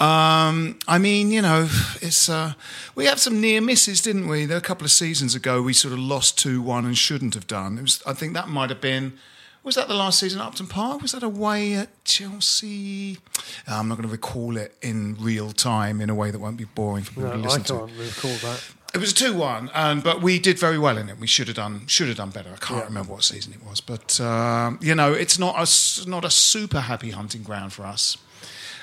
Um, 0.00 0.78
I 0.88 0.98
mean, 0.98 1.30
you 1.30 1.40
know, 1.42 1.68
it's 2.02 2.28
uh, 2.28 2.49
we 2.94 3.06
have 3.06 3.18
some 3.20 3.40
near 3.40 3.60
misses, 3.60 4.00
didn't 4.00 4.28
we? 4.28 4.46
There 4.46 4.58
a 4.58 4.60
couple 4.60 4.84
of 4.84 4.90
seasons 4.90 5.34
ago, 5.34 5.62
we 5.62 5.72
sort 5.72 5.92
of 5.92 5.98
lost 5.98 6.38
two 6.38 6.60
one 6.62 6.84
and 6.84 6.96
shouldn't 6.96 7.34
have 7.34 7.46
done. 7.46 7.78
It 7.78 7.82
was, 7.82 8.02
I 8.06 8.12
think 8.12 8.34
that 8.34 8.48
might 8.48 8.70
have 8.70 8.80
been. 8.80 9.14
Was 9.62 9.74
that 9.74 9.88
the 9.88 9.94
last 9.94 10.18
season 10.20 10.40
at 10.40 10.46
Upton 10.46 10.68
Park? 10.68 11.02
Was 11.02 11.12
that 11.12 11.22
away 11.22 11.74
at 11.74 12.02
Chelsea? 12.04 13.18
Uh, 13.68 13.74
I'm 13.76 13.88
not 13.88 13.96
going 13.96 14.08
to 14.08 14.12
recall 14.12 14.56
it 14.56 14.74
in 14.80 15.16
real 15.20 15.52
time 15.52 16.00
in 16.00 16.08
a 16.08 16.14
way 16.14 16.30
that 16.30 16.38
won't 16.38 16.56
be 16.56 16.64
boring 16.64 17.04
for 17.04 17.12
people 17.12 17.28
No, 17.28 17.32
to 17.32 17.38
listen 17.42 17.64
to. 17.64 17.74
I 17.74 17.78
can't 17.80 17.92
recall 17.98 18.30
that. 18.50 18.64
It 18.94 18.98
was 18.98 19.12
a 19.12 19.14
two-one, 19.14 19.70
and 19.72 20.02
but 20.02 20.20
we 20.20 20.40
did 20.40 20.58
very 20.58 20.78
well 20.78 20.98
in 20.98 21.08
it. 21.08 21.18
We 21.18 21.28
should 21.28 21.46
have 21.46 21.56
done 21.56 21.86
should 21.86 22.08
have 22.08 22.16
done 22.16 22.30
better. 22.30 22.50
I 22.52 22.56
can't 22.56 22.86
remember 22.86 23.12
what 23.12 23.22
season 23.22 23.52
it 23.52 23.64
was, 23.64 23.80
but 23.80 24.20
um, 24.20 24.78
you 24.82 24.94
know, 24.96 25.12
it's 25.12 25.38
not 25.38 25.54
a 25.56 26.08
not 26.08 26.24
a 26.24 26.30
super 26.30 26.80
happy 26.80 27.10
hunting 27.10 27.42
ground 27.44 27.72
for 27.72 27.84
us. 27.84 28.16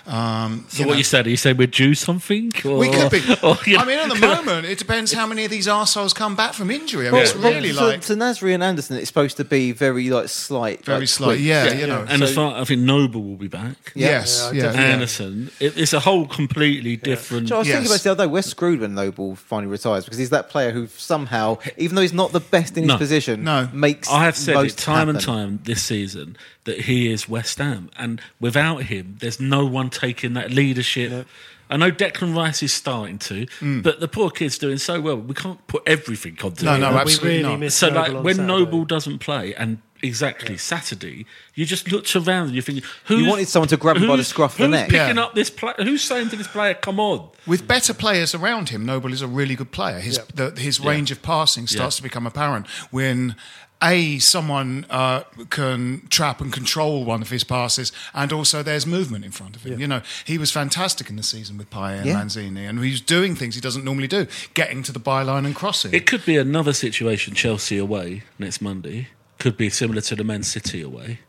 Um, 0.07 0.65
So 0.69 0.79
you 0.83 0.87
what 0.87 0.93
know. 0.93 0.97
you 0.99 1.03
said? 1.03 1.27
Are 1.27 1.29
you 1.29 1.37
saying 1.37 1.57
we're 1.57 1.67
due 1.67 1.93
something? 1.93 2.51
Or, 2.65 2.77
We 2.77 2.89
could 2.89 3.11
be. 3.11 3.19
or, 3.43 3.57
you 3.65 3.77
I 3.77 3.83
mean, 3.85 3.99
at 3.99 4.09
the 4.09 4.15
moment, 4.35 4.65
it 4.65 4.77
depends 4.79 5.11
how 5.11 5.27
many 5.27 5.43
of 5.45 5.51
these 5.51 5.67
arseholes 5.67 6.15
come 6.15 6.35
back 6.35 6.53
from 6.53 6.71
injury. 6.71 7.07
I 7.09 7.11
mean, 7.11 7.21
it's 7.23 7.35
Well, 7.35 7.51
really 7.53 7.73
so, 7.73 7.85
like 7.85 8.03
so 8.03 8.15
Nasri 8.15 8.53
and 8.53 8.63
Anderson, 8.63 8.95
it's 8.97 9.07
supposed 9.07 9.35
to 9.37 9.43
be 9.45 9.73
very 9.73 10.09
like 10.09 10.29
slight, 10.29 10.85
very 10.85 10.99
like, 10.99 11.07
slight. 11.09 11.27
tweaks. 11.35 11.43
Yeah, 11.43 11.73
you 11.73 11.87
know. 11.87 12.05
and 12.07 12.23
as 12.23 12.29
so- 12.29 12.35
far 12.35 12.61
I 12.61 12.63
think 12.63 12.81
Noble 12.81 13.21
will 13.23 13.35
be 13.35 13.49
back. 13.49 13.91
Yeah. 13.95 14.07
yes, 14.07 14.49
Yeah, 14.53 14.71
yeah, 14.73 14.79
Anderson. 14.79 15.51
It, 15.59 15.77
it's 15.77 15.91
a 15.93 15.99
whole 15.99 16.25
completely 16.25 16.95
different. 16.95 17.49
So 17.49 17.55
I 17.55 17.59
was 17.59 17.67
thinking 17.67 17.85
about 17.85 17.93
this 17.93 18.03
the 18.03 18.11
other 18.11 18.23
day. 18.25 18.31
We're 18.31 18.41
screwed 18.43 18.79
when 18.79 18.95
Noble 18.95 19.35
finally 19.35 19.67
retires 19.71 20.05
because 20.05 20.17
he's 20.17 20.29
that 20.29 20.49
player 20.49 20.71
who 20.71 20.87
somehow, 20.87 21.57
even 21.77 21.95
though 21.95 22.01
he's 22.01 22.13
not 22.13 22.31
the 22.31 22.39
best 22.39 22.77
in 22.77 22.83
his 22.83 22.87
No. 22.93 22.97
position, 22.97 23.43
No. 23.43 23.67
makes. 23.73 24.09
I 24.09 24.23
have 24.23 24.37
said 24.37 24.53
it 24.53 24.59
most 24.59 24.77
time 24.79 25.09
and 25.09 25.19
time 25.19 25.59
this 25.65 25.83
season 25.83 26.37
that 26.67 26.81
he 26.81 27.11
is 27.11 27.27
West 27.27 27.57
Ham, 27.57 27.89
and 27.97 28.21
without 28.39 28.83
him, 28.83 29.17
there's 29.19 29.39
no 29.39 29.65
one 29.65 29.89
taking 29.89 30.33
that 30.33 30.51
leadership. 30.51 31.25
I 31.69 31.75
know 31.75 31.91
Declan 31.91 32.33
Rice 32.33 32.63
is 32.63 32.71
starting 32.71 33.17
to, 33.19 33.45
mm. 33.59 33.83
but 33.83 33.99
the 33.99 34.07
poor 34.07 34.29
kid's 34.29 34.57
doing 34.57 34.77
so 34.77 35.01
well. 35.01 35.17
We 35.17 35.33
can't 35.33 35.65
put 35.67 35.83
everything 35.85 36.37
onto 36.41 36.63
No, 36.63 36.75
him. 36.75 36.81
no, 36.81 36.91
we 36.91 36.97
absolutely 36.99 37.29
really 37.39 37.43
not. 37.49 37.59
missed 37.59 37.77
So, 37.79 37.89
Noble 37.89 38.13
like, 38.13 38.23
when 38.23 38.35
Saturday. 38.35 38.47
Noble 38.59 38.85
doesn't 38.85 39.19
play, 39.19 39.53
and 39.55 39.79
exactly 40.01 40.55
Saturday, 40.57 41.25
you 41.55 41.65
just 41.65 41.91
looked 41.91 42.15
around 42.15 42.45
and 42.47 42.55
you 42.55 42.61
think, 42.61 42.85
who's, 43.05 43.27
wanted 43.27 43.49
someone 43.49 43.67
to 43.67 43.75
grab 43.77 43.97
him 43.97 44.07
by 44.07 44.15
the 44.15 44.23
scruff 44.23 44.53
of 44.53 44.57
the 44.59 44.63
who's 44.67 44.71
neck. 44.71 44.89
picking 44.89 45.17
Yeah. 45.17 45.23
up 45.23 45.35
this 45.35 45.49
player? 45.49 45.75
Who's 45.79 46.03
saying 46.03 46.29
to 46.29 46.35
this 46.37 46.47
player, 46.47 46.73
"Come 46.75 46.99
on"? 47.01 47.29
With 47.45 47.67
better 47.67 47.93
players 47.93 48.33
around 48.33 48.69
him, 48.69 48.85
Noble 48.85 49.11
is 49.11 49.21
a 49.21 49.27
really 49.27 49.55
good 49.55 49.71
player. 49.71 49.99
His 49.99 50.19
the, 50.33 50.51
his 50.51 50.79
range 50.79 51.11
of 51.11 51.21
passing 51.21 51.67
starts 51.67 51.95
Yeah. 51.95 51.97
to 51.97 52.03
become 52.03 52.25
apparent 52.27 52.67
when. 52.91 53.35
A 53.83 54.17
someone 54.17 54.85
uh, 54.89 55.21
can 55.51 56.07
trap 56.09 56.41
and 56.41 56.51
control 56.51 57.05
one 57.05 57.21
of 57.21 57.29
his 57.29 57.43
passes, 57.43 57.91
and 58.13 58.33
also 58.33 58.63
there's 58.63 58.87
movement 58.87 59.23
in 59.23 59.29
front 59.31 59.55
of 59.55 59.63
him. 59.63 59.79
You 59.79 59.87
know, 59.87 60.01
he 60.25 60.39
was 60.39 60.51
fantastic 60.51 61.11
in 61.11 61.15
the 61.15 61.21
season 61.23 61.57
with 61.59 61.69
Payet 61.69 61.97
and 61.97 62.05
Yeah. 62.07 62.21
Lanzini, 62.21 62.67
and 62.67 62.83
he's 62.83 63.01
doing 63.01 63.35
things 63.35 63.53
he 63.53 63.61
doesn't 63.61 63.85
normally 63.85 64.07
do, 64.07 64.25
getting 64.55 64.81
to 64.83 64.91
the 64.91 64.99
byline 64.99 65.45
and 65.45 65.55
crossing. 65.55 65.93
It 65.93 66.07
could 66.07 66.25
be 66.25 66.37
another 66.37 66.73
situation. 66.73 67.35
Chelsea 67.35 67.77
away 67.77 68.23
next 68.39 68.61
Monday 68.61 69.09
could 69.37 69.57
be 69.57 69.69
similar 69.69 70.01
to 70.01 70.15
the 70.15 70.23
Man 70.23 70.41
City 70.41 70.81
away, 70.81 71.19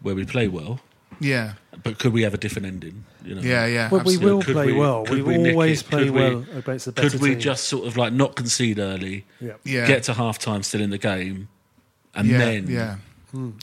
where 0.00 0.14
we 0.14 0.24
play 0.24 0.48
well. 0.48 0.80
yeah, 1.20 1.52
But 1.82 1.98
could 1.98 2.14
we 2.14 2.22
have 2.22 2.32
a 2.32 2.38
different 2.38 2.66
ending? 2.66 3.04
You 3.22 3.34
know? 3.34 3.42
yeah, 3.42 3.66
yeah. 3.66 3.90
Well, 3.90 4.00
we 4.04 4.14
absolutely. 4.14 4.32
will 4.32 4.42
Could 4.42 4.54
play 4.54 4.66
we- 4.66 4.72
well. 4.72 5.04
could 5.04 5.22
We, 5.22 5.36
we 5.38 5.50
always 5.52 5.82
play 5.82 6.04
Could 6.04 6.10
we- 6.12 6.20
well 6.20 6.46
against 6.54 6.86
the 6.86 6.92
better 6.92 7.10
Could 7.10 7.20
we 7.20 7.30
team. 7.30 7.40
just 7.40 7.64
sort 7.68 7.86
of 7.86 7.98
like 7.98 8.14
not 8.14 8.36
concede 8.36 8.78
early, 8.78 9.26
Yeah. 9.38 9.52
Yeah. 9.64 9.86
get 9.86 10.04
to 10.04 10.14
half 10.14 10.38
time 10.38 10.62
still 10.62 10.80
in 10.80 10.88
the 10.88 10.96
game, 10.98 11.48
and 12.14 12.28
yeah, 12.28 12.38
then 12.38 12.66
yeah. 12.68 12.96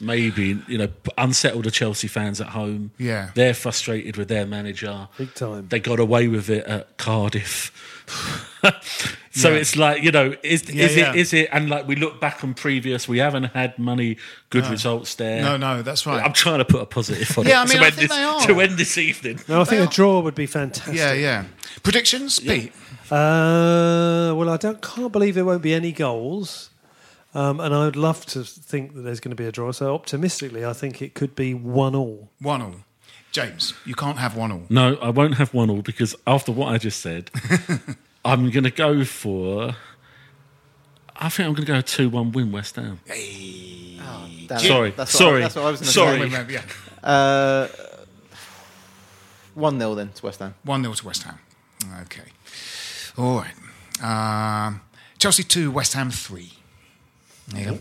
maybe 0.01 0.57
you 0.67 0.77
know 0.77 0.87
unsettle 1.17 1.61
the 1.61 1.71
Chelsea 1.71 2.07
fans 2.07 2.39
at 2.41 2.47
home. 2.49 2.91
Yeah. 2.97 3.31
they're 3.35 3.53
frustrated 3.53 4.17
with 4.17 4.27
their 4.29 4.45
manager. 4.45 5.07
Big 5.17 5.33
time. 5.33 5.67
They 5.69 5.79
got 5.79 5.99
away 5.99 6.27
with 6.27 6.49
it 6.49 6.65
at 6.65 6.97
Cardiff. 6.97 7.71
so 9.31 9.49
Yeah. 9.49 9.55
it's 9.57 9.75
like 9.75 10.01
you 10.03 10.11
know, 10.11 10.33
is 10.43 10.69
Yeah, 10.73 10.85
is 10.85 10.95
yeah. 10.95 11.09
it 11.11 11.15
is 11.17 11.33
it? 11.33 11.49
And 11.51 11.69
like 11.69 11.87
we 11.87 11.95
look 11.95 12.21
back 12.21 12.43
on 12.43 12.53
previous, 12.53 13.07
we 13.07 13.17
haven't 13.19 13.45
had 13.45 13.77
money 13.77 14.17
good 14.49 14.65
results 14.67 15.15
there. 15.15 15.41
No, 15.41 15.57
no, 15.57 15.81
that's 15.81 16.05
right. 16.05 16.23
I'm 16.23 16.33
trying 16.33 16.59
to 16.59 16.65
put 16.65 16.81
a 16.81 16.85
positive 16.85 17.37
on 17.37 17.45
Yeah, 17.45 17.59
I 17.59 17.63
it 17.63 17.69
mean, 17.69 17.77
to, 17.79 17.83
I 17.83 17.87
end 17.87 17.95
think 17.95 18.09
this, 18.09 18.17
they 18.17 18.23
are. 18.23 18.39
to 18.47 18.61
end 18.61 18.77
this 18.77 18.97
evening. 18.97 19.39
No, 19.49 19.61
I 19.61 19.63
think 19.65 19.81
They 19.81 19.87
a 19.87 19.89
draw 19.89 20.21
would 20.21 20.35
be 20.35 20.45
fantastic. 20.45 20.95
yeah, 20.95 21.11
yeah. 21.13 21.43
Predictions, 21.83 22.39
Pete. 22.39 22.71
Uh, 23.11 24.33
well, 24.35 24.49
I 24.49 24.57
don't 24.57 24.81
can't 24.81 25.11
believe 25.11 25.35
there 25.35 25.45
won't 25.45 25.61
be 25.61 25.73
any 25.73 25.91
goals. 25.91 26.69
Um, 27.37 27.59
and 27.59 27.71
I 27.71 27.85
would 27.85 27.95
love 27.95 28.25
to 28.27 28.43
think 28.43 28.95
that 28.95 29.01
there's 29.01 29.19
going 29.19 29.29
to 29.29 29.35
be 29.35 29.45
a 29.45 29.51
draw. 29.51 29.71
So 29.71 29.93
optimistically, 29.93 30.65
I 30.65 30.73
think 30.73 31.03
it 31.03 31.13
could 31.13 31.35
be 31.35 31.53
one 31.53 31.93
all. 31.93 32.31
One 32.41 32.63
all. 32.63 32.75
James, 33.31 33.75
you 33.85 33.93
can't 33.93 34.17
have 34.17 34.35
one 34.35 34.51
all. 34.51 34.63
No, 34.69 34.95
I 34.95 35.09
won't 35.11 35.35
have 35.35 35.53
one 35.53 35.69
all 35.69 35.83
because 35.83 36.15
after 36.25 36.51
what 36.51 36.73
I 36.73 36.79
just 36.79 36.99
said, 36.99 37.29
I'm 38.25 38.49
going 38.49 38.63
to 38.63 38.71
go 38.71 39.03
for. 39.05 39.75
I 41.15 41.29
think 41.29 41.47
I'm 41.47 41.53
going 41.53 41.67
to 41.67 41.71
go 41.73 41.81
two 41.81 42.09
one 42.09 42.31
win 42.31 42.51
West 42.51 42.75
Ham. 42.77 43.01
Damn 43.05 44.57
it. 44.57 44.61
Sorry, 44.61 44.89
That's 44.91 44.97
what, 44.97 45.07
sorry, 45.09 45.41
That's 45.41 45.55
what 45.55 45.65
I 45.65 45.71
was 45.71 45.79
going 45.81 45.87
to 45.87 46.29
sorry. 46.29 46.29
say. 46.31 46.53
Yeah. 46.53 47.07
Uh, 47.07 47.67
one 49.53 49.77
0 49.79 49.93
then 49.93 50.09
to 50.13 50.25
West 50.25 50.39
Ham. 50.39 50.55
1 50.63 50.81
0 50.81 50.93
to 50.95 51.05
West 51.05 51.23
Ham. 51.23 51.37
Okay. 52.01 52.23
All 53.15 53.43
right. 53.43 54.65
Um, 54.67 54.81
Chelsea 55.19 55.43
2, 55.43 55.69
West 55.69 55.93
Ham 55.93 56.09
3. 56.09 56.51
Yeah. 57.55 57.77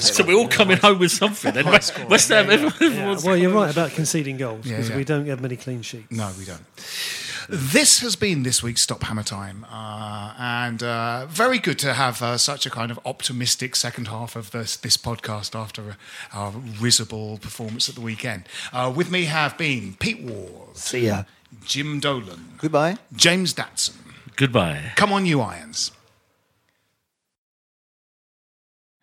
So 0.00 0.24
we're 0.24 0.34
all 0.36 0.48
coming 0.48 0.76
home 0.76 0.98
with 0.98 1.12
something. 1.12 1.52
Then 1.54 1.66
West, 1.66 1.98
West 2.08 2.28
Ham, 2.28 2.50
Yeah, 2.80 3.18
well, 3.24 3.36
you're 3.36 3.52
right 3.52 3.70
about 3.72 3.92
conceding 3.92 4.36
goals 4.36 4.66
Yeah, 4.66 4.76
because 4.76 4.90
yeah. 4.90 4.96
we 4.96 5.04
don't 5.04 5.26
have 5.26 5.40
many 5.40 5.56
clean 5.56 5.80
sheets. 5.82 6.10
No, 6.10 6.30
we 6.38 6.44
don't. 6.44 6.60
This 7.48 8.00
has 8.00 8.16
been 8.16 8.42
this 8.42 8.62
week's 8.62 8.82
Stop 8.82 9.02
Hammer 9.02 9.22
Time, 9.24 9.66
uh, 9.68 10.34
and 10.38 10.82
uh, 10.82 11.26
very 11.26 11.58
good 11.58 11.78
to 11.80 11.94
have 11.94 12.22
uh, 12.22 12.36
such 12.38 12.64
a 12.66 12.70
kind 12.70 12.90
of 12.92 13.00
optimistic 13.04 13.74
second 13.76 14.08
half 14.08 14.36
of 14.36 14.50
this, 14.52 14.76
this 14.76 14.96
podcast 14.96 15.58
after 15.58 15.96
our 16.32 16.52
risible 16.80 17.38
performance 17.38 17.88
at 17.88 17.94
the 17.96 18.00
weekend. 18.02 18.44
Uh, 18.72 18.92
with 18.94 19.10
me 19.10 19.24
have 19.24 19.56
been 19.58 19.94
Pete 19.98 20.20
Ward, 20.22 20.76
See 20.76 21.06
ya. 21.06 21.24
Jim 21.64 21.98
Dolan, 21.98 22.52
Goodbye. 22.58 22.98
James 23.16 23.52
Datson. 23.54 23.96
Goodbye. 24.36 24.92
Come 24.96 25.12
on, 25.12 25.26
you 25.26 25.40
Irons. 25.40 25.90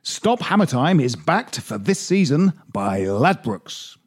Stop 0.10 0.40
Hammer 0.44 0.66
Time 0.66 1.02
is 1.02 1.18
backed 1.18 1.60
for 1.60 1.78
this 1.78 2.00
season 2.00 2.54
by 2.72 3.02
Ladbrokes. 3.02 3.98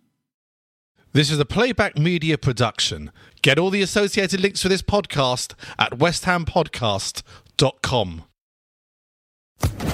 This 1.13 1.31
is 1.31 1.39
a 1.39 1.45
playback 1.45 1.99
media 1.99 2.39
production. 2.39 3.13
Get 3.43 3.59
all 3.59 3.69
the 3.69 3.83
associated 3.83 4.41
links 4.41 4.63
for 4.63 4.71
this 4.71 4.81
podcast 4.81 5.53
at 5.79 5.99
westhampodcast.com. 5.99 8.25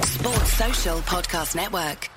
Sports 0.05 0.53
Social 0.53 1.01
Podcast 1.01 1.57
Network. 1.57 2.09